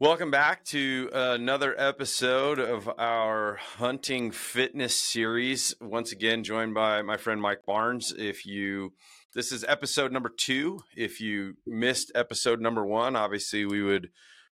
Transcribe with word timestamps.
Welcome 0.00 0.30
back 0.30 0.64
to 0.66 1.10
another 1.12 1.74
episode 1.76 2.60
of 2.60 2.88
our 3.00 3.56
hunting 3.56 4.30
fitness 4.30 4.96
series. 4.96 5.74
Once 5.80 6.12
again, 6.12 6.44
joined 6.44 6.72
by 6.72 7.02
my 7.02 7.16
friend 7.16 7.42
Mike 7.42 7.66
Barnes. 7.66 8.14
If 8.16 8.46
you, 8.46 8.92
this 9.34 9.50
is 9.50 9.64
episode 9.64 10.12
number 10.12 10.28
two. 10.28 10.84
If 10.96 11.20
you 11.20 11.56
missed 11.66 12.12
episode 12.14 12.60
number 12.60 12.86
one, 12.86 13.16
obviously 13.16 13.64
we 13.64 13.82
would 13.82 14.10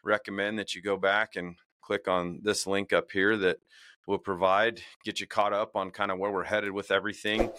recommend 0.05 0.59
that 0.59 0.75
you 0.75 0.82
go 0.82 0.99
back 0.99 1.37
and 1.37 1.57
click 1.81 2.07
on 2.07 2.41
this 2.43 2.67
link 2.67 2.93
up 2.93 3.11
here 3.11 3.35
that 3.39 3.61
will 4.07 4.18
provide, 4.18 4.82
get 5.07 5.21
you 5.21 5.27
caught 5.27 5.54
up 5.54 5.75
on 5.75 5.91
kind 5.91 6.11
of 6.11 6.18
where 6.18 6.31
we're 6.31 6.45
headed 6.45 6.72
with 6.72 6.91
everything. 6.91 7.50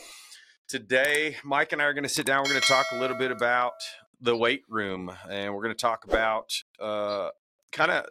Today, 0.67 1.37
Mike 1.43 1.71
and 1.71 1.81
I 1.81 1.85
are 1.85 1.93
going 1.93 2.03
to 2.03 2.09
sit 2.09 2.27
down. 2.27 2.43
We're 2.43 2.51
going 2.51 2.61
to 2.61 2.67
talk 2.67 2.85
a 2.91 2.99
little 2.99 3.17
bit 3.17 3.31
about 3.31 3.73
the 4.21 4.37
weight 4.37 4.61
room 4.69 5.11
and 5.31 5.55
we're 5.55 5.63
going 5.63 5.75
to 5.75 5.81
talk 5.81 6.05
about 6.05 6.53
uh, 6.79 7.29
kind 7.71 7.91
of 7.91 8.05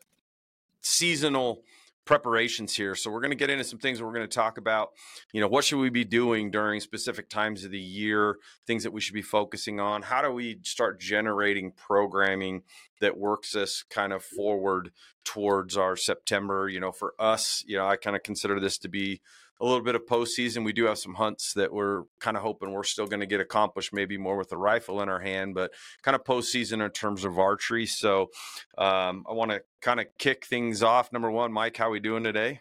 seasonal 0.82 1.62
preparations 2.05 2.74
here. 2.74 2.95
So 2.95 3.10
we're 3.10 3.20
going 3.20 3.30
to 3.30 3.37
get 3.37 3.50
into 3.50 3.62
some 3.62 3.78
things 3.78 4.02
we're 4.02 4.12
going 4.12 4.28
to 4.28 4.34
talk 4.34 4.59
about, 4.59 4.91
you 5.33 5.41
know, 5.41 5.46
what 5.46 5.64
should 5.64 5.78
we 5.78 5.91
be 5.91 6.05
doing 6.05 6.50
during 6.50 6.80
specific 6.80 7.28
times 7.28 7.64
of 7.64 7.70
the 7.70 7.78
year, 7.78 8.38
things 8.66 8.83
that 8.83 8.92
we 8.92 9.00
should 9.00 9.14
be 9.14 9.23
focusing 9.23 9.78
on, 9.78 10.02
how 10.02 10.20
do 10.20 10.30
we 10.33 10.59
start 10.62 10.98
generating 10.98 11.70
programming 11.70 12.62
that 13.00 13.16
works 13.16 13.55
us 13.55 13.84
kind 13.88 14.12
of 14.12 14.24
forward 14.24 14.91
towards 15.24 15.77
our 15.77 15.95
September, 15.95 16.69
you 16.69 16.80
know, 16.80 16.91
for 16.91 17.14
us, 17.19 17.62
you 17.66 17.77
know, 17.77 17.86
I 17.86 17.97
kind 17.97 18.16
of 18.16 18.22
consider 18.24 18.58
this 18.58 18.78
to 18.78 18.88
be 18.88 19.20
a 19.60 19.64
little 19.64 19.82
bit 19.82 19.95
of 19.95 20.06
postseason. 20.06 20.64
We 20.64 20.73
do 20.73 20.87
have 20.87 20.98
some 20.98 21.14
hunts 21.14 21.52
that 21.55 21.73
we're 21.73 22.05
kind 22.19 22.36
of 22.36 22.42
hoping 22.42 22.72
we're 22.72 22.83
still 22.83 23.06
going 23.06 23.20
to 23.20 23.27
get 23.27 23.41
accomplished, 23.41 23.92
maybe 23.92 24.17
more 24.17 24.36
with 24.36 24.52
a 24.52 24.56
rifle 24.56 25.02
in 25.02 25.08
our 25.08 25.20
hand, 25.20 25.55
but 25.55 25.72
kind 26.02 26.14
of 26.14 26.25
postseason 26.25 26.84
in 26.84 26.91
terms 26.92 27.25
of 27.25 27.39
archery. 27.39 27.86
So 27.86 28.30
um, 28.78 29.25
I 29.28 29.33
want 29.33 29.50
to 29.50 29.62
kind 29.83 30.00
of 30.00 30.06
kick 30.19 30.47
things 30.47 30.83
off. 30.83 31.12
Number 31.12 31.30
one, 31.30 31.52
Mike, 31.52 31.77
how 31.77 31.89
are 31.89 31.91
we 31.91 32.00
doing 32.00 32.25
today? 32.25 32.61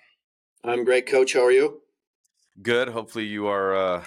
I'm 0.64 0.83
great, 0.83 1.08
Coach. 1.08 1.33
How 1.33 1.45
are 1.45 1.52
you? 1.52 1.81
Good. 2.61 2.89
Hopefully 2.89 3.25
you 3.25 3.47
are 3.47 3.75
uh, 3.75 4.03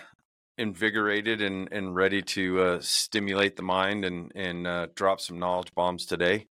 invigorated 0.59 1.41
and, 1.41 1.69
and 1.73 1.95
ready 1.95 2.21
to 2.21 2.61
uh, 2.61 2.79
stimulate 2.81 3.57
the 3.57 3.63
mind 3.63 4.05
and 4.05 4.31
and 4.35 4.67
uh, 4.67 4.89
drop 4.95 5.21
some 5.21 5.39
knowledge 5.39 5.75
bombs 5.75 6.05
today. 6.05 6.49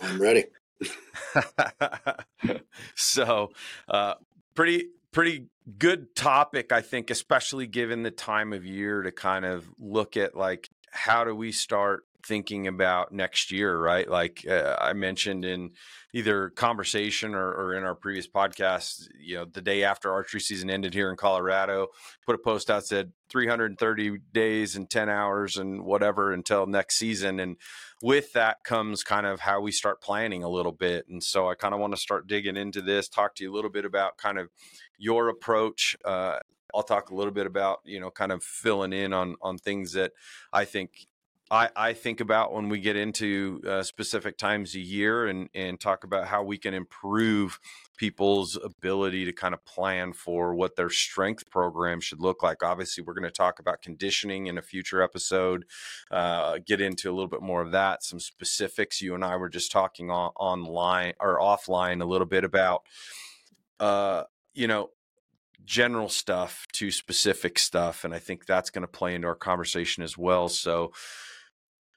I'm 0.00 0.22
ready. 0.22 0.44
so, 2.94 3.50
uh, 3.88 4.14
pretty 4.54 4.90
pretty 5.12 5.46
good 5.78 6.14
topic, 6.14 6.72
I 6.72 6.80
think, 6.80 7.10
especially 7.10 7.66
given 7.66 8.02
the 8.02 8.10
time 8.10 8.52
of 8.52 8.64
year 8.64 9.02
to 9.02 9.12
kind 9.12 9.44
of 9.44 9.68
look 9.78 10.16
at 10.16 10.36
like 10.36 10.68
how 10.92 11.24
do 11.24 11.34
we 11.34 11.52
start 11.52 12.04
thinking 12.24 12.66
about 12.66 13.12
next 13.12 13.50
year, 13.50 13.78
right? 13.78 14.08
Like 14.08 14.44
uh, 14.48 14.76
I 14.78 14.92
mentioned 14.92 15.44
in 15.44 15.70
either 16.12 16.50
conversation 16.50 17.34
or, 17.34 17.48
or, 17.52 17.74
in 17.74 17.84
our 17.84 17.94
previous 17.94 18.28
podcast, 18.28 19.08
you 19.18 19.36
know, 19.36 19.44
the 19.44 19.62
day 19.62 19.84
after 19.84 20.12
archery 20.12 20.40
season 20.40 20.70
ended 20.70 20.92
here 20.92 21.10
in 21.10 21.16
Colorado, 21.16 21.88
put 22.26 22.34
a 22.34 22.38
post 22.38 22.70
out 22.70 22.84
said 22.84 23.12
330 23.30 24.18
days 24.32 24.76
and 24.76 24.90
10 24.90 25.08
hours 25.08 25.56
and 25.56 25.84
whatever 25.84 26.32
until 26.32 26.66
next 26.66 26.96
season. 26.96 27.38
And 27.38 27.56
with 28.02 28.32
that 28.32 28.64
comes 28.64 29.02
kind 29.02 29.26
of 29.26 29.40
how 29.40 29.60
we 29.60 29.72
start 29.72 30.02
planning 30.02 30.42
a 30.42 30.48
little 30.48 30.72
bit. 30.72 31.06
And 31.08 31.22
so 31.22 31.48
I 31.48 31.54
kind 31.54 31.74
of 31.74 31.80
want 31.80 31.94
to 31.94 32.00
start 32.00 32.26
digging 32.26 32.56
into 32.56 32.82
this, 32.82 33.08
talk 33.08 33.36
to 33.36 33.44
you 33.44 33.52
a 33.52 33.54
little 33.54 33.70
bit 33.70 33.84
about 33.84 34.18
kind 34.18 34.38
of 34.38 34.48
your 35.00 35.28
approach. 35.28 35.96
Uh, 36.04 36.38
I'll 36.72 36.84
talk 36.84 37.10
a 37.10 37.14
little 37.14 37.32
bit 37.32 37.46
about 37.46 37.80
you 37.84 37.98
know 37.98 38.10
kind 38.10 38.30
of 38.30 38.44
filling 38.44 38.92
in 38.92 39.12
on 39.12 39.36
on 39.42 39.58
things 39.58 39.92
that 39.94 40.12
I 40.52 40.64
think 40.64 41.08
I, 41.52 41.68
I 41.74 41.92
think 41.94 42.20
about 42.20 42.52
when 42.52 42.68
we 42.68 42.78
get 42.78 42.94
into 42.94 43.60
uh, 43.66 43.82
specific 43.82 44.38
times 44.38 44.76
a 44.76 44.80
year 44.80 45.26
and, 45.26 45.48
and 45.52 45.80
talk 45.80 46.04
about 46.04 46.28
how 46.28 46.44
we 46.44 46.56
can 46.56 46.74
improve 46.74 47.58
people's 47.96 48.56
ability 48.62 49.24
to 49.24 49.32
kind 49.32 49.52
of 49.52 49.64
plan 49.64 50.12
for 50.12 50.54
what 50.54 50.76
their 50.76 50.90
strength 50.90 51.50
program 51.50 52.00
should 52.00 52.20
look 52.20 52.44
like. 52.44 52.62
Obviously, 52.62 53.02
we're 53.02 53.14
going 53.14 53.24
to 53.24 53.32
talk 53.32 53.58
about 53.58 53.82
conditioning 53.82 54.46
in 54.46 54.58
a 54.58 54.62
future 54.62 55.02
episode, 55.02 55.64
uh, 56.12 56.58
get 56.64 56.80
into 56.80 57.10
a 57.10 57.12
little 57.12 57.26
bit 57.26 57.42
more 57.42 57.62
of 57.62 57.72
that, 57.72 58.04
some 58.04 58.20
specifics. 58.20 59.02
You 59.02 59.16
and 59.16 59.24
I 59.24 59.34
were 59.34 59.48
just 59.48 59.72
talking 59.72 60.08
on, 60.08 60.30
online 60.36 61.14
or 61.18 61.40
offline 61.40 62.00
a 62.00 62.06
little 62.06 62.28
bit 62.28 62.44
about, 62.44 62.82
uh, 63.80 64.22
you 64.54 64.66
know, 64.66 64.90
general 65.64 66.08
stuff 66.08 66.66
to 66.72 66.90
specific 66.90 67.58
stuff. 67.58 68.04
And 68.04 68.14
I 68.14 68.18
think 68.18 68.46
that's 68.46 68.70
going 68.70 68.82
to 68.82 68.88
play 68.88 69.14
into 69.14 69.28
our 69.28 69.34
conversation 69.34 70.02
as 70.02 70.16
well. 70.16 70.48
So, 70.48 70.92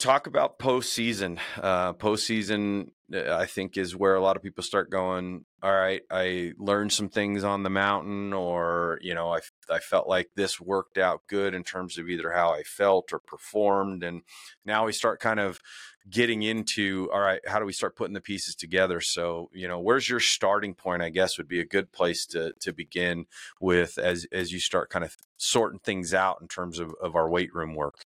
talk 0.03 0.27
about 0.27 0.59
postseason. 0.59 1.39
Uh, 1.61 1.93
postseason, 1.93 2.89
uh, 3.13 3.35
I 3.35 3.45
think, 3.45 3.77
is 3.77 3.95
where 3.95 4.15
a 4.15 4.21
lot 4.21 4.35
of 4.35 4.43
people 4.43 4.63
start 4.63 4.89
going. 4.89 5.45
All 5.61 5.73
right, 5.73 6.01
I 6.11 6.53
learned 6.57 6.91
some 6.91 7.07
things 7.07 7.43
on 7.43 7.63
the 7.63 7.69
mountain, 7.69 8.33
or 8.33 8.99
you 9.01 9.13
know, 9.13 9.33
I 9.33 9.39
I 9.69 9.79
felt 9.79 10.07
like 10.07 10.29
this 10.35 10.59
worked 10.59 10.97
out 10.97 11.21
good 11.27 11.53
in 11.53 11.63
terms 11.63 11.97
of 11.97 12.09
either 12.09 12.31
how 12.31 12.51
I 12.51 12.63
felt 12.63 13.13
or 13.13 13.19
performed, 13.19 14.03
and 14.03 14.23
now 14.65 14.85
we 14.85 14.91
start 14.91 15.21
kind 15.21 15.39
of 15.39 15.61
getting 16.09 16.43
into 16.43 17.09
all 17.13 17.21
right 17.21 17.39
how 17.47 17.59
do 17.59 17.65
we 17.65 17.71
start 17.71 17.95
putting 17.95 18.13
the 18.13 18.19
pieces 18.19 18.55
together 18.55 18.99
so 18.99 19.49
you 19.53 19.67
know 19.67 19.79
where's 19.79 20.09
your 20.09 20.19
starting 20.19 20.73
point 20.73 21.01
i 21.01 21.09
guess 21.09 21.37
would 21.37 21.47
be 21.47 21.61
a 21.61 21.65
good 21.65 21.91
place 21.93 22.25
to 22.25 22.51
to 22.59 22.73
begin 22.73 23.25
with 23.61 23.97
as 23.97 24.27
as 24.33 24.51
you 24.51 24.59
start 24.59 24.89
kind 24.89 25.05
of 25.05 25.15
sorting 25.37 25.79
things 25.79 26.13
out 26.13 26.39
in 26.41 26.47
terms 26.47 26.77
of, 26.77 26.93
of 27.01 27.15
our 27.15 27.29
weight 27.29 27.53
room 27.53 27.73
work 27.73 28.03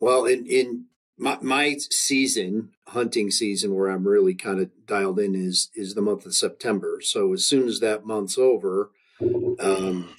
well, 0.00 0.24
in 0.24 0.46
in 0.46 0.86
my, 1.18 1.38
my 1.40 1.76
season, 1.78 2.70
hunting 2.88 3.30
season, 3.30 3.74
where 3.74 3.88
I'm 3.88 4.06
really 4.06 4.34
kind 4.34 4.60
of 4.60 4.70
dialed 4.86 5.18
in 5.18 5.34
is 5.34 5.70
is 5.74 5.94
the 5.94 6.02
month 6.02 6.26
of 6.26 6.34
September. 6.34 7.00
So 7.00 7.32
as 7.32 7.46
soon 7.46 7.68
as 7.68 7.80
that 7.80 8.04
month's 8.04 8.38
over, 8.38 8.90
um, 9.58 10.10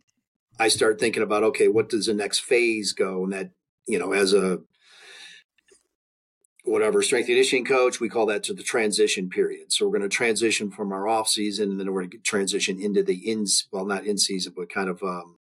I 0.60 0.68
start 0.70 1.00
thinking 1.00 1.24
about 1.24 1.44
okay, 1.44 1.68
what 1.68 1.90
does 1.90 2.08
the 2.08 2.14
next 2.14 2.40
phase 2.40 2.94
go? 2.94 3.24
And 3.24 3.34
that 3.34 3.52
you 3.88 4.00
know, 4.00 4.14
as 4.14 4.34
a 4.34 4.62
whatever 6.68 7.02
strength 7.02 7.28
conditioning 7.28 7.66
coach, 7.66 8.00
we 8.00 8.10
call 8.10 8.26
that 8.26 8.44
to 8.44 8.54
the 8.54 8.64
transition 8.64 9.30
period. 9.30 9.72
So 9.72 9.86
we're 9.86 9.98
going 9.98 10.10
to 10.10 10.16
transition 10.16 10.70
from 10.70 10.92
our 10.92 11.08
off 11.08 11.30
season, 11.30 11.72
and 11.72 11.80
then 11.80 11.92
we're 11.92 12.02
going 12.02 12.12
to 12.12 12.18
transition 12.20 12.82
into 12.82 13.04
the 13.04 13.16
in 13.16 13.46
well, 13.72 13.86
not 13.86 14.06
in 14.06 14.18
season, 14.18 14.54
but 14.56 14.70
kind 14.70 14.90
of 14.90 15.02
um, 15.02 15.38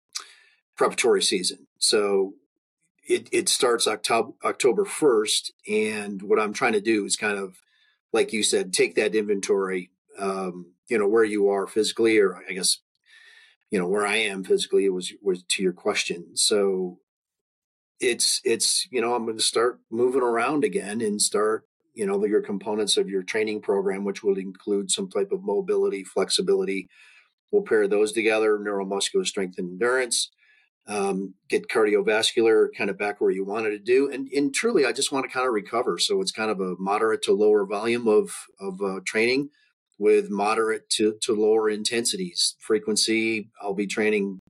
preparatory 0.76 1.22
season. 1.22 1.66
So 1.78 2.34
it, 3.06 3.28
it 3.32 3.48
starts 3.48 3.86
October 3.86 4.32
October 4.44 4.84
first, 4.84 5.52
and 5.68 6.22
what 6.22 6.40
I'm 6.40 6.52
trying 6.52 6.72
to 6.72 6.80
do 6.80 7.04
is 7.04 7.16
kind 7.16 7.38
of, 7.38 7.56
like 8.12 8.32
you 8.32 8.42
said, 8.42 8.72
take 8.72 8.94
that 8.96 9.14
inventory, 9.14 9.90
um, 10.18 10.72
you 10.88 10.98
know, 10.98 11.08
where 11.08 11.24
you 11.24 11.48
are 11.48 11.66
physically, 11.66 12.18
or 12.18 12.42
I 12.48 12.52
guess, 12.52 12.78
you 13.70 13.78
know, 13.78 13.86
where 13.86 14.06
I 14.06 14.16
am 14.16 14.44
physically. 14.44 14.84
It 14.84 14.92
was 14.92 15.12
was 15.22 15.42
to 15.42 15.62
your 15.62 15.72
question. 15.72 16.36
So 16.36 16.98
it's 18.02 18.40
it's 18.44 18.86
you 18.90 19.00
know 19.00 19.14
I'm 19.14 19.24
going 19.24 19.38
to 19.38 19.42
start 19.42 19.80
moving 19.90 20.22
around 20.22 20.64
again 20.64 21.00
and 21.00 21.20
start 21.20 21.66
you 21.94 22.06
know 22.06 22.24
your 22.24 22.42
components 22.42 22.96
of 22.96 23.08
your 23.08 23.22
training 23.22 23.62
program, 23.62 24.04
which 24.04 24.22
will 24.22 24.38
include 24.38 24.90
some 24.90 25.08
type 25.08 25.32
of 25.32 25.42
mobility, 25.42 26.04
flexibility. 26.04 26.88
We'll 27.50 27.62
pair 27.62 27.86
those 27.86 28.12
together, 28.12 28.58
neuromuscular 28.58 29.26
strength 29.26 29.58
and 29.58 29.70
endurance 29.70 30.30
um, 30.86 31.34
get 31.48 31.68
cardiovascular 31.68 32.68
kind 32.76 32.90
of 32.90 32.98
back 32.98 33.20
where 33.20 33.30
you 33.30 33.44
wanted 33.44 33.70
to 33.70 33.78
do. 33.78 34.10
And, 34.10 34.28
and 34.28 34.52
truly, 34.52 34.84
I 34.84 34.92
just 34.92 35.12
want 35.12 35.24
to 35.24 35.32
kind 35.32 35.46
of 35.46 35.52
recover. 35.52 35.98
So 35.98 36.20
it's 36.20 36.32
kind 36.32 36.50
of 36.50 36.60
a 36.60 36.74
moderate 36.78 37.22
to 37.22 37.32
lower 37.32 37.64
volume 37.66 38.08
of, 38.08 38.32
of 38.60 38.80
uh, 38.82 39.00
training 39.04 39.50
with 39.98 40.30
moderate 40.30 40.88
to, 40.90 41.16
to 41.22 41.34
lower 41.34 41.68
intensities. 41.68 42.56
Frequency, 42.58 43.50
I'll 43.60 43.74
be 43.74 43.86
training 43.86 44.40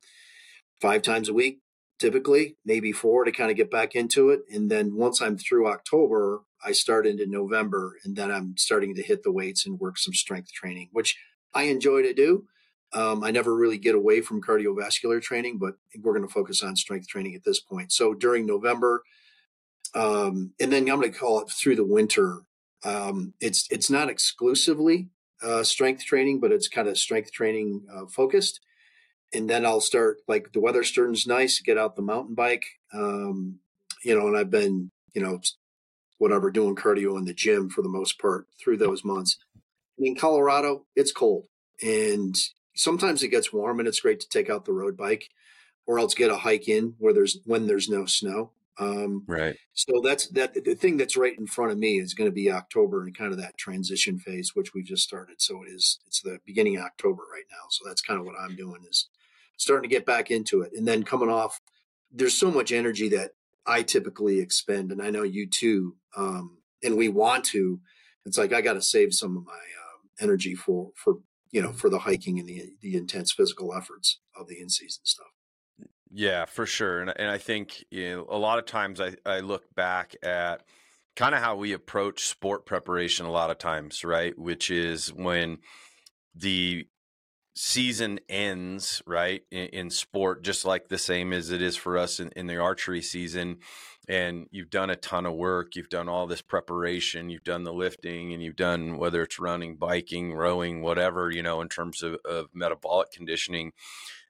five 0.81 1.03
times 1.03 1.29
a 1.29 1.35
week, 1.35 1.61
typically, 2.03 2.57
maybe 2.65 2.91
four 2.91 3.25
to 3.25 3.31
kind 3.31 3.49
of 3.53 3.57
get 3.57 3.71
back 3.71 3.95
into 3.95 4.31
it. 4.31 4.41
And 4.53 4.69
then 4.69 4.97
once 4.97 5.23
I'm 5.23 5.39
through 5.39 5.69
October, 5.69 6.43
I 6.65 6.73
start 6.73 7.07
into 7.07 7.27
November, 7.27 7.97
and 8.05 8.17
then 8.17 8.33
I'm 8.33 8.57
starting 8.57 8.97
to 8.97 9.03
hit 9.03 9.23
the 9.23 9.31
weights 9.31 9.65
and 9.65 9.79
work 9.79 9.99
some 9.99 10.13
strength 10.13 10.53
training, 10.53 10.89
which 10.91 11.17
I 11.55 11.65
enjoy 11.65 12.03
to 12.03 12.13
do. 12.13 12.47
Um, 12.93 13.23
I 13.23 13.31
never 13.31 13.55
really 13.55 13.79
get 13.79 13.95
away 13.95 14.21
from 14.21 14.43
cardiovascular 14.43 15.23
training, 15.23 15.59
but 15.59 15.75
we're 16.03 16.13
going 16.13 16.27
to 16.27 16.33
focus 16.33 16.61
on 16.61 16.75
strength 16.75 17.07
training 17.07 17.37
at 17.37 17.45
this 17.45 17.61
point. 17.61 17.93
So 17.93 18.15
during 18.15 18.47
November, 18.47 19.05
um, 19.95 20.53
and 20.61 20.73
then 20.73 20.89
I'm 20.91 21.01
going 21.01 21.13
to 21.13 21.19
call 21.19 21.41
it 21.41 21.51
through 21.51 21.77
the 21.77 21.87
winter. 21.87 22.41
Um, 22.85 23.35
it's 23.41 23.69
it's 23.71 23.91
not 23.91 24.11
exclusively 24.11 25.09
uh, 25.41 25.63
strength 25.63 26.05
training, 26.05 26.41
but 26.41 26.51
it's 26.51 26.69
kind 26.69 26.89
of 26.89 26.99
strength 26.99 27.31
training 27.31 27.87
uh, 27.95 28.07
focused. 28.07 28.61
And 29.35 29.49
then 29.49 29.65
I'll 29.65 29.81
start 29.81 30.19
like 30.29 30.53
the 30.53 30.61
weather 30.61 30.83
turns 30.83 31.27
nice, 31.27 31.61
get 31.61 31.79
out 31.79 31.97
the 31.97 32.03
mountain 32.03 32.35
bike, 32.35 32.65
um, 32.93 33.59
you 34.05 34.19
know. 34.19 34.27
And 34.27 34.37
I've 34.37 34.51
been 34.51 34.91
you 35.15 35.23
know 35.23 35.41
whatever 36.19 36.51
doing 36.51 36.77
cardio 36.77 37.19
in 37.19 37.25
the 37.25 37.35
gym 37.35 37.69
for 37.69 37.83
the 37.83 37.89
most 37.89 38.19
part 38.21 38.47
through 38.63 38.77
those 38.77 39.05
months. 39.05 39.39
in 39.99 40.15
Colorado, 40.15 40.85
it's 40.95 41.13
cold, 41.13 41.47
and 41.83 42.37
sometimes 42.75 43.23
it 43.23 43.29
gets 43.29 43.53
warm 43.53 43.79
and 43.79 43.89
it's 43.89 44.01
great 44.01 44.21
to 44.21 44.29
take 44.29 44.49
out 44.49 44.65
the 44.65 44.73
road 44.73 44.97
bike 44.97 45.29
or 45.87 45.99
else 45.99 46.15
get 46.15 46.31
a 46.31 46.37
hike 46.37 46.69
in 46.69 46.95
where 46.99 47.13
there's 47.13 47.39
when 47.45 47.67
there's 47.67 47.89
no 47.89 48.07
snow 48.07 48.53
Um, 48.79 49.25
right. 49.27 49.57
So 49.75 50.01
that's 50.03 50.29
that. 50.29 50.55
The 50.55 50.75
thing 50.75 50.97
that's 50.97 51.17
right 51.17 51.39
in 51.39 51.47
front 51.47 51.73
of 51.73 51.79
me 51.79 51.99
is 51.99 52.15
going 52.15 52.29
to 52.31 52.35
be 52.35 52.51
October 52.51 53.03
and 53.05 53.17
kind 53.17 53.33
of 53.33 53.39
that 53.39 53.59
transition 53.59 54.19
phase, 54.19 54.53
which 54.55 54.73
we've 54.75 54.87
just 54.87 55.03
started. 55.03 55.41
So 55.41 55.63
it 55.63 55.71
is. 55.71 55.99
It's 56.07 56.23
the 56.23 56.39
beginning 56.47 56.77
of 56.77 56.85
October 56.85 57.23
right 57.33 57.45
now. 57.51 57.67
So 57.71 57.85
that's 57.87 58.03
kind 58.03 58.19
of 58.19 58.27
what 58.27 58.35
I'm 58.41 58.57
doing 58.57 58.81
is 58.89 59.09
starting 59.63 59.89
to 59.89 59.95
get 59.95 60.07
back 60.07 60.31
into 60.31 60.63
it, 60.63 60.73
and 60.75 60.87
then 60.87 61.03
coming 61.03 61.29
off. 61.29 61.61
There's 62.15 62.37
so 62.37 62.51
much 62.51 62.73
energy 62.73 63.09
that 63.11 63.31
I 63.65 63.83
typically 63.83 64.39
expend, 64.41 64.93
and 64.93 65.01
I 65.01 65.11
know 65.11 65.23
you 65.23 65.49
too. 65.49 65.97
Um, 66.17 66.59
and 66.83 66.97
we 66.97 67.09
want 67.09 67.45
to. 67.47 67.81
It's 68.27 68.39
like 68.39 68.53
I 68.53 68.61
got 68.61 68.75
to 68.75 68.83
save 68.83 69.15
some 69.15 69.37
of 69.37 69.45
my 69.45 69.53
um, 69.53 70.11
energy 70.21 70.55
for 70.55 70.91
for 70.95 71.17
you 71.51 71.63
know 71.63 71.73
for 71.73 71.89
the 71.89 72.01
hiking 72.01 72.39
and 72.39 72.49
the 72.49 72.73
the 72.81 72.97
intense 72.97 73.33
physical 73.33 73.75
efforts 73.75 74.21
of 74.37 74.49
the 74.49 74.61
in 74.61 74.69
season 74.69 75.05
stuff. 75.05 75.29
Yeah, 76.11 76.45
for 76.45 76.67
sure. 76.67 77.01
And 77.01 77.13
and 77.17 77.31
I 77.31 77.39
think 77.39 77.85
you 77.91 78.11
know 78.11 78.27
a 78.29 78.39
lot 78.39 78.59
of 78.59 78.67
times 78.67 79.01
I 79.01 79.15
I 79.25 79.41
look 79.41 79.75
back 79.75 80.15
at 80.23 80.63
kind 81.17 81.35
of 81.35 81.41
how 81.41 81.57
we 81.57 81.73
approach 81.73 82.27
sport 82.27 82.67
preparation 82.67 83.27
a 83.27 83.31
lot 83.31 83.51
of 83.51 83.59
times, 83.59 84.05
right? 84.05 84.39
Which 84.39 84.71
is 84.71 85.13
when 85.13 85.59
the 86.35 86.87
season 87.55 88.21
ends, 88.29 89.03
right, 89.07 89.43
in, 89.51 89.67
in 89.69 89.91
sport, 89.91 90.43
just 90.43 90.65
like 90.65 90.89
the 90.89 90.99
same 90.99 91.33
as 91.33 91.51
it 91.51 91.63
is 91.63 91.77
for 91.77 91.99
us 91.99 92.21
in, 92.21 92.31
in 92.31 92.47
the 92.47 92.59
archery 92.59 93.03
season. 93.03 93.59
And 94.09 94.49
you've 94.51 94.71
done 94.71 94.91
a 94.91 94.97
ton 94.97 95.27
of 95.27 95.35
work. 95.35 95.77
You've 95.77 95.89
done 95.89 96.09
all 96.09 96.27
this 96.27 96.43
preparation. 96.43 97.31
You've 97.31 97.45
done 97.45 97.63
the 97.63 97.73
lifting 97.73 98.33
and 98.33 98.43
you've 98.43 98.57
done 98.57 98.99
whether 98.99 99.23
it's 99.23 99.39
running, 99.39 99.77
biking, 99.77 100.35
rowing, 100.35 100.83
whatever, 100.83 101.31
you 101.31 101.43
know, 101.43 101.61
in 101.61 101.69
terms 101.69 102.03
of, 102.03 102.17
of 102.25 102.49
metabolic 102.53 103.13
conditioning 103.13 103.73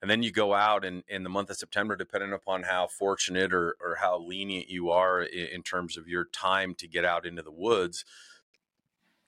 and 0.02 0.10
then 0.10 0.24
you 0.24 0.32
go 0.32 0.52
out 0.52 0.84
and 0.84 1.04
in 1.08 1.22
the 1.22 1.30
month 1.30 1.48
of 1.48 1.56
September, 1.56 1.94
depending 1.94 2.32
upon 2.32 2.64
how 2.64 2.88
fortunate 2.88 3.54
or, 3.54 3.76
or 3.80 3.96
how 4.00 4.18
lenient 4.18 4.68
you 4.68 4.90
are 4.90 5.22
in, 5.22 5.46
in 5.46 5.62
terms 5.62 5.96
of 5.96 6.08
your 6.08 6.24
time 6.24 6.74
to 6.74 6.88
get 6.88 7.04
out 7.04 7.24
into 7.24 7.40
the 7.40 7.52
woods, 7.52 8.04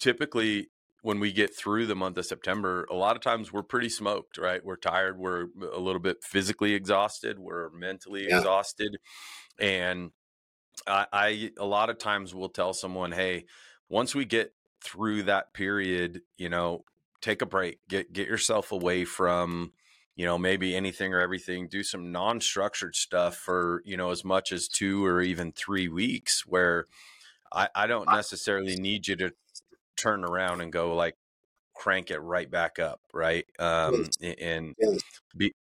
typically 0.00 0.70
when 1.04 1.20
we 1.20 1.32
get 1.32 1.54
through 1.54 1.84
the 1.84 1.94
month 1.94 2.16
of 2.16 2.24
September, 2.24 2.86
a 2.90 2.94
lot 2.94 3.14
of 3.14 3.20
times 3.20 3.52
we're 3.52 3.62
pretty 3.62 3.90
smoked, 3.90 4.38
right? 4.38 4.64
We're 4.64 4.76
tired, 4.76 5.18
we're 5.18 5.48
a 5.70 5.78
little 5.78 6.00
bit 6.00 6.24
physically 6.24 6.72
exhausted, 6.72 7.38
we're 7.38 7.68
mentally 7.68 8.26
yeah. 8.26 8.38
exhausted. 8.38 8.96
And 9.58 10.12
I, 10.86 11.06
I, 11.12 11.50
a 11.58 11.66
lot 11.66 11.90
of 11.90 11.98
times 11.98 12.34
will 12.34 12.48
tell 12.48 12.72
someone, 12.72 13.12
hey, 13.12 13.44
once 13.90 14.14
we 14.14 14.24
get 14.24 14.54
through 14.82 15.24
that 15.24 15.52
period, 15.52 16.22
you 16.38 16.48
know, 16.48 16.86
take 17.20 17.42
a 17.42 17.46
break, 17.46 17.80
get 17.86 18.14
get 18.14 18.26
yourself 18.26 18.72
away 18.72 19.04
from 19.04 19.72
you 20.16 20.24
know, 20.24 20.38
maybe 20.38 20.76
anything 20.76 21.12
or 21.12 21.20
everything, 21.20 21.66
do 21.66 21.82
some 21.82 22.12
non 22.12 22.40
structured 22.40 22.94
stuff 22.94 23.34
for, 23.34 23.82
you 23.84 23.96
know, 23.96 24.10
as 24.10 24.24
much 24.24 24.52
as 24.52 24.68
two 24.68 25.04
or 25.04 25.20
even 25.20 25.50
three 25.50 25.88
weeks 25.88 26.46
where 26.46 26.86
I, 27.52 27.68
I 27.74 27.86
don't 27.88 28.08
necessarily 28.08 28.76
need 28.76 29.08
you 29.08 29.16
to 29.16 29.32
turn 29.96 30.25
around 30.25 30.61
and 30.61 30.73
go 30.73 30.94
like 30.94 31.14
crank 31.75 32.11
it 32.11 32.19
right 32.19 32.50
back 32.50 32.79
up. 32.79 33.00
Right. 33.12 33.46
Um, 33.58 34.06
and 34.41 34.75
be, 35.37 35.52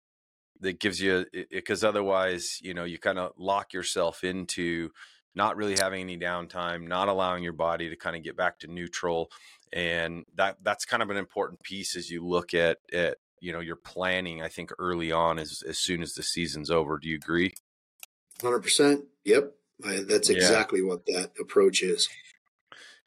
that 0.60 0.78
gives 0.78 1.00
you, 1.00 1.26
because 1.50 1.84
otherwise, 1.84 2.58
you 2.62 2.74
know, 2.74 2.84
you 2.84 2.98
kind 2.98 3.18
of 3.18 3.32
lock 3.36 3.72
yourself 3.72 4.24
into 4.24 4.90
not 5.34 5.56
really 5.56 5.76
having 5.76 6.02
any 6.02 6.16
downtime, 6.16 6.86
not 6.86 7.08
allowing 7.08 7.42
your 7.42 7.52
body 7.52 7.90
to 7.90 7.96
kind 7.96 8.16
of 8.16 8.22
get 8.22 8.36
back 8.36 8.60
to 8.60 8.68
neutral. 8.68 9.30
And 9.72 10.24
that 10.36 10.58
that's 10.62 10.84
kind 10.84 11.02
of 11.02 11.10
an 11.10 11.16
important 11.16 11.62
piece 11.62 11.96
as 11.96 12.08
you 12.08 12.24
look 12.24 12.54
at, 12.54 12.78
at 12.92 13.16
you 13.44 13.52
know 13.52 13.60
you're 13.60 13.76
planning 13.76 14.40
i 14.40 14.48
think 14.48 14.70
early 14.78 15.12
on 15.12 15.38
as 15.38 15.62
as 15.68 15.78
soon 15.78 16.02
as 16.02 16.14
the 16.14 16.22
season's 16.22 16.70
over 16.70 16.98
do 16.98 17.08
you 17.08 17.16
agree 17.16 17.52
100% 18.40 19.02
yep 19.24 19.52
I, 19.84 20.00
that's 20.08 20.30
exactly 20.30 20.80
yeah. 20.80 20.86
what 20.86 21.04
that 21.06 21.32
approach 21.38 21.82
is 21.82 22.08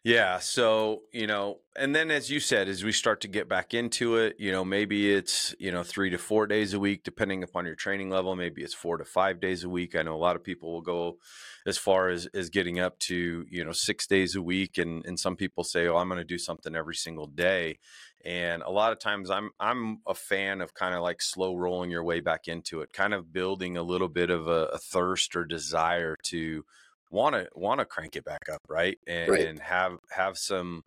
yeah 0.07 0.39
so 0.39 1.01
you 1.11 1.27
know 1.27 1.57
and 1.75 1.93
then 1.93 2.09
as 2.09 2.29
you 2.29 2.39
said 2.39 2.69
as 2.69 2.81
we 2.81 2.93
start 2.93 3.19
to 3.19 3.27
get 3.27 3.49
back 3.49 3.73
into 3.73 4.15
it 4.15 4.37
you 4.39 4.53
know 4.53 4.63
maybe 4.63 5.13
it's 5.13 5.53
you 5.59 5.69
know 5.69 5.83
three 5.83 6.09
to 6.09 6.17
four 6.17 6.47
days 6.47 6.73
a 6.73 6.79
week 6.79 7.03
depending 7.03 7.43
upon 7.43 7.65
your 7.65 7.75
training 7.75 8.09
level 8.09 8.33
maybe 8.33 8.63
it's 8.63 8.73
four 8.73 8.97
to 8.97 9.03
five 9.03 9.41
days 9.41 9.65
a 9.65 9.69
week. 9.69 9.97
I 9.97 10.03
know 10.03 10.15
a 10.15 10.17
lot 10.17 10.37
of 10.37 10.45
people 10.45 10.71
will 10.71 10.81
go 10.81 11.17
as 11.65 11.77
far 11.77 12.07
as 12.07 12.25
as 12.27 12.49
getting 12.49 12.79
up 12.79 12.97
to 12.99 13.45
you 13.49 13.65
know 13.65 13.73
six 13.73 14.07
days 14.07 14.33
a 14.33 14.41
week 14.41 14.77
and 14.77 15.05
and 15.05 15.19
some 15.19 15.35
people 15.35 15.65
say 15.65 15.87
oh 15.87 15.97
i'm 15.97 16.07
going 16.07 16.19
to 16.19 16.23
do 16.23 16.37
something 16.37 16.73
every 16.73 16.95
single 16.95 17.27
day. 17.27 17.79
And 18.23 18.63
a 18.63 18.71
lot 18.71 18.93
of 18.93 18.99
times 18.99 19.29
i'm 19.29 19.51
i'm 19.59 19.99
a 20.07 20.13
fan 20.13 20.61
of 20.61 20.73
kind 20.73 20.95
of 20.95 21.01
like 21.01 21.21
slow 21.21 21.53
rolling 21.53 21.91
your 21.91 22.05
way 22.05 22.21
back 22.21 22.47
into 22.47 22.79
it 22.79 22.93
kind 22.93 23.13
of 23.13 23.33
building 23.33 23.75
a 23.75 23.83
little 23.83 24.07
bit 24.07 24.29
of 24.29 24.47
a, 24.47 24.67
a 24.71 24.77
thirst 24.77 25.35
or 25.35 25.43
desire 25.43 26.15
to 26.23 26.63
want 27.09 27.35
to 27.35 27.47
want 27.55 27.79
to 27.79 27.85
crank 27.85 28.15
it 28.15 28.25
back 28.25 28.49
up 28.51 28.61
right 28.67 28.97
and, 29.07 29.31
right. 29.31 29.47
and 29.47 29.59
have 29.59 29.97
have 30.11 30.37
some 30.37 30.83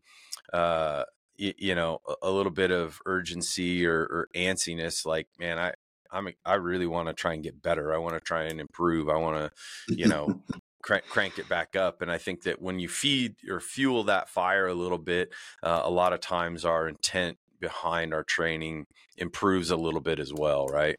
uh 0.52 1.05
y- 1.38 1.55
you 1.58 1.75
know 1.75 1.99
a, 2.08 2.14
a, 2.28 2.31
little 2.31 2.52
bit 2.52 2.70
of 2.70 3.00
urgency 3.06 3.87
or, 3.87 4.00
or 4.00 4.28
antsiness 4.34 5.06
like 5.06 5.26
man 5.38 5.58
i 5.58 5.72
i'm 6.11 6.28
i 6.44 6.55
really 6.55 6.87
want 6.87 7.08
to 7.08 7.14
try 7.14 7.32
and 7.32 7.43
get 7.43 7.62
better 7.62 7.94
i 7.94 7.99
want 7.99 8.14
to 8.14 8.20
try 8.20 8.44
and 8.44 8.61
improve 8.61 9.08
i 9.08 9.17
want 9.17 9.37
to 9.37 9.96
you 9.96 10.08
know 10.08 10.40
crank, 10.82 11.05
crank 11.08 11.38
it 11.38 11.49
back 11.49 11.76
up. 11.76 12.02
And 12.02 12.11
I 12.11 12.19
think 12.19 12.43
that 12.43 12.61
when 12.61 12.78
you 12.78 12.88
feed 12.88 13.37
or 13.49 13.61
fuel 13.61 14.05
that 14.05 14.28
fire 14.28 14.67
a 14.67 14.75
little 14.75 14.99
bit, 14.99 15.32
uh, 15.62 15.82
a 15.84 15.90
lot 15.90 16.12
of 16.12 16.20
times 16.20 16.64
our 16.64 16.88
intent 16.88 17.38
behind 17.61 18.14
our 18.14 18.25
training 18.25 18.87
improves 19.19 19.70
a 19.70 19.76
little 19.76 20.00
bit 20.00 20.19
as 20.19 20.32
well, 20.32 20.67
right? 20.67 20.96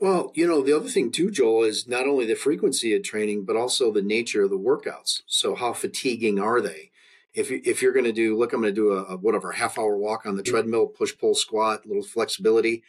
Well, 0.00 0.32
you 0.34 0.46
know, 0.46 0.62
the 0.62 0.74
other 0.74 0.88
thing 0.88 1.12
too, 1.12 1.30
Joel, 1.30 1.64
is 1.64 1.86
not 1.86 2.06
only 2.06 2.24
the 2.24 2.34
frequency 2.34 2.94
of 2.94 3.02
training, 3.02 3.44
but 3.44 3.56
also 3.56 3.92
the 3.92 4.02
nature 4.02 4.42
of 4.44 4.50
the 4.50 4.58
workouts. 4.58 5.22
So, 5.26 5.54
how 5.54 5.72
fatiguing 5.72 6.38
are 6.38 6.60
they? 6.60 6.90
If 7.32 7.50
you, 7.50 7.60
if 7.64 7.80
you're 7.80 7.92
going 7.92 8.06
to 8.06 8.12
do, 8.12 8.36
look, 8.36 8.52
I'm 8.52 8.60
going 8.60 8.74
to 8.74 8.80
do 8.80 8.92
a, 8.92 9.04
a, 9.04 9.16
whatever 9.16 9.52
half 9.52 9.78
hour 9.78 9.96
walk 9.96 10.26
on 10.26 10.36
the 10.36 10.42
treadmill, 10.42 10.86
push 10.86 11.16
pull 11.16 11.34
squat, 11.34 11.84
a 11.84 11.88
little 11.88 12.02
flexibility. 12.02 12.82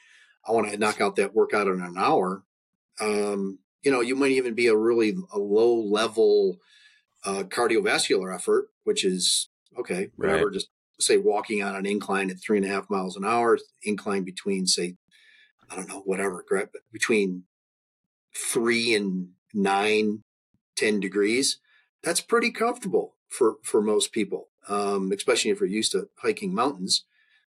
I 0.48 0.52
want 0.52 0.72
to 0.72 0.78
knock 0.78 1.00
out 1.00 1.16
that 1.18 1.36
workout 1.36 1.68
in 1.68 1.82
an 1.82 1.96
hour. 1.98 2.44
Um, 3.00 3.60
you 3.84 3.92
know, 3.92 4.02
you 4.02 4.16
might 4.16 4.32
even 4.32 4.56
be 4.56 4.68
a 4.68 4.76
really 4.76 5.16
a 5.32 5.38
low 5.38 5.76
level 5.76 6.58
uh, 7.24 7.44
cardiovascular 7.44 8.34
effort, 8.34 8.70
which 8.84 9.06
is 9.06 9.50
okay, 9.78 10.10
whatever. 10.16 10.46
Right. 10.46 10.54
Just 10.54 10.70
say 11.00 11.18
walking 11.18 11.64
on 11.64 11.76
an 11.76 11.86
incline 11.86 12.30
at 12.30 12.40
three 12.40 12.58
and 12.58 12.66
a 12.66 12.70
half 12.70 12.90
miles 12.90 13.16
an 13.16 13.26
hour, 13.26 13.58
incline 13.84 14.24
between 14.24 14.68
say, 14.68 14.96
I 15.72 15.76
don't 15.76 15.88
know, 15.88 16.02
whatever, 16.02 16.46
between 16.92 17.44
three 18.36 18.94
and 18.94 19.30
nine, 19.54 20.24
10 20.76 21.00
degrees. 21.00 21.60
That's 22.04 22.22
pretty 22.22 22.52
comfortable 22.52 23.16
for 23.30 23.56
for 23.64 23.82
most 23.82 24.12
people, 24.12 24.50
um, 24.68 25.12
especially 25.12 25.52
if 25.52 25.60
you're 25.60 25.70
used 25.70 25.94
to 25.94 26.10
hiking 26.18 26.54
mountains. 26.54 27.06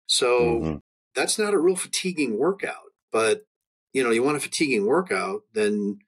So 0.06 0.40
mm-hmm. 0.40 0.76
that's 1.14 1.38
not 1.38 1.52
a 1.52 1.58
real 1.58 1.76
fatiguing 1.76 2.38
workout. 2.38 2.92
But 3.12 3.44
you 3.92 4.02
know, 4.02 4.10
you 4.10 4.22
want 4.22 4.36
a 4.36 4.40
fatiguing 4.40 4.86
workout, 4.86 5.42
then 5.52 5.98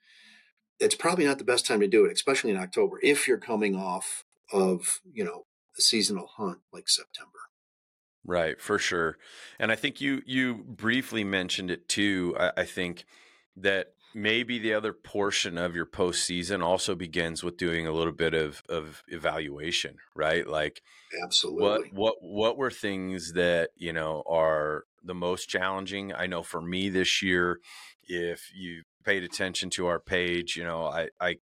it's 0.78 0.94
probably 0.94 1.24
not 1.24 1.38
the 1.38 1.44
best 1.44 1.66
time 1.66 1.80
to 1.80 1.88
do 1.88 2.04
it, 2.04 2.12
especially 2.12 2.50
in 2.50 2.56
October, 2.56 3.00
if 3.02 3.26
you're 3.26 3.38
coming 3.38 3.74
off 3.74 4.24
of, 4.52 5.00
you 5.12 5.24
know, 5.24 5.46
a 5.76 5.80
seasonal 5.80 6.28
hunt 6.36 6.58
like 6.72 6.88
September. 6.88 7.37
Right, 8.28 8.60
for 8.60 8.78
sure. 8.78 9.16
And 9.58 9.72
I 9.72 9.74
think 9.74 10.02
you 10.02 10.20
you 10.26 10.56
briefly 10.56 11.24
mentioned 11.24 11.70
it 11.70 11.88
too. 11.88 12.36
I, 12.38 12.52
I 12.58 12.64
think 12.64 13.06
that 13.56 13.94
maybe 14.14 14.58
the 14.58 14.74
other 14.74 14.92
portion 14.92 15.56
of 15.56 15.74
your 15.74 15.86
postseason 15.86 16.62
also 16.62 16.94
begins 16.94 17.42
with 17.42 17.56
doing 17.56 17.86
a 17.86 17.92
little 17.92 18.12
bit 18.12 18.34
of 18.34 18.62
of 18.68 19.02
evaluation, 19.08 19.96
right? 20.14 20.46
Like 20.46 20.82
absolutely 21.24 21.88
what 21.90 21.94
what 21.94 22.14
what 22.20 22.58
were 22.58 22.70
things 22.70 23.32
that 23.32 23.70
you 23.76 23.94
know 23.94 24.22
are 24.28 24.84
the 25.02 25.14
most 25.14 25.48
challenging? 25.48 26.12
I 26.12 26.26
know 26.26 26.42
for 26.42 26.60
me 26.60 26.90
this 26.90 27.22
year, 27.22 27.60
if 28.02 28.50
you 28.54 28.82
paid 29.04 29.22
attention 29.22 29.70
to 29.70 29.86
our 29.86 30.00
page, 30.00 30.54
you 30.54 30.64
know, 30.64 30.84
I, 30.84 31.08
I 31.18 31.36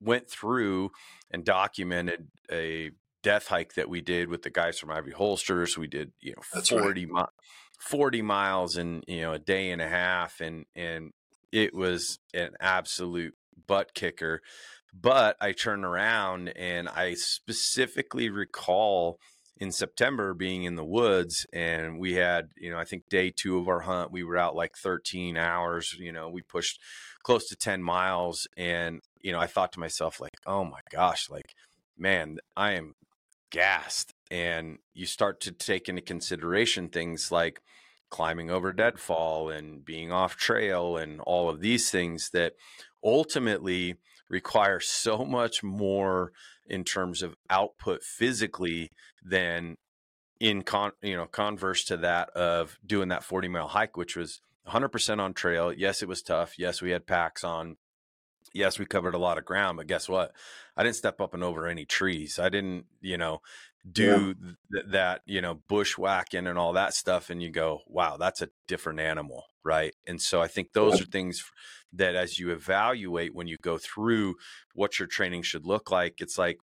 went 0.00 0.30
through 0.30 0.92
and 1.30 1.44
documented 1.44 2.28
a 2.50 2.92
death 3.22 3.48
hike 3.48 3.74
that 3.74 3.88
we 3.88 4.00
did 4.00 4.28
with 4.28 4.42
the 4.42 4.50
guys 4.50 4.78
from 4.78 4.90
Ivy 4.90 5.12
Holsters. 5.12 5.78
We 5.78 5.86
did, 5.86 6.12
you 6.20 6.32
know, 6.32 6.42
That's 6.52 6.68
40, 6.68 7.06
right. 7.06 7.14
mi- 7.14 7.46
40 7.78 8.22
miles 8.22 8.76
in, 8.76 9.02
you 9.06 9.22
know, 9.22 9.32
a 9.32 9.38
day 9.38 9.70
and 9.70 9.80
a 9.80 9.88
half. 9.88 10.40
And, 10.40 10.66
and 10.74 11.12
it 11.50 11.74
was 11.74 12.18
an 12.34 12.50
absolute 12.60 13.34
butt 13.66 13.94
kicker. 13.94 14.40
But 14.94 15.36
I 15.40 15.52
turned 15.52 15.84
around 15.84 16.48
and 16.48 16.88
I 16.88 17.14
specifically 17.14 18.28
recall 18.28 19.18
in 19.56 19.70
September 19.70 20.34
being 20.34 20.64
in 20.64 20.74
the 20.74 20.84
woods 20.84 21.46
and 21.52 21.98
we 21.98 22.14
had, 22.14 22.48
you 22.56 22.70
know, 22.70 22.78
I 22.78 22.84
think 22.84 23.08
day 23.08 23.30
two 23.34 23.58
of 23.58 23.68
our 23.68 23.80
hunt, 23.80 24.10
we 24.10 24.24
were 24.24 24.36
out 24.36 24.56
like 24.56 24.76
13 24.76 25.36
hours, 25.36 25.94
you 25.98 26.12
know, 26.12 26.28
we 26.28 26.42
pushed 26.42 26.80
close 27.22 27.46
to 27.48 27.56
10 27.56 27.82
miles. 27.82 28.46
And, 28.56 29.00
you 29.20 29.32
know, 29.32 29.38
I 29.38 29.46
thought 29.46 29.72
to 29.72 29.80
myself, 29.80 30.20
like, 30.20 30.34
oh 30.46 30.64
my 30.64 30.80
gosh, 30.90 31.30
like, 31.30 31.54
man, 31.96 32.38
I 32.56 32.72
am 32.72 32.94
gassed. 33.52 34.12
And 34.30 34.78
you 34.94 35.06
start 35.06 35.40
to 35.42 35.52
take 35.52 35.88
into 35.88 36.02
consideration 36.02 36.88
things 36.88 37.30
like 37.30 37.60
climbing 38.10 38.50
over 38.50 38.72
deadfall 38.72 39.48
and 39.48 39.84
being 39.84 40.10
off 40.10 40.36
trail 40.36 40.96
and 40.96 41.20
all 41.20 41.48
of 41.48 41.60
these 41.60 41.90
things 41.90 42.30
that 42.32 42.54
ultimately 43.04 43.94
require 44.28 44.80
so 44.80 45.24
much 45.24 45.62
more 45.62 46.32
in 46.66 46.84
terms 46.84 47.22
of 47.22 47.34
output 47.50 48.02
physically 48.02 48.90
than 49.22 49.76
in 50.40 50.62
con 50.62 50.92
you 51.02 51.16
know 51.16 51.26
converse 51.26 51.84
to 51.84 51.96
that 51.96 52.28
of 52.30 52.76
doing 52.84 53.08
that 53.08 53.24
40 53.24 53.48
mile 53.48 53.68
hike 53.68 53.96
which 53.96 54.16
was 54.16 54.40
100% 54.68 55.20
on 55.20 55.34
trail 55.34 55.72
yes 55.72 56.02
it 56.02 56.08
was 56.08 56.22
tough 56.22 56.58
yes 56.58 56.80
we 56.82 56.90
had 56.90 57.06
packs 57.06 57.44
on 57.44 57.76
yes 58.54 58.78
we 58.78 58.86
covered 58.86 59.14
a 59.14 59.18
lot 59.18 59.38
of 59.38 59.44
ground 59.44 59.76
but 59.76 59.86
guess 59.86 60.08
what 60.08 60.32
i 60.76 60.82
didn't 60.82 60.96
step 60.96 61.20
up 61.20 61.34
and 61.34 61.44
over 61.44 61.66
any 61.66 61.84
trees 61.84 62.38
i 62.38 62.48
didn't 62.48 62.84
you 63.00 63.16
know 63.16 63.40
do 63.90 64.34
yeah. 64.40 64.52
th- 64.72 64.92
that 64.92 65.20
you 65.26 65.40
know 65.40 65.60
bushwhacking 65.68 66.46
and 66.46 66.58
all 66.58 66.72
that 66.72 66.94
stuff 66.94 67.30
and 67.30 67.42
you 67.42 67.50
go 67.50 67.80
wow 67.86 68.16
that's 68.16 68.42
a 68.42 68.48
different 68.68 69.00
animal 69.00 69.44
right 69.64 69.94
and 70.06 70.20
so 70.20 70.40
i 70.40 70.46
think 70.46 70.72
those 70.72 70.96
yeah. 70.96 71.02
are 71.02 71.06
things 71.06 71.44
that 71.92 72.14
as 72.14 72.38
you 72.38 72.50
evaluate 72.50 73.34
when 73.34 73.46
you 73.46 73.56
go 73.60 73.78
through 73.78 74.34
what 74.74 74.98
your 74.98 75.08
training 75.08 75.42
should 75.42 75.66
look 75.66 75.90
like 75.90 76.14
it's 76.18 76.38
like 76.38 76.58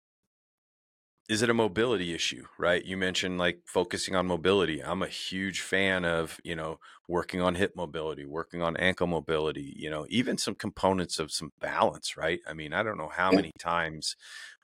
is 1.28 1.42
it 1.42 1.50
a 1.50 1.54
mobility 1.54 2.14
issue 2.14 2.44
right? 2.58 2.84
You 2.84 2.96
mentioned 2.96 3.38
like 3.38 3.60
focusing 3.66 4.14
on 4.14 4.26
mobility. 4.26 4.82
I'm 4.82 5.02
a 5.02 5.08
huge 5.08 5.60
fan 5.60 6.04
of 6.04 6.40
you 6.44 6.56
know 6.56 6.78
working 7.08 7.40
on 7.40 7.54
hip 7.54 7.74
mobility 7.76 8.24
working 8.24 8.62
on 8.62 8.76
ankle 8.76 9.06
mobility 9.06 9.72
you 9.76 9.90
know 9.90 10.06
even 10.08 10.38
some 10.38 10.54
components 10.54 11.18
of 11.18 11.30
some 11.32 11.52
balance 11.60 12.16
right? 12.16 12.40
I 12.46 12.52
mean 12.52 12.72
i 12.72 12.82
don't 12.82 12.98
know 12.98 13.10
how 13.14 13.30
many 13.30 13.52
times 13.58 14.16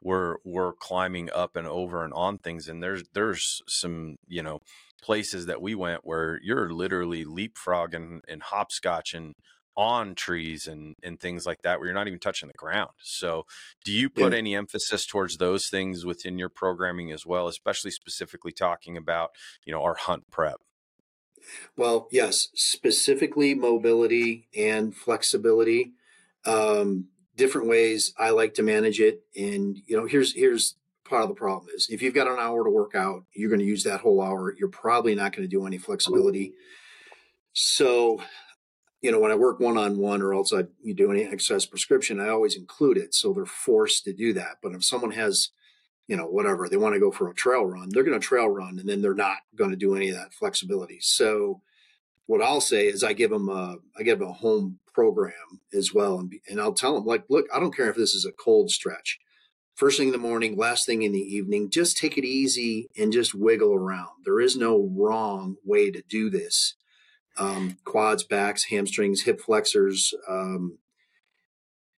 we're 0.03 0.37
we're 0.45 0.73
climbing 0.75 1.31
up 1.33 1.57
and 1.57 1.67
over 1.67 2.05
and 2.05 2.13
on 2.15 2.39
things 2.39 2.69
and 2.69 2.83
there's 2.83 3.05
there's 3.15 3.63
some 3.69 4.17
you 4.29 4.43
know 4.43 4.61
places 5.03 5.47
that 5.47 5.61
we 5.61 5.75
went 5.75 6.05
where 6.05 6.39
you're 6.43 6.71
literally 6.71 7.25
leapfrogging 7.25 8.21
and 8.29 8.43
hopscotching 8.43 9.33
on 9.77 10.15
trees 10.15 10.67
and 10.67 10.97
and 11.03 11.19
things 11.19 11.47
like 11.47 11.63
that 11.63 11.79
where 11.79 11.87
you're 11.87 11.95
not 11.95 12.07
even 12.07 12.19
touching 12.19 12.49
the 12.49 12.55
ground. 12.55 12.91
So, 13.03 13.47
do 13.85 13.93
you 13.93 14.11
put 14.11 14.33
yeah. 14.33 14.39
any 14.39 14.55
emphasis 14.55 15.07
towards 15.07 15.37
those 15.37 15.69
things 15.69 16.05
within 16.05 16.39
your 16.39 16.49
programming 16.49 17.11
as 17.11 17.25
well, 17.25 17.49
especially 17.49 17.91
specifically 17.91 18.53
talking 18.53 18.97
about, 18.97 19.31
you 19.65 19.73
know, 19.73 19.83
our 19.83 19.95
hunt 19.95 20.31
prep? 20.31 20.61
Well, 21.77 22.09
yes, 22.11 22.49
specifically 22.55 23.55
mobility 23.55 24.49
and 24.57 24.95
flexibility. 24.95 25.93
Um, 26.45 27.09
different 27.37 27.69
ways 27.69 28.15
I 28.19 28.31
like 28.31 28.55
to 28.55 28.63
manage 28.63 29.01
it. 29.01 29.23
And 29.37 29.79
you 29.87 29.97
know, 29.97 30.07
here's 30.07 30.35
here's 30.35 30.77
part 31.05 31.23
of 31.23 31.29
the 31.29 31.35
problem 31.35 31.69
is 31.75 31.89
if 31.91 32.03
you've 32.03 32.15
got 32.15 32.29
an 32.29 32.39
hour 32.39 32.65
to 32.65 32.71
work 32.71 32.95
out, 32.95 33.25
you're 33.35 33.51
going 33.51 33.61
to 33.61 33.67
use 33.67 33.85
that 33.85 34.01
whole 34.01 34.23
hour. 34.23 34.55
You're 34.57 34.69
probably 34.69 35.15
not 35.15 35.33
going 35.33 35.49
to 35.49 35.57
do 35.57 35.67
any 35.67 35.79
flexibility. 35.79 36.53
So 37.53 38.23
you 39.03 39.11
know, 39.11 39.19
when 39.19 39.33
I 39.33 39.37
work 39.37 39.59
one 39.59 39.77
on 39.77 39.99
one 39.99 40.23
or 40.23 40.33
else 40.33 40.53
I 40.53 40.65
you 40.81 40.95
do 40.95 41.11
any 41.11 41.25
exercise 41.25 41.67
prescription, 41.67 42.21
I 42.21 42.29
always 42.29 42.57
include 42.57 42.97
it. 42.97 43.15
So 43.15 43.33
they're 43.33 43.45
forced 43.45 44.05
to 44.05 44.13
do 44.13 44.33
that. 44.35 44.59
But 44.63 44.75
if 44.75 44.85
someone 44.85 45.11
has, 45.11 45.51
you 46.07 46.17
know, 46.17 46.27
whatever, 46.27 46.69
they 46.69 46.77
want 46.77 46.95
to 46.95 47.01
go 47.01 47.11
for 47.11 47.29
a 47.29 47.35
trail 47.35 47.67
run, 47.67 47.89
they're 47.91 48.05
going 48.05 48.19
to 48.19 48.27
trail 48.27 48.49
run 48.49 48.79
and 48.79 48.89
then 48.89 49.03
they're 49.03 49.15
not 49.15 49.39
going 49.57 49.71
to 49.71 49.77
do 49.77 49.97
any 49.97 50.09
of 50.11 50.17
that 50.17 50.33
flexibility. 50.33 50.99
So 51.01 51.61
what 52.27 52.41
I'll 52.41 52.61
say 52.61 52.87
is 52.87 53.03
I 53.03 53.13
give 53.13 53.31
them 53.31 53.49
a, 53.49 53.77
I 53.99 54.05
give 54.05 54.21
them 54.21 54.29
a 54.29 54.33
home 54.33 54.79
program 54.95 55.61
as 55.75 55.93
well. 55.93 56.21
And, 56.21 56.33
and 56.49 56.61
I'll 56.61 56.73
tell 56.73 56.95
them 56.95 57.05
like, 57.05 57.25
look, 57.29 57.47
I 57.53 57.59
don't 57.59 57.77
care 57.77 57.91
if 57.91 57.97
this 57.97 58.15
is 58.15 58.25
a 58.25 58.33
cold 58.33 58.71
stretch. 58.71 59.19
First 59.75 59.99
thing 59.99 60.09
in 60.09 60.13
the 60.13 60.19
morning, 60.19 60.57
last 60.57 60.87
thing 60.87 61.03
in 61.03 61.13
the 61.13 61.19
evening, 61.19 61.71
just 61.71 61.97
take 61.97 62.17
it 62.17 62.25
easy 62.25 62.89
and 62.97 63.13
just 63.13 63.35
wiggle 63.35 63.75
around. 63.75 64.11
There 64.25 64.39
is 64.39 64.57
no 64.57 64.93
wrong 64.97 65.57
way 65.65 65.91
to 65.91 66.03
do 66.09 66.31
this 66.31 66.75
um, 67.39 67.79
quads, 67.85 68.25
backs, 68.25 68.65
hamstrings, 68.65 69.23
hip 69.23 69.41
flexors, 69.41 70.13
um, 70.29 70.79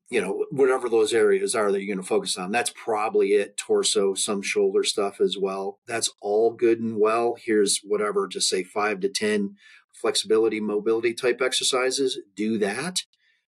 you 0.09 0.21
know, 0.21 0.45
whatever 0.51 0.89
those 0.89 1.13
areas 1.13 1.55
are 1.55 1.71
that 1.71 1.81
you're 1.81 1.95
going 1.95 2.03
to 2.03 2.07
focus 2.07 2.37
on. 2.37 2.51
That's 2.51 2.71
probably 2.75 3.29
it. 3.29 3.57
Torso, 3.57 4.13
some 4.13 4.41
shoulder 4.41 4.83
stuff 4.83 5.19
as 5.19 5.37
well. 5.39 5.79
That's 5.87 6.11
all 6.21 6.53
good 6.53 6.79
and 6.79 6.99
well. 6.99 7.35
Here's 7.43 7.79
whatever, 7.83 8.27
just 8.27 8.47
say 8.47 8.63
five 8.63 8.99
to 8.99 9.09
10 9.09 9.55
flexibility, 9.93 10.59
mobility 10.59 11.13
type 11.13 11.41
exercises. 11.41 12.19
Do 12.35 12.57
that. 12.59 12.99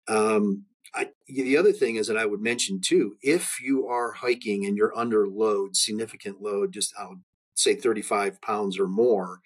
Um, 0.09 0.65
I, 0.95 1.09
the 1.29 1.59
other 1.59 1.73
thing 1.73 1.97
is 1.97 2.07
that 2.07 2.17
I 2.17 2.25
would 2.25 2.41
mention 2.41 2.81
too, 2.81 3.17
if 3.21 3.61
you 3.61 3.87
are 3.87 4.13
hiking 4.13 4.65
and 4.65 4.77
you're 4.77 4.97
under 4.97 5.29
load, 5.29 5.77
significant 5.77 6.41
load, 6.41 6.73
just 6.73 6.95
I'll 6.99 7.21
say 7.55 7.75
35 7.75 8.41
pounds 8.41 8.79
or 8.79 8.87
more, 8.87 9.41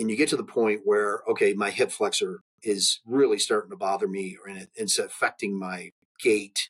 and 0.00 0.10
you 0.10 0.16
get 0.16 0.30
to 0.30 0.36
the 0.36 0.42
point 0.42 0.80
where 0.84 1.22
okay 1.28 1.52
my 1.52 1.70
hip 1.70 1.92
flexor 1.92 2.40
is 2.62 3.00
really 3.06 3.38
starting 3.38 3.70
to 3.70 3.76
bother 3.76 4.08
me 4.08 4.36
and 4.46 4.58
it, 4.58 4.70
it's 4.74 4.98
affecting 4.98 5.58
my 5.58 5.90
gait. 6.22 6.68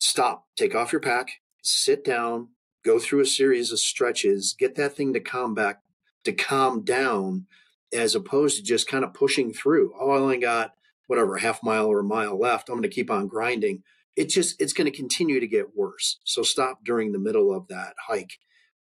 Stop. 0.00 0.46
Take 0.56 0.74
off 0.74 0.92
your 0.92 1.00
pack. 1.00 1.28
Sit 1.62 2.04
down. 2.04 2.48
Go 2.84 2.98
through 2.98 3.20
a 3.20 3.26
series 3.26 3.72
of 3.72 3.80
stretches. 3.80 4.54
Get 4.58 4.74
that 4.76 4.94
thing 4.94 5.12
to 5.12 5.20
calm 5.20 5.54
back 5.54 5.80
to 6.24 6.32
calm 6.32 6.84
down 6.84 7.46
as 7.92 8.14
opposed 8.14 8.56
to 8.56 8.62
just 8.62 8.88
kind 8.88 9.04
of 9.04 9.14
pushing 9.14 9.52
through. 9.52 9.92
Oh 9.98 10.10
i 10.10 10.18
only 10.18 10.38
got 10.38 10.72
whatever 11.06 11.36
half 11.38 11.62
mile 11.62 11.86
or 11.86 12.00
a 12.00 12.04
mile 12.04 12.38
left. 12.38 12.68
I'm 12.68 12.76
going 12.76 12.82
to 12.82 12.88
keep 12.88 13.10
on 13.10 13.28
grinding. 13.28 13.82
It 14.16 14.28
just 14.28 14.60
it's 14.60 14.72
going 14.72 14.90
to 14.90 14.96
continue 14.96 15.38
to 15.40 15.46
get 15.46 15.76
worse. 15.76 16.18
So 16.24 16.42
stop 16.42 16.80
during 16.84 17.12
the 17.12 17.18
middle 17.18 17.54
of 17.54 17.68
that 17.68 17.94
hike 18.08 18.38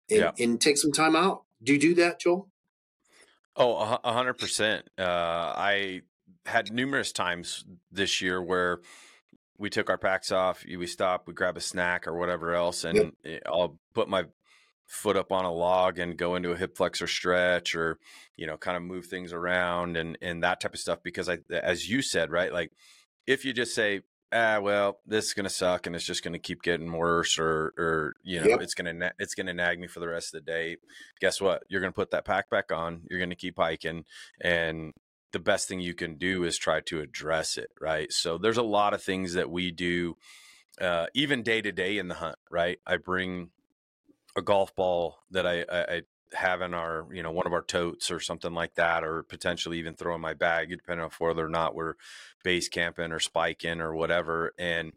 and, 0.10 0.20
yeah. 0.20 0.32
and 0.39 0.60
take 0.60 0.77
some 0.77 0.91
time 0.91 1.15
out. 1.15 1.44
Do 1.63 1.74
you 1.74 1.80
do 1.80 1.96
that 1.96 2.20
joel 2.20 2.50
Oh, 3.55 4.00
a 4.03 4.13
hundred 4.13 4.36
percent. 4.36 4.88
Uh, 4.98 5.03
I 5.03 6.01
had 6.46 6.72
numerous 6.72 7.12
times 7.12 7.65
this 7.91 8.22
year 8.22 8.41
where 8.41 8.79
we 9.58 9.70
took 9.70 9.89
our 9.89 9.98
packs 9.98 10.31
off, 10.31 10.63
we 10.65 10.88
stop, 10.88 11.27
we 11.27 11.34
grab 11.34 11.58
a 11.58 11.62
snack 11.62 12.08
or 12.08 12.17
whatever 12.17 12.55
else, 12.55 12.84
and 12.84 13.13
yep. 13.24 13.43
I'll 13.46 13.77
put 13.93 14.10
my 14.10 14.25
foot 14.91 15.15
up 15.15 15.31
on 15.31 15.46
a 15.46 15.53
log 15.53 16.00
and 16.00 16.17
go 16.17 16.36
into 16.36 16.51
a 16.51 16.58
hip 16.58 16.75
flexor 16.75 17.08
stretch 17.08 17.75
or 17.75 17.98
you 18.36 18.46
know 18.46 18.58
kind 18.58 18.75
of 18.75 18.84
move 18.84 19.05
things 19.05 19.31
around 19.31 19.96
and 19.96 20.17
and 20.22 20.43
that 20.43 20.60
type 20.60 20.74
of 20.74 20.79
stuff 20.81 21.00
because 21.01 21.29
I 21.29 21.38
as 21.50 21.89
you 21.89 22.01
said 22.01 22.29
right 22.29 22.51
like 22.51 22.74
if 23.25 23.46
you 23.46 23.53
just 23.53 23.74
say 23.74 24.01
ah, 24.33 24.59
well, 24.61 25.00
this 25.05 25.25
is 25.25 25.33
going 25.33 25.45
to 25.45 25.50
suck 25.50 25.88
and 25.88 25.95
it's 25.95 26.05
just 26.05 26.23
going 26.23 26.33
to 26.33 26.39
keep 26.39 26.61
getting 26.61 26.91
worse 26.91 27.38
or, 27.38 27.73
or, 27.77 28.13
you 28.23 28.39
know, 28.39 28.47
yep. 28.47 28.61
it's 28.61 28.73
going 28.73 29.00
to, 29.00 29.11
it's 29.19 29.35
going 29.35 29.47
to 29.47 29.53
nag 29.53 29.79
me 29.79 29.88
for 29.88 30.00
the 30.00 30.07
rest 30.07 30.33
of 30.33 30.43
the 30.43 30.51
day. 30.51 30.77
Guess 31.19 31.41
what? 31.41 31.63
You're 31.69 31.81
going 31.81 31.91
to 31.91 31.95
put 31.95 32.11
that 32.11 32.25
pack 32.25 32.50
back 32.50 32.71
on. 32.71 33.01
You're 33.09 33.19
going 33.19 33.29
to 33.29 33.35
keep 33.35 33.57
hiking 33.57 34.05
and 34.39 34.93
the 35.31 35.39
best 35.39 35.67
thing 35.67 35.79
you 35.79 35.93
can 35.93 36.15
do 36.15 36.43
is 36.43 36.57
try 36.57 36.81
to 36.81 37.00
address 37.00 37.57
it. 37.57 37.69
Right. 37.79 38.11
So 38.11 38.38
there's 38.38 38.57
a 38.57 38.63
lot 38.63 38.93
of 38.93 39.01
things 39.01 39.33
that 39.33 39.50
we 39.50 39.71
do, 39.71 40.17
uh, 40.79 41.07
even 41.13 41.43
day 41.43 41.61
to 41.61 41.71
day 41.71 41.97
in 41.97 42.07
the 42.07 42.15
hunt, 42.15 42.38
right? 42.50 42.79
I 42.85 42.97
bring 42.97 43.50
a 44.35 44.41
golf 44.41 44.75
ball 44.75 45.19
that 45.31 45.45
I, 45.45 45.61
I, 45.61 45.95
I 45.95 46.01
having 46.33 46.73
our 46.73 47.05
you 47.11 47.21
know 47.21 47.31
one 47.31 47.45
of 47.45 47.53
our 47.53 47.61
totes 47.61 48.09
or 48.09 48.19
something 48.19 48.53
like 48.53 48.75
that 48.75 49.03
or 49.03 49.23
potentially 49.23 49.79
even 49.79 49.95
throwing 49.95 50.21
my 50.21 50.33
bag 50.33 50.69
depending 50.69 51.03
on 51.03 51.11
whether 51.19 51.45
or 51.45 51.50
not 51.50 51.75
we're 51.75 51.95
base 52.43 52.69
camping 52.69 53.11
or 53.11 53.19
spiking 53.19 53.81
or 53.81 53.93
whatever 53.93 54.53
and 54.57 54.93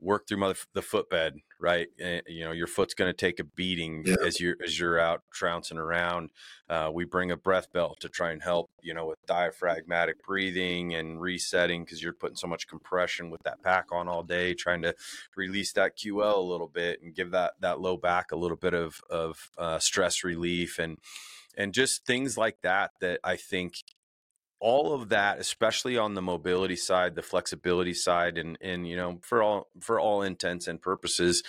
work 0.00 0.26
through 0.28 0.38
mother, 0.38 0.56
the 0.74 0.82
footbed, 0.82 1.36
right? 1.58 1.88
And, 1.98 2.18
eh, 2.18 2.20
you 2.26 2.44
know, 2.44 2.52
your 2.52 2.66
foot's 2.66 2.94
going 2.94 3.08
to 3.08 3.16
take 3.16 3.40
a 3.40 3.44
beating 3.44 4.02
yeah. 4.04 4.16
as 4.24 4.40
you're 4.40 4.56
as 4.62 4.78
you're 4.78 4.98
out 4.98 5.22
trouncing 5.32 5.78
around. 5.78 6.30
Uh, 6.68 6.90
we 6.92 7.04
bring 7.04 7.30
a 7.30 7.36
breath 7.36 7.72
belt 7.72 8.00
to 8.00 8.08
try 8.08 8.30
and 8.30 8.42
help, 8.42 8.70
you 8.82 8.94
know, 8.94 9.06
with 9.06 9.24
diaphragmatic 9.26 10.22
breathing 10.24 10.94
and 10.94 11.20
resetting 11.20 11.84
because 11.84 12.02
you're 12.02 12.12
putting 12.12 12.36
so 12.36 12.46
much 12.46 12.66
compression 12.66 13.30
with 13.30 13.42
that 13.42 13.62
pack 13.62 13.86
on 13.92 14.08
all 14.08 14.22
day, 14.22 14.54
trying 14.54 14.82
to 14.82 14.94
release 15.36 15.72
that 15.72 15.96
QL 15.96 16.36
a 16.36 16.40
little 16.40 16.68
bit 16.68 17.00
and 17.02 17.14
give 17.14 17.30
that 17.30 17.54
that 17.60 17.80
low 17.80 17.96
back 17.96 18.32
a 18.32 18.36
little 18.36 18.56
bit 18.56 18.74
of 18.74 19.00
of 19.10 19.50
uh, 19.58 19.78
stress 19.78 20.24
relief 20.24 20.78
and 20.78 20.98
and 21.56 21.72
just 21.72 22.04
things 22.04 22.36
like 22.36 22.60
that 22.62 22.92
that 23.00 23.20
I 23.22 23.36
think 23.36 23.76
all 24.64 24.94
of 24.94 25.10
that 25.10 25.38
especially 25.38 25.98
on 25.98 26.14
the 26.14 26.22
mobility 26.22 26.74
side 26.74 27.14
the 27.14 27.22
flexibility 27.22 27.92
side 27.92 28.38
and 28.38 28.56
and 28.62 28.88
you 28.88 28.96
know 28.96 29.18
for 29.20 29.42
all 29.42 29.68
for 29.80 30.00
all 30.00 30.22
intents 30.22 30.66
and 30.66 30.80
purposes 30.80 31.42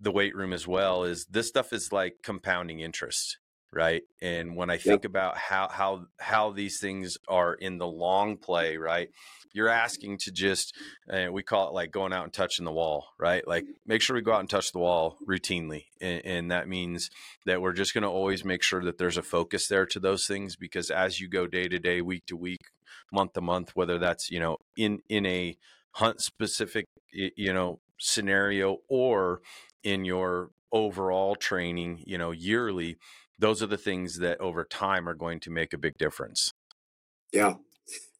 the 0.00 0.10
weight 0.10 0.36
room 0.36 0.52
as 0.52 0.68
well 0.68 1.04
is 1.04 1.24
this 1.30 1.48
stuff 1.48 1.72
is 1.72 1.92
like 1.92 2.16
compounding 2.22 2.80
interest 2.80 3.38
right 3.72 4.02
and 4.22 4.56
when 4.56 4.70
i 4.70 4.76
think 4.76 5.02
yep. 5.02 5.10
about 5.10 5.36
how 5.36 5.68
how 5.68 6.06
how 6.18 6.50
these 6.50 6.78
things 6.78 7.18
are 7.28 7.54
in 7.54 7.78
the 7.78 7.86
long 7.86 8.36
play 8.36 8.76
right 8.76 9.10
you're 9.52 9.68
asking 9.68 10.18
to 10.18 10.30
just 10.30 10.74
uh, 11.10 11.26
we 11.32 11.42
call 11.42 11.68
it 11.68 11.74
like 11.74 11.90
going 11.90 12.12
out 12.12 12.24
and 12.24 12.32
touching 12.32 12.64
the 12.64 12.72
wall 12.72 13.08
right 13.18 13.46
like 13.48 13.64
make 13.86 14.02
sure 14.02 14.14
we 14.14 14.22
go 14.22 14.32
out 14.32 14.40
and 14.40 14.50
touch 14.50 14.72
the 14.72 14.78
wall 14.78 15.16
routinely 15.28 15.84
and, 16.00 16.24
and 16.24 16.50
that 16.50 16.68
means 16.68 17.10
that 17.44 17.60
we're 17.60 17.72
just 17.72 17.94
going 17.94 18.02
to 18.02 18.08
always 18.08 18.44
make 18.44 18.62
sure 18.62 18.84
that 18.84 18.98
there's 18.98 19.16
a 19.16 19.22
focus 19.22 19.66
there 19.66 19.86
to 19.86 19.98
those 19.98 20.26
things 20.26 20.56
because 20.56 20.90
as 20.90 21.20
you 21.20 21.28
go 21.28 21.46
day 21.46 21.68
to 21.68 21.78
day 21.78 22.00
week 22.00 22.24
to 22.26 22.36
week 22.36 22.60
month 23.12 23.32
to 23.32 23.40
month 23.40 23.70
whether 23.74 23.98
that's 23.98 24.30
you 24.30 24.38
know 24.38 24.58
in 24.76 25.00
in 25.08 25.26
a 25.26 25.56
hunt 25.92 26.20
specific 26.20 26.86
you 27.10 27.52
know 27.52 27.80
scenario 27.98 28.78
or 28.88 29.40
in 29.82 30.04
your 30.04 30.50
overall 30.72 31.34
training 31.34 32.02
you 32.04 32.18
know 32.18 32.30
yearly 32.30 32.98
those 33.38 33.62
are 33.62 33.66
the 33.66 33.76
things 33.76 34.18
that 34.18 34.40
over 34.40 34.64
time 34.64 35.08
are 35.08 35.14
going 35.14 35.40
to 35.40 35.50
make 35.50 35.72
a 35.72 35.78
big 35.78 35.96
difference 35.98 36.50
Yeah. 37.32 37.54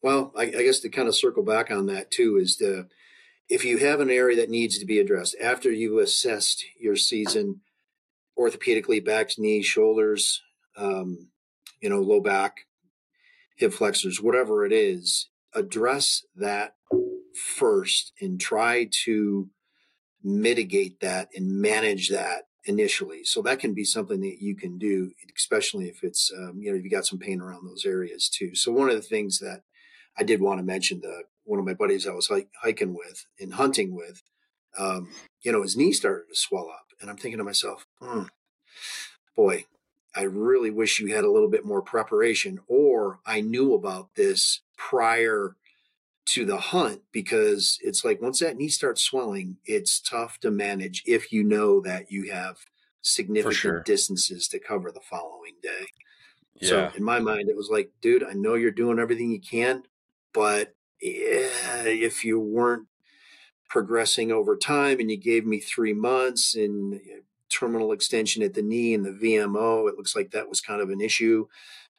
Well, 0.03 0.33
I, 0.37 0.43
I 0.43 0.63
guess 0.63 0.81
to 0.81 0.89
kind 0.89 1.09
of 1.09 1.17
circle 1.17 1.43
back 1.43 1.71
on 1.71 1.87
that 1.87 2.11
too 2.11 2.37
is 2.37 2.59
the 2.59 2.89
if 3.49 3.65
you 3.65 3.79
have 3.79 4.01
an 4.01 4.11
area 4.11 4.37
that 4.37 4.51
needs 4.51 4.79
to 4.79 4.87
be 4.87 4.99
addressed 4.99 5.37
after 5.41 5.71
you 5.71 6.01
assessed 6.01 6.65
your 6.79 6.97
season 6.97 7.61
orthopedically, 8.39 9.05
backs, 9.05 9.39
knees, 9.39 9.65
shoulders, 9.65 10.43
um, 10.77 11.29
you 11.81 11.89
know, 11.89 12.01
low 12.01 12.21
back, 12.21 12.67
hip 13.57 13.73
flexors, 13.73 14.21
whatever 14.21 14.67
it 14.67 14.73
is, 14.73 15.29
address 15.55 16.25
that 16.35 16.75
first 17.57 18.13
and 18.21 18.41
try 18.41 18.89
to 19.05 19.49
mitigate 20.23 21.01
that 21.01 21.29
and 21.35 21.61
manage 21.61 22.11
that 22.11 22.46
initially. 22.67 23.25
So 23.25 23.41
that 23.43 23.61
can 23.61 23.73
be 23.73 23.85
something 23.85 24.21
that 24.21 24.43
you 24.43 24.55
can 24.55 24.79
do, 24.79 25.13
especially 25.37 25.89
if 25.89 26.03
it's, 26.03 26.33
um, 26.37 26.59
you 26.61 26.71
know, 26.71 26.77
if 26.77 26.85
you 26.85 26.91
got 26.91 27.07
some 27.07 27.19
pain 27.19 27.41
around 27.41 27.67
those 27.67 27.87
areas 27.87 28.29
too. 28.29 28.55
So 28.55 28.73
one 28.73 28.91
of 28.91 28.97
the 28.97 29.03
things 29.03 29.39
that 29.39 29.63
I 30.19 30.25
did 30.25 30.41
want 30.41 30.59
to 30.59 30.65
mention, 30.65 31.01
the, 31.01 31.23
one 31.45 31.59
of 31.59 31.65
my 31.65 31.75
buddies 31.75 32.07
I 32.07 32.13
was 32.13 32.31
hiking 32.63 32.95
with 32.95 33.27
and 33.41 33.55
hunting 33.55 33.95
with, 33.95 34.23
um, 34.77 35.11
you 35.43 35.53
know, 35.53 35.63
his 35.63 35.77
knee 35.77 35.93
started 35.93 36.25
to 36.29 36.35
swell 36.35 36.69
up. 36.69 36.87
And 37.01 37.09
I'm 37.09 37.17
thinking 37.17 37.39
to 37.39 37.45
myself, 37.45 37.87
hmm, 38.01 38.25
boy, 39.37 39.67
I 40.15 40.23
really 40.23 40.71
wish 40.71 40.99
you 40.99 41.15
had 41.15 41.25
a 41.25 41.31
little 41.31 41.51
bit 41.51 41.65
more 41.65 41.83
preparation 41.83 42.61
or 42.67 43.21
I 43.27 43.43
knew 43.43 43.75
about 43.75 44.15
this 44.17 44.61
prior 44.77 45.57
to 46.27 46.45
the 46.45 46.57
hunt 46.57 47.03
because 47.13 47.79
it's 47.83 48.05
like 48.05 48.21
once 48.21 48.41
that 48.41 48.57
knee 48.57 48.69
starts 48.69 49.03
swelling, 49.03 49.57
it's 49.65 50.01
tough 50.01 50.39
to 50.41 50.51
manage 50.51 51.03
if 51.07 51.33
you 51.33 51.45
know 51.45 51.81
that 51.81 52.11
you 52.11 52.31
have 52.33 52.59
significant 53.03 53.55
sure. 53.55 53.83
distances 53.83 54.49
to 54.49 54.59
cover 54.59 54.91
the 54.91 55.01
following 55.01 55.55
day. 55.63 55.87
Yeah. 56.57 56.69
So 56.69 56.91
in 56.97 57.05
my 57.05 57.21
mind, 57.21 57.49
it 57.49 57.57
was 57.57 57.71
like, 57.71 57.91
dude, 58.01 58.25
I 58.25 58.33
know 58.33 58.55
you're 58.55 58.71
doing 58.73 58.99
everything 58.99 59.31
you 59.31 59.41
can, 59.41 59.85
but 60.33 60.75
if 61.01 62.25
you 62.25 62.41
weren't 62.41 62.89
progressing 63.69 64.33
over 64.33 64.57
time 64.57 64.99
and 64.99 65.11
you 65.11 65.17
gave 65.17 65.47
me 65.47 65.61
three 65.61 65.93
months 65.93 66.55
and 66.57 66.95
eh, 66.95 67.21
terminal 67.49 67.93
extension 67.93 68.43
at 68.43 68.55
the 68.55 68.63
knee 68.63 68.95
and 68.95 69.05
the 69.05 69.11
VMO, 69.11 69.89
it 69.89 69.97
looks 69.97 70.17
like 70.17 70.31
that 70.33 70.49
was 70.49 70.61
kind 70.61 70.81
of 70.81 70.91
an 70.91 71.01
issue. 71.01 71.47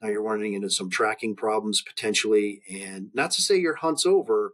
Now 0.01 0.09
you're 0.09 0.21
running 0.21 0.53
into 0.53 0.69
some 0.69 0.89
tracking 0.89 1.35
problems 1.35 1.81
potentially. 1.81 2.61
And 2.71 3.09
not 3.13 3.31
to 3.31 3.41
say 3.41 3.57
your 3.57 3.75
hunt's 3.75 4.05
over, 4.05 4.53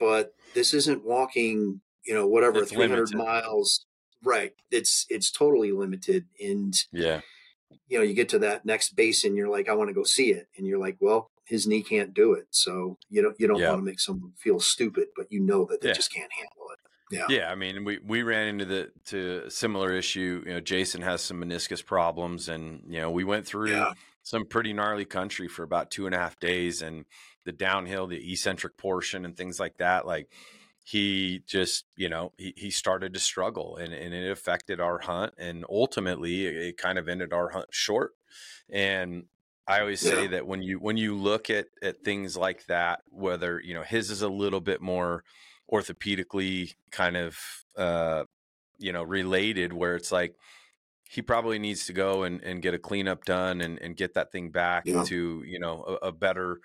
but 0.00 0.34
this 0.54 0.74
isn't 0.74 1.04
walking, 1.04 1.80
you 2.04 2.14
know, 2.14 2.26
whatever, 2.26 2.62
it's 2.62 2.72
300 2.72 3.10
limited. 3.10 3.16
miles. 3.16 3.86
Right. 4.24 4.52
It's, 4.70 5.06
it's 5.08 5.30
totally 5.30 5.72
limited. 5.72 6.26
And, 6.40 6.74
yeah, 6.92 7.20
you 7.88 7.98
know, 7.98 8.04
you 8.04 8.14
get 8.14 8.28
to 8.30 8.38
that 8.40 8.64
next 8.64 8.96
basin, 8.96 9.36
you're 9.36 9.48
like, 9.48 9.68
I 9.68 9.74
want 9.74 9.88
to 9.88 9.94
go 9.94 10.04
see 10.04 10.30
it. 10.32 10.48
And 10.56 10.66
you're 10.66 10.78
like, 10.78 10.96
well, 11.00 11.30
his 11.44 11.66
knee 11.66 11.82
can't 11.82 12.14
do 12.14 12.32
it. 12.32 12.46
So 12.50 12.98
you 13.08 13.22
don't, 13.22 13.36
you 13.38 13.46
don't 13.46 13.58
yeah. 13.58 13.68
want 13.68 13.80
to 13.80 13.84
make 13.84 14.00
someone 14.00 14.32
feel 14.36 14.60
stupid, 14.60 15.08
but 15.16 15.26
you 15.30 15.40
know 15.40 15.66
that 15.66 15.80
they 15.80 15.88
yeah. 15.88 15.94
just 15.94 16.12
can't 16.12 16.30
handle 16.32 16.70
it. 16.72 16.78
Yeah. 17.10 17.26
Yeah. 17.28 17.52
I 17.52 17.54
mean, 17.54 17.84
we, 17.84 17.98
we 17.98 18.22
ran 18.22 18.48
into 18.48 18.64
the, 18.64 18.90
to 19.06 19.42
a 19.46 19.50
similar 19.50 19.92
issue. 19.92 20.42
You 20.46 20.54
know, 20.54 20.60
Jason 20.60 21.02
has 21.02 21.20
some 21.20 21.42
meniscus 21.42 21.84
problems 21.84 22.48
and, 22.48 22.82
you 22.88 23.00
know, 23.00 23.10
we 23.10 23.24
went 23.24 23.46
through 23.46 23.70
yeah 23.70 23.92
some 24.22 24.46
pretty 24.46 24.72
gnarly 24.72 25.04
country 25.04 25.48
for 25.48 25.62
about 25.62 25.90
two 25.90 26.06
and 26.06 26.14
a 26.14 26.18
half 26.18 26.38
days 26.38 26.82
and 26.82 27.04
the 27.44 27.52
downhill 27.52 28.06
the 28.06 28.32
eccentric 28.32 28.76
portion 28.76 29.24
and 29.24 29.36
things 29.36 29.58
like 29.58 29.76
that 29.78 30.06
like 30.06 30.28
he 30.84 31.42
just 31.46 31.84
you 31.96 32.08
know 32.08 32.32
he, 32.36 32.52
he 32.56 32.70
started 32.70 33.14
to 33.14 33.20
struggle 33.20 33.76
and, 33.76 33.92
and 33.92 34.12
it 34.14 34.30
affected 34.30 34.80
our 34.80 34.98
hunt 34.98 35.32
and 35.38 35.64
ultimately 35.68 36.46
it, 36.46 36.56
it 36.56 36.76
kind 36.76 36.98
of 36.98 37.08
ended 37.08 37.32
our 37.32 37.50
hunt 37.50 37.66
short 37.70 38.12
and 38.70 39.24
i 39.66 39.80
always 39.80 40.04
yeah. 40.04 40.12
say 40.12 40.26
that 40.26 40.46
when 40.46 40.62
you 40.62 40.78
when 40.78 40.96
you 40.96 41.16
look 41.16 41.50
at 41.50 41.66
at 41.82 42.02
things 42.02 42.36
like 42.36 42.66
that 42.66 43.00
whether 43.10 43.60
you 43.60 43.74
know 43.74 43.82
his 43.82 44.10
is 44.10 44.22
a 44.22 44.28
little 44.28 44.60
bit 44.60 44.80
more 44.80 45.22
orthopedically 45.70 46.74
kind 46.90 47.16
of 47.16 47.38
uh 47.76 48.24
you 48.78 48.92
know 48.92 49.02
related 49.02 49.72
where 49.72 49.94
it's 49.94 50.10
like 50.10 50.34
he 51.12 51.20
probably 51.20 51.58
needs 51.58 51.84
to 51.86 51.92
go 51.92 52.22
and, 52.22 52.42
and 52.42 52.62
get 52.62 52.72
a 52.72 52.78
cleanup 52.78 53.24
done 53.24 53.60
and, 53.60 53.78
and 53.80 53.96
get 53.96 54.14
that 54.14 54.32
thing 54.32 54.48
back 54.48 54.84
yeah. 54.86 55.02
to 55.04 55.42
you 55.46 55.58
know 55.58 55.98
a, 56.02 56.06
a, 56.06 56.12
better 56.12 56.60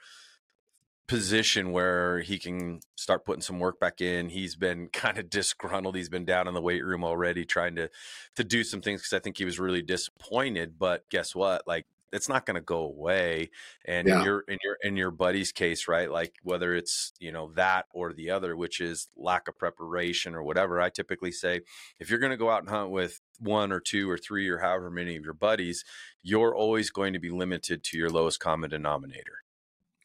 position 1.05 1.73
where 1.73 2.21
he 2.21 2.39
can 2.39 2.79
start 2.95 3.25
putting 3.25 3.41
some 3.41 3.59
work 3.59 3.77
back 3.77 3.99
in. 3.99 4.29
He's 4.29 4.55
been 4.55 4.87
kind 4.93 5.17
of 5.17 5.29
disgruntled. 5.29 5.97
He's 5.97 6.07
been 6.07 6.23
down 6.23 6.47
in 6.47 6.53
the 6.53 6.61
weight 6.61 6.83
room 6.85 7.03
already 7.03 7.43
trying 7.43 7.75
to 7.75 7.89
to 8.37 8.43
do 8.45 8.63
some 8.63 8.81
things 8.81 9.01
because 9.01 9.13
i 9.13 9.19
think 9.19 9.37
he 9.37 9.45
was 9.45 9.59
really 9.59 9.81
disappointed. 9.81 10.79
But 10.79 11.03
guess 11.09 11.35
what? 11.35 11.67
Like 11.67 11.85
it's 12.11 12.29
not 12.29 12.45
going 12.45 12.55
to 12.55 12.61
go 12.61 12.79
away 12.79 13.49
and 13.85 14.07
yeah. 14.07 14.19
in 14.19 14.25
your 14.25 14.39
in 14.47 14.57
your 14.63 14.77
in 14.81 14.97
your 14.97 15.11
buddy's 15.11 15.51
case 15.51 15.87
right 15.87 16.11
like 16.11 16.35
whether 16.43 16.73
it's 16.73 17.13
you 17.19 17.31
know 17.31 17.51
that 17.55 17.85
or 17.93 18.13
the 18.13 18.29
other 18.29 18.55
which 18.55 18.79
is 18.79 19.07
lack 19.15 19.47
of 19.47 19.57
preparation 19.57 20.33
or 20.35 20.43
whatever 20.43 20.79
i 20.81 20.89
typically 20.89 21.31
say 21.31 21.61
if 21.99 22.09
you're 22.09 22.19
going 22.19 22.31
to 22.31 22.37
go 22.37 22.49
out 22.49 22.61
and 22.61 22.69
hunt 22.69 22.91
with 22.91 23.21
one 23.39 23.71
or 23.71 23.79
two 23.79 24.09
or 24.09 24.17
three 24.17 24.47
or 24.47 24.59
however 24.59 24.89
many 24.89 25.15
of 25.15 25.23
your 25.23 25.33
buddies 25.33 25.83
you're 26.23 26.55
always 26.55 26.89
going 26.89 27.13
to 27.13 27.19
be 27.19 27.29
limited 27.29 27.83
to 27.83 27.97
your 27.97 28.09
lowest 28.09 28.39
common 28.39 28.69
denominator. 28.69 29.43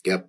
Yep. 0.05 0.29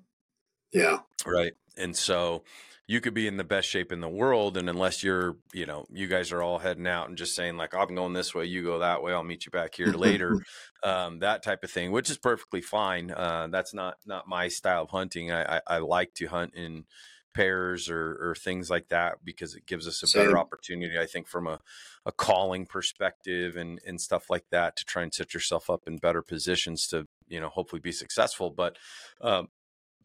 Yeah. 0.72 1.00
Right 1.26 1.54
and 1.78 1.96
so 1.96 2.44
you 2.94 3.02
could 3.02 3.16
be 3.16 3.26
in 3.26 3.38
the 3.38 3.44
best 3.44 3.68
shape 3.68 3.92
in 3.92 4.02
the 4.02 4.08
world 4.08 4.56
and 4.56 4.70
unless 4.70 5.02
you're 5.02 5.36
you 5.52 5.66
know 5.66 5.84
you 5.92 6.06
guys 6.06 6.32
are 6.32 6.44
all 6.44 6.60
heading 6.60 6.86
out 6.86 7.10
and 7.10 7.18
just 7.18 7.36
saying 7.36 7.58
like 7.58 7.74
i'm 7.74 7.96
going 7.96 8.14
this 8.14 8.36
way 8.36 8.46
you 8.46 8.64
go 8.64 8.78
that 8.78 9.02
way 9.02 9.12
i'll 9.12 9.24
meet 9.24 9.48
you 9.48 9.52
back 9.52 9.74
here 9.74 9.88
later 9.88 10.40
um, 10.84 11.18
that 11.18 11.42
type 11.42 11.64
of 11.64 11.72
thing 11.72 11.92
which 11.92 12.12
is 12.12 12.20
perfectly 12.20 12.62
fine 12.62 13.10
uh, 13.10 13.48
that's 13.50 13.74
not 13.74 13.96
not 14.06 14.28
my 14.28 14.48
style 14.48 14.84
of 14.84 14.92
hunting 14.92 15.32
i, 15.32 15.58
I, 15.58 15.62
I 15.66 15.78
like 15.80 16.14
to 16.16 16.28
hunt 16.28 16.54
in 16.54 16.86
pairs 17.34 17.90
or, 17.90 18.16
or 18.22 18.36
things 18.36 18.70
like 18.70 18.90
that 18.90 19.26
because 19.26 19.56
it 19.56 19.66
gives 19.66 19.88
us 19.88 20.04
a 20.04 20.08
Same. 20.08 20.26
better 20.26 20.38
opportunity 20.38 21.00
i 21.00 21.08
think 21.08 21.28
from 21.28 21.48
a, 21.48 21.60
a 22.06 22.12
calling 22.12 22.68
perspective 22.68 23.56
and 23.56 23.80
and 23.88 24.00
stuff 24.00 24.30
like 24.30 24.46
that 24.52 24.76
to 24.76 24.86
try 24.86 25.02
and 25.02 25.12
set 25.12 25.34
yourself 25.34 25.68
up 25.68 25.88
in 25.88 25.98
better 25.98 26.22
positions 26.22 26.86
to 26.90 27.08
you 27.28 27.42
know 27.42 27.50
hopefully 27.50 27.80
be 27.80 27.92
successful 27.92 28.52
but 28.52 28.78
um, 29.22 29.48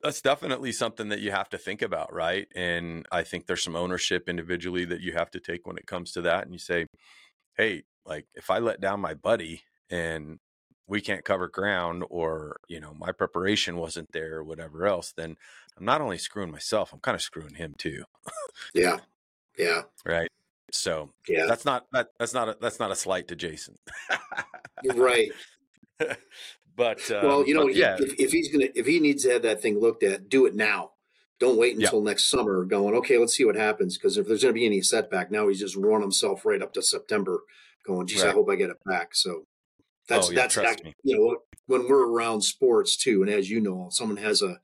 that's 0.02 0.20
definitely 0.20 0.72
something 0.72 1.08
that 1.08 1.20
you 1.20 1.30
have 1.30 1.48
to 1.50 1.58
think 1.58 1.82
about, 1.82 2.12
right? 2.12 2.48
And 2.54 3.06
I 3.10 3.22
think 3.22 3.46
there's 3.46 3.62
some 3.62 3.76
ownership 3.76 4.28
individually 4.28 4.84
that 4.86 5.00
you 5.00 5.12
have 5.12 5.30
to 5.32 5.40
take 5.40 5.66
when 5.66 5.76
it 5.76 5.86
comes 5.86 6.12
to 6.12 6.22
that. 6.22 6.44
And 6.44 6.52
you 6.52 6.58
say, 6.58 6.86
hey, 7.56 7.84
like 8.04 8.26
if 8.34 8.50
I 8.50 8.58
let 8.58 8.80
down 8.80 9.00
my 9.00 9.14
buddy 9.14 9.62
and 9.90 10.38
we 10.86 11.00
can't 11.00 11.24
cover 11.24 11.48
ground 11.48 12.04
or, 12.08 12.56
you 12.68 12.80
know, 12.80 12.94
my 12.94 13.12
preparation 13.12 13.76
wasn't 13.76 14.12
there 14.12 14.36
or 14.36 14.44
whatever 14.44 14.86
else, 14.86 15.12
then 15.16 15.36
I'm 15.76 15.84
not 15.84 16.00
only 16.00 16.18
screwing 16.18 16.50
myself, 16.50 16.92
I'm 16.92 17.00
kind 17.00 17.14
of 17.14 17.22
screwing 17.22 17.54
him 17.54 17.74
too. 17.76 18.04
yeah. 18.74 18.98
Yeah. 19.58 19.82
Right. 20.04 20.30
So 20.70 21.10
yeah, 21.26 21.46
that's 21.46 21.64
not 21.64 21.86
that 21.92 22.08
that's 22.18 22.34
not 22.34 22.48
a, 22.48 22.56
that's 22.60 22.78
not 22.78 22.90
a 22.90 22.96
slight 22.96 23.28
to 23.28 23.36
Jason. 23.36 23.76
right. 24.94 25.30
But 26.78 27.10
uh, 27.10 27.20
well, 27.24 27.46
you 27.46 27.54
know, 27.54 27.66
yeah. 27.66 27.96
if, 27.98 28.14
if, 28.20 28.30
he's 28.30 28.52
gonna 28.52 28.68
if 28.76 28.86
he 28.86 29.00
needs 29.00 29.24
to 29.24 29.32
have 29.32 29.42
that 29.42 29.60
thing 29.60 29.80
looked 29.80 30.04
at, 30.04 30.28
do 30.28 30.46
it 30.46 30.54
now. 30.54 30.92
Don't 31.40 31.58
wait 31.58 31.76
until 31.76 31.98
yeah. 31.98 32.10
next 32.10 32.30
summer. 32.30 32.64
Going 32.64 32.94
okay, 32.94 33.18
let's 33.18 33.36
see 33.36 33.44
what 33.44 33.56
happens. 33.56 33.98
Because 33.98 34.16
if 34.16 34.28
there's 34.28 34.42
going 34.42 34.54
to 34.54 34.58
be 34.58 34.64
any 34.64 34.80
setback, 34.80 35.30
now 35.30 35.48
he's 35.48 35.58
just 35.58 35.76
run 35.76 36.00
himself 36.00 36.46
right 36.46 36.62
up 36.62 36.72
to 36.74 36.82
September. 36.82 37.40
Going, 37.84 38.06
geez, 38.06 38.22
right. 38.22 38.30
I 38.30 38.32
hope 38.32 38.48
I 38.48 38.54
get 38.54 38.70
it 38.70 38.76
back. 38.86 39.16
So 39.16 39.46
that's 40.08 40.28
oh, 40.28 40.30
yeah, 40.30 40.40
that's 40.40 40.54
that, 40.54 40.80
you 41.02 41.18
know 41.18 41.36
when 41.66 41.88
we're 41.88 42.08
around 42.08 42.42
sports 42.42 42.96
too, 42.96 43.22
and 43.22 43.30
as 43.30 43.50
you 43.50 43.60
know, 43.60 43.88
someone 43.90 44.18
has 44.18 44.40
a 44.40 44.60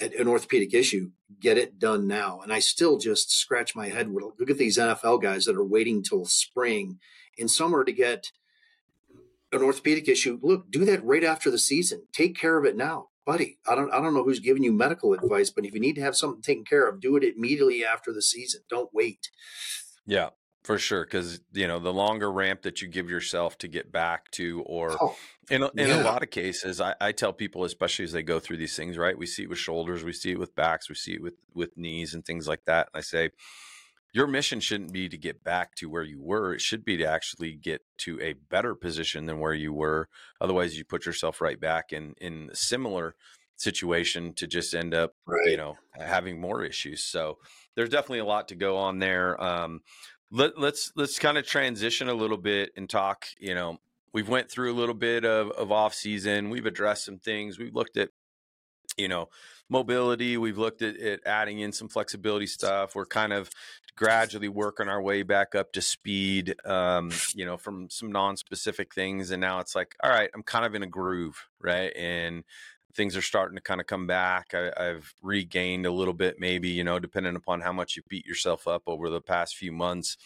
an 0.00 0.28
orthopedic 0.28 0.72
issue, 0.72 1.10
get 1.40 1.58
it 1.58 1.78
done 1.78 2.06
now. 2.06 2.40
And 2.42 2.52
I 2.52 2.60
still 2.60 2.98
just 2.98 3.32
scratch 3.32 3.74
my 3.74 3.88
head. 3.88 4.12
Look 4.12 4.50
at 4.50 4.58
these 4.58 4.78
NFL 4.78 5.22
guys 5.22 5.46
that 5.46 5.56
are 5.56 5.64
waiting 5.64 6.02
till 6.02 6.26
spring 6.26 6.98
in 7.36 7.48
summer 7.48 7.82
to 7.82 7.92
get 7.92 8.30
an 9.52 9.62
orthopedic 9.62 10.08
issue, 10.08 10.38
look, 10.42 10.70
do 10.70 10.84
that 10.84 11.04
right 11.04 11.24
after 11.24 11.50
the 11.50 11.58
season. 11.58 12.06
Take 12.12 12.38
care 12.38 12.58
of 12.58 12.64
it 12.64 12.76
now, 12.76 13.08
buddy. 13.26 13.58
I 13.66 13.74
don't 13.74 13.92
I 13.92 14.00
don't 14.00 14.14
know 14.14 14.24
who's 14.24 14.40
giving 14.40 14.62
you 14.62 14.72
medical 14.72 15.12
advice, 15.12 15.50
but 15.50 15.64
if 15.64 15.74
you 15.74 15.80
need 15.80 15.96
to 15.96 16.02
have 16.02 16.16
something 16.16 16.42
taken 16.42 16.64
care 16.64 16.88
of, 16.88 17.00
do 17.00 17.16
it 17.16 17.24
immediately 17.24 17.84
after 17.84 18.12
the 18.12 18.22
season. 18.22 18.62
Don't 18.68 18.90
wait. 18.92 19.30
Yeah, 20.06 20.30
for 20.62 20.78
sure. 20.78 21.04
Because 21.04 21.40
you 21.52 21.66
know 21.66 21.78
the 21.78 21.92
longer 21.92 22.30
ramp 22.30 22.62
that 22.62 22.80
you 22.80 22.88
give 22.88 23.10
yourself 23.10 23.58
to 23.58 23.68
get 23.68 23.90
back 23.90 24.30
to, 24.32 24.62
or 24.66 24.96
oh, 25.00 25.16
in 25.50 25.62
a, 25.62 25.70
in 25.76 25.88
yeah. 25.88 26.02
a 26.02 26.04
lot 26.04 26.22
of 26.22 26.30
cases, 26.30 26.80
I, 26.80 26.94
I 27.00 27.12
tell 27.12 27.32
people, 27.32 27.64
especially 27.64 28.04
as 28.04 28.12
they 28.12 28.22
go 28.22 28.38
through 28.38 28.58
these 28.58 28.76
things, 28.76 28.96
right? 28.96 29.18
We 29.18 29.26
see 29.26 29.42
it 29.42 29.48
with 29.48 29.58
shoulders, 29.58 30.04
we 30.04 30.12
see 30.12 30.30
it 30.30 30.38
with 30.38 30.54
backs, 30.54 30.88
we 30.88 30.94
see 30.94 31.14
it 31.14 31.22
with 31.22 31.34
with 31.54 31.76
knees 31.76 32.14
and 32.14 32.24
things 32.24 32.46
like 32.46 32.64
that. 32.66 32.88
And 32.92 32.98
I 32.98 33.02
say 33.02 33.30
your 34.12 34.26
mission 34.26 34.60
shouldn't 34.60 34.92
be 34.92 35.08
to 35.08 35.16
get 35.16 35.44
back 35.44 35.74
to 35.76 35.88
where 35.88 36.02
you 36.02 36.20
were. 36.20 36.54
It 36.54 36.60
should 36.60 36.84
be 36.84 36.96
to 36.96 37.04
actually 37.04 37.54
get 37.54 37.82
to 37.98 38.20
a 38.20 38.32
better 38.32 38.74
position 38.74 39.26
than 39.26 39.38
where 39.38 39.54
you 39.54 39.72
were. 39.72 40.08
Otherwise, 40.40 40.76
you 40.76 40.84
put 40.84 41.06
yourself 41.06 41.40
right 41.40 41.60
back 41.60 41.92
in 41.92 42.14
in 42.20 42.50
a 42.52 42.56
similar 42.56 43.14
situation 43.56 44.32
to 44.34 44.46
just 44.46 44.74
end 44.74 44.94
up, 44.94 45.12
right. 45.26 45.50
you 45.50 45.56
know, 45.56 45.76
having 45.92 46.40
more 46.40 46.64
issues. 46.64 47.04
So 47.04 47.38
there's 47.76 47.90
definitely 47.90 48.20
a 48.20 48.24
lot 48.24 48.48
to 48.48 48.54
go 48.54 48.78
on 48.78 48.98
there. 48.98 49.40
Um, 49.42 49.80
let, 50.32 50.58
let's 50.58 50.92
let's 50.96 51.18
kind 51.18 51.38
of 51.38 51.46
transition 51.46 52.08
a 52.08 52.14
little 52.14 52.36
bit 52.36 52.70
and 52.76 52.88
talk. 52.88 53.26
You 53.38 53.54
know, 53.54 53.78
we've 54.12 54.28
went 54.28 54.50
through 54.50 54.72
a 54.72 54.78
little 54.78 54.94
bit 54.94 55.24
of 55.24 55.50
of 55.52 55.70
off 55.70 55.94
season. 55.94 56.50
We've 56.50 56.66
addressed 56.66 57.04
some 57.04 57.18
things. 57.18 57.58
We've 57.58 57.74
looked 57.74 57.96
at 57.96 58.10
you 58.96 59.08
know, 59.08 59.28
mobility. 59.68 60.36
We've 60.36 60.58
looked 60.58 60.82
at, 60.82 60.96
at 60.96 61.20
adding 61.26 61.60
in 61.60 61.72
some 61.72 61.88
flexibility 61.88 62.46
stuff. 62.46 62.94
We're 62.94 63.06
kind 63.06 63.32
of 63.32 63.50
gradually 63.96 64.48
working 64.48 64.88
our 64.88 65.02
way 65.02 65.22
back 65.22 65.54
up 65.54 65.72
to 65.72 65.82
speed, 65.82 66.54
um, 66.64 67.10
you 67.34 67.44
know, 67.44 67.56
from 67.56 67.90
some 67.90 68.10
non-specific 68.10 68.94
things. 68.94 69.30
And 69.30 69.40
now 69.40 69.60
it's 69.60 69.74
like, 69.74 69.94
all 70.02 70.10
right, 70.10 70.30
I'm 70.34 70.42
kind 70.42 70.64
of 70.64 70.74
in 70.74 70.82
a 70.82 70.86
groove, 70.86 71.46
right? 71.60 71.94
And 71.96 72.44
things 72.94 73.16
are 73.16 73.22
starting 73.22 73.56
to 73.56 73.62
kind 73.62 73.80
of 73.80 73.86
come 73.86 74.06
back. 74.06 74.54
I, 74.54 74.72
have 74.82 75.12
regained 75.22 75.86
a 75.86 75.92
little 75.92 76.14
bit, 76.14 76.40
maybe, 76.40 76.68
you 76.68 76.82
know, 76.82 76.98
depending 76.98 77.36
upon 77.36 77.60
how 77.60 77.72
much 77.72 77.96
you 77.96 78.02
beat 78.08 78.26
yourself 78.26 78.66
up 78.66 78.82
over 78.86 79.08
the 79.08 79.20
past 79.20 79.56
few 79.56 79.72
months 79.72 80.16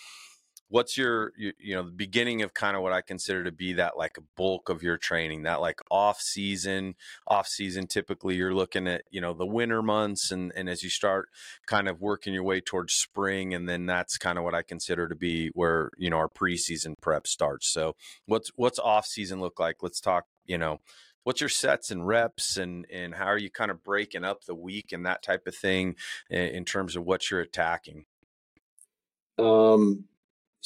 what's 0.75 0.99
your 0.99 1.33
you, 1.37 1.53
you, 1.59 1.75
know 1.75 1.85
the 1.85 1.93
beginning 1.93 2.43
of 2.43 2.53
kind 2.53 2.77
of 2.77 2.83
what 2.83 2.93
i 2.93 3.01
consider 3.01 3.45
to 3.45 3.53
be 3.53 3.75
that 3.75 3.97
like 3.97 4.17
bulk 4.37 4.69
of 4.69 4.83
your 4.83 4.97
training 4.97 5.43
that 5.43 5.61
like 5.61 5.81
off 5.91 6.21
season 6.21 6.95
off 7.29 7.47
season 7.47 7.87
typically 7.87 8.35
you're 8.35 8.55
looking 8.55 8.89
at 8.89 9.03
you 9.11 9.21
know 9.21 9.33
the 9.33 9.47
winter 9.47 9.83
months 9.83 10.31
and 10.31 10.53
and 10.57 10.69
as 10.69 10.83
you 10.83 10.91
start 10.91 11.29
kind 11.67 11.89
of 11.89 12.01
working 12.01 12.35
your 12.35 12.43
way 12.43 12.61
towards 12.61 12.93
spring 12.93 13.55
and 13.55 13.69
then 13.69 13.87
that's 13.87 14.19
kind 14.19 14.37
of 14.37 14.43
what 14.43 14.55
i 14.55 14.63
consider 14.63 15.07
to 15.07 15.15
be 15.15 15.51
where 15.55 15.91
you 15.97 16.11
know 16.11 16.17
our 16.17 16.29
preseason 16.29 16.95
prep 17.01 17.27
starts. 17.27 17.69
So 17.69 17.95
what's 18.27 18.51
what's 18.57 18.79
off 18.79 19.07
season 19.07 19.41
look 19.41 19.61
like? 19.61 19.83
Let's 19.83 20.01
talk 20.01 20.25
you 20.45 20.59
know 20.59 20.81
what's 21.23 21.41
your 21.41 21.49
sets 21.49 21.91
and 21.91 22.07
reps 22.07 22.57
and 22.57 22.87
and 22.93 23.15
how 23.15 23.27
are 23.27 23.39
you 23.39 23.51
kind 23.51 23.71
of 23.71 23.83
breaking 23.83 24.25
up 24.25 24.45
the 24.45 24.55
week 24.55 24.93
and 24.93 25.07
that 25.07 25.23
type 25.23 25.47
of 25.47 25.55
thing 25.55 25.97
in, 26.31 26.41
in 26.41 26.65
terms 26.65 26.97
of 26.97 27.05
what 27.05 27.31
you're 27.31 27.41
attacking? 27.41 28.07
Um 29.39 30.05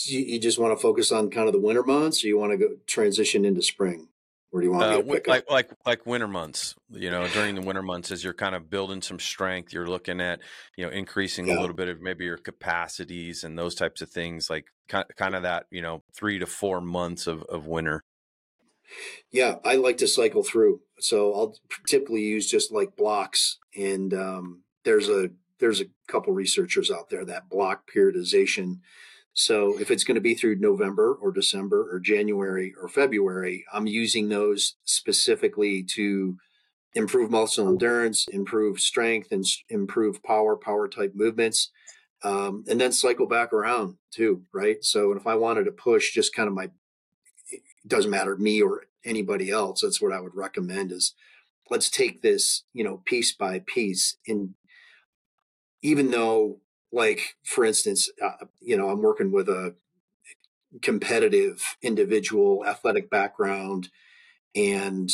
you, 0.06 0.20
you, 0.20 0.38
just 0.38 0.58
want 0.58 0.76
to 0.76 0.80
focus 0.80 1.10
on 1.12 1.30
kind 1.30 1.48
of 1.48 1.52
the 1.52 1.60
winter 1.60 1.82
months, 1.82 2.22
or 2.24 2.28
you 2.28 2.38
want 2.38 2.52
to 2.52 2.58
go 2.58 2.68
transition 2.86 3.44
into 3.44 3.62
spring? 3.62 4.08
Or 4.50 4.60
do 4.60 4.66
you 4.66 4.72
want 4.72 4.84
uh, 4.84 5.02
to 5.02 5.08
like 5.08 5.28
up? 5.28 5.44
like 5.50 5.70
like 5.84 6.06
winter 6.06 6.28
months? 6.28 6.74
You 6.90 7.10
know, 7.10 7.28
during 7.28 7.54
the 7.54 7.60
winter 7.60 7.82
months, 7.82 8.10
as 8.10 8.24
you're 8.24 8.32
kind 8.32 8.54
of 8.54 8.70
building 8.70 9.02
some 9.02 9.18
strength, 9.18 9.74
you're 9.74 9.86
looking 9.86 10.20
at 10.20 10.40
you 10.76 10.86
know 10.86 10.90
increasing 10.90 11.48
yeah. 11.48 11.58
a 11.58 11.60
little 11.60 11.76
bit 11.76 11.88
of 11.88 12.00
maybe 12.00 12.24
your 12.24 12.38
capacities 12.38 13.44
and 13.44 13.58
those 13.58 13.74
types 13.74 14.00
of 14.00 14.08
things, 14.08 14.48
like 14.48 14.66
kind 14.88 15.34
of 15.34 15.42
that 15.42 15.66
you 15.70 15.82
know 15.82 16.02
three 16.14 16.38
to 16.38 16.46
four 16.46 16.80
months 16.80 17.26
of 17.26 17.42
of 17.42 17.66
winter. 17.66 18.02
Yeah, 19.30 19.56
I 19.64 19.74
like 19.74 19.98
to 19.98 20.08
cycle 20.08 20.42
through. 20.42 20.80
So 20.98 21.34
I'll 21.34 21.54
typically 21.86 22.22
use 22.22 22.50
just 22.50 22.72
like 22.72 22.96
blocks, 22.96 23.58
and 23.76 24.14
um, 24.14 24.62
there's 24.84 25.10
a 25.10 25.28
there's 25.60 25.82
a 25.82 25.86
couple 26.06 26.32
researchers 26.32 26.90
out 26.90 27.10
there 27.10 27.24
that 27.26 27.50
block 27.50 27.82
periodization 27.94 28.78
so 29.38 29.78
if 29.78 29.92
it's 29.92 30.02
going 30.02 30.16
to 30.16 30.20
be 30.20 30.34
through 30.34 30.56
November 30.56 31.14
or 31.14 31.30
December 31.30 31.88
or 31.94 32.00
January 32.00 32.74
or 32.82 32.88
February, 32.88 33.64
I'm 33.72 33.86
using 33.86 34.28
those 34.28 34.74
specifically 34.84 35.84
to 35.94 36.36
improve 36.94 37.30
muscle 37.30 37.68
endurance, 37.68 38.26
improve 38.32 38.80
strength, 38.80 39.30
and 39.30 39.44
improve 39.68 40.24
power, 40.24 40.56
power 40.56 40.88
type 40.88 41.12
movements, 41.14 41.70
um, 42.24 42.64
and 42.68 42.80
then 42.80 42.90
cycle 42.90 43.28
back 43.28 43.52
around 43.52 43.98
too, 44.10 44.42
right? 44.52 44.82
So 44.82 45.12
if 45.12 45.24
I 45.24 45.36
wanted 45.36 45.66
to 45.66 45.70
push 45.70 46.12
just 46.12 46.34
kind 46.34 46.48
of 46.48 46.54
my, 46.56 46.64
it 47.48 47.62
doesn't 47.86 48.10
matter 48.10 48.36
me 48.36 48.60
or 48.60 48.86
anybody 49.04 49.50
else. 49.50 49.82
That's 49.82 50.02
what 50.02 50.12
I 50.12 50.18
would 50.18 50.34
recommend 50.34 50.90
is 50.90 51.14
let's 51.70 51.90
take 51.90 52.22
this, 52.22 52.64
you 52.72 52.82
know, 52.82 53.02
piece 53.04 53.32
by 53.32 53.60
piece. 53.60 54.16
And 54.26 54.54
even 55.80 56.10
though 56.10 56.58
like 56.92 57.36
for 57.44 57.64
instance 57.64 58.10
uh, 58.24 58.46
you 58.60 58.76
know 58.76 58.88
i'm 58.88 59.02
working 59.02 59.30
with 59.30 59.48
a 59.48 59.74
competitive 60.82 61.76
individual 61.82 62.64
athletic 62.66 63.10
background 63.10 63.88
and 64.54 65.10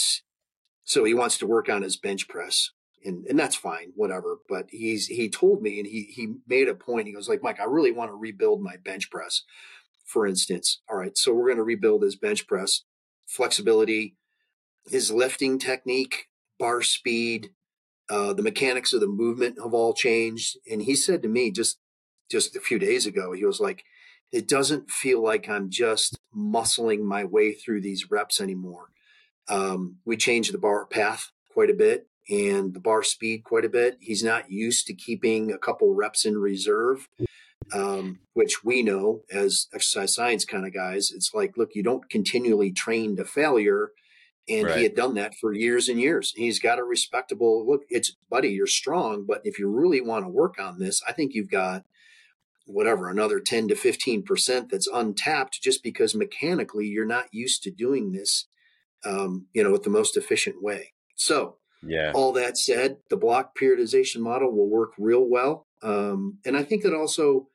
so 0.84 1.04
he 1.04 1.14
wants 1.14 1.38
to 1.38 1.46
work 1.46 1.68
on 1.68 1.82
his 1.82 1.96
bench 1.96 2.28
press 2.28 2.70
and, 3.04 3.26
and 3.26 3.38
that's 3.38 3.56
fine 3.56 3.92
whatever 3.94 4.38
but 4.48 4.66
he's 4.70 5.06
he 5.06 5.28
told 5.28 5.62
me 5.62 5.78
and 5.78 5.86
he 5.86 6.02
he 6.14 6.34
made 6.46 6.68
a 6.68 6.74
point 6.74 7.06
he 7.06 7.12
goes 7.12 7.28
like 7.28 7.42
mike 7.42 7.60
i 7.60 7.64
really 7.64 7.92
want 7.92 8.10
to 8.10 8.16
rebuild 8.16 8.60
my 8.60 8.76
bench 8.84 9.10
press 9.10 9.42
for 10.04 10.26
instance. 10.26 10.82
All 10.88 10.98
right 10.98 11.16
so 11.16 11.32
we're 11.32 11.46
going 11.46 11.56
to 11.56 11.62
rebuild 11.62 12.02
his 12.02 12.16
bench 12.16 12.46
press 12.46 12.82
flexibility 13.26 14.16
his 14.86 15.10
lifting 15.10 15.58
technique 15.58 16.28
bar 16.58 16.82
speed 16.82 17.50
uh, 18.10 18.32
the 18.32 18.42
mechanics 18.42 18.92
of 18.92 19.00
the 19.00 19.06
movement 19.06 19.58
have 19.62 19.74
all 19.74 19.94
changed. 19.94 20.58
And 20.70 20.82
he 20.82 20.94
said 20.94 21.22
to 21.22 21.28
me 21.28 21.50
just 21.50 21.78
just 22.30 22.56
a 22.56 22.60
few 22.60 22.78
days 22.78 23.06
ago, 23.06 23.32
he 23.32 23.44
was 23.44 23.60
like, 23.60 23.84
"It 24.32 24.48
doesn't 24.48 24.90
feel 24.90 25.22
like 25.22 25.48
I'm 25.48 25.70
just 25.70 26.18
muscling 26.36 27.02
my 27.02 27.24
way 27.24 27.52
through 27.52 27.82
these 27.82 28.10
reps 28.10 28.40
anymore." 28.40 28.90
Um, 29.48 29.98
we 30.04 30.16
changed 30.16 30.52
the 30.52 30.58
bar 30.58 30.86
path 30.86 31.30
quite 31.52 31.70
a 31.70 31.74
bit 31.74 32.08
and 32.30 32.72
the 32.72 32.80
bar 32.80 33.02
speed 33.02 33.44
quite 33.44 33.64
a 33.64 33.68
bit. 33.68 33.98
He's 34.00 34.24
not 34.24 34.50
used 34.50 34.86
to 34.86 34.94
keeping 34.94 35.52
a 35.52 35.58
couple 35.58 35.94
reps 35.94 36.24
in 36.24 36.38
reserve. 36.38 37.08
Um, 37.72 38.20
which 38.34 38.62
we 38.62 38.82
know 38.82 39.22
as 39.30 39.68
exercise 39.72 40.14
science 40.14 40.44
kind 40.44 40.66
of 40.66 40.74
guys, 40.74 41.10
it's 41.10 41.32
like, 41.32 41.56
look, 41.56 41.70
you 41.74 41.82
don't 41.82 42.10
continually 42.10 42.70
train 42.70 43.16
to 43.16 43.24
failure 43.24 43.92
and 44.48 44.66
right. 44.66 44.76
he 44.76 44.82
had 44.82 44.94
done 44.94 45.14
that 45.14 45.34
for 45.34 45.52
years 45.52 45.88
and 45.88 46.00
years. 46.00 46.32
He's 46.36 46.58
got 46.58 46.78
a 46.78 46.84
respectable 46.84 47.66
look. 47.66 47.82
It's 47.88 48.16
buddy, 48.28 48.48
you're 48.48 48.66
strong, 48.66 49.24
but 49.26 49.40
if 49.44 49.58
you 49.58 49.68
really 49.68 50.00
want 50.00 50.24
to 50.24 50.28
work 50.28 50.60
on 50.60 50.78
this, 50.78 51.02
I 51.08 51.12
think 51.12 51.34
you've 51.34 51.50
got 51.50 51.84
whatever 52.66 53.08
another 53.08 53.40
10 53.40 53.68
to 53.68 53.74
15% 53.74 54.70
that's 54.70 54.88
untapped 54.88 55.60
just 55.62 55.82
because 55.82 56.14
mechanically 56.14 56.86
you're 56.86 57.04
not 57.04 57.26
used 57.32 57.62
to 57.62 57.70
doing 57.70 58.12
this 58.12 58.46
um, 59.04 59.46
you 59.52 59.62
know 59.62 59.70
with 59.70 59.82
the 59.82 59.90
most 59.90 60.16
efficient 60.16 60.62
way 60.62 60.92
so 61.14 61.56
yeah 61.82 62.12
all 62.14 62.32
that 62.32 62.56
said 62.56 62.96
the 63.10 63.16
block 63.16 63.56
periodization 63.60 64.20
model 64.20 64.50
will 64.50 64.68
work 64.68 64.92
real 64.98 65.28
well 65.28 65.66
um, 65.82 66.38
and 66.46 66.56
i 66.56 66.62
think 66.62 66.82
that 66.82 66.94
also 66.94 67.48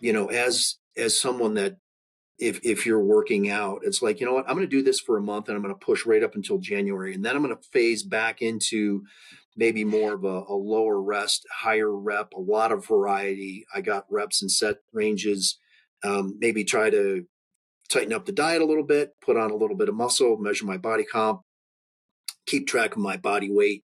you 0.00 0.12
know 0.12 0.26
as 0.26 0.76
as 0.96 1.18
someone 1.18 1.54
that 1.54 1.78
if 2.42 2.60
if 2.64 2.84
you're 2.84 3.02
working 3.02 3.48
out 3.48 3.80
it's 3.84 4.02
like 4.02 4.20
you 4.20 4.26
know 4.26 4.34
what? 4.34 4.48
I'm 4.48 4.56
going 4.56 4.68
to 4.68 4.76
do 4.76 4.82
this 4.82 5.00
for 5.00 5.16
a 5.16 5.22
month 5.22 5.48
and 5.48 5.56
i'm 5.56 5.62
going 5.62 5.74
to 5.74 5.84
push 5.84 6.04
right 6.04 6.22
up 6.22 6.34
until 6.34 6.58
january 6.58 7.14
and 7.14 7.24
then 7.24 7.36
i'm 7.36 7.42
going 7.42 7.56
to 7.56 7.68
phase 7.70 8.02
back 8.02 8.42
into 8.42 9.04
maybe 9.56 9.84
more 9.84 10.14
of 10.14 10.24
a, 10.24 10.42
a, 10.48 10.54
lower 10.54 11.00
rest 11.00 11.46
higher 11.52 11.94
rep 11.94 12.32
a 12.34 12.40
lot 12.40 12.72
of 12.72 12.86
variety. 12.86 13.66
I 13.74 13.80
got 13.80 14.06
reps 14.10 14.40
and 14.42 14.50
set 14.50 14.78
ranges 14.92 15.58
um, 16.04 16.36
maybe 16.38 16.64
try 16.64 16.90
to 16.90 17.24
tighten 17.88 18.12
up 18.12 18.24
the 18.24 18.32
diet 18.32 18.62
a 18.62 18.66
little 18.66 18.84
bit 18.84 19.12
put 19.20 19.36
on 19.36 19.50
a 19.50 19.56
little 19.56 19.76
bit 19.76 19.88
of 19.88 19.94
muscle 19.94 20.36
measure 20.38 20.64
my 20.64 20.78
body 20.78 21.04
comp 21.04 21.42
keep 22.46 22.66
track 22.66 22.92
of 22.92 22.98
my 22.98 23.16
body 23.16 23.50
weight. 23.50 23.84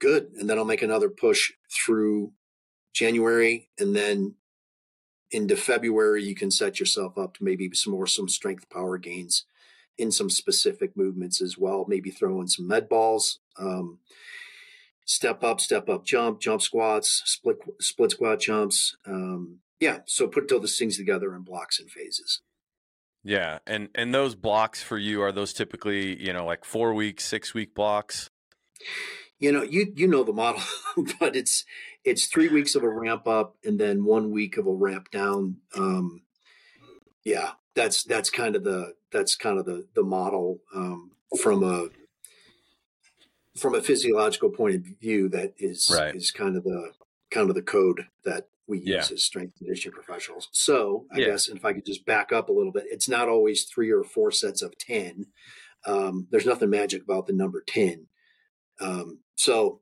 Good. 0.00 0.28
And 0.36 0.48
then 0.48 0.58
i'll 0.58 0.64
make 0.64 0.82
another 0.82 1.08
push 1.08 1.52
through 1.72 2.32
january 2.92 3.70
and 3.78 3.94
then 3.94 4.34
into 5.30 5.56
February, 5.56 6.24
you 6.24 6.34
can 6.34 6.50
set 6.50 6.80
yourself 6.80 7.18
up 7.18 7.36
to 7.36 7.44
maybe 7.44 7.70
some 7.74 7.92
more 7.92 8.06
some 8.06 8.28
strength 8.28 8.68
power 8.70 8.98
gains 8.98 9.44
in 9.96 10.12
some 10.12 10.30
specific 10.30 10.96
movements 10.96 11.42
as 11.42 11.58
well. 11.58 11.84
Maybe 11.88 12.10
throw 12.10 12.40
in 12.40 12.48
some 12.48 12.66
med 12.66 12.88
balls, 12.88 13.40
um, 13.58 13.98
step 15.04 15.42
up, 15.42 15.60
step 15.60 15.88
up, 15.88 16.04
jump, 16.04 16.40
jump 16.40 16.62
squats, 16.62 17.22
split 17.24 17.58
split 17.80 18.12
squat 18.12 18.40
jumps. 18.40 18.96
Um, 19.06 19.58
yeah, 19.80 19.98
so 20.06 20.26
put 20.28 20.50
all 20.52 20.60
those 20.60 20.78
things 20.78 20.96
together 20.96 21.34
in 21.34 21.42
blocks 21.42 21.78
and 21.78 21.90
phases. 21.90 22.40
Yeah, 23.24 23.58
and 23.66 23.88
and 23.94 24.14
those 24.14 24.34
blocks 24.34 24.82
for 24.82 24.96
you 24.96 25.20
are 25.22 25.32
those 25.32 25.52
typically 25.52 26.20
you 26.22 26.32
know 26.32 26.46
like 26.46 26.64
four 26.64 26.94
week, 26.94 27.20
six 27.20 27.52
week 27.52 27.74
blocks. 27.74 28.30
You 29.38 29.52
know, 29.52 29.62
you 29.62 29.92
you 29.94 30.06
know 30.06 30.24
the 30.24 30.32
model, 30.32 30.62
but 31.20 31.36
it's 31.36 31.64
it's 32.04 32.26
three 32.26 32.48
weeks 32.48 32.74
of 32.74 32.82
a 32.82 32.88
ramp 32.88 33.26
up 33.26 33.56
and 33.64 33.78
then 33.78 34.04
one 34.04 34.30
week 34.30 34.56
of 34.56 34.66
a 34.66 34.72
ramp 34.72 35.10
down. 35.10 35.56
Um, 35.76 36.22
yeah, 37.24 37.52
that's 37.74 38.04
that's 38.04 38.30
kind 38.30 38.56
of 38.56 38.64
the 38.64 38.94
that's 39.12 39.36
kind 39.36 39.58
of 39.58 39.66
the 39.66 39.86
the 39.94 40.02
model 40.02 40.60
um, 40.74 41.12
from 41.40 41.62
a 41.62 41.88
from 43.58 43.74
a 43.74 43.82
physiological 43.82 44.50
point 44.50 44.76
of 44.76 44.82
view. 45.00 45.28
That 45.28 45.54
is 45.58 45.90
right. 45.94 46.14
is 46.14 46.30
kind 46.30 46.56
of 46.56 46.64
the 46.64 46.92
kind 47.30 47.48
of 47.48 47.54
the 47.54 47.62
code 47.62 48.06
that 48.24 48.48
we 48.66 48.78
use 48.78 48.86
yeah. 48.86 49.14
as 49.14 49.24
strength 49.24 49.54
and 49.58 49.66
conditioning 49.66 49.94
professionals. 49.94 50.48
So 50.52 51.06
I 51.12 51.18
yeah. 51.18 51.26
guess 51.26 51.48
if 51.48 51.64
I 51.64 51.72
could 51.72 51.86
just 51.86 52.06
back 52.06 52.32
up 52.32 52.48
a 52.48 52.52
little 52.52 52.72
bit, 52.72 52.84
it's 52.90 53.08
not 53.08 53.28
always 53.28 53.64
three 53.64 53.90
or 53.90 54.04
four 54.04 54.30
sets 54.30 54.62
of 54.62 54.76
ten. 54.78 55.26
Um, 55.86 56.28
there's 56.30 56.46
nothing 56.46 56.70
magic 56.70 57.02
about 57.02 57.26
the 57.26 57.32
number 57.32 57.62
ten. 57.66 58.06
Um, 58.80 59.20
so 59.34 59.80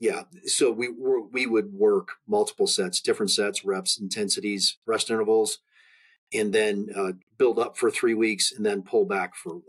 yeah, 0.00 0.22
so 0.46 0.70
we 0.70 0.88
we 0.88 1.46
would 1.46 1.72
work 1.72 2.12
multiple 2.26 2.66
sets, 2.66 3.00
different 3.00 3.30
sets, 3.30 3.64
reps, 3.64 3.98
intensities, 3.98 4.78
rest 4.86 5.10
intervals, 5.10 5.58
and 6.32 6.52
then 6.52 6.88
uh, 6.94 7.12
build 7.36 7.58
up 7.58 7.76
for 7.76 7.90
three 7.90 8.14
weeks, 8.14 8.52
and 8.52 8.64
then 8.64 8.82
pull 8.82 9.04
back 9.04 9.34
for 9.34 9.54
one. 9.54 9.62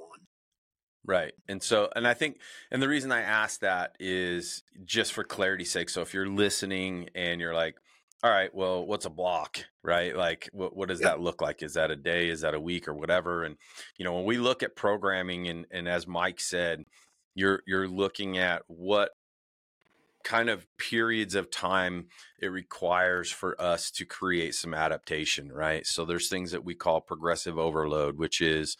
Right. 1.05 1.33
And 1.47 1.63
so, 1.63 1.89
and 1.95 2.07
I 2.07 2.13
think, 2.13 2.37
and 2.69 2.83
the 2.83 2.87
reason 2.87 3.11
I 3.11 3.21
ask 3.21 3.61
that 3.61 3.95
is 3.99 4.61
just 4.85 5.11
for 5.13 5.23
clarity's 5.23 5.71
sake. 5.71 5.89
So 5.89 6.01
if 6.01 6.13
you're 6.13 6.27
listening 6.27 7.09
and 7.15 7.41
you're 7.41 7.55
like, 7.55 7.77
all 8.21 8.29
right, 8.29 8.53
well, 8.53 8.85
what's 8.85 9.05
a 9.05 9.09
block, 9.09 9.65
right? 9.81 10.15
Like, 10.15 10.49
what, 10.51 10.75
what 10.75 10.89
does 10.89 10.99
that 10.99 11.19
look 11.19 11.41
like? 11.41 11.63
Is 11.63 11.73
that 11.73 11.89
a 11.89 11.95
day? 11.95 12.29
Is 12.29 12.41
that 12.41 12.53
a 12.53 12.59
week 12.59 12.87
or 12.87 12.93
whatever? 12.93 13.43
And, 13.43 13.55
you 13.97 14.05
know, 14.05 14.13
when 14.13 14.25
we 14.25 14.37
look 14.37 14.61
at 14.61 14.75
programming 14.75 15.47
and, 15.47 15.65
and 15.71 15.87
as 15.87 16.05
Mike 16.05 16.39
said, 16.39 16.83
you're, 17.33 17.63
you're 17.65 17.87
looking 17.87 18.37
at 18.37 18.61
what 18.67 19.09
kind 20.23 20.49
of 20.49 20.65
periods 20.77 21.35
of 21.35 21.49
time 21.49 22.07
it 22.41 22.47
requires 22.47 23.31
for 23.31 23.59
us 23.61 23.89
to 23.91 24.05
create 24.05 24.53
some 24.53 24.73
adaptation, 24.73 25.51
right? 25.51 25.85
So 25.85 26.05
there's 26.05 26.29
things 26.29 26.51
that 26.51 26.63
we 26.63 26.75
call 26.75 27.01
progressive 27.01 27.57
overload, 27.57 28.17
which 28.17 28.41
is 28.41 28.77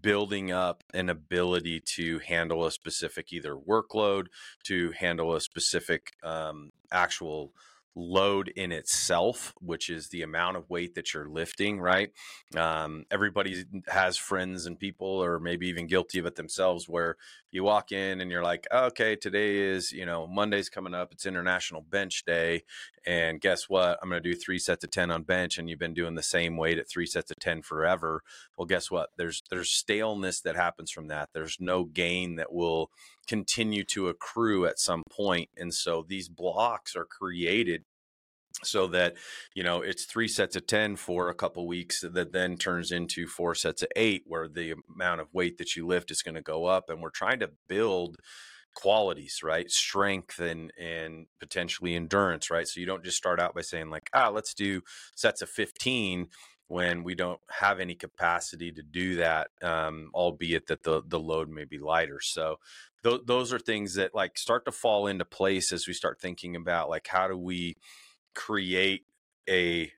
building 0.00 0.52
up 0.52 0.84
an 0.92 1.08
ability 1.08 1.80
to 1.94 2.18
handle 2.20 2.64
a 2.66 2.70
specific 2.70 3.32
either 3.32 3.56
workload, 3.56 4.26
to 4.64 4.92
handle 4.92 5.34
a 5.34 5.40
specific 5.40 6.12
um, 6.22 6.70
actual 6.92 7.52
load 7.98 8.48
in 8.48 8.70
itself, 8.70 9.52
which 9.60 9.90
is 9.90 10.08
the 10.08 10.22
amount 10.22 10.56
of 10.56 10.70
weight 10.70 10.94
that 10.94 11.12
you're 11.12 11.28
lifting, 11.28 11.80
right? 11.80 12.10
Um, 12.56 13.04
everybody 13.10 13.64
has 13.88 14.16
friends 14.16 14.66
and 14.66 14.78
people, 14.78 15.08
or 15.08 15.40
maybe 15.40 15.68
even 15.68 15.86
guilty 15.86 16.18
of 16.18 16.26
it 16.26 16.36
themselves, 16.36 16.88
where 16.88 17.16
you 17.50 17.64
walk 17.64 17.92
in 17.92 18.20
and 18.20 18.30
you're 18.30 18.42
like, 18.42 18.66
okay, 18.72 19.16
today 19.16 19.56
is, 19.56 19.90
you 19.90 20.04
know, 20.04 20.26
Monday's 20.26 20.68
coming 20.68 20.94
up. 20.94 21.12
It's 21.12 21.26
International 21.26 21.80
Bench 21.80 22.24
Day. 22.26 22.64
And 23.06 23.40
guess 23.40 23.68
what? 23.68 23.98
I'm 24.02 24.10
going 24.10 24.22
to 24.22 24.28
do 24.28 24.36
three 24.36 24.58
sets 24.58 24.84
of 24.84 24.90
10 24.90 25.10
on 25.10 25.22
bench. 25.22 25.56
And 25.56 25.68
you've 25.68 25.78
been 25.78 25.94
doing 25.94 26.14
the 26.14 26.22
same 26.22 26.56
weight 26.56 26.78
at 26.78 26.88
three 26.88 27.06
sets 27.06 27.30
of 27.30 27.38
10 27.40 27.62
forever. 27.62 28.22
Well, 28.56 28.66
guess 28.66 28.90
what? 28.90 29.10
There's, 29.16 29.42
there's 29.50 29.70
staleness 29.70 30.40
that 30.42 30.56
happens 30.56 30.90
from 30.90 31.08
that. 31.08 31.30
There's 31.32 31.56
no 31.58 31.84
gain 31.84 32.36
that 32.36 32.52
will 32.52 32.90
continue 33.26 33.84
to 33.84 34.08
accrue 34.08 34.66
at 34.66 34.78
some 34.78 35.02
point. 35.10 35.48
And 35.56 35.72
so 35.72 36.04
these 36.06 36.28
blocks 36.28 36.94
are 36.96 37.04
created 37.04 37.84
so 38.64 38.86
that 38.88 39.14
you 39.54 39.62
know 39.62 39.80
it's 39.80 40.04
three 40.04 40.28
sets 40.28 40.56
of 40.56 40.66
10 40.66 40.96
for 40.96 41.28
a 41.28 41.34
couple 41.34 41.66
weeks 41.66 42.00
that 42.00 42.32
then 42.32 42.56
turns 42.56 42.90
into 42.90 43.26
four 43.26 43.54
sets 43.54 43.82
of 43.82 43.88
eight 43.96 44.22
where 44.26 44.48
the 44.48 44.74
amount 44.94 45.20
of 45.20 45.32
weight 45.32 45.58
that 45.58 45.76
you 45.76 45.86
lift 45.86 46.10
is 46.10 46.22
going 46.22 46.34
to 46.34 46.42
go 46.42 46.64
up 46.64 46.90
and 46.90 47.00
we're 47.00 47.10
trying 47.10 47.40
to 47.40 47.50
build 47.68 48.16
qualities 48.74 49.40
right? 49.42 49.70
Strength 49.70 50.40
and 50.40 50.72
and 50.78 51.26
potentially 51.40 51.94
endurance 51.94 52.50
right? 52.50 52.66
So 52.66 52.80
you 52.80 52.86
don't 52.86 53.04
just 53.04 53.16
start 53.16 53.40
out 53.40 53.54
by 53.54 53.62
saying 53.62 53.90
like 53.90 54.10
ah 54.12 54.28
let's 54.28 54.54
do 54.54 54.82
sets 55.14 55.42
of 55.42 55.48
15 55.48 56.28
when 56.68 57.02
we 57.02 57.14
don't 57.14 57.40
have 57.50 57.80
any 57.80 57.94
capacity 57.94 58.70
to 58.70 58.82
do 58.82 59.16
that 59.16 59.48
um, 59.62 60.10
albeit 60.14 60.66
that 60.66 60.82
the 60.82 61.02
the 61.06 61.18
load 61.18 61.48
may 61.48 61.64
be 61.64 61.78
lighter. 61.78 62.20
So 62.20 62.56
th- 63.02 63.22
those 63.26 63.52
are 63.52 63.58
things 63.58 63.94
that 63.94 64.14
like 64.14 64.36
start 64.36 64.64
to 64.66 64.72
fall 64.72 65.06
into 65.06 65.24
place 65.24 65.72
as 65.72 65.86
we 65.86 65.94
start 65.94 66.20
thinking 66.20 66.56
about 66.56 66.90
like 66.90 67.06
how 67.08 67.26
do 67.28 67.36
we 67.36 67.76
create 68.38 69.02
a 69.48 69.90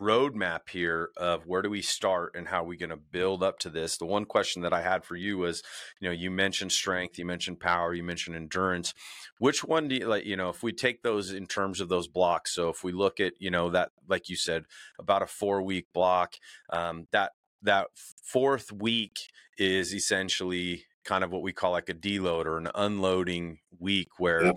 roadmap 0.00 0.70
here 0.70 1.10
of 1.18 1.46
where 1.46 1.60
do 1.60 1.68
we 1.68 1.82
start 1.82 2.34
and 2.34 2.48
how 2.48 2.62
are 2.62 2.66
we 2.66 2.78
going 2.78 2.88
to 2.88 2.96
build 2.96 3.42
up 3.42 3.58
to 3.58 3.68
this 3.68 3.98
the 3.98 4.06
one 4.06 4.24
question 4.24 4.62
that 4.62 4.72
i 4.72 4.80
had 4.80 5.04
for 5.04 5.16
you 5.16 5.36
was 5.36 5.62
you 6.00 6.08
know 6.08 6.12
you 6.12 6.30
mentioned 6.30 6.72
strength 6.72 7.18
you 7.18 7.26
mentioned 7.26 7.60
power 7.60 7.92
you 7.92 8.02
mentioned 8.02 8.34
endurance 8.34 8.94
which 9.38 9.62
one 9.64 9.86
do 9.86 9.96
you 9.96 10.06
like 10.06 10.24
you 10.24 10.36
know 10.36 10.48
if 10.48 10.62
we 10.62 10.72
take 10.72 11.02
those 11.02 11.30
in 11.32 11.46
terms 11.46 11.78
of 11.78 11.90
those 11.90 12.08
blocks 12.08 12.54
so 12.54 12.70
if 12.70 12.82
we 12.82 12.92
look 12.92 13.20
at 13.20 13.34
you 13.38 13.50
know 13.50 13.68
that 13.68 13.90
like 14.08 14.30
you 14.30 14.36
said 14.36 14.64
about 14.98 15.20
a 15.20 15.26
four 15.26 15.60
week 15.60 15.88
block 15.92 16.36
um, 16.70 17.06
that 17.12 17.32
that 17.60 17.88
fourth 18.22 18.72
week 18.72 19.18
is 19.58 19.92
essentially 19.92 20.86
kind 21.04 21.22
of 21.22 21.30
what 21.30 21.42
we 21.42 21.52
call 21.52 21.72
like 21.72 21.88
a 21.90 21.94
deload 21.94 22.46
or 22.46 22.56
an 22.56 22.70
unloading 22.74 23.58
week 23.78 24.08
where 24.18 24.46
yeah. 24.46 24.52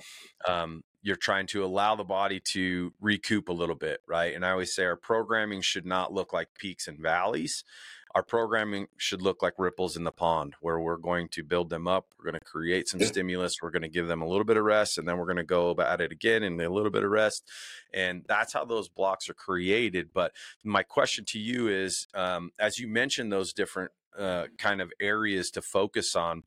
um, 0.47 0.83
you're 1.01 1.15
trying 1.15 1.47
to 1.47 1.63
allow 1.63 1.95
the 1.95 2.03
body 2.03 2.39
to 2.39 2.93
recoup 3.01 3.49
a 3.49 3.53
little 3.53 3.75
bit, 3.75 4.01
right? 4.07 4.35
And 4.35 4.45
I 4.45 4.51
always 4.51 4.73
say 4.73 4.83
our 4.83 4.95
programming 4.95 5.61
should 5.61 5.85
not 5.85 6.13
look 6.13 6.31
like 6.31 6.49
peaks 6.57 6.87
and 6.87 6.99
valleys. 6.99 7.63
Our 8.13 8.23
programming 8.23 8.87
should 8.97 9.21
look 9.21 9.41
like 9.41 9.53
ripples 9.57 9.95
in 9.95 10.03
the 10.03 10.11
pond 10.11 10.55
where 10.59 10.79
we're 10.79 10.97
going 10.97 11.29
to 11.29 11.43
build 11.43 11.69
them 11.69 11.87
up. 11.87 12.07
We're 12.17 12.29
going 12.31 12.39
to 12.39 12.45
create 12.45 12.89
some 12.89 12.99
stimulus. 12.99 13.55
We're 13.61 13.71
going 13.71 13.83
to 13.83 13.89
give 13.89 14.07
them 14.07 14.21
a 14.21 14.27
little 14.27 14.43
bit 14.43 14.57
of 14.57 14.65
rest 14.65 14.97
and 14.97 15.07
then 15.07 15.17
we're 15.17 15.25
going 15.25 15.37
to 15.37 15.43
go 15.43 15.69
about 15.69 16.01
it 16.01 16.11
again 16.11 16.43
and 16.43 16.59
a 16.61 16.69
little 16.69 16.91
bit 16.91 17.03
of 17.03 17.09
rest. 17.09 17.49
And 17.93 18.23
that's 18.27 18.53
how 18.53 18.65
those 18.65 18.89
blocks 18.89 19.29
are 19.29 19.33
created. 19.33 20.09
But 20.13 20.33
my 20.63 20.83
question 20.83 21.23
to 21.25 21.39
you 21.39 21.69
is 21.69 22.07
um, 22.13 22.51
as 22.59 22.79
you 22.79 22.87
mentioned 22.87 23.31
those 23.31 23.53
different 23.53 23.91
uh, 24.17 24.47
kind 24.57 24.81
of 24.81 24.91
areas 24.99 25.49
to 25.51 25.61
focus 25.61 26.15
on, 26.15 26.43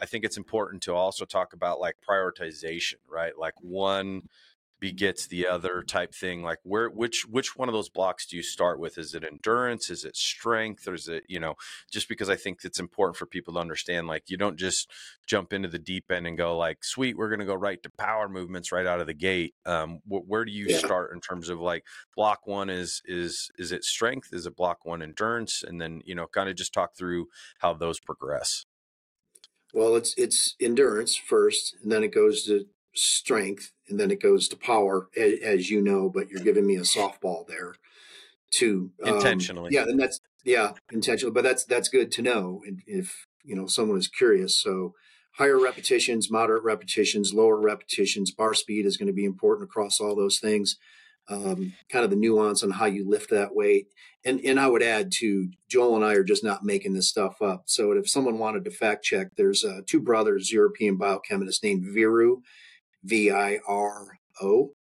I 0.00 0.06
think 0.06 0.24
it's 0.24 0.36
important 0.36 0.82
to 0.84 0.94
also 0.94 1.24
talk 1.24 1.52
about 1.52 1.80
like 1.80 1.96
prioritization, 2.08 2.96
right? 3.08 3.32
Like 3.38 3.54
one 3.60 4.22
begets 4.84 5.26
the 5.28 5.46
other 5.46 5.82
type 5.82 6.14
thing 6.14 6.42
like 6.42 6.58
where 6.62 6.90
which 6.90 7.24
which 7.30 7.56
one 7.56 7.70
of 7.70 7.72
those 7.72 7.88
blocks 7.88 8.26
do 8.26 8.36
you 8.36 8.42
start 8.42 8.78
with? 8.78 8.98
Is 8.98 9.14
it 9.14 9.24
endurance? 9.24 9.88
Is 9.88 10.04
it 10.04 10.14
strength? 10.14 10.86
Or 10.86 10.92
is 10.92 11.08
it 11.08 11.24
you 11.26 11.40
know 11.40 11.54
just 11.90 12.06
because 12.06 12.28
i 12.28 12.36
think 12.36 12.58
it's 12.64 12.78
important 12.78 13.16
for 13.16 13.24
people 13.24 13.54
to 13.54 13.60
understand 13.60 14.06
like 14.06 14.24
you 14.28 14.36
don't 14.36 14.58
just 14.58 14.90
jump 15.26 15.54
into 15.54 15.68
the 15.68 15.78
deep 15.78 16.10
end 16.10 16.26
and 16.26 16.36
go 16.36 16.56
like 16.58 16.84
sweet 16.84 17.16
we're 17.16 17.30
going 17.30 17.40
to 17.40 17.46
go 17.46 17.54
right 17.54 17.82
to 17.82 17.90
power 17.98 18.28
movements 18.28 18.72
right 18.72 18.86
out 18.86 19.00
of 19.00 19.06
the 19.06 19.14
gate. 19.14 19.54
Um 19.64 20.00
wh- 20.06 20.28
where 20.28 20.44
do 20.44 20.52
you 20.52 20.66
yeah. 20.68 20.78
start 20.78 21.14
in 21.14 21.20
terms 21.22 21.48
of 21.48 21.60
like 21.60 21.86
block 22.14 22.46
one 22.46 22.68
is 22.68 23.00
is 23.06 23.50
is 23.58 23.72
it 23.72 23.84
strength? 23.84 24.28
Is 24.32 24.44
it 24.44 24.54
block 24.54 24.84
one 24.84 25.00
endurance? 25.00 25.62
And 25.66 25.80
then 25.80 26.02
you 26.04 26.14
know 26.14 26.26
kind 26.26 26.50
of 26.50 26.56
just 26.56 26.74
talk 26.74 26.94
through 26.94 27.28
how 27.60 27.72
those 27.72 28.00
progress 28.00 28.66
well, 29.74 29.96
it's 29.96 30.14
it's 30.16 30.54
endurance 30.60 31.16
first, 31.16 31.74
and 31.82 31.90
then 31.90 32.04
it 32.04 32.14
goes 32.14 32.44
to 32.44 32.66
strength, 32.94 33.72
and 33.88 33.98
then 33.98 34.10
it 34.10 34.22
goes 34.22 34.46
to 34.48 34.56
power, 34.56 35.08
as, 35.16 35.34
as 35.42 35.70
you 35.70 35.82
know. 35.82 36.08
But 36.08 36.30
you're 36.30 36.44
giving 36.44 36.66
me 36.66 36.76
a 36.76 36.82
softball 36.82 37.46
there, 37.46 37.74
too. 38.50 38.92
Um, 39.02 39.16
intentionally. 39.16 39.70
Yeah, 39.72 39.82
and 39.82 39.98
that's 39.98 40.20
yeah 40.44 40.72
intentional, 40.92 41.34
but 41.34 41.42
that's 41.42 41.64
that's 41.64 41.88
good 41.88 42.12
to 42.12 42.22
know 42.22 42.62
if 42.86 43.26
you 43.42 43.56
know 43.56 43.66
someone 43.66 43.98
is 43.98 44.08
curious. 44.08 44.56
So 44.56 44.94
higher 45.32 45.58
repetitions, 45.58 46.30
moderate 46.30 46.62
repetitions, 46.62 47.34
lower 47.34 47.60
repetitions, 47.60 48.30
bar 48.30 48.54
speed 48.54 48.86
is 48.86 48.96
going 48.96 49.08
to 49.08 49.12
be 49.12 49.24
important 49.24 49.68
across 49.68 50.00
all 50.00 50.14
those 50.14 50.38
things 50.38 50.76
um, 51.28 51.72
kind 51.90 52.04
of 52.04 52.10
the 52.10 52.16
nuance 52.16 52.62
on 52.62 52.70
how 52.70 52.86
you 52.86 53.08
lift 53.08 53.30
that 53.30 53.54
weight. 53.54 53.86
And 54.24 54.40
and 54.40 54.58
I 54.58 54.66
would 54.66 54.82
add 54.82 55.12
to 55.20 55.48
Joel 55.68 55.96
and 55.96 56.04
I 56.04 56.14
are 56.14 56.24
just 56.24 56.44
not 56.44 56.64
making 56.64 56.94
this 56.94 57.08
stuff 57.08 57.40
up. 57.42 57.64
So 57.66 57.92
if 57.92 58.08
someone 58.08 58.38
wanted 58.38 58.64
to 58.64 58.70
fact 58.70 59.04
check, 59.04 59.28
there's 59.36 59.64
uh, 59.64 59.80
two 59.86 60.00
brothers, 60.00 60.52
European 60.52 60.98
biochemists 60.98 61.62
named 61.62 61.84
Viru, 61.84 62.42
V 63.02 63.30
I 63.30 63.58
R 63.66 64.18
O. 64.40 64.72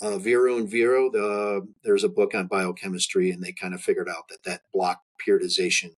Uh, 0.00 0.18
Viru 0.18 0.58
and 0.58 0.68
Viro, 0.68 1.08
the, 1.12 1.64
there's 1.84 2.02
a 2.02 2.08
book 2.08 2.34
on 2.34 2.48
biochemistry, 2.48 3.30
and 3.30 3.40
they 3.40 3.52
kind 3.52 3.72
of 3.72 3.80
figured 3.80 4.08
out 4.08 4.26
that 4.28 4.42
that 4.42 4.62
block 4.72 5.00
periodization 5.24 5.90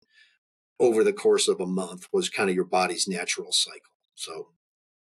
over 0.79 1.03
the 1.03 1.13
course 1.13 1.49
of 1.49 1.59
a 1.59 1.67
month 1.67 2.09
was 2.13 2.29
kind 2.29 2.51
of 2.51 2.57
your 2.57 2.67
body's 2.67 3.09
natural 3.09 3.51
cycle. 3.51 3.95
So 4.15 4.49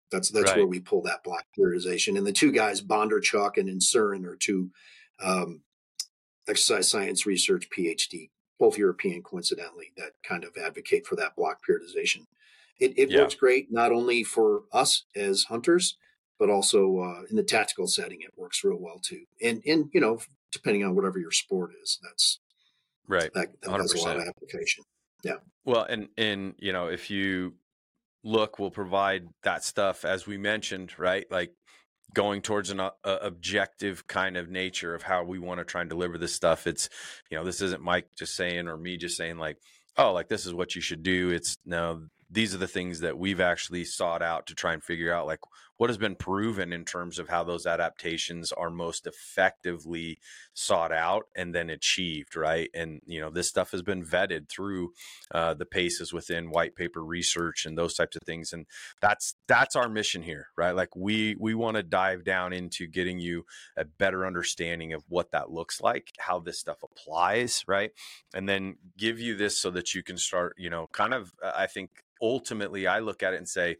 that's 0.10 0.30
that's 0.30 0.52
right. 0.52 0.58
where 0.58 0.68
we 0.68 0.80
pull 0.80 1.02
that 1.02 1.24
block 1.24 1.46
periodization. 1.58 2.18
And 2.18 2.26
the 2.26 2.32
two 2.32 2.52
guys, 2.52 2.82
Bondarchuk 2.82 3.58
and 3.58 3.82
Surin, 3.82 4.26
are 4.26 4.38
two 4.38 4.70
um, 5.22 5.62
exercise 6.48 6.90
science 6.90 7.26
research 7.26 7.70
PhD, 7.70 8.30
both 8.60 8.78
European, 8.78 9.22
coincidentally, 9.22 9.92
that 9.98 10.12
kind 10.24 10.44
of 10.44 10.52
advocate 10.58 11.06
for 11.06 11.16
that 11.16 11.36
block 11.36 11.60
periodization. 11.68 12.26
It, 12.80 12.98
it 12.98 13.12
yeah. 13.12 13.22
works 13.22 13.36
great 13.36 13.72
not 13.72 13.92
only 13.92 14.24
for 14.24 14.64
us 14.72 15.04
as 15.16 15.44
hunters, 15.44 15.98
but 16.40 16.50
also 16.50 17.00
uh, 17.00 17.22
in 17.30 17.36
the 17.36 17.44
tactical 17.44 17.88
setting, 17.88 18.22
it 18.22 18.34
works 18.36 18.64
real 18.64 18.80
well 18.80 19.00
too. 19.00 19.26
And 19.42 19.62
and 19.66 19.90
you 19.94 20.02
know, 20.02 20.20
depending 20.52 20.84
on 20.84 20.96
whatever 20.96 21.20
your 21.20 21.32
sport 21.32 21.72
is, 21.82 22.00
that's 22.02 22.40
right. 23.08 23.32
That, 23.34 23.50
that 23.62 23.72
has 23.72 23.94
a 23.94 24.00
lot 24.00 24.18
of 24.18 24.28
application. 24.28 24.84
Yeah. 25.24 25.38
Well, 25.64 25.84
and 25.84 26.10
and 26.18 26.56
you 26.58 26.74
know, 26.74 26.88
if 26.88 27.10
you 27.10 27.54
look 28.24 28.58
we'll 28.58 28.72
provide 28.72 29.28
that 29.44 29.64
stuff 29.64 30.06
as 30.06 30.26
we 30.26 30.38
mentioned 30.38 30.98
right 30.98 31.30
like 31.30 31.54
going 32.14 32.42
towards 32.42 32.70
an 32.70 32.80
uh, 32.80 32.92
objective 33.04 34.08
kind 34.08 34.38
of 34.38 34.50
nature 34.50 34.94
of 34.94 35.04
how 35.04 35.24
we 35.24 35.40
want 35.40 35.60
to 35.60 35.66
try 35.66 35.82
and 35.82 35.90
deliver 35.90 36.18
this 36.18 36.34
stuff. 36.34 36.68
It's 36.68 36.90
you 37.30 37.38
know 37.38 37.44
this 37.44 37.62
isn't 37.62 37.82
mike 37.82 38.08
just 38.18 38.36
saying 38.36 38.68
or 38.68 38.78
me 38.78 38.98
just 38.98 39.18
saying 39.18 39.38
like 39.38 39.58
oh 39.98 40.14
like 40.14 40.30
this 40.30 40.46
is 40.46 40.54
what 40.54 40.76
you 40.76 40.82
should 40.82 41.04
do. 41.04 41.30
It's 41.32 41.58
no 41.66 42.04
these 42.30 42.56
are 42.56 42.60
the 42.60 42.68
things 42.68 43.02
that 43.02 43.18
we've 43.18 43.42
actually 43.42 43.86
sought 43.86 44.22
out 44.22 44.48
to 44.48 44.56
try 44.56 44.74
and 44.74 44.84
figure 44.84 45.14
out 45.14 45.28
like 45.28 45.40
what 45.84 45.90
has 45.90 45.98
been 45.98 46.16
proven 46.16 46.72
in 46.72 46.86
terms 46.86 47.20
of 47.20 47.28
how 47.28 47.44
those 47.44 47.66
adaptations 47.66 48.54
are 48.54 48.70
most 48.70 49.06
effectively 49.06 50.18
sought 50.54 50.94
out 50.94 51.26
and 51.36 51.54
then 51.54 51.70
achieved 51.70 52.38
right? 52.38 52.70
And 52.74 53.02
you 53.06 53.20
know 53.20 53.30
this 53.30 53.50
stuff 53.50 53.72
has 53.72 53.82
been 53.82 54.02
vetted 54.02 54.48
through 54.48 54.94
uh, 55.32 55.56
the 55.56 55.66
paces 55.66 56.14
within 56.14 56.52
white 56.52 56.78
paper 56.78 57.04
research 57.04 57.66
and 57.66 57.78
those 57.78 57.96
types 57.96 58.16
of 58.16 58.22
things. 58.26 58.54
And 58.54 58.66
that's 59.02 59.36
that's 59.46 59.76
our 59.76 59.90
mission 59.90 60.24
here 60.24 60.48
right? 60.58 60.72
Like 60.72 60.96
we 60.96 61.36
we 61.38 61.54
want 61.54 61.76
to 61.76 61.84
dive 61.84 62.24
down 62.24 62.54
into 62.54 62.88
getting 62.88 63.20
you 63.20 63.46
a 63.76 63.84
better 63.84 64.26
understanding 64.26 64.94
of 64.94 65.04
what 65.10 65.32
that 65.32 65.52
looks 65.52 65.82
like 65.82 66.14
how 66.18 66.40
this 66.40 66.62
stuff 66.62 66.78
applies 66.82 67.62
right? 67.68 67.92
And 68.34 68.48
then 68.48 68.78
give 68.98 69.20
you 69.20 69.36
this 69.36 69.60
so 69.60 69.70
that 69.72 69.94
you 69.94 70.02
can 70.02 70.16
start 70.16 70.56
you 70.58 70.70
know 70.70 70.88
kind 70.94 71.14
of 71.14 71.34
i 71.44 71.68
think 71.68 71.90
ultimately 72.24 72.88
I 72.88 73.00
look 73.00 73.22
at 73.22 73.34
it 73.34 73.38
and 73.38 73.48
say, 73.48 73.78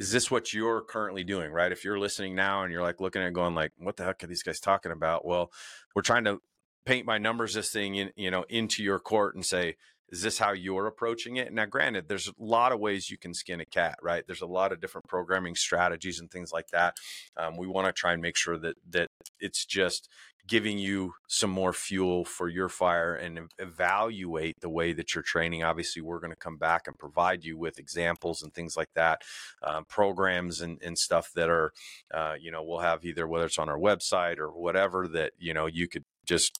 is 0.00 0.10
this 0.10 0.30
what 0.30 0.54
you're 0.54 0.80
currently 0.80 1.22
doing? 1.22 1.52
Right. 1.52 1.70
If 1.70 1.84
you're 1.84 1.98
listening 1.98 2.34
now 2.34 2.62
and 2.62 2.72
you're 2.72 2.82
like 2.82 3.00
looking 3.00 3.22
at 3.22 3.34
going 3.34 3.54
like, 3.54 3.72
what 3.76 3.96
the 3.96 4.04
heck 4.04 4.24
are 4.24 4.26
these 4.26 4.42
guys 4.42 4.58
talking 4.58 4.92
about? 4.92 5.26
Well, 5.26 5.52
we're 5.94 6.02
trying 6.02 6.24
to 6.24 6.38
paint 6.86 7.06
by 7.06 7.18
numbers 7.18 7.52
this 7.52 7.70
thing 7.70 7.96
in, 7.96 8.10
you 8.16 8.30
know, 8.30 8.46
into 8.48 8.82
your 8.82 8.98
court 8.98 9.34
and 9.34 9.44
say, 9.44 9.76
is 10.08 10.22
this 10.22 10.38
how 10.38 10.52
you're 10.52 10.86
approaching 10.86 11.36
it 11.36 11.52
now 11.52 11.64
granted 11.64 12.08
there's 12.08 12.26
a 12.26 12.32
lot 12.36 12.72
of 12.72 12.80
ways 12.80 13.10
you 13.10 13.16
can 13.16 13.32
skin 13.32 13.60
a 13.60 13.64
cat 13.64 13.96
right 14.02 14.24
there's 14.26 14.40
a 14.40 14.46
lot 14.46 14.72
of 14.72 14.80
different 14.80 15.06
programming 15.06 15.54
strategies 15.54 16.18
and 16.18 16.30
things 16.30 16.52
like 16.52 16.66
that 16.68 16.96
um, 17.36 17.56
we 17.56 17.68
want 17.68 17.86
to 17.86 17.92
try 17.92 18.12
and 18.12 18.20
make 18.20 18.36
sure 18.36 18.58
that 18.58 18.74
that 18.88 19.06
it's 19.38 19.64
just 19.64 20.08
giving 20.46 20.78
you 20.78 21.14
some 21.28 21.50
more 21.50 21.72
fuel 21.72 22.24
for 22.24 22.48
your 22.48 22.68
fire 22.68 23.14
and 23.14 23.50
evaluate 23.58 24.56
the 24.60 24.68
way 24.68 24.92
that 24.92 25.14
you're 25.14 25.22
training. 25.22 25.62
Obviously, 25.62 26.02
we're 26.02 26.20
going 26.20 26.32
to 26.32 26.36
come 26.36 26.56
back 26.56 26.86
and 26.86 26.98
provide 26.98 27.44
you 27.44 27.56
with 27.56 27.78
examples 27.78 28.42
and 28.42 28.52
things 28.52 28.76
like 28.76 28.90
that, 28.94 29.22
um, 29.62 29.84
programs 29.84 30.60
and, 30.60 30.80
and 30.82 30.98
stuff 30.98 31.30
that 31.34 31.48
are, 31.48 31.72
uh, 32.12 32.34
you 32.40 32.50
know, 32.50 32.62
we'll 32.62 32.80
have 32.80 33.04
either 33.04 33.26
whether 33.26 33.46
it's 33.46 33.58
on 33.58 33.68
our 33.68 33.78
website 33.78 34.38
or 34.38 34.48
whatever 34.48 35.06
that, 35.08 35.32
you 35.38 35.54
know, 35.54 35.66
you 35.66 35.88
could 35.88 36.04
just 36.26 36.58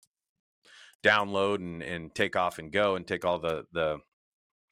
download 1.02 1.56
and, 1.56 1.82
and 1.82 2.14
take 2.14 2.36
off 2.36 2.58
and 2.58 2.72
go 2.72 2.94
and 2.94 3.06
take 3.06 3.24
all 3.24 3.38
the, 3.38 3.64
the, 3.72 3.98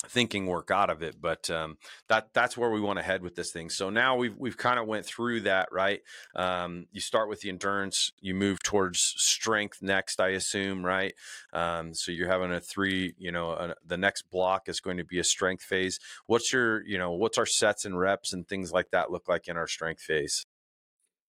thinking 0.06 0.46
work 0.46 0.70
out 0.70 0.90
of 0.90 1.02
it 1.02 1.16
but 1.20 1.50
um, 1.50 1.76
that 2.08 2.28
that's 2.32 2.56
where 2.56 2.70
we 2.70 2.80
want 2.80 2.98
to 2.98 3.02
head 3.02 3.22
with 3.22 3.34
this 3.34 3.50
thing. 3.50 3.68
So 3.70 3.90
now 3.90 4.16
we've 4.16 4.37
we've 4.37 4.56
kind 4.56 4.78
of 4.78 4.87
went 4.87 5.04
through 5.04 5.42
that 5.42 5.68
right? 5.72 6.00
Um, 6.34 6.87
you 6.92 7.00
start 7.00 7.28
with 7.28 7.40
the 7.40 7.48
endurance 7.48 8.12
you 8.20 8.34
move 8.34 8.62
towards 8.62 9.00
strength 9.00 9.82
next 9.82 10.20
i 10.20 10.28
assume 10.28 10.84
right? 10.84 11.14
Um, 11.52 11.94
so 11.94 12.12
you're 12.12 12.28
having 12.28 12.52
a 12.52 12.61
three 12.61 13.14
you 13.18 13.32
know 13.32 13.50
a, 13.50 13.74
the 13.84 13.96
next 13.96 14.30
block 14.30 14.68
is 14.68 14.80
going 14.80 14.98
to 14.98 15.04
be 15.04 15.18
a 15.18 15.24
strength 15.24 15.62
phase. 15.62 15.98
What's 16.26 16.52
your 16.52 16.87
you 16.87 16.98
know 16.98 17.12
what's 17.12 17.38
our 17.38 17.46
sets 17.46 17.84
and 17.84 17.98
reps 17.98 18.32
and 18.32 18.46
things 18.46 18.72
like 18.72 18.90
that 18.90 19.11
look 19.11 19.28
like 19.28 19.48
in 19.48 19.56
our 19.56 19.66
strength 19.66 20.02
phase? 20.02 20.46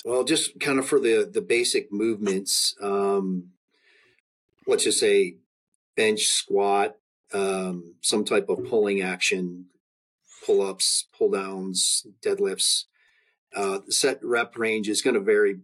Well 0.06 0.24
just 0.24 0.60
kind 0.60 0.80
of 0.80 0.88
for 0.88 1.00
the 1.00 1.30
the 1.32 1.42
basic 1.42 1.92
movements 1.92 2.76
um, 2.82 3.52
let's 4.68 4.84
just 4.84 5.00
say 5.00 5.38
bench 5.96 6.28
squat 6.28 6.96
um, 7.34 7.96
some 8.02 8.26
type 8.26 8.50
of 8.50 8.66
pulling 8.66 9.02
action, 9.02 9.66
pull 10.46 10.62
ups, 10.62 11.06
pull 11.18 11.32
downs, 11.32 12.06
deadlifts. 12.26 12.86
Uh, 13.56 13.80
the 13.86 13.92
set 13.92 14.20
rep 14.24 14.58
range 14.58 14.90
is 14.90 15.02
going 15.02 15.16
to 15.16 15.20
vary 15.20 15.58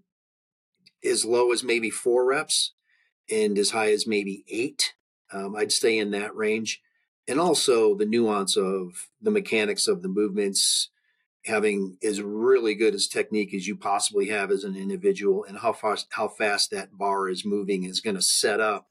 as 1.04 1.25
low 1.25 1.51
as 1.51 1.63
maybe 1.63 1.89
four 1.89 2.25
reps 2.25 2.73
and 3.30 3.58
as 3.58 3.71
high 3.71 3.91
as 3.91 4.08
maybe 4.08 4.43
eight. 4.47 4.93
Um, 5.32 5.56
I'd 5.56 5.71
stay 5.71 5.97
in 5.97 6.12
that 6.12 6.36
range. 6.36 6.82
And 7.28 7.39
also 7.39 7.95
the 7.95 8.06
nuance 8.06 8.56
of 8.56 9.10
the 9.19 9.32
mechanics 9.32 9.88
of 9.88 10.04
the 10.04 10.08
movements, 10.08 10.89
having 11.45 11.97
as 12.04 12.21
really 12.21 12.75
good 12.75 12.93
as 12.93 13.08
technique 13.08 13.54
as 13.54 13.67
you 13.67 13.75
possibly 13.75 14.28
have 14.30 14.51
as 14.51 14.63
an 14.63 14.75
individual, 14.75 15.43
and 15.43 15.58
how 15.58 15.73
fast 15.73 16.06
how 16.12 16.28
fast 16.28 16.69
that 16.69 16.95
bar 16.95 17.28
is 17.28 17.43
moving 17.43 17.84
is 17.84 17.99
going 17.99 18.15
to 18.15 18.21
set 18.21 18.60
up 18.60 18.89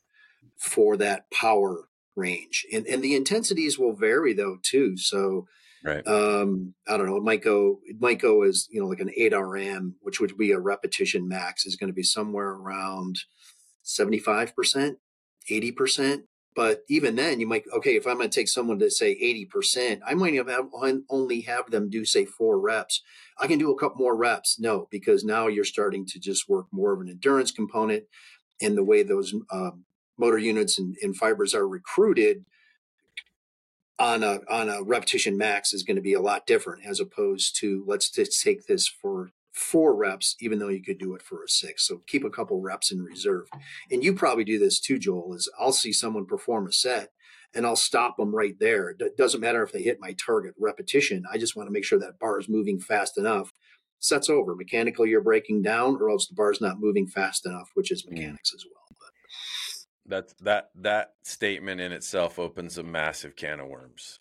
for 0.57 0.97
that 0.97 1.31
power 1.31 1.89
range 2.16 2.66
and 2.72 2.87
and 2.87 3.03
the 3.03 3.14
intensities 3.14 3.79
will 3.79 3.94
vary 3.94 4.33
though 4.33 4.57
too 4.62 4.96
so 4.96 5.46
right. 5.85 6.07
um 6.07 6.74
i 6.88 6.96
don't 6.96 7.07
know 7.07 7.16
it 7.16 7.22
might 7.22 7.42
go 7.42 7.81
it 7.85 8.00
might 8.00 8.20
go 8.20 8.42
as 8.42 8.68
you 8.70 8.81
know 8.81 8.87
like 8.87 9.00
an 9.00 9.11
8 9.16 9.33
rm 9.35 9.96
which 10.00 10.20
would 10.20 10.37
be 10.37 10.53
a 10.53 10.59
repetition 10.59 11.27
max 11.29 11.66
is 11.66 11.77
going 11.77 11.88
to 11.88 11.94
be 11.94 12.03
somewhere 12.03 12.50
around 12.50 13.18
75% 13.85 14.96
80% 15.50 16.22
but 16.57 16.81
even 16.88 17.16
then 17.16 17.40
you 17.40 17.46
might 17.46 17.64
okay 17.74 17.96
if 17.96 18.07
i'm 18.07 18.16
going 18.18 18.31
to 18.31 18.35
take 18.35 18.48
someone 18.48 18.79
to 18.79 18.90
say 18.90 19.14
80% 19.55 20.00
i 20.07 20.14
might 20.14 20.35
have 20.35 20.48
only 21.11 21.40
have 21.42 21.70
them 21.70 21.90
do 21.90 22.05
say 22.05 22.24
four 22.24 22.59
reps. 22.59 23.03
I 23.38 23.48
can 23.48 23.59
do 23.59 23.72
a 23.72 23.79
couple 23.79 23.98
more 23.98 24.16
reps 24.16 24.59
no 24.59 24.87
because 24.90 25.24
now 25.24 25.48
you're 25.48 25.64
starting 25.64 26.07
to 26.07 26.20
just 26.20 26.48
work 26.48 26.66
more 26.70 26.94
of 26.94 27.00
an 27.00 27.09
endurance 27.09 27.50
component 27.50 28.05
and 28.62 28.77
the 28.77 28.85
way 28.85 29.03
those 29.03 29.35
um, 29.53 29.85
motor 30.18 30.38
units 30.38 30.79
and, 30.79 30.96
and 31.03 31.16
fibers 31.16 31.55
are 31.55 31.68
recruited 31.68 32.44
on 33.98 34.22
a 34.22 34.40
on 34.50 34.68
a 34.68 34.83
repetition 34.83 35.37
max 35.37 35.72
is 35.72 35.83
going 35.83 35.96
to 35.96 36.03
be 36.03 36.14
a 36.14 36.20
lot 36.20 36.46
different 36.46 36.85
as 36.85 37.00
opposed 37.00 37.57
to 37.61 37.85
let's 37.87 38.11
just 38.11 38.42
take 38.42 38.66
this 38.66 38.88
for 38.88 39.31
four 39.53 39.94
reps 39.94 40.35
even 40.40 40.59
though 40.59 40.68
you 40.68 40.83
could 40.83 40.98
do 40.98 41.14
it 41.14 41.22
for 41.22 41.44
a 41.44 41.48
six. 41.48 41.87
So 41.87 42.00
keep 42.09 42.24
a 42.24 42.31
couple 42.31 42.61
reps 42.61 42.90
in 42.90 43.00
reserve. 43.05 43.46
And 43.92 44.03
you 44.03 44.12
probably 44.14 44.42
do 44.44 44.59
this 44.59 44.81
too 44.81 44.98
joel 44.98 45.35
is 45.35 45.48
i'll 45.61 45.72
see 45.72 45.92
someone 45.92 46.27
perform 46.27 46.66
a 46.66 46.72
set 46.72 47.11
and 47.55 47.64
i'll 47.64 47.77
stop 47.77 48.16
them 48.16 48.35
right 48.35 48.59
there. 48.59 48.90
It 48.90 49.16
doesn't 49.16 49.40
matter 49.40 49.62
if 49.62 49.70
they 49.70 49.83
hit 49.83 49.98
my 50.00 50.14
target 50.14 50.55
repetition. 50.59 51.22
I 51.33 51.38
just 51.38 51.55
want 51.55 51.68
to 51.68 51.72
make 51.72 51.85
sure 51.85 52.00
that 52.00 52.18
bar 52.18 52.40
is 52.40 52.48
moving 52.48 52.81
fast 52.81 53.16
enough. 53.16 53.53
Sets 54.00 54.29
over. 54.29 54.57
Mechanically 54.57 55.11
you're 55.11 55.20
breaking 55.22 55.62
down 55.62 55.96
or 56.00 56.11
else 56.11 56.27
the 56.27 56.35
bar 56.35 56.50
is 56.50 56.61
not 56.61 56.81
moving 56.81 57.07
fast 57.07 57.46
enough 57.46 57.70
which 57.74 57.92
is 57.92 58.05
mechanics 58.09 58.53
as 58.53 58.64
well 58.64 58.85
that 60.07 60.35
that 60.40 60.71
that 60.77 61.14
statement 61.23 61.81
in 61.81 61.93
itself 61.93 62.38
opens 62.38 62.79
a 62.79 62.83
massive 62.83 63.37
can 63.37 63.61
of 63.61 63.69
worms. 63.69 64.21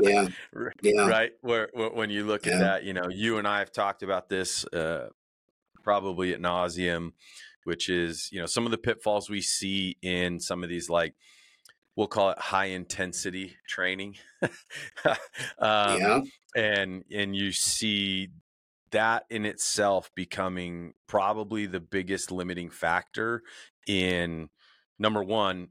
yeah. 0.00 0.28
yeah. 0.82 1.08
Right. 1.08 1.32
Where, 1.40 1.68
where, 1.72 1.90
when 1.90 2.10
you 2.10 2.24
look 2.24 2.46
yeah. 2.46 2.52
at 2.54 2.60
that, 2.60 2.84
you 2.84 2.92
know, 2.92 3.08
you 3.08 3.38
and 3.38 3.46
I 3.46 3.58
have 3.58 3.72
talked 3.72 4.02
about 4.02 4.28
this 4.28 4.64
uh, 4.66 5.08
probably 5.82 6.32
at 6.32 6.40
nauseum, 6.40 7.12
which 7.64 7.88
is 7.88 8.28
you 8.32 8.40
know 8.40 8.46
some 8.46 8.64
of 8.64 8.70
the 8.70 8.78
pitfalls 8.78 9.28
we 9.28 9.40
see 9.40 9.96
in 10.02 10.40
some 10.40 10.62
of 10.62 10.68
these 10.68 10.88
like 10.88 11.14
we'll 11.96 12.06
call 12.06 12.30
it 12.30 12.38
high 12.38 12.66
intensity 12.66 13.56
training. 13.68 14.16
um, 15.04 15.18
yeah. 15.58 16.20
And 16.54 17.04
and 17.10 17.34
you 17.34 17.52
see 17.52 18.28
that 18.92 19.24
in 19.30 19.46
itself 19.46 20.10
becoming 20.14 20.94
probably 21.06 21.66
the 21.66 21.80
biggest 21.80 22.30
limiting 22.30 22.70
factor 22.70 23.42
in 23.86 24.48
number 24.98 25.22
one, 25.22 25.68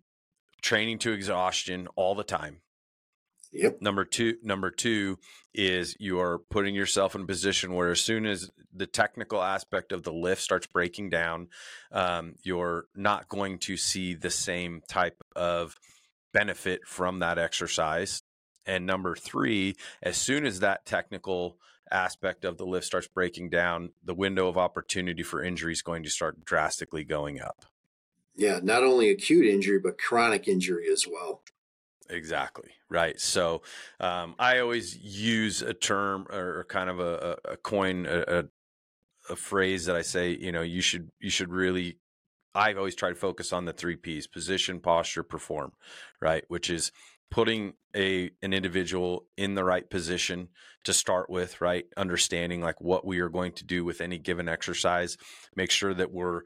training 0.62 1.00
to 1.00 1.12
exhaustion 1.12 1.88
all 1.96 2.16
the 2.16 2.24
time. 2.24 2.62
Yep. 3.54 3.82
Number 3.82 4.06
two, 4.06 4.38
number 4.44 4.72
two 4.72 5.20
is 5.54 5.98
you 6.00 6.20
are 6.20 6.40
putting 6.40 6.74
yourself 6.74 7.16
in 7.16 7.24
a 7.24 7.26
position 7.26 7.74
where 7.74 7.92
as 7.92 8.00
soon 8.00 8.26
as 8.26 8.50
the 8.74 8.88
technical 8.88 9.42
aspect 9.42 9.92
of 9.92 10.04
the 10.04 10.14
lift 10.14 10.42
starts 10.42 10.68
breaking 10.68 11.10
down, 11.10 11.50
um, 11.92 12.36
you're 12.44 12.86
not 12.96 13.28
going 13.28 13.58
to 13.60 13.76
see 13.76 14.14
the 14.14 14.30
same 14.30 14.82
type 14.88 15.22
of 15.36 15.76
benefit 16.34 16.88
from 16.88 17.20
that 17.20 17.38
exercise. 17.38 18.24
And 18.66 18.86
number 18.86 19.16
three, 19.16 19.76
as 20.02 20.16
soon 20.16 20.46
as 20.46 20.62
that 20.62 20.86
technical 20.86 21.58
aspect 21.92 22.46
of 22.46 22.58
the 22.58 22.66
lift 22.66 22.86
starts 22.86 23.08
breaking 23.08 23.50
down, 23.50 23.92
the 24.02 24.14
window 24.14 24.48
of 24.48 24.58
opportunity 24.58 25.24
for 25.24 25.44
injury 25.44 25.74
is 25.74 25.82
going 25.82 26.04
to 26.04 26.10
start 26.10 26.46
drastically 26.46 27.04
going 27.04 27.42
up. 27.42 27.66
Yeah, 28.36 28.60
not 28.64 28.84
only 28.84 29.10
acute 29.10 29.46
injury, 29.46 29.80
but 29.80 29.98
chronic 29.98 30.48
injury 30.48 30.88
as 30.92 31.06
well. 31.08 31.44
Exactly 32.10 32.72
right. 32.92 33.20
So 33.20 33.64
um, 34.00 34.36
I 34.38 34.60
always 34.60 34.96
use 34.98 35.64
a 35.64 35.74
term 35.74 36.28
or 36.30 36.66
kind 36.66 36.90
of 36.90 37.00
a, 37.00 37.38
a 37.46 37.58
coin, 37.58 38.06
a, 38.06 38.46
a, 39.30 39.36
phrase 39.36 39.86
that 39.86 39.96
I 39.96 40.02
say. 40.02 40.38
You 40.38 40.52
know, 40.52 40.62
you 40.62 40.82
should 40.82 41.10
you 41.20 41.32
should 41.32 41.52
really. 41.52 41.98
I've 42.54 42.78
always 42.78 42.96
tried 42.96 43.12
to 43.12 43.16
focus 43.16 43.54
on 43.54 43.66
the 43.66 43.74
three 43.74 43.96
P's: 43.96 44.28
position, 44.28 44.82
posture, 44.82 45.24
perform. 45.24 45.72
Right, 46.20 46.44
which 46.50 46.70
is 46.70 46.92
putting 47.32 47.74
a 47.96 48.30
an 48.42 48.54
individual 48.54 49.26
in 49.38 49.56
the 49.56 49.64
right 49.64 49.90
position 49.90 50.50
to 50.84 50.94
start 50.94 51.30
with. 51.30 51.62
Right, 51.62 51.86
understanding 51.96 52.62
like 52.62 52.82
what 52.82 53.06
we 53.06 53.22
are 53.22 53.30
going 53.30 53.54
to 53.54 53.64
do 53.64 53.86
with 53.86 54.02
any 54.02 54.18
given 54.18 54.50
exercise. 54.50 55.18
Make 55.56 55.72
sure 55.72 55.94
that 55.94 56.12
we're 56.12 56.42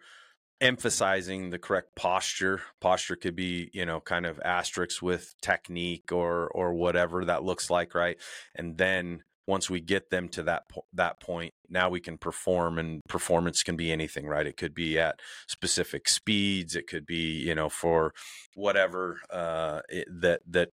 emphasizing 0.61 1.49
the 1.49 1.59
correct 1.59 1.95
posture. 1.95 2.61
Posture 2.79 3.15
could 3.15 3.35
be 3.35 3.69
you 3.73 3.85
know 3.85 3.99
kind 3.99 4.25
of 4.25 4.39
asterisks 4.43 5.01
with 5.01 5.35
technique 5.41 6.11
or 6.11 6.47
or 6.49 6.73
whatever 6.73 7.25
that 7.25 7.43
looks 7.43 7.69
like 7.69 7.93
right? 7.95 8.17
And 8.55 8.77
then 8.77 9.23
once 9.47 9.69
we 9.69 9.79
get 9.79 10.09
them 10.09 10.27
to 10.27 10.43
that 10.43 10.67
po- 10.69 10.85
that 10.93 11.19
point 11.19 11.53
now 11.69 11.89
we 11.89 11.99
can 11.99 12.17
perform 12.17 12.79
and 12.79 13.01
performance 13.07 13.63
can 13.63 13.75
be 13.75 13.91
anything 13.91 14.27
right? 14.27 14.47
It 14.47 14.57
could 14.57 14.73
be 14.73 14.97
at 14.97 15.19
specific 15.47 16.07
speeds. 16.07 16.75
It 16.75 16.87
could 16.87 17.05
be 17.05 17.41
you 17.43 17.55
know 17.55 17.69
for 17.69 18.13
whatever 18.55 19.19
uh, 19.29 19.81
it, 19.89 20.07
that 20.21 20.41
that 20.49 20.69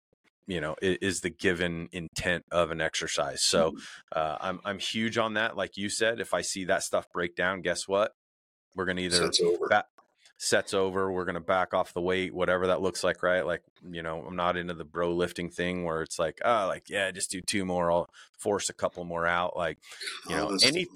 you 0.47 0.61
know 0.61 0.75
is 0.81 1.21
the 1.21 1.29
given 1.29 1.87
intent 1.91 2.45
of 2.51 2.71
an 2.71 2.81
exercise. 2.81 3.41
So 3.43 3.71
mm-hmm. 3.71 3.79
uh, 4.15 4.37
i'm 4.41 4.59
i'm 4.63 4.79
huge 4.79 5.17
on 5.17 5.33
that. 5.35 5.57
Like 5.57 5.77
you 5.77 5.89
said 5.89 6.19
if 6.19 6.33
i 6.33 6.41
see 6.41 6.65
that 6.65 6.83
stuff 6.83 7.07
break 7.11 7.35
down 7.35 7.61
guess 7.61 7.87
what 7.87 8.13
we're 8.75 8.85
going 8.85 8.97
to 8.97 9.03
either 9.03 9.17
sets 9.17 9.41
over. 9.41 9.83
Sets 10.37 10.73
over. 10.73 11.11
We're 11.11 11.25
going 11.25 11.35
to 11.35 11.41
back 11.41 11.73
off 11.73 11.93
the 11.93 12.01
weight, 12.01 12.33
whatever 12.33 12.67
that 12.67 12.81
looks 12.81 13.03
like, 13.03 13.21
right? 13.21 13.45
Like, 13.45 13.61
you 13.89 14.01
know, 14.01 14.23
I'm 14.27 14.35
not 14.35 14.57
into 14.57 14.73
the 14.73 14.83
bro 14.83 15.13
lifting 15.13 15.49
thing 15.49 15.83
where 15.83 16.01
it's 16.01 16.17
like, 16.17 16.41
oh, 16.43 16.65
like, 16.67 16.89
yeah, 16.89 17.11
just 17.11 17.29
do 17.29 17.41
two 17.41 17.63
more. 17.63 17.91
I'll 17.91 18.09
force 18.39 18.69
a 18.69 18.73
couple 18.73 19.03
more 19.03 19.27
out. 19.27 19.55
Like, 19.55 19.77
you 20.27 20.35
know, 20.35 20.57
any, 20.63 20.87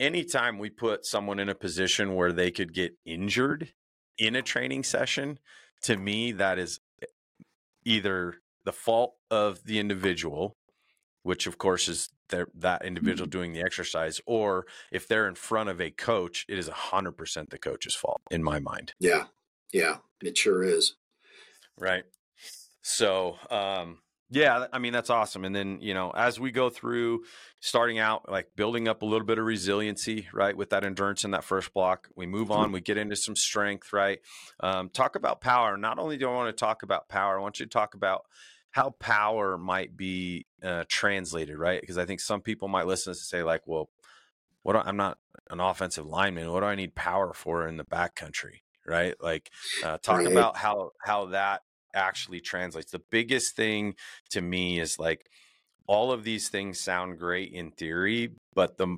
anytime 0.00 0.58
we 0.58 0.70
put 0.70 1.04
someone 1.04 1.38
in 1.38 1.50
a 1.50 1.54
position 1.54 2.14
where 2.14 2.32
they 2.32 2.50
could 2.50 2.72
get 2.72 2.94
injured 3.04 3.72
in 4.16 4.34
a 4.34 4.42
training 4.42 4.84
session, 4.84 5.38
to 5.82 5.96
me, 5.98 6.32
that 6.32 6.58
is 6.58 6.80
eh, 7.02 7.06
either 7.84 8.36
the 8.64 8.72
fault 8.72 9.14
of 9.30 9.62
the 9.64 9.78
individual 9.78 10.56
which 11.24 11.46
of 11.48 11.58
course 11.58 11.88
is 11.88 12.10
their, 12.28 12.48
that 12.54 12.84
individual 12.84 13.26
mm-hmm. 13.26 13.38
doing 13.38 13.52
the 13.52 13.60
exercise, 13.60 14.20
or 14.26 14.66
if 14.90 15.06
they're 15.08 15.28
in 15.28 15.34
front 15.34 15.68
of 15.68 15.80
a 15.80 15.90
coach, 15.90 16.44
it 16.48 16.58
is 16.58 16.68
100% 16.68 17.50
the 17.50 17.58
coach's 17.58 17.94
fault 17.94 18.20
in 18.30 18.42
my 18.42 18.58
mind. 18.58 18.94
Yeah. 18.98 19.24
Yeah. 19.72 19.98
It 20.22 20.36
sure 20.36 20.62
is. 20.62 20.94
Right. 21.76 22.04
So, 22.82 23.36
um, 23.50 23.98
yeah, 24.30 24.66
I 24.72 24.78
mean 24.78 24.92
that's 24.92 25.10
awesome. 25.10 25.44
And 25.44 25.54
then 25.54 25.78
you 25.80 25.94
know, 25.94 26.10
as 26.10 26.40
we 26.40 26.50
go 26.50 26.68
through, 26.70 27.24
starting 27.60 27.98
out 27.98 28.30
like 28.30 28.48
building 28.56 28.88
up 28.88 29.02
a 29.02 29.04
little 29.04 29.26
bit 29.26 29.38
of 29.38 29.44
resiliency, 29.44 30.28
right, 30.32 30.56
with 30.56 30.70
that 30.70 30.84
endurance 30.84 31.24
in 31.24 31.30
that 31.32 31.44
first 31.44 31.72
block, 31.72 32.08
we 32.16 32.26
move 32.26 32.50
on, 32.50 32.72
we 32.72 32.80
get 32.80 32.98
into 32.98 33.16
some 33.16 33.36
strength, 33.36 33.92
right. 33.92 34.18
Um, 34.60 34.88
talk 34.88 35.14
about 35.14 35.40
power. 35.40 35.76
Not 35.76 35.98
only 35.98 36.16
do 36.16 36.28
I 36.28 36.32
want 36.32 36.56
to 36.56 36.58
talk 36.58 36.82
about 36.82 37.08
power, 37.08 37.38
I 37.38 37.42
want 37.42 37.60
you 37.60 37.66
to 37.66 37.70
talk 37.70 37.94
about 37.94 38.24
how 38.74 38.90
power 38.98 39.56
might 39.56 39.96
be 39.96 40.46
uh, 40.60 40.82
translated, 40.88 41.56
right? 41.56 41.80
Because 41.80 41.96
I 41.96 42.06
think 42.06 42.18
some 42.18 42.40
people 42.40 42.66
might 42.66 42.88
listen 42.88 43.12
to 43.12 43.18
say 43.18 43.44
like, 43.44 43.62
well, 43.66 43.88
what 44.64 44.72
do, 44.72 44.80
I'm 44.80 44.96
not 44.96 45.18
an 45.48 45.60
offensive 45.60 46.06
lineman. 46.06 46.50
What 46.50 46.60
do 46.60 46.66
I 46.66 46.74
need 46.74 46.96
power 46.96 47.32
for 47.32 47.68
in 47.68 47.76
the 47.76 47.84
backcountry, 47.84 48.62
right? 48.84 49.14
Like, 49.22 49.48
uh, 49.84 49.98
talk 49.98 50.18
right. 50.18 50.26
about 50.26 50.56
how 50.56 50.90
how 51.00 51.26
that 51.26 51.62
actually 51.94 52.40
translates. 52.40 52.90
The 52.90 53.02
biggest 53.12 53.54
thing 53.54 53.94
to 54.30 54.40
me 54.40 54.80
is 54.80 54.98
like 54.98 55.24
all 55.86 56.10
of 56.10 56.24
these 56.24 56.48
things 56.48 56.80
sound 56.80 57.20
great 57.20 57.52
in 57.52 57.70
theory, 57.70 58.32
but 58.54 58.76
the 58.76 58.96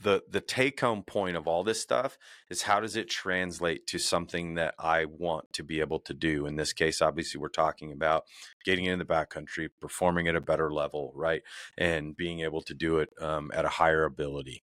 the 0.00 0.22
the 0.30 0.40
take 0.40 0.80
home 0.80 1.02
point 1.02 1.36
of 1.36 1.46
all 1.46 1.64
this 1.64 1.80
stuff 1.80 2.18
is 2.50 2.62
how 2.62 2.80
does 2.80 2.96
it 2.96 3.08
translate 3.08 3.86
to 3.88 3.98
something 3.98 4.54
that 4.54 4.74
I 4.78 5.04
want 5.04 5.52
to 5.54 5.62
be 5.62 5.80
able 5.80 6.00
to 6.00 6.14
do? 6.14 6.46
In 6.46 6.56
this 6.56 6.72
case, 6.72 7.02
obviously, 7.02 7.40
we're 7.40 7.48
talking 7.48 7.92
about 7.92 8.24
getting 8.64 8.84
in 8.84 8.98
the 8.98 9.04
backcountry, 9.04 9.68
performing 9.80 10.28
at 10.28 10.36
a 10.36 10.40
better 10.40 10.72
level, 10.72 11.12
right, 11.14 11.42
and 11.76 12.16
being 12.16 12.40
able 12.40 12.62
to 12.62 12.74
do 12.74 12.98
it 12.98 13.10
um, 13.20 13.50
at 13.54 13.64
a 13.64 13.70
higher 13.70 14.04
ability. 14.04 14.62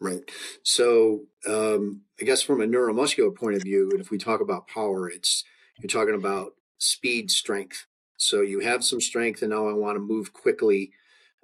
Right. 0.00 0.22
So, 0.62 1.24
um, 1.48 2.02
I 2.20 2.24
guess 2.24 2.42
from 2.42 2.60
a 2.60 2.66
neuromuscular 2.66 3.34
point 3.34 3.56
of 3.56 3.62
view, 3.62 3.90
and 3.90 4.00
if 4.00 4.10
we 4.10 4.18
talk 4.18 4.40
about 4.40 4.68
power, 4.68 5.08
it's 5.08 5.42
you're 5.80 5.88
talking 5.88 6.14
about 6.14 6.52
speed, 6.78 7.30
strength. 7.30 7.86
So 8.16 8.40
you 8.40 8.60
have 8.60 8.84
some 8.84 9.00
strength, 9.00 9.42
and 9.42 9.50
now 9.50 9.68
I 9.68 9.72
want 9.72 9.96
to 9.96 10.00
move 10.00 10.32
quickly. 10.32 10.92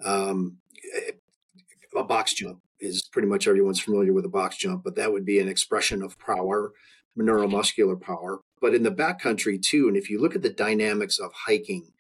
Um, 0.05 0.59
a 1.97 2.03
box 2.03 2.35
jump 2.35 2.61
is 2.85 3.09
pretty 3.11 3.29
much 3.29 3.47
everyone's 3.47 3.81
familiar 3.81 4.13
with 4.13 4.25
a 4.25 4.31
box 4.31 4.57
jump, 4.57 4.85
but 4.85 4.97
that 4.97 5.13
would 5.13 5.25
be 5.25 5.39
an 5.39 5.49
expression 5.49 6.03
of 6.03 6.19
power, 6.19 6.73
neuromuscular 7.19 8.01
power. 8.01 8.41
But 8.61 8.75
in 8.75 8.83
the 8.83 8.91
backcountry 8.91 9.61
too, 9.61 9.89
and 9.89 9.97
if 9.97 10.11
you 10.11 10.21
look 10.21 10.35
at 10.35 10.43
the 10.43 10.51
dynamics 10.51 11.19
of 11.19 11.33
hiking, 11.47 11.93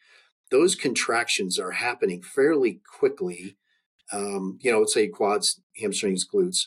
those 0.50 0.74
contractions 0.74 1.58
are 1.58 1.72
happening 1.72 2.22
fairly 2.22 2.80
quickly. 2.98 3.56
Um, 4.12 4.58
you 4.62 4.70
know, 4.70 4.80
let's 4.80 4.94
say 4.94 5.08
quads, 5.08 5.60
hamstrings, 5.80 6.26
glutes. 6.26 6.66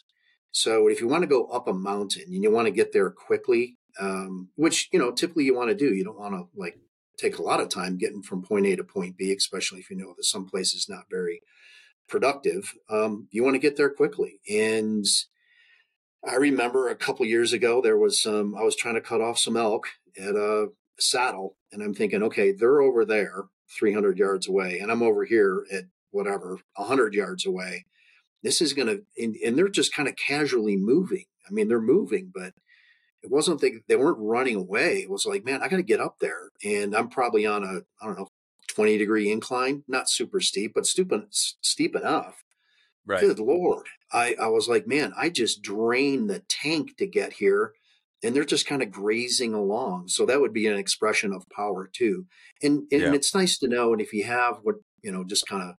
So 0.51 0.87
if 0.87 1.01
you 1.01 1.07
want 1.07 1.21
to 1.23 1.27
go 1.27 1.45
up 1.47 1.67
a 1.67 1.73
mountain 1.73 2.23
and 2.27 2.43
you 2.43 2.51
want 2.51 2.65
to 2.65 2.71
get 2.71 2.91
there 2.91 3.09
quickly, 3.09 3.77
um, 3.99 4.49
which 4.55 4.89
you 4.91 4.99
know 4.99 5.11
typically 5.11 5.45
you 5.45 5.55
want 5.55 5.69
to 5.69 5.75
do, 5.75 5.93
you 5.93 6.03
don't 6.03 6.19
want 6.19 6.33
to 6.33 6.47
like 6.55 6.79
take 7.17 7.37
a 7.37 7.43
lot 7.43 7.59
of 7.59 7.69
time 7.69 7.97
getting 7.97 8.21
from 8.21 8.43
point 8.43 8.65
A 8.65 8.75
to 8.75 8.83
point 8.83 9.17
B, 9.17 9.33
especially 9.33 9.79
if 9.79 9.89
you 9.89 9.97
know 9.97 10.13
that 10.15 10.23
some 10.23 10.45
place 10.45 10.73
is 10.73 10.87
not 10.89 11.05
very 11.09 11.41
productive, 12.07 12.73
um, 12.89 13.27
you 13.31 13.43
want 13.43 13.55
to 13.55 13.59
get 13.59 13.77
there 13.77 13.89
quickly. 13.89 14.39
And 14.49 15.05
I 16.27 16.35
remember 16.35 16.89
a 16.89 16.95
couple 16.95 17.25
years 17.25 17.53
ago, 17.53 17.81
there 17.81 17.97
was 17.97 18.21
some, 18.21 18.55
I 18.55 18.63
was 18.63 18.75
trying 18.75 18.95
to 18.95 19.01
cut 19.01 19.21
off 19.21 19.37
some 19.37 19.57
elk 19.57 19.87
at 20.17 20.35
a 20.35 20.67
saddle. 20.99 21.55
And 21.71 21.81
I'm 21.81 21.93
thinking, 21.93 22.23
okay, 22.23 22.51
they're 22.51 22.81
over 22.81 23.05
there 23.05 23.45
300 23.77 24.17
yards 24.17 24.47
away, 24.47 24.79
and 24.79 24.91
I'm 24.91 25.03
over 25.03 25.25
here 25.25 25.65
at 25.71 25.85
whatever, 26.11 26.59
100 26.75 27.13
yards 27.13 27.45
away. 27.45 27.85
This 28.43 28.61
is 28.61 28.73
going 28.73 28.87
to, 28.87 29.03
and, 29.21 29.35
and 29.45 29.57
they're 29.57 29.67
just 29.67 29.93
kind 29.93 30.07
of 30.07 30.15
casually 30.15 30.77
moving. 30.77 31.25
I 31.47 31.51
mean, 31.51 31.67
they're 31.67 31.81
moving, 31.81 32.31
but 32.33 32.53
it 33.23 33.31
wasn't 33.31 33.61
they, 33.61 33.81
they 33.87 33.95
weren't 33.95 34.19
running 34.19 34.55
away. 34.55 34.99
It 34.99 35.09
was 35.09 35.25
like, 35.25 35.43
man, 35.43 35.61
I 35.61 35.67
got 35.67 35.77
to 35.77 35.83
get 35.83 35.99
up 35.99 36.17
there. 36.19 36.51
And 36.63 36.95
I'm 36.95 37.09
probably 37.09 37.45
on 37.45 37.63
a, 37.63 37.81
I 38.01 38.05
don't 38.05 38.17
know, 38.17 38.29
20 38.77 38.99
degree 38.99 39.31
incline, 39.31 39.81
not 39.87 40.07
super 40.07 40.39
steep, 40.39 40.73
but 40.75 40.85
steep, 40.85 41.11
steep 41.31 41.95
enough. 41.95 42.43
Right. 43.07 43.21
Good 43.21 43.39
Lord. 43.39 43.87
I, 44.13 44.35
I 44.39 44.49
was 44.49 44.69
like, 44.69 44.85
man, 44.85 45.13
I 45.17 45.29
just 45.29 45.63
drained 45.63 46.29
the 46.29 46.43
tank 46.47 46.95
to 46.97 47.07
get 47.07 47.33
here 47.33 47.73
and 48.23 48.35
they're 48.35 48.45
just 48.45 48.67
kind 48.67 48.83
of 48.83 48.91
grazing 48.91 49.55
along. 49.55 50.09
So 50.09 50.27
that 50.27 50.39
would 50.39 50.53
be 50.53 50.67
an 50.67 50.77
expression 50.77 51.33
of 51.33 51.49
power 51.49 51.89
too. 51.91 52.27
And, 52.61 52.83
and 52.91 53.01
yeah. 53.01 53.13
it's 53.13 53.33
nice 53.33 53.57
to 53.59 53.67
know. 53.67 53.93
And 53.93 54.01
if 54.01 54.13
you 54.13 54.25
have 54.25 54.59
what, 54.61 54.75
you 55.01 55.11
know, 55.11 55.23
just 55.23 55.47
kind 55.47 55.63
of, 55.63 55.75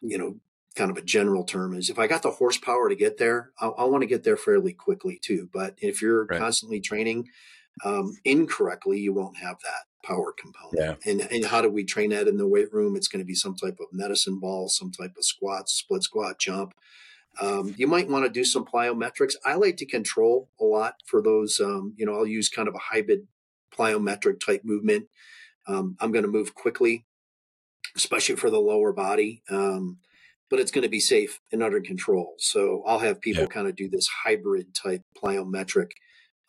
you 0.00 0.16
know, 0.16 0.36
kind 0.76 0.92
of 0.92 0.98
a 0.98 1.02
general 1.02 1.42
term 1.42 1.74
is 1.74 1.90
if 1.90 1.98
I 1.98 2.06
got 2.06 2.22
the 2.22 2.30
horsepower 2.30 2.88
to 2.88 2.94
get 2.94 3.18
there, 3.18 3.50
I, 3.60 3.66
I 3.66 3.84
want 3.86 4.02
to 4.02 4.08
get 4.08 4.22
there 4.22 4.36
fairly 4.36 4.72
quickly 4.72 5.18
too. 5.20 5.48
But 5.52 5.74
if 5.78 6.00
you're 6.00 6.26
right. 6.26 6.38
constantly 6.38 6.80
training 6.80 7.26
um, 7.84 8.16
incorrectly, 8.24 9.00
you 9.00 9.12
won't 9.12 9.38
have 9.38 9.56
that 9.64 9.89
power 10.02 10.32
component. 10.32 11.00
Yeah. 11.04 11.10
And, 11.10 11.20
and 11.30 11.44
how 11.44 11.62
do 11.62 11.70
we 11.70 11.84
train 11.84 12.10
that 12.10 12.28
in 12.28 12.36
the 12.36 12.48
weight 12.48 12.72
room? 12.72 12.96
It's 12.96 13.08
going 13.08 13.20
to 13.20 13.26
be 13.26 13.34
some 13.34 13.54
type 13.54 13.78
of 13.80 13.86
medicine 13.92 14.38
ball, 14.38 14.68
some 14.68 14.90
type 14.90 15.12
of 15.16 15.24
squat, 15.24 15.68
split 15.68 16.02
squat, 16.02 16.38
jump. 16.38 16.74
Um, 17.40 17.74
you 17.76 17.86
might 17.86 18.08
want 18.08 18.24
to 18.24 18.30
do 18.30 18.44
some 18.44 18.64
plyometrics. 18.64 19.34
I 19.44 19.54
like 19.54 19.76
to 19.78 19.86
control 19.86 20.50
a 20.60 20.64
lot 20.64 20.94
for 21.06 21.22
those. 21.22 21.60
Um, 21.60 21.94
you 21.96 22.04
know, 22.04 22.14
I'll 22.14 22.26
use 22.26 22.48
kind 22.48 22.68
of 22.68 22.74
a 22.74 22.78
hybrid 22.78 23.26
plyometric 23.76 24.40
type 24.44 24.62
movement. 24.64 25.06
Um, 25.66 25.96
I'm 26.00 26.12
going 26.12 26.24
to 26.24 26.30
move 26.30 26.54
quickly, 26.54 27.06
especially 27.94 28.36
for 28.36 28.50
the 28.50 28.58
lower 28.58 28.92
body, 28.92 29.42
um, 29.48 29.98
but 30.48 30.58
it's 30.58 30.72
going 30.72 30.82
to 30.82 30.88
be 30.88 31.00
safe 31.00 31.40
and 31.52 31.62
under 31.62 31.80
control. 31.80 32.34
So 32.38 32.82
I'll 32.86 32.98
have 32.98 33.20
people 33.20 33.44
yeah. 33.44 33.48
kind 33.48 33.68
of 33.68 33.76
do 33.76 33.88
this 33.88 34.08
hybrid 34.24 34.74
type 34.74 35.02
plyometric 35.22 35.92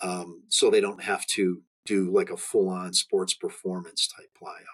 um, 0.02 0.43
so 0.49 0.70
they 0.70 0.82
don't 0.82 1.04
have 1.04 1.26
to 1.28 1.62
do 1.86 2.11
like 2.11 2.29
a 2.29 2.38
full 2.38 2.69
on 2.69 2.93
sports 2.93 3.34
performance 3.34 4.07
type 4.07 4.29
plyo. 4.41 4.65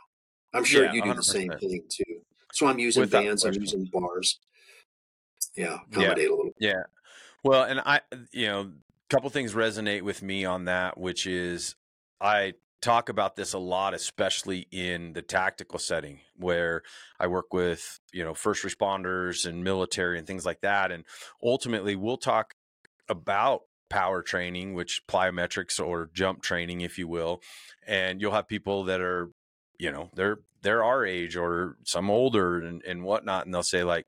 I'm 0.53 0.63
sure 0.63 0.85
yeah, 0.85 0.93
you 0.93 1.03
do 1.03 1.09
100%. 1.11 1.15
the 1.15 1.23
same 1.23 1.51
thing 1.59 1.83
too. 1.89 2.21
So 2.53 2.67
I'm 2.67 2.79
using 2.79 3.01
Without 3.01 3.23
bands, 3.23 3.45
I'm 3.45 3.53
using 3.53 3.89
bars. 3.91 4.39
Yeah, 5.55 5.79
accommodate 5.91 6.17
yeah. 6.17 6.29
a 6.29 6.35
little. 6.35 6.51
Yeah. 6.59 6.83
Well, 7.43 7.63
and 7.63 7.79
I, 7.79 8.01
you 8.31 8.47
know, 8.47 8.61
a 8.61 9.13
couple 9.13 9.29
things 9.29 9.53
resonate 9.53 10.01
with 10.01 10.21
me 10.21 10.45
on 10.45 10.65
that, 10.65 10.97
which 10.97 11.27
is 11.27 11.75
I 12.19 12.53
talk 12.81 13.09
about 13.09 13.35
this 13.35 13.53
a 13.53 13.59
lot, 13.59 13.93
especially 13.93 14.67
in 14.71 15.13
the 15.13 15.21
tactical 15.21 15.79
setting 15.79 16.19
where 16.35 16.83
I 17.19 17.27
work 17.27 17.53
with, 17.53 17.99
you 18.13 18.23
know, 18.23 18.33
first 18.33 18.63
responders 18.63 19.45
and 19.45 19.63
military 19.63 20.17
and 20.17 20.27
things 20.27 20.45
like 20.45 20.61
that. 20.61 20.91
And 20.91 21.03
ultimately, 21.43 21.95
we'll 21.95 22.17
talk 22.17 22.53
about 23.09 23.61
power 23.89 24.21
training, 24.21 24.73
which 24.73 25.01
plyometrics 25.07 25.83
or 25.85 26.09
jump 26.13 26.41
training, 26.41 26.81
if 26.81 26.97
you 26.97 27.07
will, 27.07 27.41
and 27.85 28.21
you'll 28.21 28.33
have 28.33 28.47
people 28.47 28.85
that 28.85 29.01
are, 29.01 29.29
you 29.79 29.91
know, 29.91 30.09
they're 30.15 30.39
they're 30.61 30.83
our 30.83 31.05
age 31.05 31.35
or 31.35 31.77
some 31.83 32.09
older 32.09 32.59
and, 32.59 32.83
and 32.83 33.03
whatnot, 33.03 33.45
and 33.45 33.53
they'll 33.53 33.63
say 33.63 33.83
like, 33.83 34.05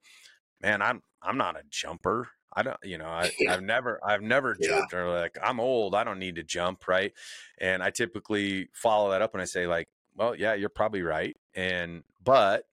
"Man, 0.62 0.82
I'm 0.82 1.02
I'm 1.22 1.38
not 1.38 1.56
a 1.56 1.64
jumper. 1.70 2.30
I 2.52 2.64
don't, 2.64 2.78
you 2.84 2.98
know, 2.98 3.06
I, 3.06 3.32
yeah. 3.40 3.54
I've 3.54 3.64
never 3.64 4.00
I've 4.04 4.22
never 4.22 4.56
jumped." 4.56 4.94
Yeah. 4.94 5.00
Or 5.00 5.20
like, 5.20 5.38
"I'm 5.42 5.60
old. 5.60 5.96
I 5.96 6.04
don't 6.04 6.20
need 6.20 6.36
to 6.36 6.44
jump." 6.44 6.88
Right? 6.88 7.14
And 7.60 7.84
I 7.84 7.92
typically 7.92 8.70
follow 8.74 9.12
that 9.12 9.22
up 9.22 9.34
and 9.34 9.42
I 9.42 9.46
say 9.46 9.68
like, 9.68 9.88
"Well, 10.16 10.36
yeah, 10.36 10.54
you're 10.54 10.70
probably 10.70 11.02
right." 11.02 11.36
And 11.56 12.04
but 12.24 12.66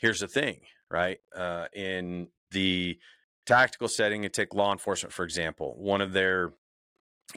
here's 0.00 0.20
the 0.20 0.28
thing, 0.28 0.60
right? 0.90 1.18
Uh, 1.34 1.66
in 1.74 2.28
the 2.50 2.98
tactical 3.48 3.88
setting 3.88 4.24
and 4.24 4.34
take 4.34 4.54
law 4.54 4.72
enforcement 4.72 5.12
for 5.12 5.24
example. 5.24 5.74
One 5.78 6.00
of 6.00 6.12
their 6.12 6.52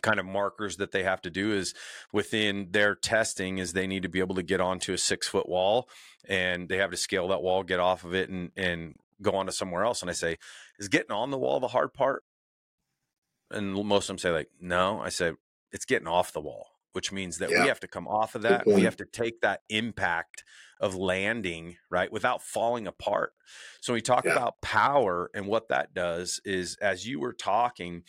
kind 0.01 0.19
of 0.19 0.25
markers 0.25 0.77
that 0.77 0.91
they 0.91 1.03
have 1.03 1.21
to 1.21 1.29
do 1.29 1.53
is 1.53 1.73
within 2.13 2.67
their 2.71 2.95
testing 2.95 3.57
is 3.57 3.73
they 3.73 3.87
need 3.87 4.03
to 4.03 4.09
be 4.09 4.19
able 4.19 4.35
to 4.35 4.43
get 4.43 4.61
onto 4.61 4.93
a 4.93 4.97
six 4.97 5.27
foot 5.27 5.49
wall 5.49 5.89
and 6.27 6.69
they 6.69 6.77
have 6.77 6.91
to 6.91 6.97
scale 6.97 7.29
that 7.29 7.41
wall 7.41 7.63
get 7.63 7.79
off 7.79 8.03
of 8.03 8.13
it 8.13 8.29
and 8.29 8.51
and 8.55 8.95
go 9.21 9.31
on 9.31 9.45
to 9.45 9.51
somewhere 9.51 9.83
else. 9.83 10.01
And 10.01 10.09
i 10.09 10.13
say 10.13 10.37
is 10.79 10.89
getting 10.89 11.11
on 11.11 11.31
the 11.31 11.37
wall 11.37 11.59
the 11.59 11.67
hard 11.69 11.93
part? 11.93 12.23
And 13.49 13.73
most 13.73 14.05
of 14.05 14.07
them 14.07 14.17
say 14.17 14.31
like 14.31 14.49
no. 14.59 14.99
I 14.99 15.09
say 15.09 15.31
it's 15.71 15.85
getting 15.85 16.07
off 16.07 16.33
the 16.33 16.41
wall 16.41 16.70
which 16.93 17.11
means 17.11 17.37
that 17.37 17.49
yeah. 17.49 17.61
we 17.61 17.67
have 17.67 17.79
to 17.79 17.87
come 17.87 18.07
off 18.07 18.35
of 18.35 18.41
that 18.43 18.65
we 18.65 18.81
have 18.83 18.97
to 18.97 19.05
take 19.05 19.41
that 19.41 19.61
impact 19.69 20.43
of 20.81 20.95
landing, 20.95 21.77
right, 21.91 22.11
without 22.11 22.41
falling 22.41 22.87
apart. 22.87 23.33
So 23.81 23.93
we 23.93 24.01
talk 24.01 24.25
yeah. 24.25 24.31
about 24.31 24.61
power 24.61 25.29
and 25.33 25.45
what 25.45 25.69
that 25.69 25.93
does 25.93 26.41
is 26.43 26.75
as 26.81 27.07
you 27.07 27.19
were 27.19 27.33
talking, 27.33 28.01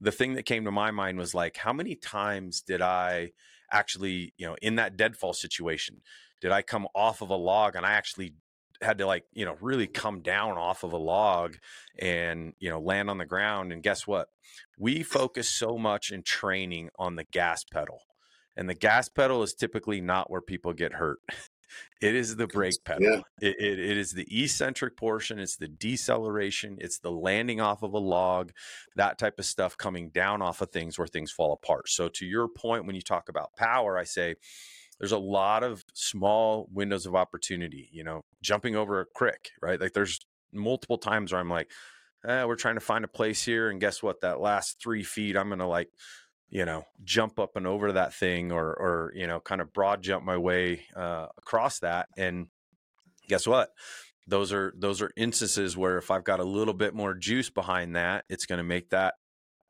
the 0.00 0.12
thing 0.12 0.34
that 0.34 0.44
came 0.44 0.64
to 0.64 0.70
my 0.70 0.92
mind 0.92 1.18
was 1.18 1.34
like, 1.34 1.56
how 1.56 1.72
many 1.72 1.96
times 1.96 2.62
did 2.62 2.80
I 2.80 3.32
actually, 3.72 4.32
you 4.38 4.46
know, 4.46 4.56
in 4.62 4.76
that 4.76 4.96
deadfall 4.96 5.32
situation, 5.32 6.02
did 6.40 6.52
I 6.52 6.62
come 6.62 6.86
off 6.94 7.20
of 7.20 7.30
a 7.30 7.36
log 7.36 7.74
and 7.74 7.84
I 7.84 7.92
actually 7.92 8.34
had 8.82 8.98
to 8.98 9.06
like 9.06 9.24
you 9.34 9.44
know 9.44 9.56
really 9.60 9.86
come 9.86 10.22
down 10.22 10.56
off 10.56 10.84
of 10.84 10.94
a 10.94 10.96
log 10.96 11.56
and 11.98 12.54
you 12.60 12.70
know 12.70 12.80
land 12.80 13.10
on 13.10 13.18
the 13.18 13.26
ground 13.26 13.72
and 13.72 13.82
guess 13.82 14.06
what 14.06 14.28
we 14.78 15.02
focus 15.02 15.50
so 15.50 15.76
much 15.76 16.10
in 16.10 16.22
training 16.22 16.88
on 16.98 17.16
the 17.16 17.24
gas 17.24 17.62
pedal 17.62 18.00
and 18.56 18.68
the 18.68 18.74
gas 18.74 19.08
pedal 19.08 19.42
is 19.42 19.54
typically 19.54 20.00
not 20.00 20.30
where 20.30 20.40
people 20.40 20.72
get 20.72 20.94
hurt 20.94 21.18
it 22.00 22.14
is 22.14 22.36
the 22.36 22.46
brake 22.46 22.82
pedal. 22.84 23.02
Yeah. 23.02 23.20
It, 23.40 23.56
it, 23.58 23.78
it 23.78 23.96
is 23.96 24.12
the 24.12 24.26
eccentric 24.42 24.96
portion. 24.96 25.38
It's 25.38 25.56
the 25.56 25.68
deceleration. 25.68 26.78
It's 26.80 26.98
the 26.98 27.12
landing 27.12 27.60
off 27.60 27.82
of 27.82 27.92
a 27.92 27.98
log, 27.98 28.52
that 28.96 29.18
type 29.18 29.38
of 29.38 29.44
stuff 29.44 29.76
coming 29.76 30.10
down 30.10 30.42
off 30.42 30.60
of 30.60 30.70
things 30.70 30.98
where 30.98 31.06
things 31.06 31.30
fall 31.30 31.52
apart. 31.52 31.88
So, 31.88 32.08
to 32.08 32.26
your 32.26 32.48
point, 32.48 32.86
when 32.86 32.96
you 32.96 33.02
talk 33.02 33.28
about 33.28 33.54
power, 33.56 33.98
I 33.98 34.04
say 34.04 34.34
there's 34.98 35.12
a 35.12 35.18
lot 35.18 35.62
of 35.62 35.84
small 35.94 36.68
windows 36.72 37.06
of 37.06 37.14
opportunity, 37.14 37.88
you 37.92 38.04
know, 38.04 38.22
jumping 38.42 38.76
over 38.76 39.00
a 39.00 39.06
crick, 39.14 39.50
right? 39.62 39.80
Like 39.80 39.94
there's 39.94 40.20
multiple 40.52 40.98
times 40.98 41.32
where 41.32 41.40
I'm 41.40 41.48
like, 41.48 41.70
eh, 42.26 42.44
we're 42.44 42.56
trying 42.56 42.74
to 42.74 42.80
find 42.80 43.04
a 43.04 43.08
place 43.08 43.42
here. 43.42 43.70
And 43.70 43.80
guess 43.80 44.02
what? 44.02 44.20
That 44.20 44.40
last 44.40 44.78
three 44.80 45.02
feet, 45.02 45.36
I'm 45.36 45.48
going 45.48 45.60
to 45.60 45.66
like, 45.66 45.88
you 46.50 46.64
know, 46.64 46.84
jump 47.04 47.38
up 47.38 47.56
and 47.56 47.66
over 47.66 47.92
that 47.92 48.12
thing 48.12 48.50
or, 48.50 48.66
or, 48.66 49.12
you 49.14 49.26
know, 49.26 49.38
kind 49.38 49.60
of 49.60 49.72
broad 49.72 50.02
jump 50.02 50.24
my 50.24 50.36
way 50.36 50.82
uh, 50.96 51.26
across 51.38 51.78
that. 51.78 52.08
And 52.16 52.48
guess 53.28 53.46
what? 53.46 53.70
Those 54.26 54.52
are, 54.52 54.72
those 54.76 55.00
are 55.00 55.12
instances 55.16 55.76
where 55.76 55.96
if 55.96 56.10
I've 56.10 56.24
got 56.24 56.40
a 56.40 56.44
little 56.44 56.74
bit 56.74 56.92
more 56.92 57.14
juice 57.14 57.50
behind 57.50 57.94
that, 57.94 58.24
it's 58.28 58.46
going 58.46 58.58
to 58.58 58.64
make 58.64 58.90
that, 58.90 59.14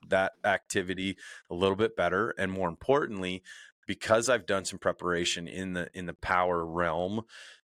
that 0.08 0.32
activity 0.42 1.16
a 1.50 1.54
little 1.54 1.76
bit 1.76 1.96
better. 1.96 2.34
And 2.38 2.50
more 2.50 2.68
importantly, 2.68 3.42
because 3.86 4.30
I've 4.30 4.46
done 4.46 4.64
some 4.64 4.78
preparation 4.78 5.46
in 5.46 5.74
the, 5.74 5.88
in 5.92 6.06
the 6.06 6.14
power 6.14 6.64
realm, 6.64 7.22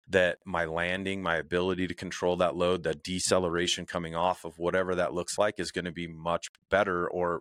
that 0.09 0.39
my 0.45 0.67
landing, 0.67 1.23
my 1.23 1.37
ability 1.37 1.87
to 1.87 1.95
control 1.95 2.37
that 2.37 2.55
load, 2.57 2.83
that 2.83 3.03
deceleration 3.03 3.87
coming 3.87 4.15
off 4.15 4.45
of 4.45 4.59
whatever 4.59 4.95
that 4.95 5.15
looks 5.15 5.39
like 5.39 5.55
is 5.59 5.71
going 5.71 5.87
to 5.87 5.93
be 5.93 6.07
much 6.07 6.49
better 6.69 7.09
or 7.09 7.41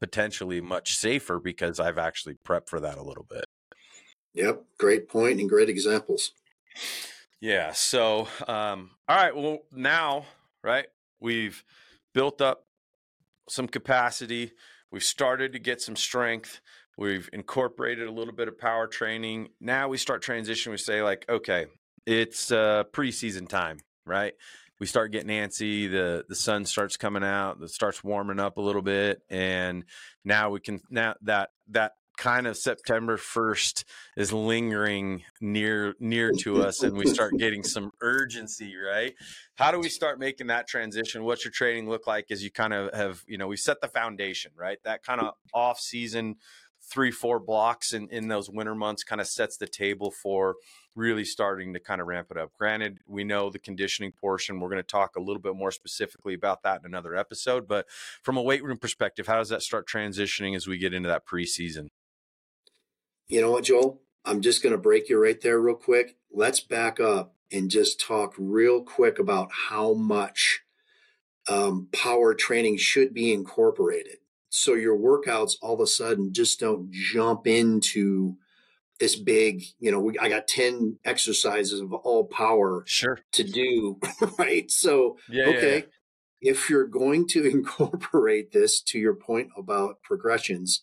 potentially 0.00 0.60
much 0.60 0.96
safer 0.96 1.38
because 1.40 1.80
I've 1.80 1.98
actually 1.98 2.36
prepped 2.46 2.68
for 2.68 2.80
that 2.80 2.98
a 2.98 3.02
little 3.02 3.26
bit. 3.28 3.44
Yep. 4.34 4.64
Great 4.78 5.08
point 5.08 5.40
and 5.40 5.48
great 5.48 5.68
examples. 5.68 6.32
Yeah. 7.40 7.72
So, 7.72 8.28
um, 8.46 8.90
all 9.08 9.16
right. 9.16 9.34
Well, 9.34 9.58
now, 9.72 10.26
right, 10.62 10.86
we've 11.20 11.64
built 12.14 12.40
up 12.40 12.64
some 13.48 13.68
capacity. 13.68 14.52
We've 14.90 15.04
started 15.04 15.52
to 15.52 15.58
get 15.58 15.80
some 15.80 15.96
strength. 15.96 16.60
We've 16.96 17.28
incorporated 17.32 18.08
a 18.08 18.12
little 18.12 18.34
bit 18.34 18.48
of 18.48 18.58
power 18.58 18.86
training. 18.86 19.50
Now 19.60 19.88
we 19.88 19.98
start 19.98 20.22
transition. 20.22 20.72
We 20.72 20.78
say, 20.78 21.02
like, 21.02 21.24
okay, 21.28 21.66
it's 22.06 22.50
uh, 22.50 22.84
preseason 22.92 23.48
time, 23.48 23.78
right? 24.04 24.34
We 24.80 24.86
start 24.86 25.12
getting 25.12 25.30
antsy. 25.30 25.90
the 25.90 26.24
The 26.28 26.34
sun 26.34 26.64
starts 26.64 26.96
coming 26.96 27.24
out. 27.24 27.58
It 27.62 27.70
starts 27.70 28.04
warming 28.04 28.40
up 28.40 28.56
a 28.56 28.62
little 28.62 28.82
bit, 28.82 29.22
and 29.28 29.84
now 30.24 30.50
we 30.50 30.60
can 30.60 30.80
now 30.90 31.14
that 31.22 31.50
that 31.68 31.92
kind 32.18 32.48
of 32.48 32.56
September 32.56 33.16
1st 33.16 33.84
is 34.16 34.32
lingering 34.32 35.22
near 35.40 35.94
near 36.00 36.32
to 36.32 36.62
us 36.62 36.82
and 36.82 36.96
we 36.96 37.06
start 37.06 37.32
getting 37.38 37.62
some 37.62 37.92
urgency, 38.02 38.74
right? 38.76 39.14
How 39.54 39.70
do 39.70 39.78
we 39.78 39.88
start 39.88 40.18
making 40.18 40.48
that 40.48 40.66
transition? 40.66 41.22
What's 41.22 41.44
your 41.44 41.52
training 41.52 41.88
look 41.88 42.06
like 42.08 42.26
as 42.30 42.42
you 42.42 42.50
kind 42.50 42.74
of 42.74 42.92
have, 42.92 43.22
you 43.28 43.38
know, 43.38 43.46
we 43.46 43.56
set 43.56 43.80
the 43.80 43.86
foundation, 43.86 44.50
right? 44.56 44.78
That 44.82 45.04
kind 45.04 45.20
of 45.20 45.34
off 45.54 45.78
season 45.78 46.36
three, 46.82 47.10
four 47.10 47.38
blocks 47.38 47.92
in, 47.92 48.08
in 48.10 48.28
those 48.28 48.50
winter 48.50 48.74
months 48.74 49.04
kind 49.04 49.20
of 49.20 49.26
sets 49.26 49.56
the 49.56 49.68
table 49.68 50.10
for 50.10 50.56
really 50.98 51.24
starting 51.24 51.72
to 51.72 51.80
kind 51.80 52.00
of 52.00 52.06
ramp 52.06 52.28
it 52.30 52.36
up. 52.36 52.52
Granted, 52.58 52.98
we 53.06 53.24
know 53.24 53.48
the 53.48 53.58
conditioning 53.58 54.12
portion. 54.12 54.60
We're 54.60 54.68
going 54.68 54.82
to 54.82 54.86
talk 54.86 55.16
a 55.16 55.20
little 55.20 55.40
bit 55.40 55.56
more 55.56 55.70
specifically 55.70 56.34
about 56.34 56.62
that 56.64 56.80
in 56.80 56.86
another 56.86 57.14
episode. 57.14 57.68
But 57.68 57.86
from 58.22 58.36
a 58.36 58.42
weight 58.42 58.64
room 58.64 58.78
perspective, 58.78 59.26
how 59.26 59.36
does 59.36 59.48
that 59.48 59.62
start 59.62 59.88
transitioning 59.88 60.56
as 60.56 60.66
we 60.66 60.76
get 60.76 60.92
into 60.92 61.08
that 61.08 61.24
preseason? 61.24 61.88
You 63.28 63.40
know 63.40 63.52
what, 63.52 63.64
Joel? 63.64 64.00
I'm 64.24 64.42
just 64.42 64.62
going 64.62 64.72
to 64.72 64.78
break 64.78 65.08
you 65.08 65.22
right 65.22 65.40
there, 65.40 65.60
real 65.60 65.74
quick. 65.76 66.16
Let's 66.32 66.60
back 66.60 66.98
up 66.98 67.34
and 67.50 67.70
just 67.70 68.00
talk 68.00 68.34
real 68.36 68.82
quick 68.82 69.18
about 69.18 69.50
how 69.68 69.94
much 69.94 70.62
um, 71.48 71.88
power 71.92 72.34
training 72.34 72.76
should 72.76 73.14
be 73.14 73.32
incorporated. 73.32 74.18
So 74.50 74.74
your 74.74 74.98
workouts 74.98 75.52
all 75.62 75.74
of 75.74 75.80
a 75.80 75.86
sudden 75.86 76.32
just 76.32 76.60
don't 76.60 76.90
jump 76.90 77.46
into 77.46 78.36
this 78.98 79.16
big, 79.16 79.62
you 79.78 79.90
know, 79.90 80.00
we, 80.00 80.18
I 80.18 80.28
got 80.28 80.48
10 80.48 80.98
exercises 81.04 81.80
of 81.80 81.92
all 81.92 82.24
power 82.24 82.84
sure. 82.86 83.20
to 83.32 83.44
do, 83.44 83.98
right? 84.38 84.70
So, 84.70 85.16
yeah, 85.28 85.46
okay, 85.46 85.76
yeah, 85.76 85.84
yeah. 86.40 86.50
if 86.52 86.70
you're 86.70 86.86
going 86.86 87.26
to 87.28 87.44
incorporate 87.50 88.52
this 88.52 88.80
to 88.82 88.98
your 88.98 89.14
point 89.14 89.48
about 89.56 90.02
progressions, 90.02 90.82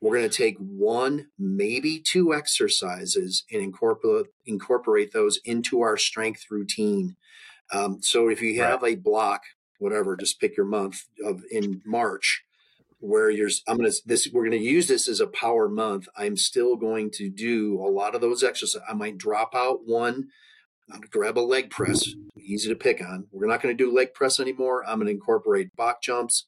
we're 0.00 0.18
going 0.18 0.28
to 0.28 0.36
take 0.36 0.56
one, 0.58 1.28
maybe 1.38 2.00
two 2.00 2.34
exercises 2.34 3.44
and 3.52 3.62
incorporate 3.62 4.26
incorporate 4.44 5.12
those 5.12 5.38
into 5.44 5.80
our 5.80 5.96
strength 5.96 6.46
routine. 6.50 7.16
Um, 7.72 7.98
so 8.02 8.28
if 8.28 8.42
you 8.42 8.60
have 8.60 8.82
right. 8.82 8.98
a 8.98 9.00
block, 9.00 9.42
whatever, 9.78 10.16
just 10.16 10.40
pick 10.40 10.56
your 10.56 10.66
month 10.66 11.04
of 11.24 11.44
in 11.52 11.82
March 11.86 12.42
where 13.02 13.30
you're 13.30 13.50
i'm 13.66 13.76
going 13.76 13.90
to 13.90 13.96
this 14.06 14.28
we're 14.32 14.48
going 14.48 14.58
to 14.58 14.64
use 14.64 14.86
this 14.86 15.08
as 15.08 15.20
a 15.20 15.26
power 15.26 15.68
month. 15.68 16.08
I'm 16.16 16.36
still 16.36 16.76
going 16.76 17.10
to 17.14 17.28
do 17.28 17.80
a 17.84 17.90
lot 17.90 18.14
of 18.14 18.20
those 18.20 18.42
exercises 18.42 18.80
i 18.88 18.94
might 18.94 19.18
drop 19.18 19.54
out 19.54 19.80
one 19.84 20.28
i'm 20.88 21.00
going 21.00 21.02
to 21.02 21.08
grab 21.08 21.36
a 21.36 21.40
leg 21.40 21.68
press 21.70 22.14
easy 22.36 22.68
to 22.68 22.76
pick 22.76 23.00
on. 23.00 23.26
We're 23.30 23.46
not 23.46 23.62
going 23.62 23.76
to 23.76 23.84
do 23.84 23.94
leg 23.94 24.14
press 24.14 24.40
anymore. 24.40 24.84
I'm 24.86 24.96
going 24.96 25.06
to 25.06 25.12
incorporate 25.12 25.74
box 25.76 26.06
jumps 26.06 26.46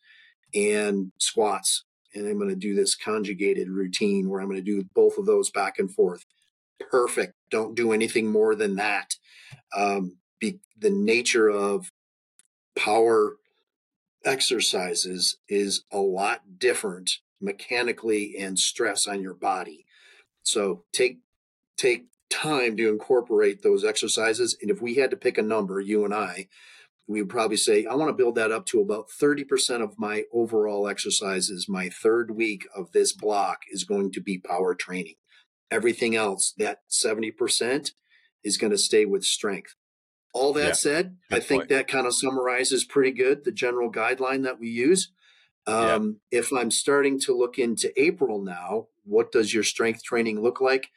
and 0.54 1.12
squats 1.18 1.84
and 2.14 2.28
i'm 2.28 2.38
going 2.38 2.48
to 2.48 2.56
do 2.56 2.74
this 2.74 2.94
conjugated 2.94 3.68
routine 3.68 4.28
where 4.28 4.40
i'm 4.40 4.48
going 4.48 4.62
to 4.62 4.62
do 4.62 4.88
both 4.94 5.18
of 5.18 5.26
those 5.26 5.50
back 5.50 5.78
and 5.78 5.92
forth. 5.92 6.24
Perfect. 6.90 7.34
Don't 7.50 7.74
do 7.74 7.92
anything 7.92 8.30
more 8.30 8.54
than 8.54 8.76
that. 8.76 9.14
Um, 9.76 10.18
be, 10.40 10.60
the 10.78 10.90
nature 10.90 11.48
of 11.48 11.90
power 12.76 13.36
exercises 14.24 15.36
is 15.48 15.84
a 15.92 15.98
lot 15.98 16.58
different 16.58 17.18
mechanically 17.40 18.36
and 18.38 18.58
stress 18.58 19.06
on 19.06 19.20
your 19.20 19.34
body. 19.34 19.86
So 20.42 20.84
take 20.92 21.18
take 21.76 22.06
time 22.30 22.76
to 22.76 22.88
incorporate 22.88 23.62
those 23.62 23.84
exercises. 23.84 24.56
And 24.60 24.70
if 24.70 24.80
we 24.80 24.94
had 24.94 25.10
to 25.10 25.16
pick 25.16 25.38
a 25.38 25.42
number, 25.42 25.80
you 25.80 26.04
and 26.04 26.14
I, 26.14 26.48
we 27.06 27.20
would 27.20 27.30
probably 27.30 27.56
say, 27.56 27.84
I 27.84 27.94
want 27.94 28.08
to 28.08 28.16
build 28.16 28.36
that 28.36 28.52
up 28.52 28.66
to 28.66 28.80
about 28.80 29.08
30% 29.08 29.82
of 29.82 29.98
my 29.98 30.24
overall 30.32 30.88
exercises. 30.88 31.68
My 31.68 31.90
third 31.90 32.30
week 32.30 32.66
of 32.74 32.92
this 32.92 33.12
block 33.12 33.60
is 33.70 33.84
going 33.84 34.10
to 34.12 34.20
be 34.20 34.38
power 34.38 34.74
training. 34.74 35.14
Everything 35.70 36.16
else, 36.16 36.54
that 36.58 36.80
70% 36.90 37.92
is 38.42 38.56
going 38.56 38.70
to 38.70 38.78
stay 38.78 39.04
with 39.04 39.24
strength. 39.24 39.74
All 40.34 40.52
that 40.54 40.66
yeah, 40.66 40.72
said, 40.72 41.16
I 41.30 41.38
think 41.38 41.62
point. 41.62 41.68
that 41.70 41.88
kind 41.88 42.06
of 42.06 42.14
summarizes 42.14 42.84
pretty 42.84 43.12
good 43.12 43.44
the 43.44 43.52
general 43.52 43.90
guideline 43.90 44.42
that 44.42 44.58
we 44.58 44.68
use. 44.68 45.12
Um, 45.66 46.18
yeah. 46.30 46.40
If 46.40 46.52
I'm 46.52 46.70
starting 46.70 47.20
to 47.20 47.36
look 47.36 47.58
into 47.58 47.92
April 48.00 48.42
now, 48.42 48.88
what 49.04 49.32
does 49.32 49.54
your 49.54 49.62
strength 49.62 50.02
training 50.02 50.42
look 50.42 50.60
like? 50.60 50.88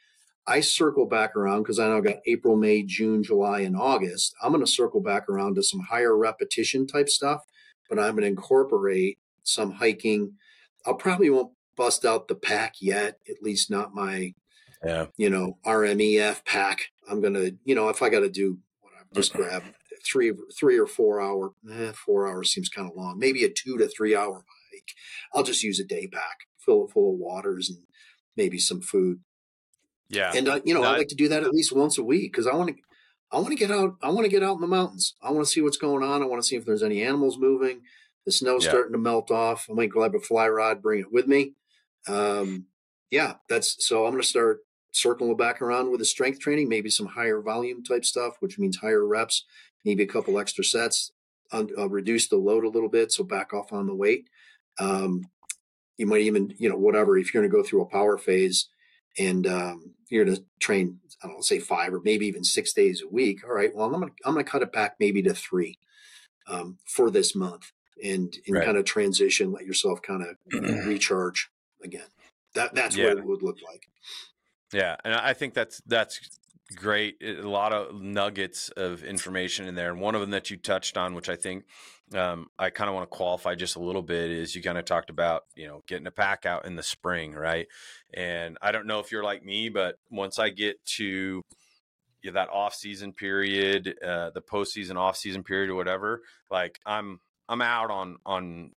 I 0.46 0.60
circle 0.60 1.06
back 1.06 1.36
around 1.36 1.62
because 1.62 1.78
I 1.78 1.86
know 1.86 1.98
I've 1.98 2.04
got 2.04 2.16
April, 2.26 2.56
May, 2.56 2.82
June, 2.82 3.22
July, 3.22 3.60
and 3.60 3.76
August. 3.76 4.34
I'm 4.42 4.50
going 4.50 4.64
to 4.64 4.70
circle 4.70 5.00
back 5.00 5.28
around 5.28 5.56
to 5.56 5.62
some 5.62 5.80
higher 5.80 6.16
repetition 6.16 6.86
type 6.86 7.08
stuff, 7.08 7.42
but 7.88 7.98
I'm 7.98 8.12
going 8.12 8.22
to 8.22 8.28
incorporate 8.28 9.18
some 9.42 9.72
hiking. 9.72 10.32
I'll 10.86 10.94
probably 10.94 11.28
won't 11.28 11.52
bust 11.76 12.04
out 12.04 12.28
the 12.28 12.34
pack 12.34 12.76
yet, 12.80 13.18
at 13.28 13.42
least 13.42 13.70
not 13.70 13.94
my, 13.94 14.34
yeah. 14.84 15.06
you 15.16 15.28
know, 15.28 15.58
RMEF 15.66 16.44
pack. 16.46 16.92
I'm 17.08 17.20
going 17.20 17.34
to, 17.34 17.54
you 17.64 17.74
know, 17.74 17.90
if 17.90 18.02
I 18.02 18.08
got 18.08 18.20
to 18.20 18.30
do 18.30 18.58
just 19.14 19.32
grab 19.32 19.62
three 20.04 20.32
three 20.58 20.78
or 20.78 20.86
four 20.86 21.20
hour. 21.20 21.52
Eh, 21.70 21.92
four 21.92 22.28
hours 22.28 22.52
seems 22.52 22.68
kind 22.68 22.90
of 22.90 22.96
long. 22.96 23.18
Maybe 23.18 23.44
a 23.44 23.48
two 23.48 23.76
to 23.78 23.88
three 23.88 24.14
hour 24.14 24.44
hike. 24.72 24.94
I'll 25.34 25.42
just 25.42 25.62
use 25.62 25.80
a 25.80 25.84
day 25.84 26.06
pack, 26.06 26.46
fill 26.58 26.84
it 26.84 26.90
full 26.90 27.12
of 27.12 27.18
waters 27.18 27.70
and 27.70 27.78
maybe 28.36 28.58
some 28.58 28.80
food. 28.80 29.20
Yeah, 30.08 30.32
and 30.34 30.48
uh, 30.48 30.60
you 30.64 30.74
know 30.74 30.82
I 30.82 30.96
like 30.96 31.08
to 31.08 31.14
do 31.14 31.28
that 31.28 31.42
at 31.42 31.52
least 31.52 31.74
once 31.74 31.98
a 31.98 32.04
week 32.04 32.32
because 32.32 32.46
I 32.46 32.54
want 32.54 32.70
to. 32.70 32.82
I 33.30 33.36
want 33.36 33.50
to 33.50 33.56
get 33.56 33.70
out. 33.70 33.96
I 34.02 34.08
want 34.08 34.24
to 34.24 34.30
get 34.30 34.42
out 34.42 34.54
in 34.54 34.62
the 34.62 34.66
mountains. 34.66 35.14
I 35.20 35.30
want 35.32 35.46
to 35.46 35.52
see 35.52 35.60
what's 35.60 35.76
going 35.76 36.02
on. 36.02 36.22
I 36.22 36.26
want 36.26 36.42
to 36.42 36.48
see 36.48 36.56
if 36.56 36.64
there's 36.64 36.82
any 36.82 37.02
animals 37.02 37.36
moving. 37.38 37.82
The 38.24 38.32
snow's 38.32 38.64
yeah. 38.64 38.70
starting 38.70 38.92
to 38.92 38.98
melt 38.98 39.30
off. 39.30 39.66
I 39.68 39.74
might 39.74 39.90
grab 39.90 40.14
a 40.14 40.20
fly 40.20 40.48
rod, 40.48 40.80
bring 40.80 41.00
it 41.00 41.12
with 41.12 41.26
me. 41.26 41.52
Um, 42.08 42.66
yeah, 43.10 43.34
that's 43.48 43.86
so. 43.86 44.06
I'm 44.06 44.12
going 44.12 44.22
to 44.22 44.28
start 44.28 44.60
circling 44.92 45.36
back 45.36 45.60
around 45.62 45.90
with 45.90 46.00
the 46.00 46.04
strength 46.04 46.40
training, 46.40 46.68
maybe 46.68 46.90
some 46.90 47.06
higher 47.06 47.40
volume 47.40 47.82
type 47.82 48.04
stuff, 48.04 48.34
which 48.40 48.58
means 48.58 48.76
higher 48.76 49.06
reps, 49.06 49.44
maybe 49.84 50.02
a 50.02 50.06
couple 50.06 50.38
extra 50.38 50.64
sets, 50.64 51.12
uh, 51.52 51.88
reduce 51.88 52.28
the 52.28 52.36
load 52.36 52.64
a 52.64 52.68
little 52.68 52.88
bit, 52.88 53.12
so 53.12 53.24
back 53.24 53.52
off 53.52 53.72
on 53.72 53.86
the 53.86 53.94
weight. 53.94 54.28
Um, 54.78 55.22
you 55.96 56.06
might 56.06 56.22
even, 56.22 56.54
you 56.58 56.68
know, 56.68 56.76
whatever, 56.76 57.18
if 57.18 57.32
you're 57.32 57.42
going 57.42 57.50
to 57.50 57.56
go 57.56 57.62
through 57.62 57.82
a 57.82 57.86
power 57.86 58.16
phase 58.18 58.68
and 59.18 59.46
um, 59.46 59.94
you're 60.10 60.24
going 60.24 60.36
to 60.36 60.44
train, 60.60 61.00
I 61.22 61.26
don't 61.26 61.36
know, 61.36 61.40
say 61.40 61.58
five 61.58 61.92
or 61.92 62.00
maybe 62.04 62.26
even 62.26 62.44
six 62.44 62.72
days 62.72 63.02
a 63.02 63.12
week. 63.12 63.40
All 63.44 63.54
right, 63.54 63.74
well, 63.74 63.86
I'm 63.86 63.92
going 63.92 64.08
to, 64.08 64.14
I'm 64.24 64.34
going 64.34 64.44
to 64.44 64.50
cut 64.50 64.62
it 64.62 64.72
back 64.72 64.96
maybe 65.00 65.22
to 65.22 65.34
three 65.34 65.78
um, 66.46 66.78
for 66.86 67.10
this 67.10 67.34
month 67.34 67.72
and, 68.02 68.36
and 68.46 68.56
right. 68.56 68.64
kind 68.64 68.76
of 68.76 68.84
transition, 68.84 69.52
let 69.52 69.66
yourself 69.66 70.00
kind 70.02 70.22
of 70.22 70.36
recharge 70.86 71.50
again. 71.82 72.06
That, 72.54 72.74
that's 72.74 72.96
yeah. 72.96 73.08
what 73.08 73.18
it 73.18 73.24
would 73.24 73.42
look 73.42 73.58
like. 73.66 73.88
Yeah, 74.72 74.96
and 75.04 75.14
I 75.14 75.32
think 75.32 75.54
that's 75.54 75.80
that's 75.86 76.20
great. 76.76 77.16
A 77.22 77.42
lot 77.42 77.72
of 77.72 78.00
nuggets 78.00 78.68
of 78.70 79.02
information 79.02 79.66
in 79.66 79.74
there, 79.74 79.90
and 79.90 80.00
one 80.00 80.14
of 80.14 80.20
them 80.20 80.30
that 80.30 80.50
you 80.50 80.56
touched 80.56 80.96
on, 80.98 81.14
which 81.14 81.28
I 81.28 81.36
think 81.36 81.64
um, 82.14 82.48
I 82.58 82.70
kind 82.70 82.88
of 82.88 82.94
want 82.94 83.10
to 83.10 83.16
qualify 83.16 83.54
just 83.54 83.76
a 83.76 83.80
little 83.80 84.02
bit, 84.02 84.30
is 84.30 84.54
you 84.54 84.62
kind 84.62 84.78
of 84.78 84.84
talked 84.84 85.10
about 85.10 85.44
you 85.56 85.66
know 85.66 85.82
getting 85.86 86.06
a 86.06 86.10
pack 86.10 86.44
out 86.44 86.66
in 86.66 86.76
the 86.76 86.82
spring, 86.82 87.32
right? 87.32 87.66
And 88.12 88.58
I 88.60 88.72
don't 88.72 88.86
know 88.86 89.00
if 89.00 89.10
you're 89.10 89.24
like 89.24 89.44
me, 89.44 89.68
but 89.70 89.96
once 90.10 90.38
I 90.38 90.50
get 90.50 90.84
to 90.96 91.42
that 92.24 92.50
off 92.50 92.74
season 92.74 93.12
period, 93.12 93.94
uh, 94.04 94.30
the 94.30 94.42
postseason 94.42 94.96
off 94.96 95.16
season 95.16 95.42
period 95.42 95.70
or 95.70 95.76
whatever, 95.76 96.20
like 96.50 96.78
I'm 96.84 97.20
I'm 97.48 97.62
out 97.62 97.90
on 97.90 98.18
on 98.26 98.72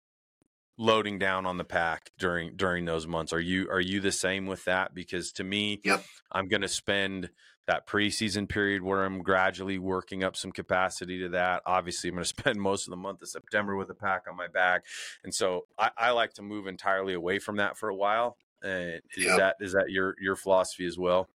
loading 0.82 1.20
down 1.20 1.46
on 1.46 1.58
the 1.58 1.64
pack 1.64 2.12
during 2.18 2.56
during 2.56 2.86
those 2.86 3.06
months. 3.06 3.32
Are 3.32 3.40
you 3.40 3.70
are 3.70 3.80
you 3.80 4.00
the 4.00 4.12
same 4.12 4.48
with 4.48 4.66
that? 4.66 4.94
Because 4.94 5.32
to 5.34 5.44
me, 5.44 5.80
yep. 5.86 6.04
I'm 6.32 6.48
going 6.48 6.64
to 6.64 6.68
spend 6.68 7.30
that 7.68 7.88
preseason 7.88 8.50
period 8.50 8.82
where 8.82 9.06
I'm 9.06 9.22
gradually 9.22 9.78
working 9.78 10.24
up 10.24 10.36
some 10.36 10.52
capacity 10.52 11.20
to 11.20 11.30
that. 11.30 11.62
Obviously, 11.66 12.10
I'm 12.10 12.16
going 12.16 12.24
to 12.26 12.28
spend 12.28 12.60
most 12.60 12.88
of 12.88 12.90
the 12.90 12.98
month 12.98 13.22
of 13.22 13.30
September 13.30 13.76
with 13.76 13.90
a 13.92 13.94
pack 13.94 14.24
on 14.28 14.36
my 14.36 14.48
back, 14.48 14.84
and 15.24 15.34
so 15.34 15.66
I, 15.78 15.92
I 15.96 16.12
like 16.12 16.34
to 16.34 16.42
move 16.42 16.68
entirely 16.68 17.14
away 17.14 17.40
from 17.40 17.58
that 17.58 17.78
for 17.78 17.88
a 17.88 17.96
while. 17.96 18.38
Uh, 18.64 19.00
is 19.16 19.26
yep. 19.26 19.38
that 19.38 19.56
is 19.62 19.74
that 19.74 19.90
your 19.90 20.16
your 20.20 20.36
philosophy 20.36 20.86
as 20.86 20.98
well? 20.98 21.30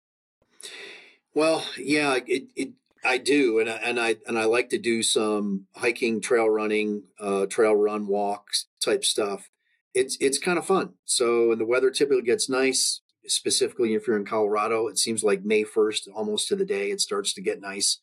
Well, 1.34 1.64
yeah, 1.76 2.18
it, 2.26 2.44
it 2.56 2.70
I 3.04 3.18
do, 3.18 3.58
and 3.58 3.68
I, 3.68 3.74
and 3.74 4.00
I 4.00 4.16
and 4.26 4.38
I 4.38 4.44
like 4.44 4.70
to 4.70 4.78
do 4.78 5.02
some 5.02 5.66
hiking, 5.74 6.20
trail 6.20 6.48
running, 6.48 7.04
uh, 7.20 7.46
trail 7.46 7.74
run 7.74 8.06
walks 8.06 8.66
type 8.84 9.04
stuff. 9.04 9.50
It's 9.94 10.16
it's 10.20 10.38
kind 10.38 10.58
of 10.58 10.66
fun. 10.66 10.94
So, 11.04 11.52
and 11.52 11.60
the 11.60 11.66
weather 11.66 11.90
typically 11.90 12.22
gets 12.22 12.48
nice. 12.48 13.00
Specifically, 13.26 13.94
if 13.94 14.06
you're 14.06 14.18
in 14.18 14.26
Colorado, 14.26 14.86
it 14.88 14.98
seems 14.98 15.24
like 15.24 15.44
May 15.44 15.64
first, 15.64 16.08
almost 16.14 16.48
to 16.48 16.56
the 16.56 16.64
day, 16.64 16.90
it 16.90 17.00
starts 17.00 17.32
to 17.34 17.42
get 17.42 17.60
nice. 17.60 18.00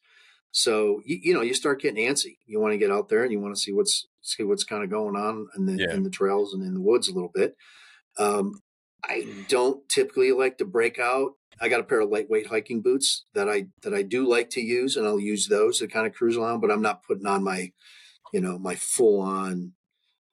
So 0.51 1.01
you, 1.05 1.19
you 1.21 1.33
know 1.33 1.41
you 1.41 1.53
start 1.53 1.81
getting 1.81 2.05
antsy. 2.05 2.37
You 2.45 2.59
want 2.59 2.73
to 2.73 2.77
get 2.77 2.91
out 2.91 3.09
there 3.09 3.23
and 3.23 3.31
you 3.31 3.39
want 3.39 3.55
to 3.55 3.61
see 3.61 3.71
what's 3.71 4.07
see 4.21 4.43
what's 4.43 4.63
kind 4.63 4.83
of 4.83 4.89
going 4.89 5.15
on 5.15 5.47
in 5.55 5.65
the 5.65 5.77
yeah. 5.77 5.93
in 5.93 6.03
the 6.03 6.09
trails 6.09 6.53
and 6.53 6.63
in 6.63 6.73
the 6.73 6.81
woods 6.81 7.07
a 7.07 7.13
little 7.13 7.31
bit. 7.33 7.55
Um, 8.17 8.61
I 9.03 9.25
don't 9.47 9.87
typically 9.89 10.31
like 10.31 10.57
to 10.59 10.65
break 10.65 10.99
out 10.99 11.31
I 11.61 11.69
got 11.69 11.79
a 11.79 11.83
pair 11.83 12.01
of 12.01 12.09
lightweight 12.09 12.47
hiking 12.47 12.81
boots 12.81 13.25
that 13.35 13.47
I 13.47 13.67
that 13.83 13.93
I 13.93 14.01
do 14.01 14.27
like 14.27 14.49
to 14.51 14.61
use, 14.61 14.97
and 14.97 15.05
I'll 15.05 15.19
use 15.19 15.47
those 15.47 15.77
to 15.77 15.87
kind 15.87 16.07
of 16.07 16.13
cruise 16.13 16.35
along. 16.35 16.59
But 16.59 16.71
I'm 16.71 16.81
not 16.81 17.03
putting 17.03 17.27
on 17.27 17.43
my, 17.43 17.71
you 18.33 18.41
know, 18.41 18.57
my 18.57 18.75
full 18.75 19.21
on, 19.21 19.73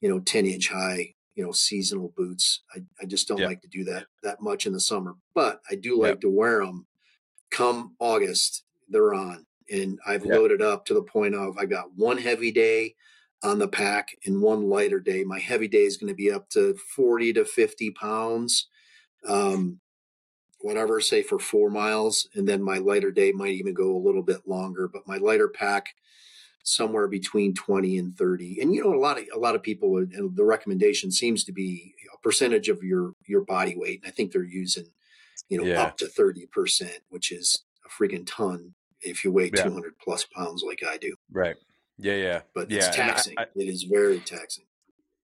you 0.01 0.09
know, 0.09 0.21
10 0.21 0.47
inch 0.47 0.69
high, 0.69 1.15
you 1.35 1.45
know, 1.45 1.53
seasonal 1.53 2.13
boots. 2.17 2.63
I, 2.75 2.81
I 3.01 3.07
just 3.07 3.29
don't 3.29 3.39
yep. 3.39 3.49
like 3.49 3.63
to 3.63 3.69
do 3.69 3.85
that 3.85 4.07
that 4.23 4.41
much 4.41 4.67
in 4.67 4.73
the 4.73 4.81
summer. 4.81 5.15
But 5.35 5.61
I 5.71 5.75
do 5.75 6.01
like 6.01 6.11
yep. 6.11 6.21
to 6.23 6.31
wear 6.31 6.65
them. 6.65 6.87
Come 7.51 7.95
August, 7.99 8.65
they're 8.89 9.15
on, 9.15 9.47
and 9.71 9.99
I've 10.07 10.25
yep. 10.25 10.35
loaded 10.35 10.63
up 10.63 10.85
to 10.87 10.95
the 10.95 11.03
point 11.03 11.35
of 11.35 11.57
I 11.57 11.65
got 11.65 11.95
one 11.97 12.19
heavy 12.19 12.53
day 12.53 12.95
on 13.43 13.59
the 13.59 13.69
pack 13.69 14.09
and 14.27 14.43
one 14.43 14.69
lighter 14.69 15.01
day. 15.01 15.25
My 15.25 15.39
heavy 15.39 15.69
day 15.69 15.85
is 15.85 15.97
going 15.97 16.09
to 16.09 16.15
be 16.15 16.31
up 16.31 16.49
to 16.51 16.75
40 16.97 17.35
to 17.35 17.45
50 17.45 17.91
pounds. 17.93 18.67
Um, 19.27 19.81
whatever, 20.61 21.01
say 21.01 21.23
for 21.23 21.39
four 21.39 21.71
miles, 21.71 22.29
and 22.35 22.49
then 22.49 22.63
my 22.63 22.79
lighter 22.79 23.11
day 23.11 23.33
might 23.33 23.53
even 23.53 23.75
go 23.75 23.97
a 23.97 24.05
little 24.05 24.23
bit 24.23 24.47
longer. 24.47 24.89
But 24.89 25.07
my 25.07 25.19
lighter 25.19 25.49
pack, 25.49 25.95
somewhere 26.69 27.09
between 27.09 27.55
twenty 27.55 27.99
and 27.99 28.17
thirty. 28.17 28.61
And 28.61 28.75
you 28.75 28.85
know, 28.85 28.95
a 28.95 29.01
lot 29.01 29.19
of 29.19 29.25
a 29.35 29.39
lot 29.39 29.55
of 29.55 29.63
people, 29.63 29.97
and 29.97 30.37
the 30.37 30.45
recommendation 30.45 31.11
seems 31.11 31.45
to 31.45 31.53
be 31.53 31.95
a 32.13 32.19
percentage 32.19 32.69
of 32.69 32.83
your 32.83 33.13
your 33.27 33.43
body 33.43 33.75
weight. 33.77 34.01
And 34.03 34.09
I 34.09 34.13
think 34.13 34.33
they're 34.33 34.43
using, 34.45 34.87
you 35.49 35.59
know, 35.59 35.65
yeah. 35.65 35.83
up 35.83 35.97
to 35.99 36.07
thirty 36.07 36.47
percent, 36.47 37.01
which 37.09 37.33
is 37.33 37.63
a 37.85 37.89
freaking 37.89 38.27
ton 38.27 38.75
if 39.01 39.25
you 39.25 39.33
weigh 39.33 39.51
yeah. 39.55 39.63
two 39.63 39.73
hundred 39.73 39.99
plus 39.99 40.25
pounds 40.25 40.63
like 40.67 40.83
I 40.87 40.99
do. 40.99 41.15
Right. 41.31 41.57
Yeah. 41.97 42.15
Yeah. 42.15 42.41
But 42.55 42.71
yeah. 42.71 42.79
it's 42.79 42.95
taxing. 42.95 43.35
I, 43.39 43.43
I, 43.43 43.47
it 43.57 43.69
is 43.69 43.85
very 43.85 44.21
taxing. 44.21 44.65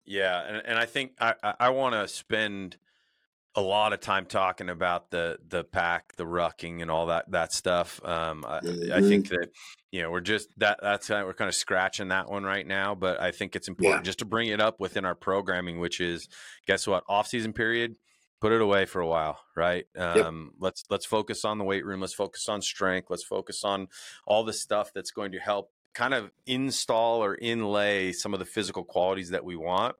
Yeah, 0.05 0.41
and 0.41 0.61
and 0.65 0.77
I 0.77 0.85
think 0.85 1.13
I 1.19 1.33
I 1.59 1.69
want 1.69 1.93
to 1.95 2.07
spend 2.07 2.77
a 3.55 3.61
lot 3.61 3.91
of 3.91 3.99
time 3.99 4.25
talking 4.25 4.69
about 4.69 5.11
the 5.11 5.37
the 5.47 5.63
pack, 5.63 6.15
the 6.15 6.23
rucking, 6.23 6.81
and 6.81 6.89
all 6.89 7.07
that 7.07 7.29
that 7.31 7.51
stuff. 7.51 7.99
Um, 8.03 8.45
I, 8.47 8.59
mm-hmm. 8.59 8.93
I, 8.93 9.01
think 9.01 9.29
that 9.29 9.49
you 9.91 10.01
know 10.01 10.09
we're 10.09 10.21
just 10.21 10.47
that 10.57 10.79
that's 10.81 11.07
kind 11.07 11.21
of, 11.21 11.27
we're 11.27 11.33
kind 11.33 11.49
of 11.49 11.55
scratching 11.55 12.09
that 12.09 12.29
one 12.29 12.43
right 12.43 12.65
now, 12.65 12.95
but 12.95 13.19
I 13.19 13.31
think 13.31 13.55
it's 13.55 13.67
important 13.67 14.01
yeah. 14.01 14.09
just 14.09 14.19
to 14.19 14.25
bring 14.25 14.47
it 14.47 14.61
up 14.61 14.79
within 14.79 15.05
our 15.05 15.15
programming, 15.15 15.79
which 15.79 15.99
is 15.99 16.29
guess 16.65 16.87
what 16.87 17.03
off 17.09 17.27
season 17.27 17.53
period. 17.53 17.95
Put 18.39 18.53
it 18.53 18.61
away 18.61 18.85
for 18.85 19.01
a 19.01 19.07
while, 19.07 19.37
right? 19.55 19.85
Um, 19.95 20.15
yep. 20.15 20.53
Let's 20.59 20.83
let's 20.89 21.05
focus 21.05 21.45
on 21.45 21.57
the 21.57 21.63
weight 21.63 21.85
room. 21.85 22.01
Let's 22.01 22.13
focus 22.15 22.49
on 22.49 22.61
strength. 22.61 23.09
Let's 23.09 23.23
focus 23.23 23.63
on 23.63 23.87
all 24.25 24.43
the 24.43 24.53
stuff 24.53 24.91
that's 24.95 25.11
going 25.11 25.33
to 25.33 25.39
help 25.39 25.71
kind 25.93 26.13
of 26.13 26.31
install 26.47 27.23
or 27.23 27.35
inlay 27.35 28.13
some 28.13 28.33
of 28.33 28.39
the 28.39 28.45
physical 28.45 28.83
qualities 28.83 29.29
that 29.29 29.43
we 29.43 29.55
want 29.55 29.95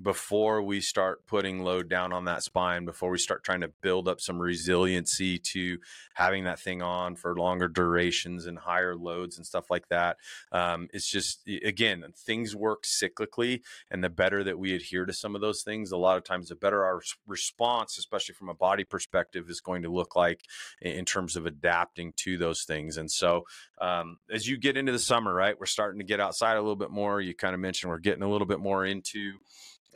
before 0.00 0.62
we 0.62 0.80
start 0.80 1.26
putting 1.26 1.64
load 1.64 1.88
down 1.88 2.12
on 2.12 2.26
that 2.26 2.42
spine, 2.42 2.84
before 2.84 3.10
we 3.10 3.18
start 3.18 3.42
trying 3.42 3.62
to 3.62 3.72
build 3.82 4.06
up 4.06 4.20
some 4.20 4.38
resiliency 4.38 5.38
to 5.38 5.78
having 6.14 6.44
that 6.44 6.60
thing 6.60 6.82
on 6.82 7.16
for 7.16 7.36
longer 7.36 7.66
durations 7.66 8.46
and 8.46 8.58
higher 8.58 8.94
loads 8.94 9.36
and 9.36 9.46
stuff 9.46 9.70
like 9.70 9.88
that. 9.88 10.16
Um, 10.52 10.88
it's 10.92 11.08
just, 11.08 11.40
again, 11.64 12.04
things 12.16 12.54
work 12.54 12.84
cyclically. 12.84 13.62
And 13.90 14.02
the 14.04 14.10
better 14.10 14.44
that 14.44 14.58
we 14.58 14.74
adhere 14.74 15.04
to 15.04 15.12
some 15.12 15.34
of 15.34 15.40
those 15.40 15.62
things, 15.62 15.90
a 15.90 15.96
lot 15.96 16.16
of 16.16 16.22
times 16.22 16.48
the 16.48 16.54
better 16.54 16.84
our 16.84 17.02
response, 17.26 17.98
especially 17.98 18.34
from 18.34 18.48
a 18.48 18.54
body 18.54 18.84
perspective, 18.84 19.50
is 19.50 19.60
going 19.60 19.82
to 19.82 19.90
look 19.90 20.14
like 20.14 20.42
in 20.80 21.04
terms 21.04 21.34
of 21.34 21.44
adapting 21.44 22.12
to 22.18 22.38
those 22.38 22.62
things. 22.62 22.96
And 22.98 23.10
so 23.10 23.44
um, 23.80 24.18
as 24.30 24.46
you 24.46 24.56
get 24.56 24.76
into 24.76 24.92
the 24.92 24.98
summer, 24.98 25.34
right, 25.34 25.58
we're 25.58 25.66
starting 25.66 25.98
to 25.98 26.06
get 26.06 26.20
outside 26.20 26.56
a 26.56 26.60
little 26.60 26.76
bit 26.76 26.90
more. 26.90 27.20
You 27.20 27.34
kind 27.34 27.54
of 27.54 27.60
mentioned 27.60 27.90
we're 27.90 27.98
getting 27.98 28.22
a 28.22 28.30
little 28.30 28.46
bit 28.46 28.60
more 28.60 28.84
into 28.84 29.38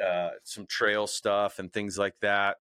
uh, 0.01 0.31
some 0.45 0.67
trail 0.67 1.07
stuff 1.07 1.59
and 1.59 1.73
things 1.73 1.99
like 1.99 2.15
that. 2.21 2.57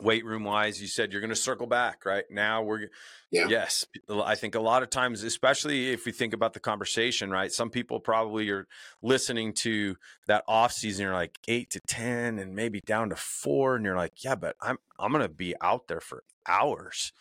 Weight 0.00 0.24
room 0.24 0.42
wise, 0.42 0.82
you 0.82 0.88
said 0.88 1.12
you're 1.12 1.20
going 1.20 1.30
to 1.30 1.36
circle 1.36 1.68
back, 1.68 2.04
right? 2.04 2.24
Now 2.28 2.62
we're, 2.62 2.88
yeah. 3.30 3.46
yes, 3.48 3.86
I 4.10 4.34
think 4.34 4.56
a 4.56 4.60
lot 4.60 4.82
of 4.82 4.90
times, 4.90 5.22
especially 5.22 5.92
if 5.92 6.04
we 6.04 6.10
think 6.10 6.34
about 6.34 6.52
the 6.52 6.58
conversation, 6.58 7.30
right? 7.30 7.52
Some 7.52 7.70
people 7.70 8.00
probably 8.00 8.50
are 8.50 8.66
listening 9.02 9.52
to 9.58 9.94
that 10.26 10.42
off 10.48 10.72
season, 10.72 11.04
you're 11.04 11.14
like 11.14 11.38
eight 11.46 11.70
to 11.70 11.80
10 11.86 12.40
and 12.40 12.56
maybe 12.56 12.80
down 12.84 13.10
to 13.10 13.16
four. 13.16 13.76
And 13.76 13.84
you're 13.84 13.96
like, 13.96 14.24
yeah, 14.24 14.34
but 14.34 14.56
I'm, 14.60 14.78
I'm 14.98 15.12
going 15.12 15.22
to 15.22 15.28
be 15.32 15.54
out 15.60 15.86
there 15.86 16.00
for 16.00 16.24
hours 16.44 17.12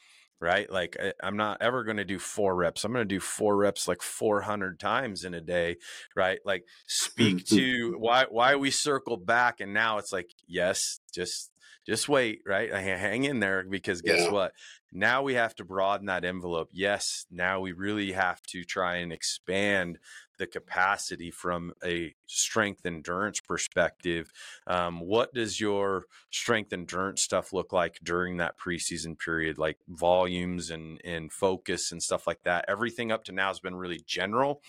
right? 0.44 0.70
Like 0.70 0.98
I, 1.00 1.28
am 1.28 1.38
not 1.38 1.62
ever 1.62 1.84
going 1.86 1.98
to 1.98 2.06
do 2.06 2.20
four 2.20 2.54
reps. 2.54 2.84
I'm 2.84 2.92
going 2.92 3.08
to 3.08 3.16
do 3.16 3.22
four 3.22 3.56
reps 3.56 3.88
like 3.88 4.02
400 4.02 4.78
times 4.78 5.24
in 5.24 5.34
a 5.34 5.42
day, 5.42 5.78
right? 6.16 6.40
Like 6.46 6.66
speak 6.86 7.46
to 7.48 7.96
why 7.98 8.26
why 8.30 8.56
we 8.58 8.70
circle 8.70 9.18
back 9.18 9.62
and 9.62 9.74
now 9.74 9.98
it's 9.98 10.12
like 10.12 10.30
yes, 10.46 11.00
just 11.14 11.50
just 11.86 12.08
wait, 12.08 12.42
right? 12.46 12.72
Hang 12.72 13.24
in 13.26 13.40
there 13.40 13.64
because 13.64 14.02
guess 14.02 14.26
yeah. 14.26 14.32
what? 14.32 14.54
Now 14.92 15.24
we 15.24 15.34
have 15.34 15.56
to 15.56 15.66
broaden 15.66 16.06
that 16.06 16.24
envelope. 16.24 16.70
Yes, 16.72 17.26
now 17.32 17.60
we 17.60 17.72
really 17.72 18.12
have 18.12 18.42
to 18.44 18.64
try 18.64 18.98
and 18.98 19.12
expand 19.12 20.00
the 20.38 20.48
capacity 20.48 21.32
from 21.32 21.74
a 21.84 22.14
strength 22.26 22.86
endurance 22.86 23.40
perspective. 23.40 24.32
Um, 24.68 25.00
what 25.00 25.34
does 25.34 25.60
your 25.60 26.06
strength 26.32 26.74
endurance 26.74 27.22
stuff 27.22 27.54
look 27.54 27.74
like 27.74 28.00
during 28.04 28.38
that 28.38 28.58
preseason 28.58 29.18
period, 29.18 29.58
like 29.58 29.78
volumes 29.88 30.70
and, 30.70 31.02
and 31.04 31.32
focus 31.32 31.92
and 31.92 32.02
stuff 32.02 32.28
like 32.28 32.44
that? 32.44 32.66
Everything 32.68 33.12
up 33.12 33.24
to 33.26 33.32
now 33.32 33.48
has 33.48 33.60
been 33.60 33.76
really 33.76 34.02
general. 34.06 34.62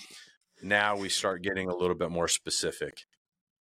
Now 0.63 0.97
we 0.97 1.09
start 1.09 1.43
getting 1.43 1.69
a 1.69 1.77
little 1.77 1.97
bit 1.97 2.11
more 2.11 2.29
specific. 2.29 3.07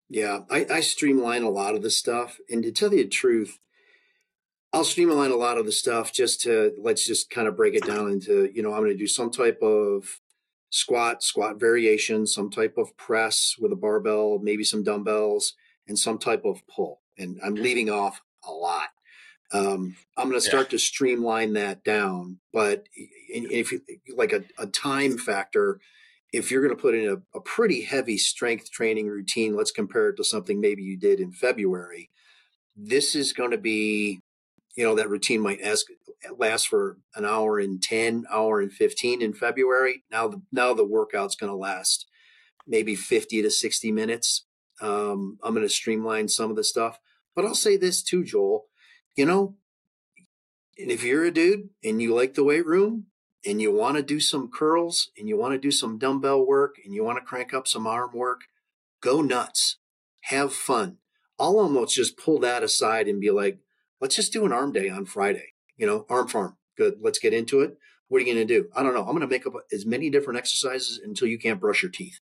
Yeah, 0.08 0.40
I, 0.50 0.66
I 0.70 0.80
streamline 0.80 1.42
a 1.42 1.50
lot 1.50 1.74
of 1.74 1.82
the 1.82 1.90
stuff. 1.90 2.38
And 2.50 2.62
to 2.62 2.72
tell 2.72 2.92
you 2.92 3.04
the 3.04 3.08
truth, 3.08 3.58
I'll 4.72 4.84
streamline 4.84 5.30
a 5.30 5.36
lot 5.36 5.58
of 5.58 5.66
the 5.66 5.72
stuff 5.72 6.12
just 6.12 6.40
to 6.42 6.72
let's 6.78 7.06
just 7.06 7.30
kind 7.30 7.46
of 7.46 7.56
break 7.56 7.74
it 7.74 7.86
down 7.86 8.10
into, 8.10 8.50
you 8.54 8.62
know, 8.62 8.72
I'm 8.72 8.80
going 8.80 8.92
to 8.92 8.96
do 8.96 9.06
some 9.06 9.30
type 9.30 9.60
of 9.62 10.20
squat, 10.70 11.22
squat 11.22 11.60
variation, 11.60 12.26
some 12.26 12.50
type 12.50 12.78
of 12.78 12.96
press 12.96 13.56
with 13.58 13.72
a 13.72 13.76
barbell, 13.76 14.38
maybe 14.42 14.64
some 14.64 14.82
dumbbells, 14.82 15.54
and 15.86 15.98
some 15.98 16.18
type 16.18 16.44
of 16.44 16.66
pull. 16.66 17.00
And 17.18 17.38
I'm 17.44 17.54
leaving 17.54 17.90
off 17.90 18.22
a 18.46 18.50
lot. 18.50 18.88
Um, 19.52 19.96
I'm 20.16 20.28
going 20.28 20.40
to 20.40 20.46
start 20.46 20.68
yeah. 20.68 20.70
to 20.70 20.78
streamline 20.78 21.52
that 21.52 21.84
down. 21.84 22.38
But 22.52 22.86
if 22.94 23.70
you 23.70 23.82
like 24.16 24.32
a, 24.32 24.44
a 24.58 24.66
time 24.66 25.18
factor, 25.18 25.80
if 26.32 26.50
you're 26.50 26.62
going 26.62 26.74
to 26.74 26.80
put 26.80 26.94
in 26.94 27.08
a, 27.08 27.38
a, 27.38 27.40
pretty 27.42 27.82
heavy 27.82 28.16
strength 28.16 28.70
training 28.70 29.06
routine, 29.06 29.54
let's 29.54 29.70
compare 29.70 30.08
it 30.08 30.16
to 30.16 30.24
something 30.24 30.60
maybe 30.60 30.82
you 30.82 30.96
did 30.96 31.20
in 31.20 31.30
February. 31.30 32.10
This 32.74 33.14
is 33.14 33.34
going 33.34 33.50
to 33.50 33.58
be 33.58 34.22
you 34.74 34.84
know 34.84 34.94
that 34.94 35.08
routine 35.08 35.40
might 35.40 35.60
ask, 35.60 35.86
last 36.36 36.68
for 36.68 36.96
an 37.14 37.24
hour 37.24 37.58
and 37.58 37.82
10 37.82 38.24
hour 38.30 38.60
and 38.60 38.72
15 38.72 39.22
in 39.22 39.32
february 39.32 40.02
now 40.10 40.28
the, 40.28 40.42
now 40.50 40.72
the 40.72 40.84
workout's 40.84 41.36
going 41.36 41.50
to 41.50 41.56
last 41.56 42.06
maybe 42.66 42.94
50 42.94 43.42
to 43.42 43.50
60 43.50 43.92
minutes 43.92 44.44
um, 44.80 45.38
i'm 45.42 45.54
going 45.54 45.66
to 45.66 45.72
streamline 45.72 46.28
some 46.28 46.50
of 46.50 46.56
the 46.56 46.64
stuff 46.64 46.98
but 47.34 47.44
i'll 47.44 47.54
say 47.54 47.76
this 47.76 48.02
too 48.02 48.24
joel 48.24 48.66
you 49.16 49.26
know 49.26 49.56
and 50.78 50.90
if 50.90 51.04
you're 51.04 51.24
a 51.24 51.30
dude 51.30 51.68
and 51.84 52.00
you 52.00 52.14
like 52.14 52.34
the 52.34 52.44
weight 52.44 52.66
room 52.66 53.06
and 53.44 53.60
you 53.60 53.72
want 53.72 53.96
to 53.96 54.02
do 54.02 54.20
some 54.20 54.50
curls 54.50 55.10
and 55.16 55.28
you 55.28 55.36
want 55.36 55.52
to 55.52 55.58
do 55.58 55.70
some 55.70 55.98
dumbbell 55.98 56.46
work 56.46 56.76
and 56.84 56.94
you 56.94 57.04
want 57.04 57.18
to 57.18 57.24
crank 57.24 57.52
up 57.52 57.66
some 57.66 57.86
arm 57.86 58.10
work 58.14 58.42
go 59.00 59.20
nuts 59.20 59.78
have 60.26 60.52
fun 60.52 60.98
i'll 61.38 61.58
almost 61.58 61.94
just 61.94 62.16
pull 62.16 62.38
that 62.38 62.62
aside 62.62 63.08
and 63.08 63.20
be 63.20 63.30
like 63.30 63.58
let's 64.02 64.16
just 64.16 64.32
do 64.32 64.44
an 64.44 64.52
arm 64.52 64.72
day 64.72 64.90
on 64.90 65.06
Friday. 65.06 65.54
You 65.78 65.86
know, 65.86 66.04
arm 66.10 66.28
farm. 66.28 66.56
Good. 66.76 66.96
Let's 67.00 67.18
get 67.18 67.32
into 67.32 67.60
it. 67.60 67.78
What 68.08 68.18
are 68.18 68.24
you 68.24 68.34
going 68.34 68.46
to 68.46 68.54
do? 68.60 68.68
I 68.76 68.82
don't 68.82 68.92
know. 68.92 69.00
I'm 69.00 69.16
going 69.16 69.20
to 69.20 69.26
make 69.26 69.46
up 69.46 69.54
as 69.72 69.86
many 69.86 70.10
different 70.10 70.38
exercises 70.38 71.00
until 71.02 71.28
you 71.28 71.38
can't 71.38 71.60
brush 71.60 71.82
your 71.82 71.90
teeth. 71.90 72.18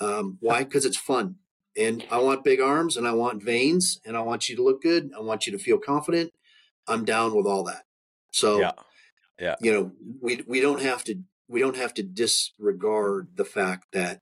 Um, 0.00 0.38
why? 0.40 0.64
Because 0.64 0.84
it's 0.84 0.96
fun. 0.96 1.36
And 1.76 2.04
I 2.10 2.18
want 2.18 2.42
big 2.42 2.60
arms 2.60 2.96
and 2.96 3.06
I 3.06 3.12
want 3.12 3.44
veins 3.44 4.00
and 4.04 4.16
I 4.16 4.22
want 4.22 4.48
you 4.48 4.56
to 4.56 4.64
look 4.64 4.82
good. 4.82 5.12
I 5.16 5.20
want 5.20 5.46
you 5.46 5.52
to 5.52 5.58
feel 5.58 5.78
confident. 5.78 6.32
I'm 6.88 7.04
down 7.04 7.36
with 7.36 7.46
all 7.46 7.62
that. 7.64 7.84
So, 8.32 8.58
yeah. 8.58 8.72
Yeah. 9.40 9.56
you 9.60 9.72
know, 9.72 9.92
we, 10.20 10.42
we 10.46 10.60
don't 10.60 10.82
have 10.82 11.02
to, 11.04 11.16
we 11.48 11.60
don't 11.60 11.76
have 11.76 11.94
to 11.94 12.02
disregard 12.02 13.28
the 13.36 13.44
fact 13.44 13.86
that 13.92 14.20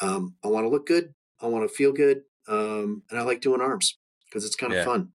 um, 0.00 0.36
I 0.44 0.48
want 0.48 0.64
to 0.64 0.68
look 0.68 0.86
good. 0.86 1.14
I 1.40 1.46
want 1.46 1.68
to 1.68 1.74
feel 1.74 1.92
good. 1.92 2.22
Um, 2.48 3.02
and 3.10 3.18
I 3.18 3.22
like 3.22 3.40
doing 3.40 3.60
arms 3.60 3.98
because 4.26 4.44
it's 4.44 4.56
kind 4.56 4.72
of 4.72 4.78
Yeah. 4.78 4.84
fun. 4.84 5.08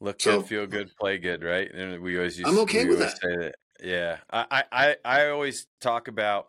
Look 0.00 0.20
So- 0.20 0.40
good, 0.40 0.48
feel 0.48 0.66
good, 0.66 0.90
play 1.00 1.18
good, 1.18 1.42
right? 1.42 1.72
And 1.72 2.02
we 2.02 2.16
always 2.16 2.38
use. 2.38 2.46
I'm 2.48 2.58
okay 2.60 2.84
with 2.84 2.98
that. 2.98 3.18
That. 3.22 3.54
Yeah, 3.82 4.18
I, 4.30 4.46
I, 4.50 4.64
I 4.72 4.96
I 5.04 5.28
always 5.28 5.66
talk 5.80 6.08
about 6.08 6.46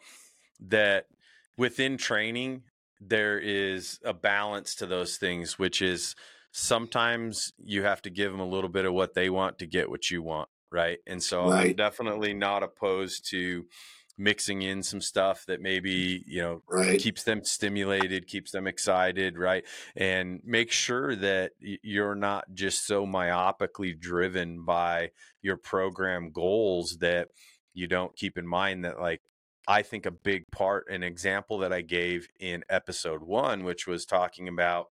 that 0.60 1.08
within 1.58 1.98
training 1.98 2.64
there 3.02 3.38
is 3.40 4.00
a 4.04 4.14
balance 4.14 4.76
to 4.76 4.86
those 4.86 5.18
things, 5.18 5.60
which 5.60 5.82
is 5.82 6.16
sometimes 6.52 7.54
you 7.64 7.84
have 7.84 8.02
to 8.02 8.10
give 8.10 8.32
them 8.32 8.40
a 8.42 8.46
little 8.48 8.70
bit 8.70 8.86
of 8.86 8.94
what 8.94 9.14
they 9.14 9.30
want 9.30 9.60
to 9.60 9.66
get 9.68 9.90
what 9.90 10.10
you 10.10 10.22
want, 10.22 10.50
right? 10.72 10.99
And 11.07 11.22
so 11.22 11.49
I'm 11.49 11.76
definitely 11.76 12.34
not 12.34 12.63
opposed 12.63 13.30
to 13.30 13.65
mixing 14.20 14.63
in 14.63 14.82
some 14.82 14.99
stuff 14.99 15.45
that 15.45 15.61
maybe 15.61 16.24
you 16.26 16.41
know 16.41 16.63
Right. 16.68 16.99
keeps 16.99 17.24
them 17.24 17.43
stimulated, 17.43 18.28
keeps 18.28 18.51
them 18.51 18.65
excited, 18.68 19.38
right? 19.38 19.63
And 19.95 20.41
make 20.43 20.72
sure 20.72 21.15
that 21.15 21.51
you're 21.59 22.15
not 22.15 22.45
just 22.53 22.86
so 22.88 23.05
myopically 23.05 23.97
driven 23.97 24.65
by 24.65 25.11
your 25.41 25.57
program 25.57 26.32
goals 26.32 26.97
that 26.99 27.30
you 27.74 27.88
don't 27.88 28.15
keep 28.15 28.38
in 28.38 28.47
mind 28.47 28.86
that 28.86 28.99
like 28.99 29.22
I 29.68 29.82
think 29.84 30.05
a 30.05 30.11
big 30.11 30.45
part, 30.51 30.89
an 30.89 31.03
example 31.03 31.59
that 31.59 31.74
I 31.74 31.82
gave 31.82 32.28
in 32.39 32.63
episode 32.70 33.22
one, 33.22 33.63
which 33.65 33.86
was 33.86 34.05
talking 34.05 34.47
about 34.47 34.88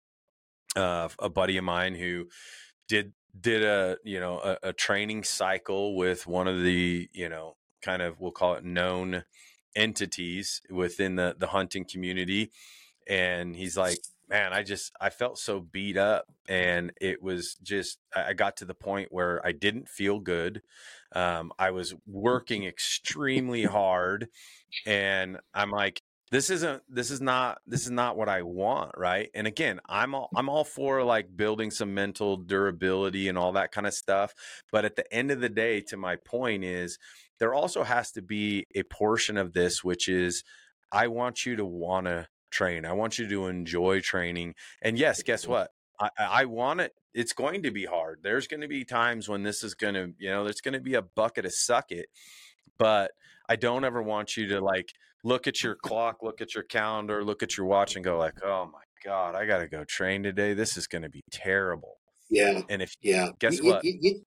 uh, 0.76 1.08
a 1.18 1.30
buddy 1.30 1.56
of 1.56 1.64
mine 1.64 1.94
who 1.94 2.28
did 2.88 3.12
did 3.38 3.62
a 3.62 3.96
you 4.04 4.20
know 4.20 4.38
a, 4.38 4.68
a 4.68 4.72
training 4.72 5.24
cycle 5.24 5.96
with 5.96 6.26
one 6.26 6.46
of 6.46 6.62
the 6.62 7.08
you 7.12 7.28
know 7.28 7.56
kind 7.82 8.02
of 8.02 8.20
we'll 8.20 8.30
call 8.30 8.54
it 8.54 8.64
known 8.64 9.24
entities 9.74 10.62
within 10.70 11.16
the 11.16 11.34
the 11.38 11.48
hunting 11.48 11.84
community 11.84 12.50
and 13.08 13.56
he's 13.56 13.76
like 13.76 13.98
man 14.28 14.52
i 14.52 14.62
just 14.62 14.92
i 15.00 15.10
felt 15.10 15.38
so 15.38 15.60
beat 15.60 15.96
up 15.96 16.26
and 16.48 16.92
it 17.00 17.22
was 17.22 17.56
just 17.62 17.98
i 18.14 18.32
got 18.32 18.56
to 18.56 18.64
the 18.64 18.74
point 18.74 19.08
where 19.10 19.44
i 19.44 19.52
didn't 19.52 19.88
feel 19.88 20.20
good 20.20 20.62
um, 21.14 21.52
i 21.58 21.70
was 21.70 21.94
working 22.06 22.64
extremely 22.64 23.64
hard 23.64 24.28
and 24.86 25.38
i'm 25.52 25.70
like 25.70 26.02
this 26.34 26.50
isn't 26.50 26.82
this 26.88 27.12
is 27.12 27.20
not 27.20 27.58
this 27.64 27.84
is 27.84 27.92
not 27.92 28.16
what 28.16 28.28
i 28.28 28.42
want 28.42 28.90
right? 28.96 29.30
And 29.34 29.46
again 29.46 29.80
i'm 29.88 30.16
all 30.16 30.28
i'm 30.34 30.48
all 30.48 30.64
for 30.64 31.04
like 31.04 31.36
building 31.36 31.70
some 31.70 31.94
mental 31.94 32.36
durability 32.36 33.28
and 33.28 33.38
all 33.38 33.52
that 33.52 33.70
kind 33.70 33.86
of 33.86 33.94
stuff 33.94 34.34
but 34.72 34.84
at 34.84 34.96
the 34.96 35.14
end 35.14 35.30
of 35.30 35.40
the 35.40 35.48
day 35.48 35.80
to 35.82 35.96
my 35.96 36.16
point 36.16 36.64
is 36.64 36.98
there 37.38 37.54
also 37.54 37.84
has 37.84 38.10
to 38.12 38.22
be 38.22 38.66
a 38.74 38.82
portion 38.82 39.36
of 39.36 39.52
this 39.52 39.84
which 39.84 40.08
is 40.08 40.42
i 40.90 41.06
want 41.06 41.46
you 41.46 41.54
to 41.54 41.64
want 41.64 42.06
to 42.06 42.26
train 42.50 42.84
i 42.84 42.92
want 42.92 43.16
you 43.16 43.28
to 43.28 43.46
enjoy 43.46 44.00
training 44.00 44.54
and 44.82 44.98
yes 44.98 45.22
guess 45.22 45.46
what? 45.46 45.70
I 46.00 46.10
i 46.18 46.44
want 46.46 46.80
it 46.80 46.94
it's 47.14 47.32
going 47.32 47.62
to 47.62 47.70
be 47.70 47.84
hard. 47.84 48.18
There's 48.24 48.48
going 48.48 48.62
to 48.62 48.66
be 48.66 48.84
times 48.84 49.28
when 49.28 49.44
this 49.44 49.62
is 49.62 49.74
going 49.74 49.94
to 49.94 50.12
you 50.18 50.30
know 50.30 50.42
there's 50.42 50.60
going 50.60 50.74
to 50.74 50.80
be 50.80 50.94
a 50.94 51.02
bucket 51.02 51.44
of 51.44 51.54
suck 51.54 51.92
it 51.92 52.06
but 52.76 53.12
i 53.48 53.54
don't 53.54 53.84
ever 53.84 54.02
want 54.02 54.36
you 54.36 54.48
to 54.48 54.60
like 54.60 54.92
look 55.24 55.46
at 55.48 55.62
your 55.62 55.74
clock 55.74 56.22
look 56.22 56.40
at 56.40 56.54
your 56.54 56.62
calendar 56.64 57.24
look 57.24 57.42
at 57.42 57.56
your 57.56 57.66
watch 57.66 57.96
and 57.96 58.04
go 58.04 58.16
like 58.18 58.34
oh 58.44 58.66
my 58.72 58.82
god 59.04 59.34
i 59.34 59.44
gotta 59.44 59.66
go 59.66 59.82
train 59.84 60.22
today 60.22 60.54
this 60.54 60.76
is 60.76 60.86
going 60.86 61.02
to 61.02 61.08
be 61.10 61.22
terrible 61.32 61.96
Yeah. 62.30 62.60
and 62.68 62.80
if 62.82 62.94
Yeah. 63.02 63.30
Guess 63.40 63.58
you- 63.58 63.64
what? 63.70 63.84
you- 63.84 63.98
you- 64.00 64.22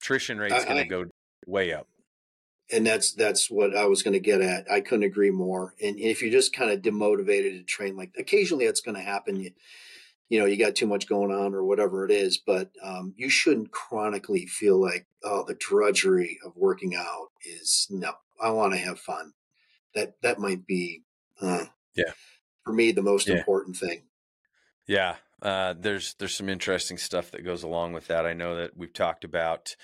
attrition 0.00 0.38
rate's 0.38 0.64
going 0.64 0.78
to 0.78 0.88
go 0.88 1.04
way 1.46 1.72
up 1.74 1.86
and 2.72 2.86
that's 2.86 3.12
that's 3.12 3.50
what 3.50 3.76
I 3.76 3.86
was 3.86 4.02
going 4.04 4.12
to 4.14 4.20
get 4.20 4.40
at. 4.40 4.70
I 4.70 4.80
couldn't 4.80 5.02
agree 5.02 5.32
more. 5.32 5.74
And 5.82 5.98
if 5.98 6.22
you're 6.22 6.30
just 6.30 6.52
kind 6.54 6.70
of 6.70 6.80
demotivated 6.82 7.58
to 7.58 7.64
train, 7.64 7.96
like 7.96 8.12
occasionally 8.16 8.64
that's 8.64 8.80
going 8.80 8.94
to 8.94 9.02
happen. 9.02 9.40
You, 9.40 9.50
you 10.28 10.38
know, 10.38 10.46
you 10.46 10.56
got 10.56 10.76
too 10.76 10.86
much 10.86 11.08
going 11.08 11.32
on 11.32 11.52
or 11.52 11.64
whatever 11.64 12.04
it 12.04 12.12
is, 12.12 12.38
but 12.38 12.70
um, 12.84 13.12
you 13.16 13.28
shouldn't 13.28 13.72
chronically 13.72 14.46
feel 14.46 14.80
like, 14.80 15.06
oh, 15.24 15.44
the 15.44 15.56
drudgery 15.56 16.38
of 16.46 16.52
working 16.56 16.94
out 16.94 17.30
is 17.44 17.88
no. 17.90 18.12
I 18.40 18.50
want 18.50 18.72
to 18.74 18.78
have 18.78 19.00
fun. 19.00 19.32
That 19.94 20.20
that 20.22 20.38
might 20.38 20.66
be, 20.66 21.02
uh, 21.40 21.66
Yeah. 21.94 22.12
for 22.64 22.72
me 22.72 22.92
the 22.92 23.02
most 23.02 23.28
Yeah. 23.28 23.36
important 23.36 23.76
thing. 23.76 24.02
Yeah, 24.86 25.16
uh, 25.42 25.74
there's 25.78 26.14
there's 26.14 26.34
some 26.34 26.48
interesting 26.48 26.98
stuff 26.98 27.30
that 27.30 27.44
goes 27.44 27.62
along 27.62 27.92
with 27.92 28.08
that. 28.08 28.26
I 28.26 28.32
know 28.34 28.56
that 28.56 28.76
we've 28.76 28.92
talked 28.92 29.24
about, 29.24 29.76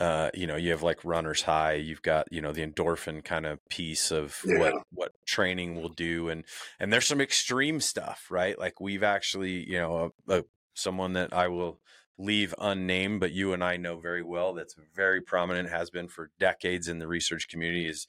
uh, 0.00 0.30
you 0.34 0.46
know, 0.46 0.56
you 0.56 0.70
have 0.70 0.82
like 0.82 1.04
runner's 1.04 1.42
high. 1.42 1.74
You've 1.74 2.02
got 2.02 2.32
you 2.32 2.40
know 2.40 2.52
the 2.52 2.66
endorphin 2.66 3.22
kind 3.24 3.46
of 3.46 3.66
piece 3.68 4.10
of 4.10 4.40
what 4.44 4.74
what 4.92 5.12
training 5.26 5.76
will 5.76 5.90
do, 5.90 6.28
and 6.28 6.44
and 6.80 6.92
there's 6.92 7.06
some 7.06 7.20
extreme 7.20 7.80
stuff, 7.80 8.26
right? 8.30 8.58
Like 8.58 8.80
we've 8.80 9.02
actually, 9.02 9.68
you 9.68 9.78
know, 9.78 10.12
a, 10.28 10.38
a, 10.38 10.44
someone 10.74 11.12
that 11.14 11.32
I 11.32 11.48
will 11.48 11.80
leave 12.18 12.54
unnamed, 12.58 13.20
but 13.20 13.32
you 13.32 13.52
and 13.52 13.62
I 13.62 13.76
know 13.76 13.98
very 13.98 14.22
well. 14.22 14.54
That's 14.54 14.76
very 14.94 15.20
prominent, 15.20 15.68
has 15.68 15.90
been 15.90 16.08
for 16.08 16.30
decades 16.38 16.88
in 16.88 16.98
the 16.98 17.08
research 17.08 17.48
community. 17.48 17.88
Is 17.88 18.06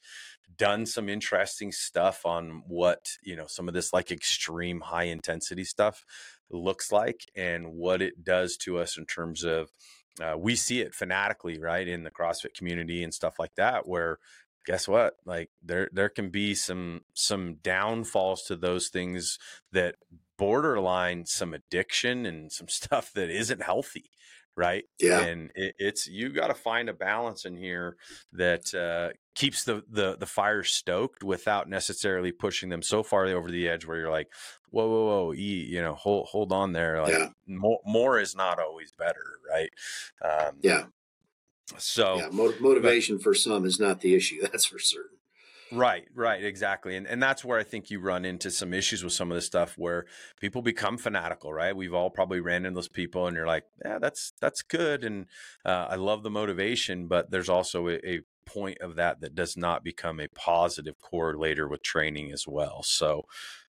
done 0.56 0.86
some 0.86 1.08
interesting 1.08 1.72
stuff 1.72 2.24
on 2.24 2.62
what 2.66 3.10
you 3.22 3.36
know 3.36 3.46
some 3.46 3.68
of 3.68 3.74
this 3.74 3.92
like 3.92 4.10
extreme 4.10 4.80
high 4.80 5.04
intensity 5.04 5.64
stuff 5.64 6.04
looks 6.50 6.90
like 6.90 7.26
and 7.36 7.74
what 7.74 8.00
it 8.00 8.24
does 8.24 8.56
to 8.56 8.78
us 8.78 8.96
in 8.96 9.04
terms 9.04 9.44
of 9.44 9.70
uh, 10.20 10.36
we 10.36 10.56
see 10.56 10.80
it 10.80 10.94
fanatically 10.94 11.58
right 11.58 11.86
in 11.86 12.02
the 12.02 12.10
crossfit 12.10 12.54
community 12.54 13.04
and 13.04 13.12
stuff 13.12 13.38
like 13.38 13.54
that 13.56 13.86
where 13.86 14.18
guess 14.66 14.88
what 14.88 15.14
like 15.24 15.50
there 15.62 15.88
there 15.92 16.08
can 16.08 16.30
be 16.30 16.54
some 16.54 17.02
some 17.14 17.56
downfalls 17.62 18.42
to 18.42 18.56
those 18.56 18.88
things 18.88 19.38
that 19.72 19.94
borderline 20.38 21.26
some 21.26 21.52
addiction 21.54 22.24
and 22.26 22.50
some 22.50 22.68
stuff 22.80 23.12
that 23.14 23.28
isn't 23.30 23.62
healthy 23.62 24.10
right 24.56 24.84
Yeah. 24.98 25.20
and 25.20 25.50
it, 25.54 25.74
it's 25.78 26.06
you 26.08 26.30
got 26.30 26.48
to 26.48 26.54
find 26.54 26.88
a 26.88 26.92
balance 26.94 27.44
in 27.44 27.56
here 27.56 27.96
that 28.32 28.74
uh, 28.74 29.14
keeps 29.36 29.62
the, 29.64 29.82
the 29.88 30.16
the 30.18 30.26
fire 30.26 30.64
stoked 30.64 31.22
without 31.22 31.68
necessarily 31.68 32.32
pushing 32.32 32.68
them 32.68 32.82
so 32.82 33.02
far 33.04 33.26
over 33.26 33.50
the 33.50 33.68
edge 33.68 33.86
where 33.86 33.98
you're 33.98 34.10
like 34.10 34.28
whoa 34.70 34.88
whoa 34.88 35.04
whoa 35.06 35.34
e, 35.34 35.66
you 35.68 35.80
know 35.80 35.94
hold 35.94 36.26
hold 36.26 36.52
on 36.52 36.72
there 36.72 37.00
like 37.02 37.12
Yeah. 37.12 37.28
more, 37.46 37.78
more 37.86 38.18
is 38.18 38.34
not 38.34 38.58
always 38.58 38.90
better 38.98 39.38
right 39.48 39.70
um, 40.24 40.56
Yeah. 40.62 40.86
so 41.76 42.16
yeah. 42.16 42.28
Mo- 42.32 42.54
motivation 42.60 43.18
for 43.20 43.34
some 43.34 43.64
is 43.64 43.78
not 43.78 44.00
the 44.00 44.14
issue. 44.14 44.40
That's 44.50 44.64
for 44.66 44.78
certain. 44.78 45.17
Right, 45.70 46.04
right, 46.14 46.42
exactly. 46.42 46.96
And 46.96 47.06
and 47.06 47.22
that's 47.22 47.44
where 47.44 47.58
I 47.58 47.62
think 47.62 47.90
you 47.90 48.00
run 48.00 48.24
into 48.24 48.50
some 48.50 48.72
issues 48.72 49.04
with 49.04 49.12
some 49.12 49.30
of 49.30 49.34
this 49.34 49.46
stuff 49.46 49.74
where 49.76 50.06
people 50.40 50.62
become 50.62 50.96
fanatical, 50.96 51.52
right? 51.52 51.76
We've 51.76 51.94
all 51.94 52.10
probably 52.10 52.40
ran 52.40 52.64
into 52.64 52.76
those 52.76 52.88
people 52.88 53.26
and 53.26 53.36
you're 53.36 53.46
like, 53.46 53.64
yeah, 53.84 53.98
that's 53.98 54.32
that's 54.40 54.62
good 54.62 55.04
and 55.04 55.26
uh, 55.64 55.88
I 55.90 55.96
love 55.96 56.22
the 56.22 56.30
motivation, 56.30 57.06
but 57.06 57.30
there's 57.30 57.48
also 57.50 57.88
a, 57.88 58.08
a 58.08 58.20
point 58.46 58.78
of 58.80 58.96
that 58.96 59.20
that 59.20 59.34
does 59.34 59.56
not 59.56 59.84
become 59.84 60.20
a 60.20 60.28
positive 60.28 60.94
correlator 60.98 61.68
with 61.68 61.82
training 61.82 62.32
as 62.32 62.46
well. 62.48 62.82
So 62.82 63.26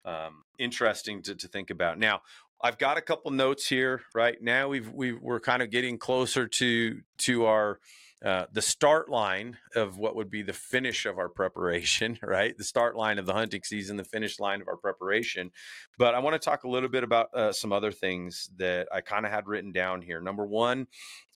um, 0.05 0.43
interesting 0.59 1.23
to, 1.23 1.35
to 1.35 1.47
think 1.47 1.71
about. 1.71 1.97
Now, 1.97 2.21
I've 2.61 2.77
got 2.77 2.97
a 2.97 3.01
couple 3.01 3.31
notes 3.31 3.67
here. 3.67 4.01
Right 4.15 4.41
now, 4.41 4.69
we've 4.69 4.89
we 4.89 5.13
we're 5.13 5.39
kind 5.39 5.61
of 5.61 5.69
getting 5.69 5.97
closer 5.97 6.47
to 6.47 7.01
to 7.19 7.45
our 7.45 7.79
uh, 8.25 8.45
the 8.51 8.61
start 8.61 9.09
line 9.09 9.57
of 9.75 9.97
what 9.97 10.15
would 10.15 10.29
be 10.29 10.41
the 10.41 10.53
finish 10.53 11.05
of 11.05 11.19
our 11.19 11.29
preparation, 11.29 12.17
right? 12.23 12.57
The 12.57 12.63
start 12.63 12.95
line 12.95 13.19
of 13.19 13.25
the 13.25 13.33
hunting 13.33 13.61
season, 13.63 13.97
the 13.97 14.03
finish 14.03 14.39
line 14.39 14.61
of 14.61 14.67
our 14.67 14.77
preparation. 14.77 15.51
But 15.97 16.15
I 16.15 16.19
want 16.19 16.33
to 16.33 16.39
talk 16.39 16.63
a 16.63 16.69
little 16.69 16.89
bit 16.89 17.03
about 17.03 17.33
uh, 17.33 17.51
some 17.51 17.71
other 17.71 17.91
things 17.91 18.49
that 18.57 18.87
I 18.93 19.01
kind 19.01 19.25
of 19.25 19.31
had 19.31 19.47
written 19.47 19.71
down 19.71 20.01
here. 20.01 20.19
Number 20.19 20.45
one 20.45 20.87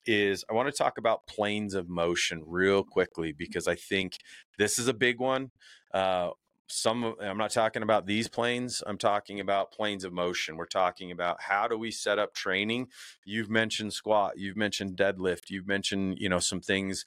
is 0.06 0.44
I 0.50 0.54
want 0.54 0.68
to 0.68 0.76
talk 0.76 0.98
about 0.98 1.26
planes 1.28 1.74
of 1.74 1.88
motion 1.88 2.42
real 2.44 2.82
quickly 2.82 3.32
because 3.32 3.68
I 3.68 3.76
think 3.76 4.18
this 4.58 4.78
is 4.78 4.88
a 4.88 4.94
big 4.94 5.20
one. 5.20 5.52
Uh, 5.94 6.30
some 6.66 7.14
I'm 7.20 7.38
not 7.38 7.50
talking 7.50 7.82
about 7.82 8.06
these 8.06 8.28
planes. 8.28 8.82
I'm 8.86 8.98
talking 8.98 9.40
about 9.40 9.72
planes 9.72 10.04
of 10.04 10.12
motion. 10.12 10.56
We're 10.56 10.66
talking 10.66 11.10
about 11.10 11.42
how 11.42 11.68
do 11.68 11.76
we 11.76 11.90
set 11.90 12.18
up 12.18 12.34
training. 12.34 12.88
You've 13.24 13.50
mentioned 13.50 13.92
squat. 13.92 14.38
You've 14.38 14.56
mentioned 14.56 14.96
deadlift. 14.96 15.50
You've 15.50 15.66
mentioned 15.66 16.18
you 16.18 16.28
know 16.28 16.38
some 16.38 16.60
things, 16.60 17.04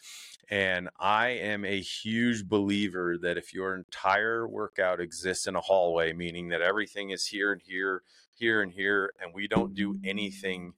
and 0.49 0.89
I 0.99 1.29
am 1.29 1.65
a 1.65 1.79
huge 1.79 2.45
believer 2.47 3.17
that 3.21 3.37
if 3.37 3.53
your 3.53 3.75
entire 3.75 4.47
workout 4.47 4.99
exists 4.99 5.47
in 5.47 5.55
a 5.55 5.61
hallway, 5.61 6.13
meaning 6.13 6.49
that 6.49 6.61
everything 6.61 7.09
is 7.09 7.27
here 7.27 7.51
and 7.51 7.61
here, 7.61 8.03
here 8.35 8.61
and 8.61 8.71
here, 8.71 9.13
and 9.21 9.33
we 9.33 9.47
don't 9.47 9.73
do 9.73 9.97
anything 10.03 10.73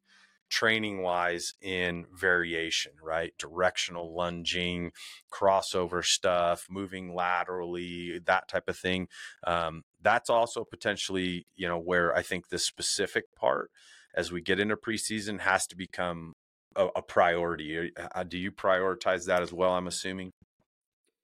training 0.50 1.02
wise 1.02 1.54
in 1.62 2.06
variation, 2.14 2.94
right? 3.02 3.34
Directional 3.38 4.16
lunging, 4.16 4.92
crossover 5.32 6.04
stuff, 6.04 6.68
moving 6.70 7.14
laterally, 7.14 8.20
that 8.26 8.48
type 8.48 8.68
of 8.68 8.78
thing. 8.78 9.08
Um, 9.46 9.84
that's 10.02 10.30
also 10.30 10.64
potentially, 10.64 11.46
you 11.56 11.68
know, 11.68 11.80
where 11.80 12.16
I 12.16 12.22
think 12.22 12.50
the 12.50 12.60
specific 12.60 13.26
part 13.36 13.72
as 14.16 14.32
we 14.32 14.42
get 14.42 14.60
into 14.60 14.76
preseason 14.76 15.42
has 15.42 15.68
to 15.68 15.76
become 15.76 16.34
a, 16.76 16.88
a 16.96 17.02
priority. 17.02 17.92
Uh, 17.98 18.24
do 18.24 18.38
you 18.38 18.52
prioritize 18.52 19.26
that 19.26 19.42
as 19.42 19.52
well? 19.52 19.74
I'm 19.74 19.88
assuming. 19.88 20.32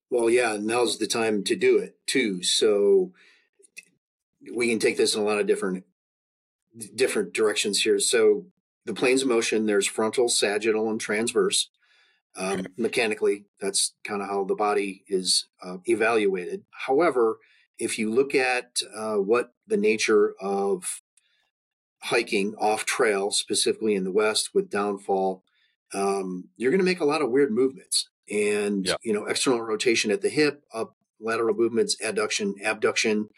Well, 0.09 0.29
yeah, 0.29 0.57
now's 0.59 0.97
the 0.99 1.07
time 1.07 1.43
to 1.45 1.55
do 1.55 1.77
it 1.77 1.95
too. 2.05 2.43
So 2.43 3.13
we 4.53 4.69
can 4.69 4.79
take 4.79 4.97
this 4.97 5.15
in 5.15 5.21
a 5.21 5.25
lot 5.25 5.39
of 5.39 5.47
different 5.47 5.85
different 6.95 7.33
directions 7.33 7.81
here. 7.81 7.99
So 7.99 8.45
the 8.85 8.93
planes 8.93 9.21
of 9.21 9.27
motion, 9.27 9.65
there's 9.65 9.87
frontal, 9.87 10.29
sagittal, 10.29 10.89
and 10.89 10.99
transverse. 10.99 11.69
Um, 12.35 12.67
mechanically, 12.77 13.45
that's 13.61 13.93
kind 14.03 14.21
of 14.21 14.27
how 14.27 14.43
the 14.43 14.55
body 14.55 15.03
is 15.07 15.47
uh, 15.63 15.77
evaluated. 15.85 16.63
However, 16.71 17.37
if 17.77 17.99
you 17.99 18.11
look 18.11 18.33
at 18.33 18.81
uh, 18.95 19.15
what 19.15 19.53
the 19.67 19.77
nature 19.77 20.33
of 20.41 21.01
hiking 22.01 22.55
off 22.59 22.85
trail, 22.85 23.31
specifically 23.31 23.95
in 23.95 24.03
the 24.03 24.11
West 24.11 24.49
with 24.53 24.69
downfall, 24.69 25.43
um, 25.93 26.49
you're 26.57 26.71
going 26.71 26.79
to 26.79 26.85
make 26.85 26.99
a 26.99 27.05
lot 27.05 27.21
of 27.21 27.29
weird 27.29 27.51
movements. 27.51 28.09
And, 28.31 28.87
yeah. 28.87 28.95
you 29.03 29.13
know, 29.13 29.25
external 29.25 29.61
rotation 29.61 30.09
at 30.09 30.21
the 30.21 30.29
hip, 30.29 30.63
up 30.73 30.95
lateral 31.19 31.55
movements, 31.55 31.95
adduction, 32.03 32.53
abduction, 32.63 33.29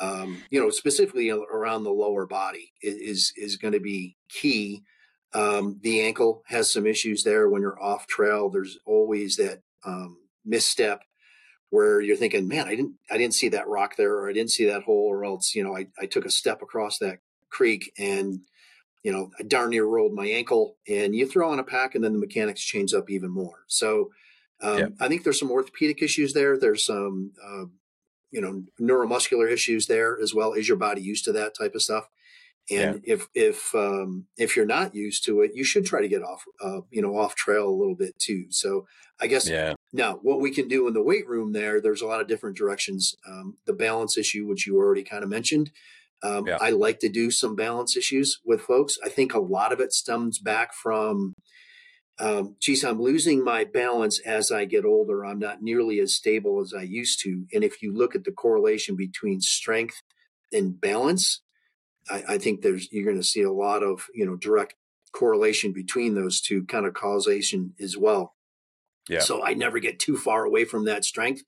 um, 0.00 0.42
you 0.50 0.60
know, 0.60 0.70
specifically 0.70 1.30
around 1.30 1.84
the 1.84 1.90
lower 1.90 2.26
body 2.26 2.72
is 2.80 3.32
is 3.36 3.56
going 3.56 3.72
to 3.72 3.80
be 3.80 4.16
key. 4.28 4.82
Um, 5.34 5.78
the 5.82 6.02
ankle 6.02 6.42
has 6.46 6.72
some 6.72 6.86
issues 6.86 7.24
there 7.24 7.48
when 7.48 7.62
you're 7.62 7.82
off 7.82 8.06
trail. 8.06 8.50
There's 8.50 8.78
always 8.86 9.36
that 9.36 9.62
um, 9.84 10.18
misstep 10.44 11.02
where 11.70 12.00
you're 12.00 12.16
thinking, 12.16 12.48
"Man, 12.48 12.66
I 12.66 12.74
didn't 12.74 12.94
I 13.10 13.18
didn't 13.18 13.34
see 13.34 13.48
that 13.50 13.68
rock 13.68 13.96
there, 13.96 14.14
or 14.14 14.28
I 14.28 14.32
didn't 14.32 14.50
see 14.50 14.66
that 14.66 14.82
hole, 14.82 15.06
or 15.08 15.24
else 15.24 15.54
you 15.54 15.62
know 15.62 15.76
I, 15.76 15.86
I 16.00 16.06
took 16.06 16.24
a 16.24 16.30
step 16.30 16.62
across 16.62 16.98
that 16.98 17.18
creek 17.50 17.92
and 17.98 18.40
you 19.02 19.12
know 19.12 19.30
I 19.38 19.42
darn 19.42 19.70
near 19.70 19.84
rolled 19.84 20.14
my 20.14 20.26
ankle." 20.26 20.76
And 20.88 21.14
you 21.14 21.26
throw 21.26 21.50
on 21.50 21.58
a 21.58 21.64
pack, 21.64 21.94
and 21.94 22.02
then 22.02 22.12
the 22.12 22.18
mechanics 22.18 22.62
change 22.62 22.94
up 22.94 23.10
even 23.10 23.30
more. 23.30 23.64
So. 23.66 24.10
Um, 24.64 24.78
yeah. 24.78 24.86
I 25.00 25.08
think 25.08 25.24
there's 25.24 25.40
some 25.40 25.50
orthopedic 25.50 26.02
issues 26.04 26.34
there. 26.34 26.56
There's 26.56 26.86
some 26.86 27.32
uh, 27.44 27.64
you 28.32 28.40
know 28.40 28.64
neuromuscular 28.80 29.50
issues 29.50 29.86
there 29.86 30.18
as 30.20 30.34
well. 30.34 30.52
Is 30.52 30.66
your 30.66 30.76
body 30.76 31.02
used 31.02 31.24
to 31.26 31.32
that 31.32 31.54
type 31.56 31.74
of 31.74 31.82
stuff? 31.82 32.08
And 32.70 33.02
yeah. 33.04 33.14
if 33.14 33.28
if 33.34 33.74
um, 33.74 34.26
if 34.36 34.56
you're 34.56 34.66
not 34.66 34.94
used 34.94 35.24
to 35.26 35.42
it, 35.42 35.52
you 35.54 35.64
should 35.64 35.84
try 35.84 36.00
to 36.00 36.08
get 36.08 36.22
off 36.22 36.44
uh, 36.62 36.80
you 36.90 37.02
know 37.02 37.16
off 37.16 37.34
trail 37.34 37.68
a 37.68 37.70
little 37.70 37.94
bit 37.96 38.18
too. 38.18 38.46
So 38.50 38.86
I 39.20 39.26
guess 39.26 39.48
yeah. 39.48 39.74
now 39.92 40.18
what 40.22 40.40
we 40.40 40.50
can 40.50 40.68
do 40.68 40.88
in 40.88 40.94
the 40.94 41.02
weight 41.02 41.28
room 41.28 41.52
there, 41.52 41.80
there's 41.80 42.02
a 42.02 42.06
lot 42.06 42.20
of 42.20 42.28
different 42.28 42.56
directions. 42.56 43.14
Um, 43.28 43.58
the 43.66 43.72
balance 43.72 44.16
issue, 44.16 44.46
which 44.46 44.66
you 44.66 44.76
already 44.76 45.02
kind 45.04 45.22
of 45.22 45.30
mentioned. 45.30 45.70
Um, 46.24 46.46
yeah. 46.46 46.58
I 46.60 46.70
like 46.70 47.00
to 47.00 47.08
do 47.08 47.32
some 47.32 47.56
balance 47.56 47.96
issues 47.96 48.40
with 48.44 48.60
folks. 48.60 48.96
I 49.04 49.08
think 49.08 49.34
a 49.34 49.40
lot 49.40 49.72
of 49.72 49.80
it 49.80 49.92
stems 49.92 50.38
back 50.38 50.72
from 50.72 51.34
um, 52.22 52.54
geez, 52.60 52.84
I'm 52.84 53.02
losing 53.02 53.42
my 53.42 53.64
balance 53.64 54.20
as 54.20 54.52
I 54.52 54.64
get 54.64 54.84
older. 54.84 55.26
I'm 55.26 55.40
not 55.40 55.60
nearly 55.60 55.98
as 55.98 56.14
stable 56.14 56.60
as 56.60 56.72
I 56.72 56.82
used 56.82 57.20
to. 57.22 57.46
And 57.52 57.64
if 57.64 57.82
you 57.82 57.92
look 57.92 58.14
at 58.14 58.22
the 58.22 58.30
correlation 58.30 58.94
between 58.94 59.40
strength 59.40 60.02
and 60.52 60.80
balance, 60.80 61.40
I, 62.08 62.22
I 62.28 62.38
think 62.38 62.62
there's 62.62 62.90
you're 62.92 63.04
going 63.04 63.16
to 63.16 63.26
see 63.26 63.42
a 63.42 63.50
lot 63.50 63.82
of 63.82 64.06
you 64.14 64.24
know 64.24 64.36
direct 64.36 64.74
correlation 65.12 65.72
between 65.72 66.14
those 66.14 66.40
two 66.40 66.64
kind 66.66 66.86
of 66.86 66.94
causation 66.94 67.74
as 67.80 67.96
well. 67.98 68.36
Yeah. 69.08 69.20
So 69.20 69.44
I 69.44 69.54
never 69.54 69.80
get 69.80 69.98
too 69.98 70.16
far 70.16 70.44
away 70.44 70.64
from 70.64 70.84
that 70.84 71.04
strength, 71.04 71.42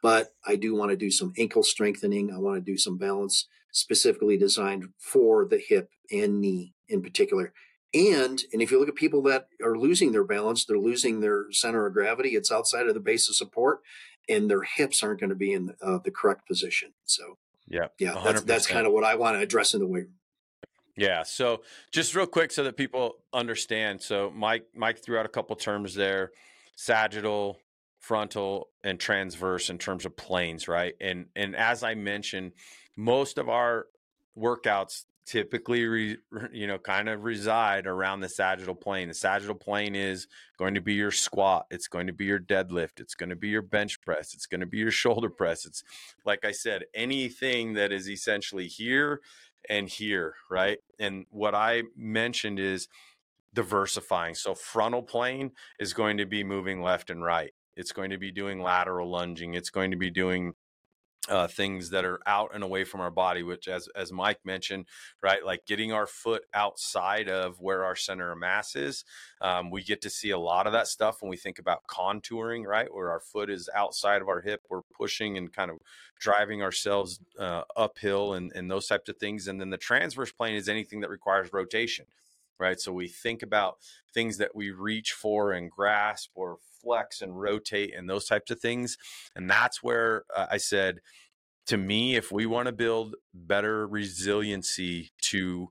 but 0.00 0.28
I 0.46 0.54
do 0.54 0.76
want 0.76 0.92
to 0.92 0.96
do 0.96 1.10
some 1.10 1.32
ankle 1.38 1.64
strengthening. 1.64 2.32
I 2.32 2.38
want 2.38 2.64
to 2.64 2.72
do 2.72 2.78
some 2.78 2.98
balance 2.98 3.48
specifically 3.72 4.36
designed 4.36 4.90
for 4.96 5.44
the 5.44 5.58
hip 5.58 5.90
and 6.12 6.40
knee 6.40 6.74
in 6.88 7.02
particular. 7.02 7.52
And 7.92 8.42
and 8.52 8.62
if 8.62 8.70
you 8.70 8.78
look 8.78 8.88
at 8.88 8.94
people 8.94 9.22
that 9.22 9.48
are 9.62 9.76
losing 9.76 10.12
their 10.12 10.24
balance, 10.24 10.64
they're 10.64 10.78
losing 10.78 11.20
their 11.20 11.50
center 11.50 11.86
of 11.86 11.92
gravity. 11.92 12.30
It's 12.30 12.52
outside 12.52 12.86
of 12.86 12.94
the 12.94 13.00
base 13.00 13.28
of 13.28 13.34
support, 13.34 13.80
and 14.28 14.48
their 14.48 14.62
hips 14.62 15.02
aren't 15.02 15.20
going 15.20 15.30
to 15.30 15.36
be 15.36 15.52
in 15.52 15.74
uh, 15.82 15.98
the 16.04 16.12
correct 16.12 16.46
position. 16.46 16.92
So 17.04 17.36
yeah, 17.66 17.88
yeah, 17.98 18.12
100%. 18.12 18.24
that's 18.24 18.42
that's 18.42 18.66
kind 18.66 18.86
of 18.86 18.92
what 18.92 19.04
I 19.04 19.16
want 19.16 19.36
to 19.36 19.40
address 19.40 19.74
in 19.74 19.80
the 19.80 19.86
weight 19.86 20.04
room. 20.04 20.14
Yeah. 20.96 21.22
So 21.22 21.62
just 21.92 22.14
real 22.14 22.26
quick, 22.26 22.52
so 22.52 22.64
that 22.64 22.76
people 22.76 23.16
understand. 23.32 24.02
So 24.02 24.30
Mike 24.34 24.66
Mike 24.74 24.98
threw 24.98 25.18
out 25.18 25.26
a 25.26 25.30
couple 25.30 25.56
terms 25.56 25.94
there: 25.94 26.30
sagittal, 26.76 27.58
frontal, 27.98 28.68
and 28.84 29.00
transverse 29.00 29.70
in 29.70 29.78
terms 29.78 30.04
of 30.04 30.16
planes, 30.16 30.68
right? 30.68 30.94
And 31.00 31.26
and 31.34 31.56
as 31.56 31.82
I 31.82 31.94
mentioned, 31.94 32.52
most 32.96 33.38
of 33.38 33.48
our 33.48 33.86
workouts 34.36 35.04
typically 35.30 35.86
re, 35.86 36.16
you 36.52 36.66
know 36.66 36.76
kind 36.76 37.08
of 37.08 37.22
reside 37.22 37.86
around 37.86 38.20
the 38.20 38.28
sagittal 38.28 38.74
plane. 38.74 39.06
The 39.06 39.14
sagittal 39.14 39.54
plane 39.54 39.94
is 39.94 40.26
going 40.58 40.74
to 40.74 40.80
be 40.80 40.94
your 40.94 41.12
squat 41.12 41.66
it's 41.70 41.86
going 41.86 42.08
to 42.08 42.12
be 42.12 42.24
your 42.24 42.40
deadlift 42.40 42.98
it's 42.98 43.14
going 43.14 43.30
to 43.30 43.36
be 43.36 43.48
your 43.48 43.62
bench 43.62 44.00
press 44.02 44.34
it's 44.34 44.46
going 44.46 44.60
to 44.60 44.66
be 44.66 44.78
your 44.78 44.90
shoulder 44.90 45.28
mm-hmm. 45.28 45.36
press 45.36 45.64
it's 45.64 45.82
like 46.26 46.44
i 46.44 46.52
said 46.52 46.82
anything 46.94 47.72
that 47.72 47.92
is 47.92 48.10
essentially 48.10 48.66
here 48.66 49.20
and 49.68 49.88
here 49.88 50.34
right? 50.50 50.78
And 50.98 51.26
what 51.30 51.54
i 51.54 51.84
mentioned 51.96 52.58
is 52.58 52.88
diversifying. 53.54 54.34
So 54.34 54.54
frontal 54.54 55.02
plane 55.02 55.52
is 55.78 55.92
going 55.92 56.18
to 56.18 56.26
be 56.26 56.44
moving 56.44 56.82
left 56.82 57.10
and 57.10 57.22
right. 57.22 57.52
It's 57.76 57.92
going 57.92 58.10
to 58.10 58.18
be 58.18 58.30
doing 58.30 58.60
lateral 58.60 59.10
lunging 59.10 59.54
it's 59.54 59.70
going 59.70 59.92
to 59.92 59.96
be 59.96 60.10
doing 60.10 60.52
uh, 61.30 61.46
things 61.46 61.90
that 61.90 62.04
are 62.04 62.20
out 62.26 62.50
and 62.54 62.64
away 62.64 62.84
from 62.84 63.00
our 63.00 63.10
body, 63.10 63.42
which, 63.42 63.68
as 63.68 63.88
as 63.94 64.12
Mike 64.12 64.40
mentioned, 64.44 64.86
right, 65.22 65.44
like 65.44 65.64
getting 65.64 65.92
our 65.92 66.06
foot 66.06 66.42
outside 66.52 67.28
of 67.28 67.60
where 67.60 67.84
our 67.84 67.96
center 67.96 68.32
of 68.32 68.38
mass 68.38 68.74
is. 68.76 69.04
Um, 69.40 69.70
we 69.70 69.82
get 69.82 70.02
to 70.02 70.10
see 70.10 70.30
a 70.30 70.38
lot 70.38 70.66
of 70.66 70.72
that 70.72 70.88
stuff 70.88 71.22
when 71.22 71.30
we 71.30 71.36
think 71.36 71.58
about 71.58 71.86
contouring, 71.86 72.66
right, 72.66 72.92
where 72.92 73.10
our 73.10 73.20
foot 73.20 73.48
is 73.48 73.70
outside 73.74 74.20
of 74.20 74.28
our 74.28 74.40
hip, 74.40 74.62
we're 74.68 74.82
pushing 74.82 75.38
and 75.38 75.52
kind 75.52 75.70
of 75.70 75.78
driving 76.18 76.62
ourselves 76.62 77.20
uh, 77.38 77.62
uphill 77.76 78.34
and, 78.34 78.52
and 78.54 78.70
those 78.70 78.86
types 78.86 79.08
of 79.08 79.16
things. 79.16 79.48
And 79.48 79.60
then 79.60 79.70
the 79.70 79.78
transverse 79.78 80.32
plane 80.32 80.56
is 80.56 80.68
anything 80.68 81.00
that 81.00 81.10
requires 81.10 81.52
rotation, 81.52 82.06
right? 82.60 82.78
So 82.78 82.92
we 82.92 83.08
think 83.08 83.42
about 83.42 83.78
things 84.12 84.38
that 84.38 84.54
we 84.54 84.70
reach 84.70 85.12
for 85.12 85.52
and 85.52 85.70
grasp 85.70 86.30
or 86.34 86.58
flex 86.82 87.20
and 87.20 87.40
rotate 87.40 87.94
and 87.94 88.08
those 88.08 88.26
types 88.26 88.50
of 88.50 88.60
things. 88.60 88.96
And 89.34 89.48
that's 89.48 89.82
where 89.82 90.24
uh, 90.34 90.46
I 90.50 90.56
said, 90.56 91.00
to 91.66 91.76
me, 91.76 92.16
if 92.16 92.32
we 92.32 92.46
want 92.46 92.66
to 92.66 92.72
build 92.72 93.16
better 93.32 93.86
resiliency 93.86 95.12
to 95.30 95.68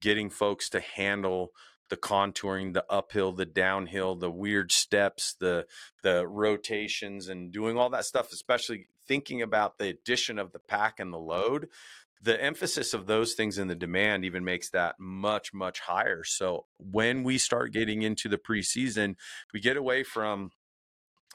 getting 0.00 0.30
folks 0.30 0.68
to 0.70 0.80
handle 0.80 1.52
the 1.88 1.96
contouring, 1.96 2.74
the 2.74 2.84
uphill, 2.90 3.32
the 3.32 3.46
downhill, 3.46 4.14
the 4.14 4.30
weird 4.30 4.70
steps, 4.72 5.34
the 5.40 5.66
the 6.02 6.26
rotations, 6.26 7.28
and 7.28 7.50
doing 7.50 7.78
all 7.78 7.88
that 7.90 8.04
stuff, 8.04 8.30
especially 8.32 8.88
thinking 9.06 9.40
about 9.40 9.78
the 9.78 9.88
addition 9.88 10.38
of 10.38 10.52
the 10.52 10.58
pack 10.58 11.00
and 11.00 11.12
the 11.12 11.18
load, 11.18 11.68
the 12.22 12.42
emphasis 12.42 12.94
of 12.94 13.06
those 13.06 13.34
things 13.34 13.58
in 13.58 13.68
the 13.68 13.74
demand 13.74 14.24
even 14.24 14.44
makes 14.44 14.70
that 14.70 14.96
much 14.98 15.52
much 15.54 15.80
higher. 15.80 16.24
So 16.24 16.66
when 16.78 17.22
we 17.22 17.38
start 17.38 17.72
getting 17.72 18.02
into 18.02 18.28
the 18.28 18.38
preseason 18.38 19.14
we 19.52 19.60
get 19.60 19.76
away 19.76 20.02
from 20.02 20.50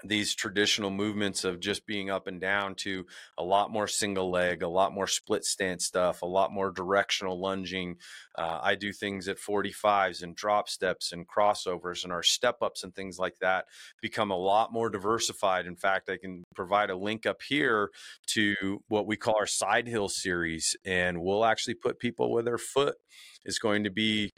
these 0.03 0.35
traditional 0.35 0.89
movements 0.89 1.43
of 1.43 1.59
just 1.59 1.85
being 1.85 2.09
up 2.09 2.27
and 2.27 2.41
down 2.41 2.75
to 2.75 3.05
a 3.37 3.43
lot 3.43 3.71
more 3.71 3.87
single 3.87 4.29
leg, 4.29 4.61
a 4.61 4.67
lot 4.67 4.93
more 4.93 5.07
split 5.07 5.45
stance 5.45 5.85
stuff, 5.85 6.21
a 6.21 6.25
lot 6.25 6.51
more 6.51 6.71
directional 6.71 7.39
lunging. 7.39 7.95
Uh, 8.37 8.59
I 8.61 8.75
do 8.75 8.91
things 8.91 9.27
at 9.27 9.37
45s 9.37 10.23
and 10.23 10.35
drop 10.35 10.69
steps 10.69 11.11
and 11.11 11.27
crossovers, 11.27 12.03
and 12.03 12.11
our 12.11 12.23
step 12.23 12.57
ups 12.61 12.83
and 12.83 12.93
things 12.93 13.17
like 13.19 13.37
that 13.39 13.65
become 14.01 14.31
a 14.31 14.37
lot 14.37 14.73
more 14.73 14.89
diversified. 14.89 15.65
In 15.65 15.75
fact, 15.75 16.09
I 16.09 16.17
can 16.17 16.43
provide 16.55 16.89
a 16.89 16.95
link 16.95 17.25
up 17.25 17.41
here 17.41 17.89
to 18.27 18.83
what 18.87 19.07
we 19.07 19.15
call 19.15 19.35
our 19.37 19.47
side 19.47 19.87
hill 19.87 20.09
series, 20.09 20.75
and 20.85 21.21
we'll 21.21 21.45
actually 21.45 21.75
put 21.75 21.99
people 21.99 22.31
where 22.31 22.43
their 22.43 22.57
foot 22.57 22.95
is 23.45 23.59
going 23.59 23.83
to 23.83 23.91
be 23.91 24.31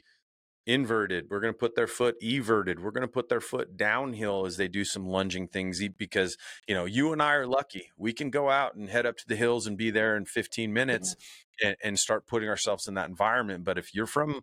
inverted. 0.66 1.28
We're 1.30 1.40
going 1.40 1.54
to 1.54 1.58
put 1.58 1.76
their 1.76 1.88
foot 1.88 2.16
everted. 2.24 2.80
We're 2.80 2.92
going 2.92 3.02
to 3.02 3.08
put 3.08 3.30
their 3.30 3.42
foot 3.42 3.78
downhill 3.78 4.46
as 4.46 4.58
they 4.58 4.68
do 4.68 4.84
some 4.84 5.06
lunging 5.06 5.48
things 5.48 5.82
because, 5.98 6.38
you 6.68 6.74
know, 6.74 6.86
you 6.86 7.14
and 7.14 7.22
I 7.22 7.34
are 7.34 7.48
lucky. 7.48 7.92
We 7.98 8.14
can 8.14 8.30
go 8.30 8.50
out 8.50 8.76
and 8.76 8.90
head 8.90 9.06
up 9.06 9.18
to 9.18 9.28
the 9.28 9.36
hills 9.36 9.68
and 9.68 9.78
be 9.78 9.92
there 9.92 10.16
in 10.18 10.26
15 10.26 10.74
minutes 10.74 11.16
mm-hmm. 11.16 11.68
and, 11.68 11.78
and, 11.84 12.00
start 12.00 12.28
putting 12.28 12.50
ourselves 12.50 12.88
in 12.88 12.96
that 12.96 13.10
environment. 13.10 13.64
But 13.64 13.78
if 13.78 13.94
you're 13.94 14.06
from 14.06 14.42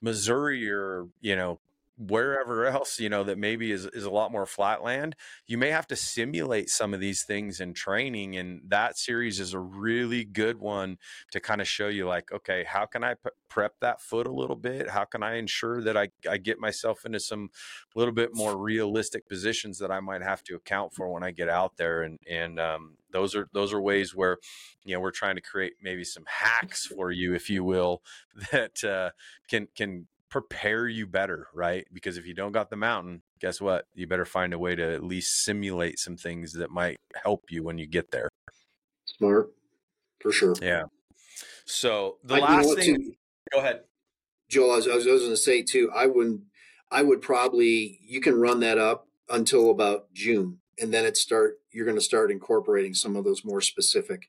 Missouri 0.00 0.70
or, 0.70 1.08
you 1.20 1.36
know, 1.36 1.60
wherever 1.96 2.66
else 2.66 2.98
you 2.98 3.08
know 3.08 3.22
that 3.22 3.38
maybe 3.38 3.70
is, 3.70 3.86
is 3.86 4.04
a 4.04 4.10
lot 4.10 4.32
more 4.32 4.46
flatland 4.46 5.14
you 5.46 5.56
may 5.56 5.70
have 5.70 5.86
to 5.86 5.94
simulate 5.94 6.68
some 6.68 6.92
of 6.92 7.00
these 7.00 7.24
things 7.24 7.60
in 7.60 7.72
training 7.72 8.36
and 8.36 8.60
that 8.66 8.98
series 8.98 9.38
is 9.38 9.54
a 9.54 9.58
really 9.58 10.24
good 10.24 10.58
one 10.58 10.96
to 11.30 11.38
kind 11.38 11.60
of 11.60 11.68
show 11.68 11.88
you 11.88 12.06
like 12.06 12.32
okay 12.32 12.64
how 12.66 12.84
can 12.84 13.04
i 13.04 13.14
prep 13.54 13.78
that 13.80 14.00
foot 14.00 14.26
a 14.26 14.32
little 14.32 14.56
bit? 14.56 14.90
How 14.90 15.04
can 15.04 15.22
i 15.22 15.36
ensure 15.36 15.80
that 15.82 15.96
I, 15.96 16.08
I 16.28 16.38
get 16.38 16.58
myself 16.58 17.06
into 17.06 17.20
some 17.20 17.50
little 17.94 18.12
bit 18.12 18.30
more 18.32 18.56
realistic 18.56 19.28
positions 19.28 19.78
that 19.78 19.92
i 19.92 20.00
might 20.00 20.22
have 20.22 20.42
to 20.44 20.56
account 20.56 20.92
for 20.92 21.08
when 21.08 21.22
i 21.22 21.30
get 21.30 21.48
out 21.48 21.76
there? 21.76 22.02
And 22.02 22.18
and 22.28 22.58
um, 22.58 22.96
those 23.12 23.36
are 23.36 23.48
those 23.52 23.72
are 23.72 23.80
ways 23.80 24.12
where 24.12 24.38
you 24.82 24.92
know 24.92 25.00
we're 25.00 25.12
trying 25.12 25.36
to 25.36 25.40
create 25.40 25.74
maybe 25.80 26.02
some 26.02 26.24
hacks 26.26 26.86
for 26.86 27.12
you 27.12 27.32
if 27.32 27.48
you 27.48 27.62
will 27.62 28.02
that 28.50 28.82
uh, 28.82 29.10
can 29.48 29.68
can 29.76 30.08
prepare 30.34 30.88
you 30.88 31.06
better, 31.06 31.46
right? 31.54 31.86
Because 31.92 32.16
if 32.16 32.26
you 32.26 32.34
don't 32.34 32.50
got 32.50 32.68
the 32.68 32.74
mountain, 32.74 33.22
guess 33.40 33.60
what? 33.60 33.86
You 33.94 34.08
better 34.08 34.24
find 34.24 34.52
a 34.52 34.58
way 34.58 34.74
to 34.74 34.82
at 34.82 35.04
least 35.04 35.44
simulate 35.44 36.00
some 36.00 36.16
things 36.16 36.54
that 36.54 36.72
might 36.72 36.98
help 37.22 37.44
you 37.50 37.62
when 37.62 37.78
you 37.78 37.86
get 37.86 38.10
there. 38.10 38.28
Smart, 39.04 39.52
for 40.20 40.32
sure. 40.32 40.56
Yeah. 40.60 40.82
So 41.66 42.16
the 42.24 42.34
I, 42.34 42.38
last 42.40 42.74
thing, 42.74 42.96
too, 42.96 43.12
go 43.52 43.60
ahead, 43.60 43.82
Joel. 44.48 44.72
I 44.72 44.76
was, 44.76 44.88
I 44.88 44.94
was 44.96 45.04
going 45.04 45.30
to 45.30 45.36
say 45.36 45.62
too. 45.62 45.88
I 45.94 46.06
wouldn't. 46.06 46.40
I 46.90 47.04
would 47.04 47.22
probably. 47.22 48.00
You 48.02 48.20
can 48.20 48.34
run 48.34 48.58
that 48.58 48.76
up 48.76 49.06
until 49.30 49.70
about 49.70 50.12
June, 50.12 50.58
and 50.80 50.92
then 50.92 51.04
it 51.04 51.16
start. 51.16 51.60
You're 51.70 51.86
going 51.86 51.96
to 51.96 52.04
start 52.04 52.32
incorporating 52.32 52.94
some 52.94 53.14
of 53.14 53.22
those 53.22 53.44
more 53.44 53.60
specific, 53.60 54.26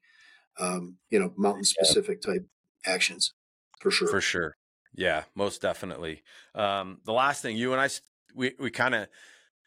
um, 0.60 0.98
you 1.10 1.20
know, 1.20 1.34
mountain 1.36 1.64
specific 1.64 2.20
yeah. 2.24 2.34
type 2.34 2.46
actions 2.86 3.34
for 3.80 3.90
sure. 3.90 4.08
For 4.08 4.22
sure. 4.22 4.56
Yeah, 4.98 5.24
most 5.36 5.62
definitely. 5.62 6.24
Um, 6.54 7.00
the 7.04 7.14
last 7.14 7.42
thing 7.42 7.58
you 7.58 7.74
and 7.74 7.82
I 7.82 7.90
we 8.34 8.54
we 8.60 8.72
kind 8.72 8.96
of 8.96 9.08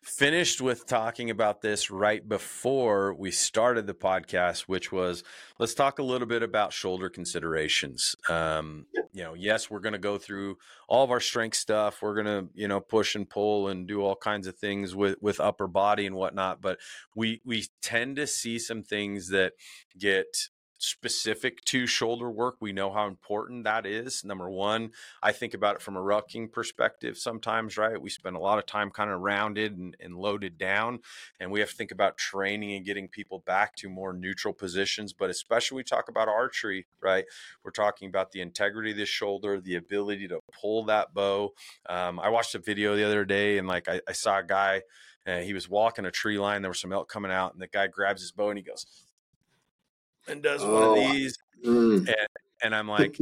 finished 0.03 0.61
with 0.61 0.87
talking 0.87 1.29
about 1.29 1.61
this 1.61 1.91
right 1.91 2.27
before 2.27 3.13
we 3.15 3.31
started 3.31 3.87
the 3.87 3.95
podcast, 3.95 4.61
which 4.63 4.93
was 4.93 5.23
let's 5.59 5.75
talk 5.75 5.99
a 5.99 6.03
little 6.03 6.27
bit 6.27 6.43
about 6.43 6.73
shoulder 6.73 7.09
considerations. 7.11 8.15
Um, 8.29 8.87
you 9.13 9.23
know, 9.23 9.35
yes, 9.35 9.71
we're 9.71 9.81
going 9.81 9.95
to 9.95 9.99
go 9.99 10.17
through 10.17 10.57
all 10.89 11.05
of 11.05 11.11
our 11.11 11.21
strength 11.21 11.57
stuff. 11.57 12.01
We're 12.01 12.15
going 12.15 12.27
to, 12.27 12.49
you 12.55 12.69
know, 12.69 12.81
push 12.81 13.15
and 13.15 13.29
pull 13.29 13.69
and 13.69 13.87
do 13.87 14.01
all 14.03 14.17
kinds 14.17 14.47
of 14.47 14.57
things 14.57 14.95
with 14.95 15.17
with 15.21 15.41
upper 15.41 15.67
body 15.67 16.07
and 16.07 16.15
whatnot. 16.15 16.61
But 16.61 16.79
we 17.15 17.41
we 17.45 17.67
tend 17.83 18.17
to 18.17 18.27
see 18.27 18.59
some 18.59 18.83
things 18.83 19.29
that 19.29 19.55
get 19.99 20.49
specific 20.79 21.65
to 21.65 21.87
shoulder 21.87 22.31
work. 22.31 22.57
We 22.61 22.73
know 22.73 22.93
how 22.93 23.07
important 23.07 23.65
that 23.65 23.85
is. 23.85 24.25
Number 24.25 24.49
one, 24.49 24.93
I 25.23 25.33
think 25.33 25.53
about 25.53 25.77
it 25.77 25.83
from 25.83 25.97
a 25.97 26.01
rucking 26.01 26.53
perspective 26.53 27.19
sometimes, 27.19 27.77
right? 27.77 28.01
We 28.01 28.11
spend 28.11 28.37
a 28.37 28.41
lot 28.41 28.59
of 28.59 28.67
time 28.67 28.91
kind 28.91 29.11
of 29.11 29.21
rounded 29.21 29.77
and, 29.77 29.97
and, 30.01 30.15
loaded 30.15 30.57
down, 30.59 31.01
and 31.39 31.51
we 31.51 31.61
have 31.61 31.71
to 31.71 31.77
think 31.77 31.91
about 31.91 32.17
training 32.17 32.75
and 32.75 32.87
getting 32.87 33.09
people 33.09 33.43
back 33.45 33.75
to 33.77 33.89
more 33.89 34.13
neutral 34.13 34.55
positions. 34.55 35.13
But 35.13 35.31
especially 35.31 35.77
we 35.77 35.85
talk 35.85 36.09
about 36.09 36.29
archery, 36.29 36.87
right? 37.03 37.25
We're 37.65 37.71
talking 37.73 38.09
about 38.09 38.31
the 38.31 38.41
integrity 38.41 38.93
of 38.93 38.97
the 38.97 39.07
shoulder, 39.07 39.61
the 39.61 39.77
ability 39.77 40.29
to 40.29 40.41
pull 40.61 40.85
that 40.87 41.13
bow. 41.13 41.51
Um, 41.89 42.21
I 42.21 42.29
watched 42.29 42.55
a 42.55 42.61
video 42.61 42.97
the 42.97 43.05
other 43.05 43.25
day, 43.25 43.59
and 43.59 43.67
like 43.67 43.89
I, 43.89 44.01
I 44.09 44.13
saw 44.13 44.39
a 44.39 44.45
guy. 44.45 44.83
Uh, 45.27 45.41
he 45.41 45.53
was 45.53 45.69
walking 45.69 46.07
a 46.07 46.11
tree 46.11 46.39
line. 46.39 46.63
There 46.63 46.71
was 46.71 46.81
some 46.81 46.93
elk 46.93 47.11
coming 47.11 47.31
out, 47.31 47.53
and 47.53 47.61
the 47.61 47.67
guy 47.67 47.87
grabs 47.87 48.23
his 48.23 48.33
bow 48.33 48.49
and 48.49 48.59
he 48.59 48.65
goes, 48.65 48.87
and 50.29 50.43
does 50.43 50.63
oh, 50.63 50.73
one 50.73 50.83
of 50.83 50.89
oh, 50.91 51.13
these. 51.13 51.37
Mm. 51.65 51.99
And, 51.99 52.29
and, 52.63 52.75
I'm 52.75 52.89
like, 52.89 53.19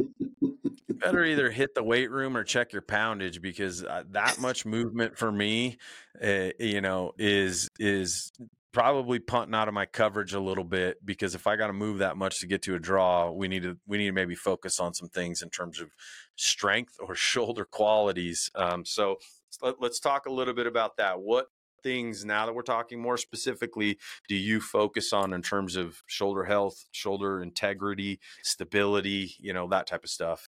better 0.87 1.23
either 1.23 1.49
hit 1.49 1.73
the 1.75 1.83
weight 1.83 2.11
room 2.11 2.35
or 2.35 2.43
check 2.43 2.73
your 2.73 2.81
poundage 2.81 3.41
because 3.41 3.83
uh, 3.83 4.03
that 4.11 4.39
much 4.39 4.65
movement 4.65 5.17
for 5.17 5.31
me, 5.31 5.77
uh, 6.23 6.49
you 6.59 6.81
know, 6.81 7.13
is 7.17 7.69
is 7.79 8.31
probably 8.73 9.17
punting 9.17 9.55
out 9.55 9.67
of 9.67 9.73
my 9.73 9.87
coverage 9.87 10.33
a 10.33 10.39
little 10.39 10.63
bit 10.63 11.03
because 11.03 11.33
if 11.33 11.47
I 11.47 11.55
got 11.55 11.67
to 11.67 11.73
move 11.73 11.97
that 11.97 12.15
much 12.15 12.39
to 12.41 12.47
get 12.47 12.61
to 12.63 12.75
a 12.75 12.79
draw, 12.79 13.31
we 13.31 13.47
need 13.47 13.63
to 13.63 13.77
we 13.87 13.97
need 13.97 14.07
to 14.07 14.11
maybe 14.11 14.35
focus 14.35 14.79
on 14.79 14.93
some 14.93 15.09
things 15.09 15.41
in 15.41 15.49
terms 15.49 15.79
of 15.79 15.89
strength 16.35 16.97
or 16.99 17.15
shoulder 17.15 17.65
qualities. 17.65 18.51
Um, 18.55 18.85
so 18.85 19.17
let, 19.61 19.81
us 19.81 19.99
talk 19.99 20.27
a 20.27 20.31
little 20.31 20.53
bit 20.53 20.67
about 20.67 20.97
that. 20.97 21.19
What 21.19 21.47
things 21.83 22.25
now 22.25 22.45
that 22.45 22.53
we're 22.53 22.61
talking 22.61 22.99
more 22.99 23.17
specifically 23.17 23.97
do 24.27 24.35
you 24.35 24.59
focus 24.59 25.13
on 25.13 25.33
in 25.33 25.41
terms 25.41 25.75
of 25.75 26.03
shoulder 26.05 26.45
health 26.45 26.85
shoulder 26.91 27.41
integrity 27.41 28.19
stability 28.43 29.35
you 29.39 29.53
know 29.53 29.67
that 29.67 29.87
type 29.87 30.03
of 30.03 30.09
stuff 30.09 30.49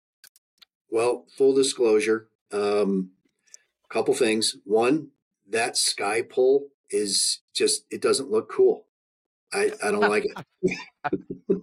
well 0.89 1.25
full 1.37 1.53
disclosure 1.53 2.27
um 2.51 3.11
a 3.89 3.93
couple 3.93 4.13
things 4.13 4.55
one 4.65 5.09
that 5.49 5.77
sky 5.77 6.21
pull 6.21 6.67
is 6.89 7.39
just 7.53 7.85
it 7.89 8.01
doesn't 8.01 8.31
look 8.31 8.51
cool 8.51 8.85
i 9.51 9.71
i 9.83 9.91
don't 9.91 10.01
like 10.01 10.25
it 10.61 10.77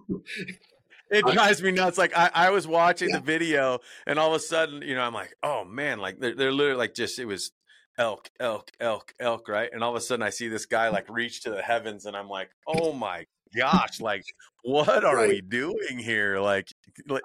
it 1.11 1.25
drives 1.25 1.61
me 1.61 1.71
nuts. 1.71 1.97
Like 1.97 2.17
I, 2.17 2.31
I 2.33 2.49
was 2.49 2.65
watching 2.65 3.09
yeah. 3.09 3.17
the 3.17 3.23
video, 3.23 3.79
and 4.07 4.17
all 4.17 4.29
of 4.29 4.35
a 4.35 4.39
sudden, 4.39 4.81
you 4.81 4.95
know, 4.95 5.01
I'm 5.01 5.13
like, 5.13 5.35
oh 5.43 5.65
man, 5.65 5.99
like 5.99 6.19
they're, 6.19 6.33
they're 6.33 6.51
literally 6.51 6.77
like 6.77 6.95
just 6.95 7.19
it 7.19 7.25
was 7.25 7.51
elk, 7.97 8.29
elk, 8.39 8.71
elk, 8.79 9.13
elk, 9.19 9.47
right? 9.47 9.69
And 9.71 9.83
all 9.83 9.91
of 9.91 9.95
a 9.95 10.01
sudden 10.01 10.23
I 10.23 10.29
see 10.29 10.47
this 10.47 10.65
guy 10.65 10.89
like 10.89 11.09
reach 11.09 11.41
to 11.43 11.51
the 11.51 11.61
heavens 11.61 12.05
and 12.05 12.15
I'm 12.15 12.29
like, 12.29 12.49
oh 12.67 12.93
my 12.93 13.25
gosh, 13.55 13.99
like 13.99 14.23
what 14.63 15.03
are 15.03 15.17
right. 15.17 15.29
we 15.29 15.41
doing 15.41 15.99
here? 15.99 16.39
Like 16.39 16.67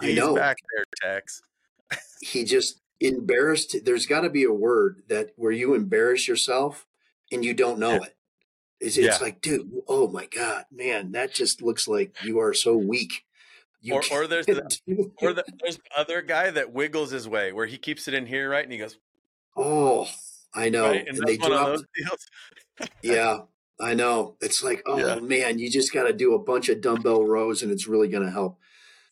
he's 0.01 0.19
back 0.19 0.57
there, 0.75 0.85
Tex. 1.03 1.43
he 2.21 2.45
just 2.45 2.81
embarrassed 3.01 3.77
there's 3.85 4.07
gotta 4.07 4.31
be 4.31 4.45
a 4.45 4.53
word 4.53 5.03
that 5.09 5.31
where 5.37 5.53
you 5.53 5.75
embarrass 5.75 6.27
yourself 6.27 6.87
and 7.31 7.45
you 7.45 7.55
don't 7.55 7.79
know 7.79 7.95
it. 7.95 8.17
It's, 8.81 8.97
it's 8.97 9.19
yeah. 9.19 9.25
like, 9.25 9.41
dude, 9.41 9.71
oh 9.89 10.09
my 10.09 10.27
God, 10.27 10.65
man, 10.71 11.13
that 11.13 11.33
just 11.33 11.63
looks 11.63 11.89
like 11.89 12.15
you 12.23 12.39
are 12.41 12.53
so 12.53 12.77
weak. 12.77 13.25
or, 13.91 14.03
or 14.11 14.27
there's 14.27 14.47
the, 14.47 15.11
or 15.23 15.33
the, 15.33 15.45
there's 15.61 15.77
the 15.77 15.99
other 15.99 16.21
guy 16.21 16.51
that 16.51 16.73
wiggles 16.73 17.11
his 17.11 17.29
way 17.29 17.53
where 17.53 17.67
he 17.67 17.79
keeps 17.79 18.09
it 18.09 18.15
in 18.15 18.27
here, 18.27 18.51
right? 18.51 18.65
And 18.65 18.73
he 18.73 18.79
goes, 18.79 18.99
Oh, 19.57 20.07
I 20.57 20.71
know. 20.71 20.89
Right? 20.89 21.07
And, 21.07 21.19
and 21.19 21.27
they 21.27 21.37
dropped. 21.37 21.85
yeah, 23.03 23.41
I 23.81 23.95
know. 23.95 24.37
It's 24.41 24.65
like, 24.65 24.83
oh 24.87 24.99
yeah. 24.99 25.21
man, 25.21 25.59
you 25.59 25.71
just 25.71 25.93
got 25.93 26.05
to 26.05 26.13
do 26.13 26.35
a 26.35 26.43
bunch 26.43 26.69
of 26.69 26.81
dumbbell 26.81 27.25
rows, 27.25 27.63
and 27.63 27.71
it's 27.71 27.87
really 27.87 28.09
going 28.09 28.25
to 28.25 28.31
help. 28.31 28.59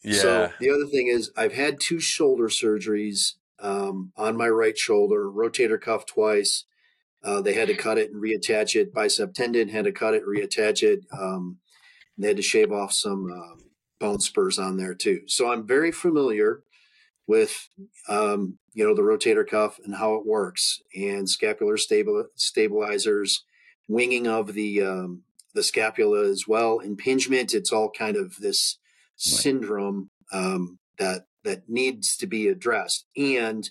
Yeah. 0.03 0.19
So 0.19 0.53
the 0.59 0.71
other 0.71 0.87
thing 0.87 1.09
is, 1.09 1.31
I've 1.37 1.53
had 1.53 1.81
two 1.81 2.01
shoulder 2.01 2.49
surgeries 2.49 3.35
um, 3.61 4.13
on 4.17 4.37
my 4.37 4.49
right 4.49 4.77
shoulder, 4.77 5.31
rotator 5.31 5.81
cuff 5.81 6.07
twice. 6.07 6.65
Uh, 7.23 7.41
they 7.41 7.55
had 7.55 7.69
to 7.69 7.75
cut 7.75 7.97
it 7.97 8.11
and 8.11 8.23
reattach 8.23 8.75
it. 8.75 8.93
Bicep 8.93 9.33
tendon 9.33 9.69
had 9.69 9.85
to 9.85 9.93
cut 9.93 10.15
it, 10.15 10.27
reattach 10.27 10.83
it. 10.83 11.07
Um, 11.11 11.59
they 12.19 12.29
had 12.29 12.37
to 12.37 12.43
shave 12.43 12.71
off 12.71 12.93
some 12.93 13.31
um, 13.33 13.59
bone 13.99 14.21
spurs 14.21 14.59
on 14.59 14.77
there 14.77 14.95
too. 14.95 15.23
So 15.27 15.51
I'm 15.51 15.67
very 15.67 15.91
familiar 15.91 16.63
with 17.27 17.69
um, 18.09 18.59
you 18.73 18.87
know 18.87 18.95
the 18.95 19.03
rotator 19.03 19.47
cuff 19.47 19.79
and 19.85 19.97
how 19.97 20.15
it 20.15 20.27
works 20.27 20.81
and 20.95 21.29
scapular 21.29 21.77
stabil- 21.77 22.27
stabilizers 22.35 23.45
winging 23.89 24.27
of 24.27 24.55
the 24.55 24.83
um, 24.83 25.23
the 25.55 25.63
scapula 25.63 26.29
as 26.29 26.47
well 26.47 26.81
impingement. 26.81 27.55
It's 27.55 27.73
all 27.73 27.91
kind 27.91 28.17
of 28.17 28.37
this 28.37 28.79
syndrome 29.17 30.11
um, 30.33 30.79
that 30.99 31.27
that 31.45 31.69
needs 31.69 32.17
to 32.17 32.27
be 32.27 32.49
addressed. 32.49 33.07
And 33.17 33.69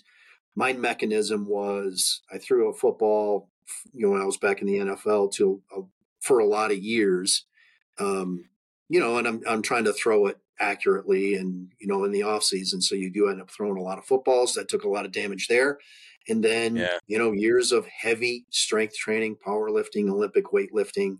my 0.56 0.72
mechanism 0.72 1.46
was 1.46 2.22
i 2.32 2.38
threw 2.38 2.68
a 2.68 2.74
football 2.74 3.48
you 3.92 4.06
know 4.06 4.12
when 4.12 4.20
i 4.20 4.26
was 4.26 4.36
back 4.36 4.60
in 4.60 4.66
the 4.66 4.78
nfl 4.78 5.30
to 5.32 5.60
uh, 5.76 5.80
for 6.20 6.38
a 6.38 6.46
lot 6.46 6.70
of 6.70 6.78
years 6.78 7.44
um, 7.98 8.44
you 8.88 9.00
know 9.00 9.18
and 9.18 9.26
i'm 9.26 9.42
i'm 9.46 9.62
trying 9.62 9.84
to 9.84 9.92
throw 9.92 10.26
it 10.26 10.38
accurately 10.60 11.34
and 11.34 11.72
you 11.80 11.86
know 11.86 12.04
in 12.04 12.12
the 12.12 12.22
off 12.22 12.44
season 12.44 12.80
so 12.80 12.94
you 12.94 13.10
do 13.10 13.28
end 13.28 13.40
up 13.40 13.50
throwing 13.50 13.76
a 13.76 13.82
lot 13.82 13.98
of 13.98 14.04
footballs 14.04 14.52
that 14.52 14.68
took 14.68 14.84
a 14.84 14.88
lot 14.88 15.04
of 15.04 15.12
damage 15.12 15.48
there 15.48 15.78
and 16.28 16.44
then 16.44 16.76
yeah. 16.76 16.98
you 17.06 17.18
know 17.18 17.32
years 17.32 17.72
of 17.72 17.86
heavy 17.86 18.46
strength 18.50 18.96
training 18.96 19.36
powerlifting 19.44 20.08
olympic 20.08 20.46
weightlifting 20.46 21.18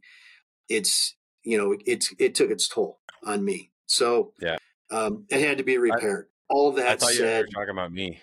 it's 0.69 1.17
you 1.43 1.59
know 1.59 1.77
it's 1.85 2.15
it 2.19 2.35
took 2.35 2.51
its 2.51 2.69
toll 2.69 3.01
on 3.25 3.45
me 3.45 3.71
so 3.87 4.33
yeah 4.41 4.57
um 4.91 5.25
it 5.31 5.41
had 5.41 5.59
to 5.59 5.65
be 5.65 5.79
repaired 5.79 6.27
I, 6.29 6.55
all 6.55 6.73
that 6.73 7.03
I 7.03 7.13
said, 7.13 7.47
you 7.49 7.57
were 7.57 7.65
talking 7.65 7.71
about 7.71 7.93
me 7.93 8.21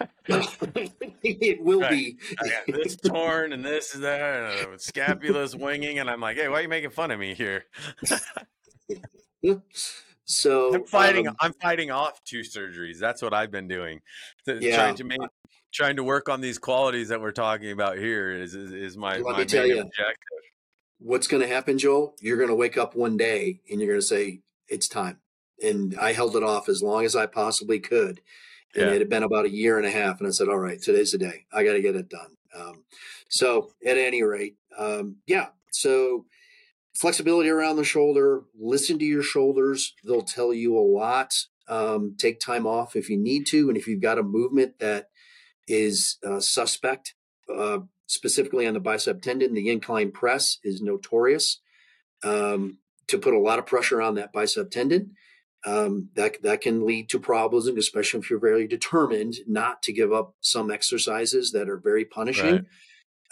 it 0.26 1.62
will 1.62 1.80
right. 1.80 1.90
be. 1.90 2.16
This 2.66 2.96
torn 2.96 3.52
and 3.52 3.64
this 3.64 3.94
is 3.94 4.00
that. 4.00 4.68
And 4.68 4.80
scapula's 4.80 5.54
winging, 5.56 5.98
and 5.98 6.10
I'm 6.10 6.20
like, 6.20 6.36
hey, 6.36 6.48
why 6.48 6.58
are 6.58 6.62
you 6.62 6.68
making 6.68 6.90
fun 6.90 7.10
of 7.10 7.18
me 7.18 7.34
here? 7.34 7.64
so 10.24 10.74
I'm 10.74 10.84
fighting. 10.84 11.28
Um, 11.28 11.36
I'm 11.40 11.52
fighting 11.54 11.90
off 11.90 12.22
two 12.24 12.40
surgeries. 12.40 12.98
That's 12.98 13.22
what 13.22 13.34
I've 13.34 13.50
been 13.50 13.68
doing. 13.68 14.00
Yeah. 14.46 14.76
Trying 14.76 14.94
to 14.96 15.04
make, 15.04 15.20
trying 15.72 15.96
to 15.96 16.04
work 16.04 16.28
on 16.28 16.40
these 16.40 16.58
qualities 16.58 17.08
that 17.08 17.20
we're 17.20 17.32
talking 17.32 17.72
about 17.72 17.98
here 17.98 18.32
is 18.32 18.54
is, 18.54 18.72
is 18.72 18.96
my, 18.96 19.16
Let 19.16 19.32
my 19.32 19.38
me 19.38 19.44
tell 19.44 19.66
you, 19.66 19.80
objective. 19.80 20.16
What's 20.98 21.26
going 21.26 21.42
to 21.42 21.48
happen, 21.48 21.78
Joel? 21.78 22.14
You're 22.20 22.36
going 22.36 22.48
to 22.48 22.54
wake 22.54 22.78
up 22.78 22.94
one 22.94 23.16
day 23.16 23.60
and 23.70 23.80
you're 23.80 23.88
going 23.88 24.00
to 24.00 24.06
say, 24.06 24.40
"It's 24.68 24.88
time." 24.88 25.18
And 25.62 25.96
I 26.00 26.12
held 26.12 26.36
it 26.36 26.42
off 26.42 26.68
as 26.68 26.82
long 26.82 27.04
as 27.04 27.14
I 27.14 27.26
possibly 27.26 27.78
could. 27.78 28.20
And 28.74 28.86
yeah. 28.86 28.94
it 28.94 29.00
had 29.00 29.08
been 29.08 29.22
about 29.22 29.44
a 29.44 29.50
year 29.50 29.76
and 29.76 29.86
a 29.86 29.90
half. 29.90 30.18
And 30.18 30.26
I 30.26 30.30
said, 30.30 30.48
all 30.48 30.58
right, 30.58 30.80
today's 30.80 31.12
the 31.12 31.18
day. 31.18 31.44
I 31.52 31.62
got 31.62 31.74
to 31.74 31.82
get 31.82 31.94
it 31.94 32.08
done. 32.08 32.36
Um, 32.58 32.84
so 33.28 33.70
at 33.86 33.98
any 33.98 34.22
rate, 34.22 34.56
um, 34.78 35.16
yeah. 35.26 35.48
So 35.70 36.24
flexibility 36.94 37.48
around 37.48 37.76
the 37.76 37.84
shoulder, 37.84 38.42
listen 38.58 38.98
to 38.98 39.04
your 39.04 39.22
shoulders. 39.22 39.94
They'll 40.04 40.22
tell 40.22 40.52
you 40.52 40.76
a 40.76 40.80
lot. 40.80 41.34
Um, 41.68 42.16
take 42.18 42.40
time 42.40 42.66
off 42.66 42.96
if 42.96 43.08
you 43.08 43.16
need 43.16 43.46
to. 43.46 43.68
And 43.68 43.76
if 43.76 43.86
you've 43.86 44.02
got 44.02 44.18
a 44.18 44.22
movement 44.22 44.78
that 44.80 45.08
is 45.68 46.18
uh, 46.26 46.40
suspect, 46.40 47.14
uh, 47.52 47.78
specifically 48.06 48.66
on 48.66 48.74
the 48.74 48.80
bicep 48.80 49.22
tendon, 49.22 49.54
the 49.54 49.70
incline 49.70 50.10
press 50.10 50.58
is 50.62 50.82
notorious 50.82 51.60
um, 52.24 52.78
to 53.08 53.18
put 53.18 53.34
a 53.34 53.38
lot 53.38 53.58
of 53.58 53.66
pressure 53.66 54.02
on 54.02 54.16
that 54.16 54.32
bicep 54.32 54.70
tendon. 54.70 55.12
Um, 55.64 56.08
that 56.16 56.42
that 56.42 56.60
can 56.60 56.84
lead 56.84 57.08
to 57.10 57.20
problems, 57.20 57.68
especially 57.68 58.18
if 58.18 58.28
you're 58.28 58.40
very 58.40 58.66
determined 58.66 59.36
not 59.46 59.80
to 59.84 59.92
give 59.92 60.12
up 60.12 60.34
some 60.40 60.72
exercises 60.72 61.52
that 61.52 61.68
are 61.68 61.76
very 61.76 62.04
punishing. 62.04 62.66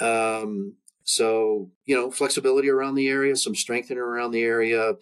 Right. 0.00 0.38
Um, 0.40 0.76
so 1.04 1.70
you 1.86 1.96
know, 1.96 2.10
flexibility 2.10 2.68
around 2.68 2.94
the 2.94 3.08
area, 3.08 3.36
some 3.36 3.54
strengthening 3.54 3.98
around 3.98 4.32
the 4.32 4.42
area. 4.42 4.94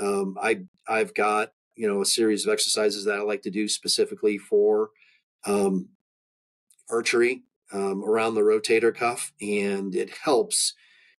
Um, 0.00 0.36
I 0.40 0.60
I've 0.88 1.14
got 1.14 1.52
you 1.74 1.88
know 1.88 2.00
a 2.00 2.06
series 2.06 2.46
of 2.46 2.52
exercises 2.52 3.04
that 3.04 3.16
I 3.16 3.22
like 3.22 3.42
to 3.42 3.50
do 3.50 3.68
specifically 3.68 4.38
for 4.38 4.90
um, 5.46 5.88
archery 6.90 7.42
um, 7.72 8.04
around 8.04 8.34
the 8.34 8.42
rotator 8.42 8.94
cuff, 8.94 9.32
and 9.40 9.94
it 9.94 10.10
helps. 10.10 10.74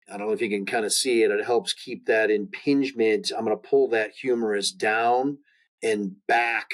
I 0.09 0.17
don't 0.17 0.27
know 0.27 0.33
if 0.33 0.41
you 0.41 0.49
can 0.49 0.65
kind 0.65 0.85
of 0.85 0.93
see 0.93 1.23
it. 1.23 1.31
It 1.31 1.45
helps 1.45 1.73
keep 1.73 2.05
that 2.05 2.31
impingement. 2.31 3.31
I'm 3.37 3.43
going 3.43 3.57
to 3.57 3.69
pull 3.69 3.89
that 3.89 4.11
humerus 4.11 4.71
down 4.71 5.39
and 5.83 6.15
back, 6.27 6.69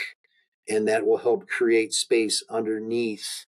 and 0.69 0.87
that 0.87 1.05
will 1.05 1.17
help 1.17 1.47
create 1.47 1.93
space 1.93 2.43
underneath 2.49 3.45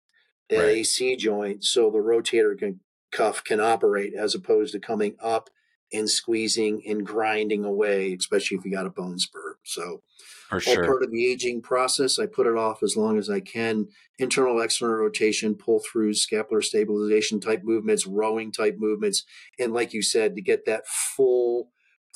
the 0.49 0.57
right. 0.57 0.77
AC 0.77 1.15
joint, 1.17 1.63
so 1.63 1.89
the 1.89 1.99
rotator 1.99 2.57
can, 2.57 2.79
cuff 3.15 3.43
can 3.43 3.59
operate 3.59 4.13
as 4.13 4.35
opposed 4.35 4.73
to 4.73 4.79
coming 4.79 5.15
up 5.21 5.49
and 5.93 6.09
squeezing 6.09 6.81
and 6.87 7.05
grinding 7.05 7.63
away, 7.63 8.13
especially 8.13 8.57
if 8.57 8.65
you 8.65 8.71
got 8.71 8.87
a 8.87 8.89
bone 8.89 9.19
spur. 9.19 9.57
So, 9.63 10.01
for 10.49 10.59
sure. 10.59 10.85
Part 10.85 11.03
of 11.03 11.11
the 11.11 11.25
aging 11.25 11.61
process. 11.61 12.19
I 12.19 12.25
put 12.27 12.47
it 12.47 12.55
off 12.55 12.83
as 12.83 12.95
long 12.95 13.17
as 13.17 13.29
I 13.29 13.39
can. 13.39 13.87
Internal, 14.19 14.61
external 14.61 14.95
rotation, 14.95 15.55
pull 15.55 15.79
through, 15.79 16.13
scapular 16.13 16.61
stabilization 16.61 17.39
type 17.39 17.61
movements, 17.63 18.05
rowing 18.05 18.51
type 18.51 18.75
movements. 18.77 19.23
And 19.59 19.73
like 19.73 19.93
you 19.93 20.01
said, 20.01 20.35
to 20.35 20.41
get 20.41 20.65
that 20.65 20.87
full 20.87 21.71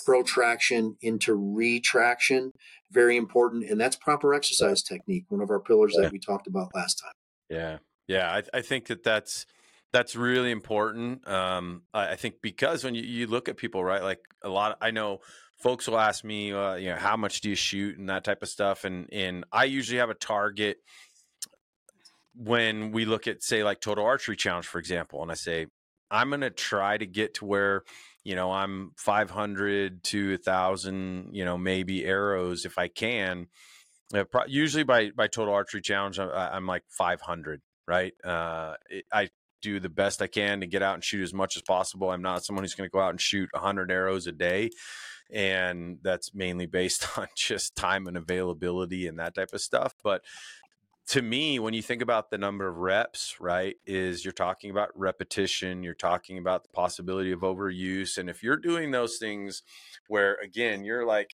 protraction 0.06 0.98
into 1.02 1.34
retraction, 1.36 2.54
very 2.92 3.18
important. 3.18 3.70
And 3.70 3.82
that's 3.82 3.96
proper 3.96 4.34
exercise 4.34 4.84
technique, 4.84 5.26
one 5.30 5.42
of 5.42 5.50
our 5.50 5.60
pillars 5.60 5.94
yeah. 5.96 6.04
that 6.04 6.12
we 6.12 6.20
talked 6.20 6.48
about 6.48 6.76
last 6.76 7.02
time. 7.04 7.14
Yeah. 7.50 7.78
Yeah. 8.08 8.32
I, 8.32 8.58
I 8.58 8.62
think 8.62 8.86
that 8.88 9.04
that's, 9.04 9.46
that's 9.92 10.16
really 10.16 10.52
important. 10.52 11.28
Um, 11.28 11.84
I, 11.94 12.10
I 12.10 12.16
think 12.16 12.36
because 12.42 12.84
when 12.84 12.96
you, 12.96 13.04
you 13.04 13.28
look 13.28 13.50
at 13.50 13.58
people, 13.58 13.84
right, 13.84 14.04
like 14.04 14.20
a 14.44 14.50
lot, 14.50 14.78
I 14.82 14.92
know 14.92 15.20
folks 15.58 15.88
will 15.88 16.00
ask 16.00 16.24
me, 16.24 16.54
uh, 16.54 16.76
you 16.76 16.90
know, 16.90 16.96
how 16.96 17.18
much 17.18 17.42
do 17.42 17.50
you 17.50 17.56
shoot 17.56 17.98
and 17.98 18.10
that 18.10 18.24
type 18.24 18.42
of 18.42 18.50
stuff, 18.50 18.86
and 18.86 19.08
and 19.12 19.46
I 19.52 19.66
usually 19.66 20.00
have 20.00 20.10
a 20.10 20.16
target 20.16 20.78
when 22.36 22.92
we 22.92 23.06
look 23.06 23.28
at 23.28 23.44
say 23.44 23.64
like 23.64 23.82
total 23.82 24.06
archery 24.06 24.36
challenge, 24.36 24.68
for 24.68 24.80
example, 24.80 25.22
and 25.22 25.32
I 25.32 25.36
say 25.36 25.68
I'm 26.12 26.30
going 26.30 26.42
to 26.42 26.50
try 26.50 26.98
to 26.98 27.06
get 27.06 27.36
to 27.36 27.46
where 27.46 27.84
you 28.24 28.36
know 28.36 28.52
I'm 28.52 28.92
500 28.98 30.04
to 30.06 30.34
a 30.34 30.38
thousand, 30.38 31.30
you 31.34 31.46
know, 31.46 31.58
maybe 31.58 32.06
arrows 32.06 32.66
if 32.66 32.78
I 32.78 32.88
can. 32.88 33.48
Uh, 34.14 34.24
usually 34.48 34.84
by 34.84 35.12
by 35.12 35.28
total 35.28 35.54
archery 35.54 35.82
challenge, 35.82 36.20
I, 36.20 36.56
am 36.56 36.66
like 36.68 36.84
500 36.90 37.62
right? 37.90 38.14
Uh, 38.24 38.76
it, 38.88 39.06
I 39.12 39.30
do 39.62 39.80
the 39.80 39.90
best 39.90 40.22
I 40.22 40.28
can 40.28 40.62
to 40.62 40.68
get 40.68 40.82
out 40.82 40.96
and 40.96 41.04
shoot 41.04 41.24
as 41.24 41.34
much 41.34 41.56
as 41.56 41.62
possible. 41.62 42.12
I'm 42.12 42.22
not 42.22 42.44
someone 42.44 42.64
who's 42.64 42.76
going 42.76 42.90
to 42.90 42.92
go 42.92 43.00
out 43.00 43.12
and 43.12 43.22
shoot 43.22 43.50
100 43.54 43.92
arrows 43.92 44.28
a 44.28 44.32
day. 44.32 44.70
And 45.32 46.00
that's 46.02 46.34
mainly 46.34 46.66
based 46.66 47.08
on 47.18 47.28
just 47.36 47.76
time 47.76 48.08
and 48.08 48.18
availability 48.18 49.08
and 49.08 49.20
that 49.20 49.36
type 49.36 49.54
of 49.54 49.62
stuff. 49.62 49.94
But 50.04 50.24
to 51.10 51.22
me, 51.24 51.58
when 51.58 51.74
you 51.74 51.82
think 51.82 52.04
about 52.04 52.30
the 52.30 52.38
number 52.38 52.68
of 52.68 52.78
reps, 52.78 53.38
right, 53.40 53.76
is 53.88 54.24
you're 54.24 54.32
talking 54.32 54.70
about 54.70 54.90
repetition, 54.94 55.82
you're 55.82 55.96
talking 55.96 56.38
about 56.38 56.64
the 56.64 56.70
possibility 56.70 57.32
of 57.32 57.40
overuse. 57.40 58.20
And 58.20 58.30
if 58.30 58.44
you're 58.44 58.58
doing 58.58 58.92
those 58.92 59.18
things 59.18 59.64
where, 60.08 60.36
again, 60.36 60.84
you're 60.84 61.08
like 61.08 61.36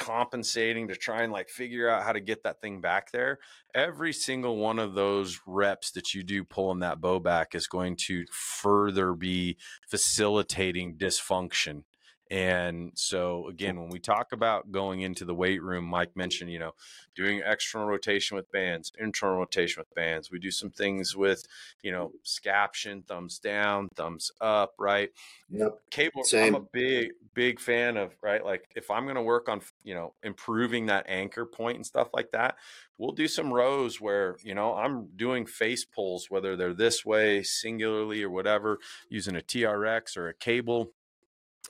compensating 0.00 0.88
to 0.88 0.96
try 0.96 1.22
and 1.22 1.30
like 1.30 1.50
figure 1.50 1.86
out 1.86 2.02
how 2.02 2.10
to 2.10 2.20
get 2.20 2.42
that 2.42 2.58
thing 2.62 2.80
back 2.80 3.12
there 3.12 3.38
every 3.74 4.14
single 4.14 4.56
one 4.56 4.78
of 4.78 4.94
those 4.94 5.38
reps 5.46 5.90
that 5.90 6.14
you 6.14 6.22
do 6.22 6.42
pulling 6.42 6.78
that 6.78 7.02
bow 7.02 7.20
back 7.20 7.54
is 7.54 7.66
going 7.66 7.94
to 7.94 8.24
further 8.32 9.12
be 9.12 9.58
facilitating 9.90 10.96
dysfunction 10.96 11.82
and 12.30 12.92
so 12.94 13.48
again, 13.48 13.80
when 13.80 13.90
we 13.90 13.98
talk 13.98 14.32
about 14.32 14.70
going 14.70 15.00
into 15.00 15.24
the 15.24 15.34
weight 15.34 15.60
room, 15.62 15.84
Mike 15.84 16.16
mentioned, 16.16 16.52
you 16.52 16.60
know, 16.60 16.72
doing 17.16 17.42
external 17.44 17.88
rotation 17.88 18.36
with 18.36 18.50
bands, 18.52 18.92
internal 18.98 19.38
rotation 19.38 19.80
with 19.80 19.92
bands. 19.94 20.30
We 20.30 20.38
do 20.38 20.52
some 20.52 20.70
things 20.70 21.16
with, 21.16 21.44
you 21.82 21.90
know, 21.90 22.12
scaption, 22.24 23.04
thumbs 23.04 23.40
down, 23.40 23.88
thumbs 23.96 24.30
up, 24.40 24.74
right? 24.78 25.10
Yep. 25.50 25.78
Cable. 25.90 26.22
Same. 26.22 26.54
I'm 26.54 26.62
a 26.62 26.66
big, 26.72 27.10
big 27.34 27.58
fan 27.58 27.96
of, 27.96 28.12
right? 28.22 28.44
Like 28.44 28.70
if 28.76 28.92
I'm 28.92 29.04
going 29.04 29.16
to 29.16 29.22
work 29.22 29.48
on, 29.48 29.60
you 29.82 29.94
know, 29.94 30.14
improving 30.22 30.86
that 30.86 31.06
anchor 31.08 31.44
point 31.44 31.76
and 31.76 31.86
stuff 31.86 32.10
like 32.14 32.30
that, 32.30 32.54
we'll 32.96 33.12
do 33.12 33.26
some 33.26 33.52
rows 33.52 34.00
where, 34.00 34.36
you 34.44 34.54
know, 34.54 34.74
I'm 34.74 35.08
doing 35.16 35.46
face 35.46 35.84
pulls, 35.84 36.30
whether 36.30 36.54
they're 36.54 36.74
this 36.74 37.04
way, 37.04 37.42
singularly 37.42 38.22
or 38.22 38.30
whatever, 38.30 38.78
using 39.08 39.34
a 39.34 39.40
TRX 39.40 40.16
or 40.16 40.28
a 40.28 40.34
cable 40.34 40.92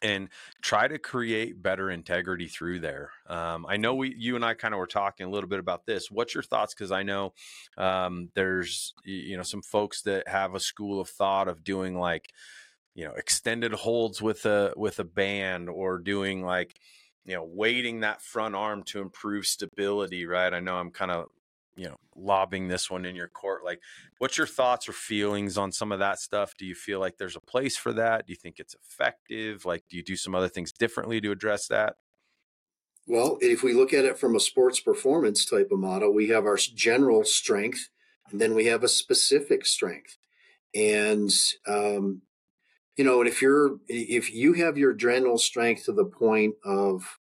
and 0.03 0.29
try 0.63 0.89
to 0.89 0.99
create 0.99 1.63
better 1.63 1.91
integrity 1.91 2.47
through 2.47 2.81
there. 2.81 3.11
Um, 3.27 3.67
I 3.69 3.77
know 3.77 3.95
we, 3.95 4.15
you 4.17 4.37
and 4.37 4.45
I, 4.45 4.55
kind 4.55 4.75
of 4.75 4.79
were 4.79 4.87
talking 4.87 5.27
a 5.27 5.31
little 5.31 5.49
bit 5.49 5.59
about 5.59 5.87
this. 5.87 6.11
What's 6.11 6.35
your 6.35 6.43
thoughts? 6.43 6.75
Because 6.75 6.93
I 6.93 7.03
know 7.03 7.33
um, 7.77 8.31
there's 8.35 8.95
you 9.05 9.37
know 9.37 9.43
some 9.43 9.63
folks 9.63 10.03
that 10.03 10.29
have 10.29 10.55
a 10.55 10.61
school 10.61 11.01
of 11.01 11.09
thought 11.09 11.49
of 11.49 11.65
doing 11.65 11.99
like 11.99 12.33
you 12.95 13.05
know 13.05 13.13
extended 13.13 13.73
holds 13.73 14.21
with 14.21 14.47
a 14.47 14.73
with 14.77 14.99
a 14.99 15.05
band 15.05 15.69
or 15.69 15.99
doing 15.99 16.45
like 16.45 16.75
you 17.25 17.35
know 17.35 17.45
weighting 17.45 18.01
that 18.01 18.23
front 18.23 18.55
arm 18.55 18.83
to 18.85 19.01
improve 19.01 19.47
stability. 19.47 20.27
Right? 20.27 20.53
I 20.53 20.61
know 20.61 20.77
I'm 20.77 20.91
kind 20.91 21.11
of 21.11 21.27
you 21.81 21.89
know 21.89 21.97
lobbing 22.15 22.69
this 22.69 22.91
one 22.91 23.07
in 23.07 23.17
your 23.17 23.29
court 23.29 23.65
like 23.65 23.81
what's 24.19 24.37
your 24.37 24.47
thoughts 24.47 24.87
or 24.87 24.93
feelings 24.93 25.57
on 25.57 25.73
some 25.73 25.93
of 25.93 25.99
that 25.99 26.19
stuff? 26.19 26.53
Do 26.59 26.67
you 26.67 26.75
feel 26.75 27.01
like 27.01 27.17
there's 27.17 27.37
a 27.37 27.41
place 27.41 27.75
for 27.75 27.95
that? 27.95 28.27
Do 28.27 28.33
you 28.35 28.37
think 28.37 28.61
it's 28.61 28.75
effective? 28.75 29.65
Like 29.65 29.85
do 29.89 29.97
you 29.97 30.03
do 30.03 30.15
some 30.15 30.35
other 30.35 30.49
things 30.49 30.73
differently 30.73 31.23
to 31.23 31.31
address 31.31 31.69
that? 31.69 31.95
Well 33.07 33.39
if 33.41 33.63
we 33.63 33.73
look 33.73 33.95
at 33.95 34.05
it 34.05 34.19
from 34.19 34.37
a 34.37 34.41
sports 34.41 34.79
performance 34.79 35.47
type 35.47 35.71
of 35.73 35.79
model 35.79 36.13
we 36.13 36.29
have 36.29 36.45
our 36.45 36.59
general 36.59 37.25
strength 37.25 37.89
and 38.31 38.39
then 38.39 38.55
we 38.55 38.67
have 38.67 38.85
a 38.85 38.89
specific 38.89 39.65
strength. 39.65 40.19
And 40.75 41.31
um, 41.67 42.21
you 42.99 43.05
know 43.05 43.21
and 43.21 43.29
if 43.29 43.41
you're 43.41 43.79
if 43.89 44.35
you 44.35 44.53
have 44.53 44.77
your 44.77 44.93
general 44.93 45.39
strength 45.39 45.87
to 45.87 45.93
the 45.93 46.05
point 46.05 46.57
of 46.63 47.19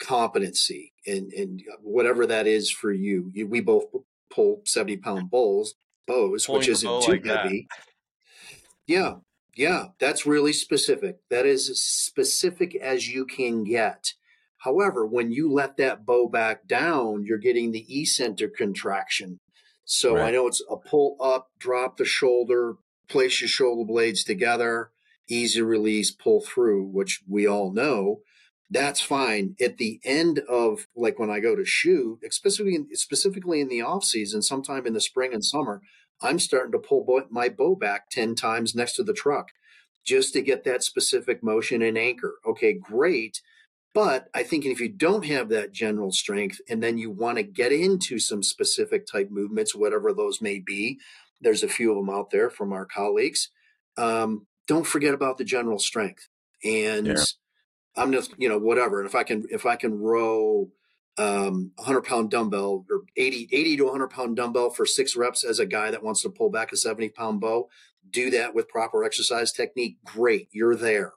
competency 0.00 0.91
and, 1.06 1.32
and 1.32 1.62
whatever 1.82 2.26
that 2.26 2.46
is 2.46 2.70
for 2.70 2.92
you. 2.92 3.30
you 3.34 3.46
we 3.46 3.60
both 3.60 3.84
pull 4.30 4.62
70 4.64 4.98
pound 4.98 5.30
bowls, 5.30 5.74
bows, 6.06 6.46
Pulling 6.46 6.60
which 6.60 6.68
isn't 6.68 7.02
too 7.02 7.12
like 7.12 7.26
heavy. 7.26 7.66
That. 7.70 7.84
Yeah. 8.86 9.14
Yeah. 9.54 9.86
That's 9.98 10.26
really 10.26 10.52
specific. 10.52 11.18
That 11.30 11.46
is 11.46 11.68
as 11.70 11.82
specific 11.82 12.74
as 12.76 13.08
you 13.08 13.26
can 13.26 13.64
get. 13.64 14.12
However, 14.58 15.04
when 15.04 15.32
you 15.32 15.52
let 15.52 15.76
that 15.78 16.06
bow 16.06 16.28
back 16.28 16.68
down, 16.68 17.24
you're 17.24 17.38
getting 17.38 17.72
the 17.72 17.84
eccentric 17.88 18.56
contraction. 18.56 19.40
So 19.84 20.14
right. 20.14 20.28
I 20.28 20.30
know 20.30 20.46
it's 20.46 20.62
a 20.70 20.76
pull 20.76 21.16
up, 21.20 21.50
drop 21.58 21.96
the 21.96 22.04
shoulder, 22.04 22.76
place 23.08 23.40
your 23.40 23.48
shoulder 23.48 23.84
blades 23.84 24.22
together, 24.22 24.90
easy 25.28 25.60
release, 25.62 26.12
pull 26.12 26.40
through, 26.40 26.84
which 26.84 27.22
we 27.28 27.46
all 27.46 27.72
know 27.72 28.20
that's 28.72 29.00
fine. 29.02 29.54
At 29.60 29.76
the 29.76 30.00
end 30.02 30.40
of 30.48 30.86
like 30.96 31.18
when 31.18 31.30
I 31.30 31.40
go 31.40 31.54
to 31.54 31.64
shoot, 31.64 32.20
specifically 32.30 32.86
specifically 32.94 33.60
in 33.60 33.68
the 33.68 33.82
off 33.82 34.04
season, 34.04 34.42
sometime 34.42 34.86
in 34.86 34.94
the 34.94 35.00
spring 35.00 35.34
and 35.34 35.44
summer, 35.44 35.82
I'm 36.22 36.38
starting 36.38 36.72
to 36.72 36.78
pull 36.78 37.06
my 37.30 37.48
bow 37.48 37.76
back 37.76 38.08
ten 38.10 38.34
times 38.34 38.74
next 38.74 38.96
to 38.96 39.04
the 39.04 39.12
truck 39.12 39.48
just 40.04 40.32
to 40.32 40.42
get 40.42 40.64
that 40.64 40.82
specific 40.82 41.42
motion 41.42 41.82
and 41.82 41.98
anchor. 41.98 42.36
Okay, 42.46 42.72
great. 42.72 43.40
But 43.94 44.28
I 44.34 44.42
think 44.42 44.64
if 44.64 44.80
you 44.80 44.88
don't 44.88 45.26
have 45.26 45.50
that 45.50 45.72
general 45.72 46.12
strength 46.12 46.58
and 46.68 46.82
then 46.82 46.96
you 46.96 47.10
want 47.10 47.36
to 47.36 47.42
get 47.42 47.72
into 47.72 48.18
some 48.18 48.42
specific 48.42 49.06
type 49.06 49.30
movements, 49.30 49.74
whatever 49.74 50.14
those 50.14 50.40
may 50.40 50.60
be, 50.60 50.98
there's 51.42 51.62
a 51.62 51.68
few 51.68 51.90
of 51.90 51.98
them 51.98 52.08
out 52.08 52.30
there 52.30 52.48
from 52.48 52.72
our 52.72 52.86
colleagues. 52.86 53.50
Um, 53.98 54.46
don't 54.66 54.86
forget 54.86 55.12
about 55.12 55.36
the 55.36 55.44
general 55.44 55.78
strength. 55.78 56.28
And 56.64 57.08
yeah 57.08 57.24
I'm 57.96 58.12
just, 58.12 58.34
you 58.38 58.48
know, 58.48 58.58
whatever. 58.58 59.00
And 59.00 59.08
if 59.08 59.14
I 59.14 59.22
can, 59.22 59.44
if 59.50 59.66
I 59.66 59.76
can 59.76 59.98
row 59.98 60.70
um, 61.18 61.72
100 61.76 62.02
pound 62.02 62.30
dumbbell 62.30 62.86
or 62.90 63.02
80, 63.16 63.48
80 63.52 63.76
to 63.78 63.84
100 63.84 64.08
pound 64.08 64.36
dumbbell 64.36 64.70
for 64.70 64.86
six 64.86 65.14
reps 65.16 65.44
as 65.44 65.58
a 65.58 65.66
guy 65.66 65.90
that 65.90 66.02
wants 66.02 66.22
to 66.22 66.30
pull 66.30 66.50
back 66.50 66.72
a 66.72 66.76
70 66.76 67.10
pound 67.10 67.40
bow. 67.40 67.68
Do 68.08 68.30
that 68.30 68.54
with 68.54 68.68
proper 68.68 69.04
exercise 69.04 69.52
technique. 69.52 69.98
Great. 70.04 70.48
You're 70.52 70.76
there. 70.76 71.12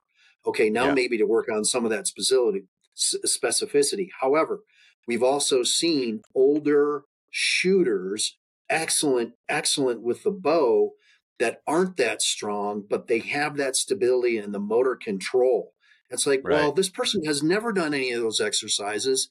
Okay. 0.45 0.69
Now 0.69 0.87
yeah. 0.87 0.93
maybe 0.93 1.17
to 1.17 1.25
work 1.25 1.47
on 1.49 1.65
some 1.65 1.85
of 1.85 1.91
that 1.91 2.05
specificity, 2.05 2.65
specificity. 2.97 4.09
However, 4.19 4.61
we've 5.07 5.23
also 5.23 5.63
seen 5.63 6.21
older 6.35 7.03
shooters, 7.31 8.37
excellent, 8.69 9.33
excellent 9.49 10.01
with 10.01 10.23
the 10.23 10.31
bow 10.31 10.91
that 11.39 11.61
aren't 11.67 11.97
that 11.97 12.21
strong, 12.21 12.83
but 12.89 13.07
they 13.07 13.19
have 13.19 13.57
that 13.57 13.75
stability 13.75 14.37
and 14.37 14.53
the 14.53 14.59
motor 14.59 14.95
control. 14.95 15.73
It's 16.09 16.27
like, 16.27 16.41
right. 16.43 16.55
well, 16.55 16.71
this 16.71 16.89
person 16.89 17.25
has 17.25 17.41
never 17.41 17.71
done 17.71 17.93
any 17.93 18.11
of 18.11 18.21
those 18.21 18.39
exercises 18.39 19.29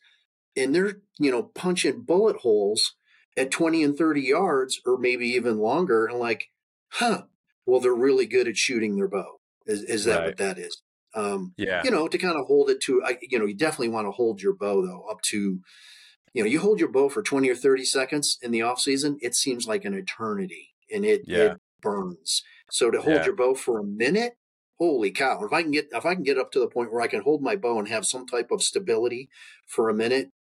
and 0.57 0.75
they're, 0.75 0.99
you 1.19 1.31
know, 1.31 1.43
punching 1.43 2.03
bullet 2.03 2.37
holes 2.39 2.95
at 3.37 3.51
20 3.51 3.83
and 3.83 3.97
30 3.97 4.21
yards 4.21 4.81
or 4.85 4.99
maybe 4.99 5.29
even 5.29 5.59
longer. 5.59 6.07
And 6.07 6.19
like, 6.19 6.51
huh, 6.93 7.23
well, 7.67 7.81
they're 7.81 7.95
really 7.95 8.27
good 8.27 8.49
at 8.49 8.57
shooting 8.57 8.97
their 8.97 9.09
bow. 9.09 9.41
Is, 9.67 9.83
is 9.83 10.05
that 10.05 10.19
right. 10.19 10.27
what 10.27 10.37
that 10.39 10.59
is? 10.59 10.83
Um, 11.15 11.55
yeah. 11.57 11.83
You 11.85 11.91
know, 11.91 12.09
to 12.09 12.19
kind 12.19 12.37
of 12.37 12.47
hold 12.47 12.71
it 12.71 12.81
to, 12.83 13.03
I, 13.05 13.19
you 13.23 13.39
know, 13.39 13.47
you 13.47 13.55
definitely 13.55 13.89
want 13.89 14.07
to 14.07 14.13
hold 14.13 14.43
your 14.43 14.55
bow 14.55 14.83
though 14.83 15.07
up 15.11 15.23
to, 15.23 15.61
you 16.33 16.43
know, 16.43 16.49
you 16.49 16.61
hold 16.61 16.81
your 16.81 16.91
bow 16.91 17.09
for 17.09 17.23
20 17.23 17.49
or 17.49 17.55
30 17.55 17.85
seconds 17.85 18.39
in 18.43 18.51
the 18.51 18.63
off 18.63 18.81
season, 18.81 19.19
it 19.23 19.35
seems 19.35 19.69
like 19.69 19.85
an 19.85 19.95
eternity 19.95 20.75
and 20.93 21.05
it, 21.05 21.23
yeah. 21.27 21.53
it 21.53 21.61
burns. 21.81 22.43
So 22.71 22.91
to 22.91 23.01
hold 23.01 23.17
yeah. 23.17 23.25
your 23.27 23.37
bow 23.37 23.55
for 23.55 23.79
a 23.79 23.85
minute, 23.85 24.37
holy 24.79 25.11
cow! 25.11 25.45
If 25.45 25.53
I 25.53 25.63
can 25.63 25.71
get 25.71 25.89
if 25.93 26.05
I 26.07 26.15
can 26.15 26.25
get 26.25 26.39
up 26.39 26.53
to 26.53 26.61
the 26.61 26.69
point 26.69 26.93
where 26.93 27.03
I 27.03 27.07
can 27.09 27.23
hold 27.23 27.43
my 27.43 27.57
bow 27.57 27.79
and 27.79 27.89
have 27.89 28.07
some 28.07 28.27
type 28.27 28.51
of 28.51 28.63
stability 28.63 29.29
for 29.67 29.89
a 29.89 29.95
minute, 29.95 30.31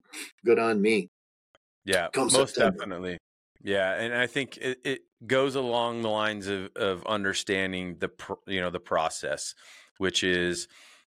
good 0.45 0.59
on 0.59 0.81
me. 0.81 1.11
Yeah, 1.85 2.09
Come 2.13 2.29
most 2.33 2.55
September. 2.55 2.79
definitely. 2.79 3.19
Yeah, 3.63 3.95
and 3.95 4.15
I 4.15 4.27
think 4.27 4.57
it, 4.59 4.79
it 4.85 5.01
goes 5.27 5.55
along 5.55 6.03
the 6.03 6.11
lines 6.11 6.47
of 6.49 6.71
of 6.77 7.07
understanding 7.07 7.97
the 7.99 8.11
you 8.47 8.61
know 8.61 8.71
the 8.71 8.81
process, 8.81 9.55
which 9.99 10.23
is 10.23 10.69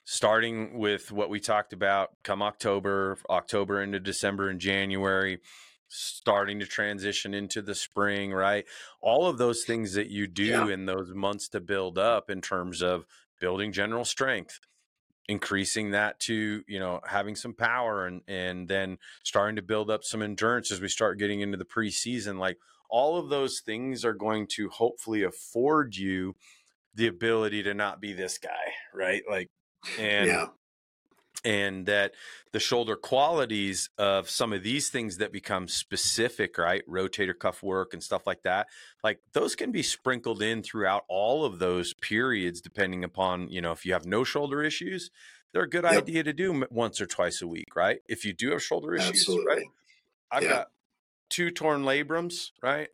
starting 0.05 0.79
with 0.79 1.13
what 1.13 1.29
we 1.29 1.41
talked 1.41 1.75
about 1.75 2.11
come 2.25 2.43
October, 2.43 3.19
October 3.29 3.83
into 3.83 4.01
December 4.01 4.49
and 4.49 4.61
January, 4.61 5.39
starting 5.89 6.61
to 6.61 6.67
transition 6.67 7.35
into 7.35 7.63
the 7.63 7.75
spring, 7.75 8.33
right? 8.33 8.65
All 9.01 9.27
of 9.27 9.39
those 9.39 9.65
things 9.65 9.95
that 9.95 10.09
you 10.09 10.27
do 10.27 10.45
yeah. 10.45 10.69
in 10.69 10.87
those 10.87 11.13
months 11.15 11.49
to 11.51 11.61
build 11.61 11.99
up 11.99 12.31
in 12.31 12.41
terms 12.41 12.83
of 12.83 13.07
building 13.41 13.73
general 13.73 14.05
strength, 14.05 14.61
increasing 15.29 15.93
that 15.93 16.21
to, 16.21 16.63
you 16.67 16.79
know, 16.79 17.01
having 17.07 17.35
some 17.35 17.55
power 17.55 18.07
and 18.07 18.23
and 18.29 18.69
then 18.69 18.99
starting 19.25 19.57
to 19.57 19.63
build 19.63 19.91
up 19.91 20.05
some 20.05 20.23
endurance 20.23 20.71
as 20.71 20.81
we 20.81 20.89
start 20.89 21.19
getting 21.19 21.41
into 21.41 21.59
the 21.59 21.65
preseason 21.65 22.39
like 22.39 22.59
all 22.91 23.19
of 23.19 23.29
those 23.29 23.61
things 23.61 24.03
are 24.05 24.15
going 24.15 24.47
to 24.47 24.71
hopefully 24.71 25.23
afford 25.23 25.95
you 25.95 26.35
the 26.95 27.07
ability 27.07 27.63
to 27.63 27.75
not 27.75 28.01
be 28.01 28.13
this 28.13 28.39
guy, 28.39 28.73
right? 28.95 29.23
Like 29.29 29.49
and 29.99 30.27
yeah 30.27 30.47
and 31.45 31.87
that 31.87 32.15
the 32.53 32.61
shoulder 32.61 32.97
qualities 32.97 33.91
of 33.99 34.29
some 34.29 34.53
of 34.53 34.63
these 34.63 34.89
things 34.89 35.19
that 35.19 35.33
become 35.33 35.69
specific 35.69 36.59
right 36.59 36.83
rotator 36.89 37.39
cuff 37.39 37.63
work 37.63 37.93
and 37.93 38.03
stuff 38.03 38.27
like 38.27 38.43
that 38.43 38.67
like 39.05 39.21
those 39.33 39.55
can 39.55 39.71
be 39.71 39.83
sprinkled 39.83 40.43
in 40.43 40.63
throughout 40.63 41.05
all 41.09 41.45
of 41.45 41.59
those 41.59 41.95
periods 41.95 42.61
depending 42.61 43.05
upon 43.05 43.49
you 43.49 43.61
know 43.61 43.73
if 43.73 43.85
you 43.87 43.93
have 43.93 44.07
no 44.07 44.25
shoulder 44.25 44.63
issues 44.63 45.11
they're 45.53 45.63
a 45.63 45.71
good 45.71 45.85
yep. 45.85 46.03
idea 46.03 46.23
to 46.23 46.33
do 46.33 46.65
once 46.71 47.01
or 47.01 47.07
twice 47.07 47.43
a 47.43 47.47
week 47.47 47.77
right 47.77 48.01
if 48.09 48.25
you 48.25 48.33
do 48.33 48.51
have 48.51 48.63
shoulder 48.63 48.95
issues 48.95 49.11
Absolutely. 49.11 49.47
right 49.47 49.67
i've 50.31 50.43
yeah. 50.43 50.49
got 50.49 50.67
two 51.29 51.51
torn 51.51 51.83
labrums 51.83 52.51
right 52.63 52.89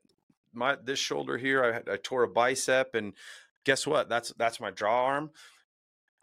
my 0.52 0.76
this 0.82 0.98
shoulder 0.98 1.38
here 1.38 1.82
I, 1.88 1.92
I 1.92 1.96
tore 1.96 2.22
a 2.22 2.28
bicep 2.28 2.94
and 2.94 3.12
guess 3.64 3.86
what 3.86 4.08
that's 4.08 4.32
that's 4.36 4.60
my 4.60 4.70
draw 4.70 5.06
arm 5.06 5.30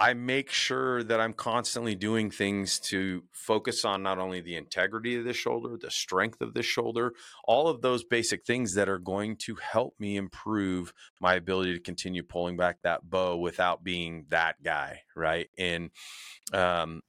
I 0.02 0.16
make 0.16 0.50
sure 0.50 1.04
that 1.04 1.20
I'm 1.20 1.34
constantly 1.34 1.94
doing 1.94 2.32
things 2.32 2.80
to 2.80 3.22
focus 3.32 3.86
on 3.86 4.02
not 4.02 4.18
only 4.18 4.42
the 4.42 4.56
integrity 4.56 5.16
of 5.16 5.26
the 5.26 5.34
shoulder, 5.34 5.78
the 5.80 5.92
strength 5.92 6.42
of 6.42 6.56
the 6.56 6.64
shoulder, 6.64 7.14
all 7.44 7.68
of 7.68 7.84
those 7.84 8.04
basic 8.04 8.44
things 8.44 8.74
that 8.74 8.90
are 8.90 8.98
going 8.98 9.36
to 9.42 9.58
help 9.58 9.94
me 10.00 10.18
improve 10.18 10.92
my 11.20 11.36
ability 11.36 11.74
to 11.74 11.80
continue 11.80 12.24
pulling 12.24 12.58
back 12.58 12.78
that 12.82 13.12
bow 13.12 13.38
without 13.38 13.84
being 13.84 14.26
that 14.30 14.64
guy, 14.64 15.04
right? 15.16 15.50
And 15.56 15.92
um, 16.52 17.02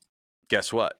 guess 0.48 0.70
what? 0.70 0.96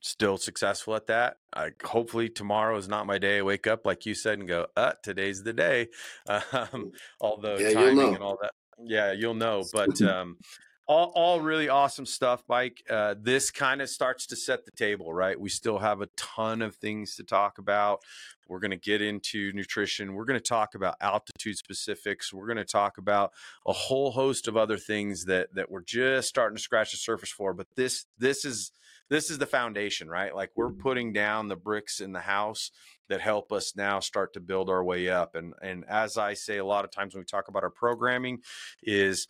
Still 0.00 0.38
successful 0.38 0.96
at 0.96 1.06
that. 1.06 1.36
I, 1.54 1.70
hopefully 1.84 2.30
tomorrow 2.30 2.76
is 2.76 2.88
not 2.88 3.06
my 3.06 3.18
day. 3.18 3.38
I 3.38 3.42
wake 3.42 3.68
up 3.68 3.86
like 3.86 4.06
you 4.06 4.14
said 4.14 4.40
and 4.40 4.48
go, 4.48 4.66
"Uh, 4.76 4.94
today's 5.04 5.44
the 5.44 5.52
day." 5.52 5.86
Um, 6.52 6.90
although 7.20 7.58
yeah, 7.58 7.70
timing 7.70 8.16
and 8.16 8.24
all 8.24 8.38
that, 8.42 8.50
yeah, 8.82 9.12
you'll 9.12 9.34
know. 9.34 9.62
But 9.72 10.02
um, 10.02 10.38
all, 10.86 11.12
all 11.14 11.40
really 11.40 11.68
awesome 11.68 12.06
stuff, 12.06 12.42
Mike. 12.48 12.82
Uh, 12.90 13.14
this 13.20 13.50
kind 13.50 13.80
of 13.80 13.88
starts 13.88 14.26
to 14.26 14.36
set 14.36 14.64
the 14.64 14.70
table, 14.72 15.12
right? 15.14 15.38
We 15.38 15.48
still 15.48 15.78
have 15.78 16.00
a 16.00 16.08
ton 16.16 16.62
of 16.62 16.76
things 16.76 17.16
to 17.16 17.24
talk 17.24 17.58
about. 17.58 18.00
We're 18.48 18.60
going 18.60 18.72
to 18.72 18.76
get 18.76 19.00
into 19.00 19.52
nutrition. 19.52 20.14
We're 20.14 20.24
going 20.24 20.38
to 20.38 20.44
talk 20.44 20.74
about 20.74 20.96
altitude 21.00 21.56
specifics. 21.56 22.32
We're 22.32 22.46
going 22.46 22.58
to 22.58 22.64
talk 22.64 22.98
about 22.98 23.32
a 23.66 23.72
whole 23.72 24.10
host 24.10 24.48
of 24.48 24.56
other 24.56 24.76
things 24.76 25.24
that 25.26 25.54
that 25.54 25.70
we're 25.70 25.82
just 25.82 26.28
starting 26.28 26.56
to 26.56 26.62
scratch 26.62 26.90
the 26.90 26.98
surface 26.98 27.30
for. 27.30 27.54
But 27.54 27.68
this 27.76 28.06
this 28.18 28.44
is 28.44 28.72
this 29.08 29.30
is 29.30 29.38
the 29.38 29.46
foundation, 29.46 30.08
right? 30.08 30.34
Like 30.34 30.50
we're 30.56 30.72
putting 30.72 31.12
down 31.12 31.48
the 31.48 31.56
bricks 31.56 32.00
in 32.00 32.12
the 32.12 32.20
house 32.20 32.70
that 33.08 33.20
help 33.20 33.52
us 33.52 33.74
now 33.76 34.00
start 34.00 34.32
to 34.32 34.40
build 34.40 34.70
our 34.70 34.82
way 34.82 35.08
up. 35.08 35.34
And 35.34 35.54
and 35.62 35.84
as 35.86 36.16
I 36.16 36.34
say 36.34 36.58
a 36.58 36.64
lot 36.64 36.84
of 36.84 36.90
times 36.90 37.14
when 37.14 37.20
we 37.20 37.26
talk 37.26 37.48
about 37.48 37.62
our 37.62 37.70
programming, 37.70 38.38
is 38.82 39.28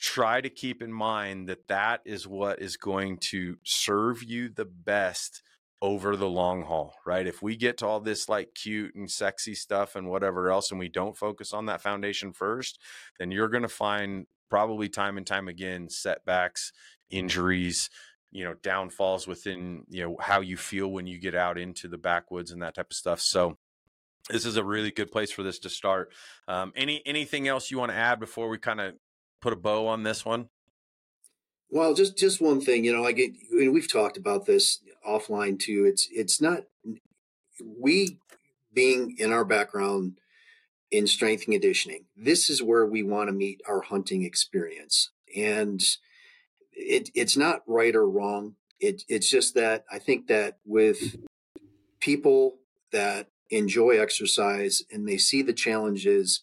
try 0.00 0.40
to 0.40 0.48
keep 0.48 0.82
in 0.82 0.92
mind 0.92 1.48
that 1.48 1.68
that 1.68 2.00
is 2.04 2.26
what 2.26 2.60
is 2.60 2.76
going 2.76 3.18
to 3.18 3.58
serve 3.64 4.22
you 4.22 4.48
the 4.48 4.64
best 4.64 5.42
over 5.82 6.16
the 6.16 6.28
long 6.28 6.62
haul, 6.62 6.94
right? 7.06 7.26
If 7.26 7.42
we 7.42 7.56
get 7.56 7.78
to 7.78 7.86
all 7.86 8.00
this 8.00 8.28
like 8.28 8.54
cute 8.54 8.94
and 8.94 9.10
sexy 9.10 9.54
stuff 9.54 9.96
and 9.96 10.08
whatever 10.08 10.50
else, 10.50 10.70
and 10.70 10.80
we 10.80 10.88
don't 10.88 11.16
focus 11.16 11.52
on 11.52 11.66
that 11.66 11.82
foundation 11.82 12.32
first, 12.32 12.78
then 13.18 13.30
you're 13.30 13.48
going 13.48 13.62
to 13.62 13.68
find 13.68 14.26
probably 14.48 14.88
time 14.88 15.16
and 15.16 15.26
time 15.26 15.48
again 15.48 15.88
setbacks, 15.88 16.72
injuries, 17.10 17.90
you 18.30 18.44
know, 18.44 18.54
downfalls 18.62 19.26
within, 19.26 19.84
you 19.88 20.02
know, 20.02 20.16
how 20.20 20.40
you 20.40 20.56
feel 20.56 20.88
when 20.88 21.06
you 21.06 21.18
get 21.18 21.34
out 21.34 21.58
into 21.58 21.88
the 21.88 21.98
backwoods 21.98 22.50
and 22.50 22.62
that 22.62 22.74
type 22.74 22.90
of 22.90 22.96
stuff. 22.96 23.20
So, 23.20 23.58
this 24.28 24.46
is 24.46 24.56
a 24.56 24.64
really 24.64 24.92
good 24.92 25.10
place 25.10 25.32
for 25.32 25.42
this 25.42 25.58
to 25.60 25.70
start. 25.70 26.12
Um, 26.46 26.72
any 26.76 27.02
anything 27.04 27.48
else 27.48 27.70
you 27.70 27.78
want 27.78 27.90
to 27.90 27.96
add 27.96 28.20
before 28.20 28.48
we 28.48 28.58
kind 28.58 28.80
of 28.80 28.94
put 29.40 29.52
a 29.52 29.56
bow 29.56 29.86
on 29.86 30.02
this 30.02 30.24
one? 30.24 30.48
Well, 31.70 31.94
just 31.94 32.18
just 32.18 32.40
one 32.40 32.60
thing, 32.60 32.84
you 32.84 32.92
know, 32.92 33.10
get 33.12 33.32
we've 33.52 33.90
talked 33.90 34.16
about 34.16 34.46
this 34.46 34.80
offline 35.08 35.58
too. 35.58 35.84
It's 35.86 36.08
it's 36.12 36.40
not 36.40 36.64
we 37.64 38.18
being 38.72 39.16
in 39.18 39.32
our 39.32 39.44
background 39.44 40.18
in 40.90 41.06
strength 41.06 41.44
and 41.44 41.54
conditioning. 41.54 42.06
This 42.16 42.50
is 42.50 42.62
where 42.62 42.86
we 42.86 43.02
want 43.02 43.28
to 43.28 43.32
meet 43.32 43.60
our 43.68 43.82
hunting 43.82 44.24
experience, 44.24 45.10
and 45.36 45.80
it 46.72 47.10
it's 47.14 47.36
not 47.36 47.62
right 47.66 47.94
or 47.94 48.08
wrong. 48.08 48.56
It 48.80 49.04
it's 49.08 49.28
just 49.28 49.54
that 49.54 49.84
I 49.90 50.00
think 50.00 50.26
that 50.26 50.58
with 50.64 51.16
people 52.00 52.56
that 52.92 53.28
enjoy 53.50 54.00
exercise 54.00 54.82
and 54.90 55.08
they 55.08 55.18
see 55.18 55.42
the 55.42 55.52
challenges 55.52 56.42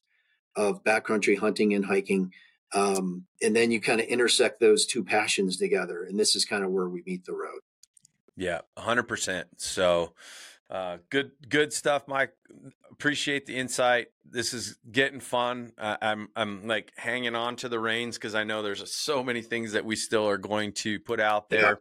of 0.56 0.84
backcountry 0.84 1.38
hunting 1.38 1.74
and 1.74 1.86
hiking, 1.86 2.32
um, 2.73 3.26
and 3.41 3.56
then 3.56 3.72
you 3.72 3.80
kind 3.80 3.99
of 4.02 4.07
intersect 4.07 4.60
those 4.60 4.85
two 4.85 5.03
passions 5.03 5.57
together 5.57 6.03
and 6.03 6.19
this 6.19 6.35
is 6.35 6.45
kind 6.45 6.64
of 6.64 6.72
where 6.72 6.88
we 6.89 7.03
meet 7.06 7.26
the 7.26 7.34
road. 7.34 7.61
Yeah 8.35 8.61
100% 8.77 9.45
so 9.57 10.14
uh, 10.69 10.98
good 11.10 11.31
good 11.48 11.72
stuff 11.73 12.07
mike. 12.07 12.34
Appreciate 12.91 13.45
the 13.45 13.56
insight. 13.56 14.07
This 14.30 14.53
is 14.53 14.77
getting 14.91 15.19
fun. 15.19 15.72
Uh, 15.77 15.98
i'm 16.02 16.30
i'm 16.35 16.68
like 16.68 16.91
hanging 16.98 17.35
on 17.35 17.56
to 17.57 17.69
the 17.69 17.80
reins 17.80 18.18
because 18.18 18.35
i 18.35 18.44
know 18.44 18.61
there's 18.61 18.91
so 18.94 19.23
many 19.23 19.41
things 19.41 19.72
that 19.73 19.85
we 19.85 19.95
still 19.95 20.27
are 20.27 20.38
going 20.38 20.73
to 20.73 20.99
put 20.99 21.19
out 21.19 21.49
there. 21.49 21.61
yeah 21.61 21.76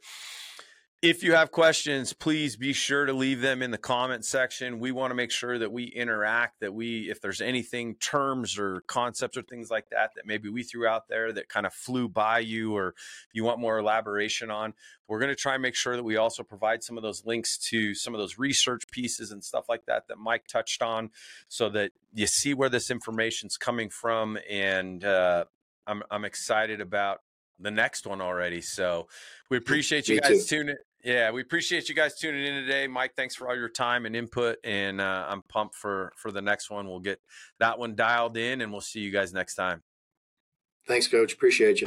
if 1.09 1.23
you 1.23 1.35
have 1.35 1.53
questions, 1.53 2.13
please 2.13 2.57
be 2.57 2.73
sure 2.73 3.07
to 3.07 3.13
leave 3.13 3.41
them 3.41 3.63
in 3.63 3.71
the 3.71 3.79
comment 3.79 4.25
section. 4.25 4.81
We 4.81 4.91
want 4.91 5.13
to 5.13 5.15
make 5.15 5.31
sure 5.31 5.57
that 5.57 5.71
we 5.71 5.85
interact, 5.85 6.59
that 6.61 6.75
we, 6.75 7.09
if 7.09 7.21
there's 7.21 7.41
anything, 7.41 7.95
terms 7.95 8.59
or 8.59 8.81
concepts 8.89 9.37
or 9.37 9.43
things 9.43 9.71
like 9.71 9.89
that, 9.91 10.11
that 10.17 10.27
maybe 10.27 10.49
we 10.49 10.65
threw 10.65 10.85
out 10.85 11.07
there 11.09 11.33
that 11.33 11.49
kind 11.49 11.65
of 11.65 11.73
flew 11.73 12.09
by 12.09 12.41
you 12.41 12.75
or 12.77 12.97
you 13.33 13.45
want 13.45 13.61
more 13.61 13.79
elaboration 13.79 14.51
on, 14.51 14.75
we're 15.07 15.21
going 15.21 15.31
to 15.31 15.37
try 15.37 15.55
and 15.55 15.63
make 15.63 15.77
sure 15.77 15.95
that 15.95 16.03
we 16.03 16.17
also 16.17 16.43
provide 16.43 16.83
some 16.83 16.97
of 16.97 17.05
those 17.05 17.25
links 17.25 17.57
to 17.57 17.95
some 17.95 18.13
of 18.13 18.19
those 18.19 18.37
research 18.37 18.89
pieces 18.91 19.31
and 19.31 19.45
stuff 19.45 19.69
like 19.69 19.87
that 19.87 20.09
that 20.09 20.19
Mike 20.19 20.49
touched 20.49 20.83
on 20.83 21.11
so 21.47 21.69
that 21.69 21.93
you 22.15 22.27
see 22.27 22.53
where 22.53 22.69
this 22.69 22.91
information's 22.91 23.57
coming 23.57 23.91
from. 23.91 24.39
And 24.51 25.05
uh, 25.05 25.45
I'm, 25.87 26.03
I'm 26.11 26.25
excited 26.25 26.81
about 26.81 27.21
the 27.61 27.71
next 27.71 28.07
one 28.07 28.21
already. 28.21 28.61
So 28.61 29.07
we 29.51 29.57
appreciate 29.57 30.09
you 30.09 30.21
guys 30.21 30.47
tuning 30.47 30.77
Yeah, 31.07 31.31
we 31.31 31.41
appreciate 31.41 31.89
you 31.89 31.95
guys 31.95 32.19
tuning 32.19 32.45
in 32.45 32.65
today, 32.65 32.89
Mike. 32.89 33.13
Thanks 33.15 33.37
for 33.37 33.49
all 33.49 33.55
your 33.55 33.69
time 33.69 34.07
and 34.07 34.17
input, 34.17 34.57
and 34.65 35.01
uh, 35.01 35.27
I'm 35.29 35.43
pumped 35.43 35.77
for 35.77 36.13
for 36.17 36.33
the 36.33 36.43
next 36.43 36.69
one. 36.69 36.89
We'll 36.89 36.99
get 36.99 37.21
that 37.61 37.79
one 37.79 37.95
dialed 37.95 38.37
in, 38.37 38.61
and 38.61 38.73
we'll 38.73 38.81
see 38.81 38.99
you 38.99 39.13
guys 39.13 39.33
next 39.33 39.55
time. 39.55 39.85
Thanks, 40.89 41.07
Coach. 41.07 41.33
Appreciate 41.33 41.81
you. 41.81 41.87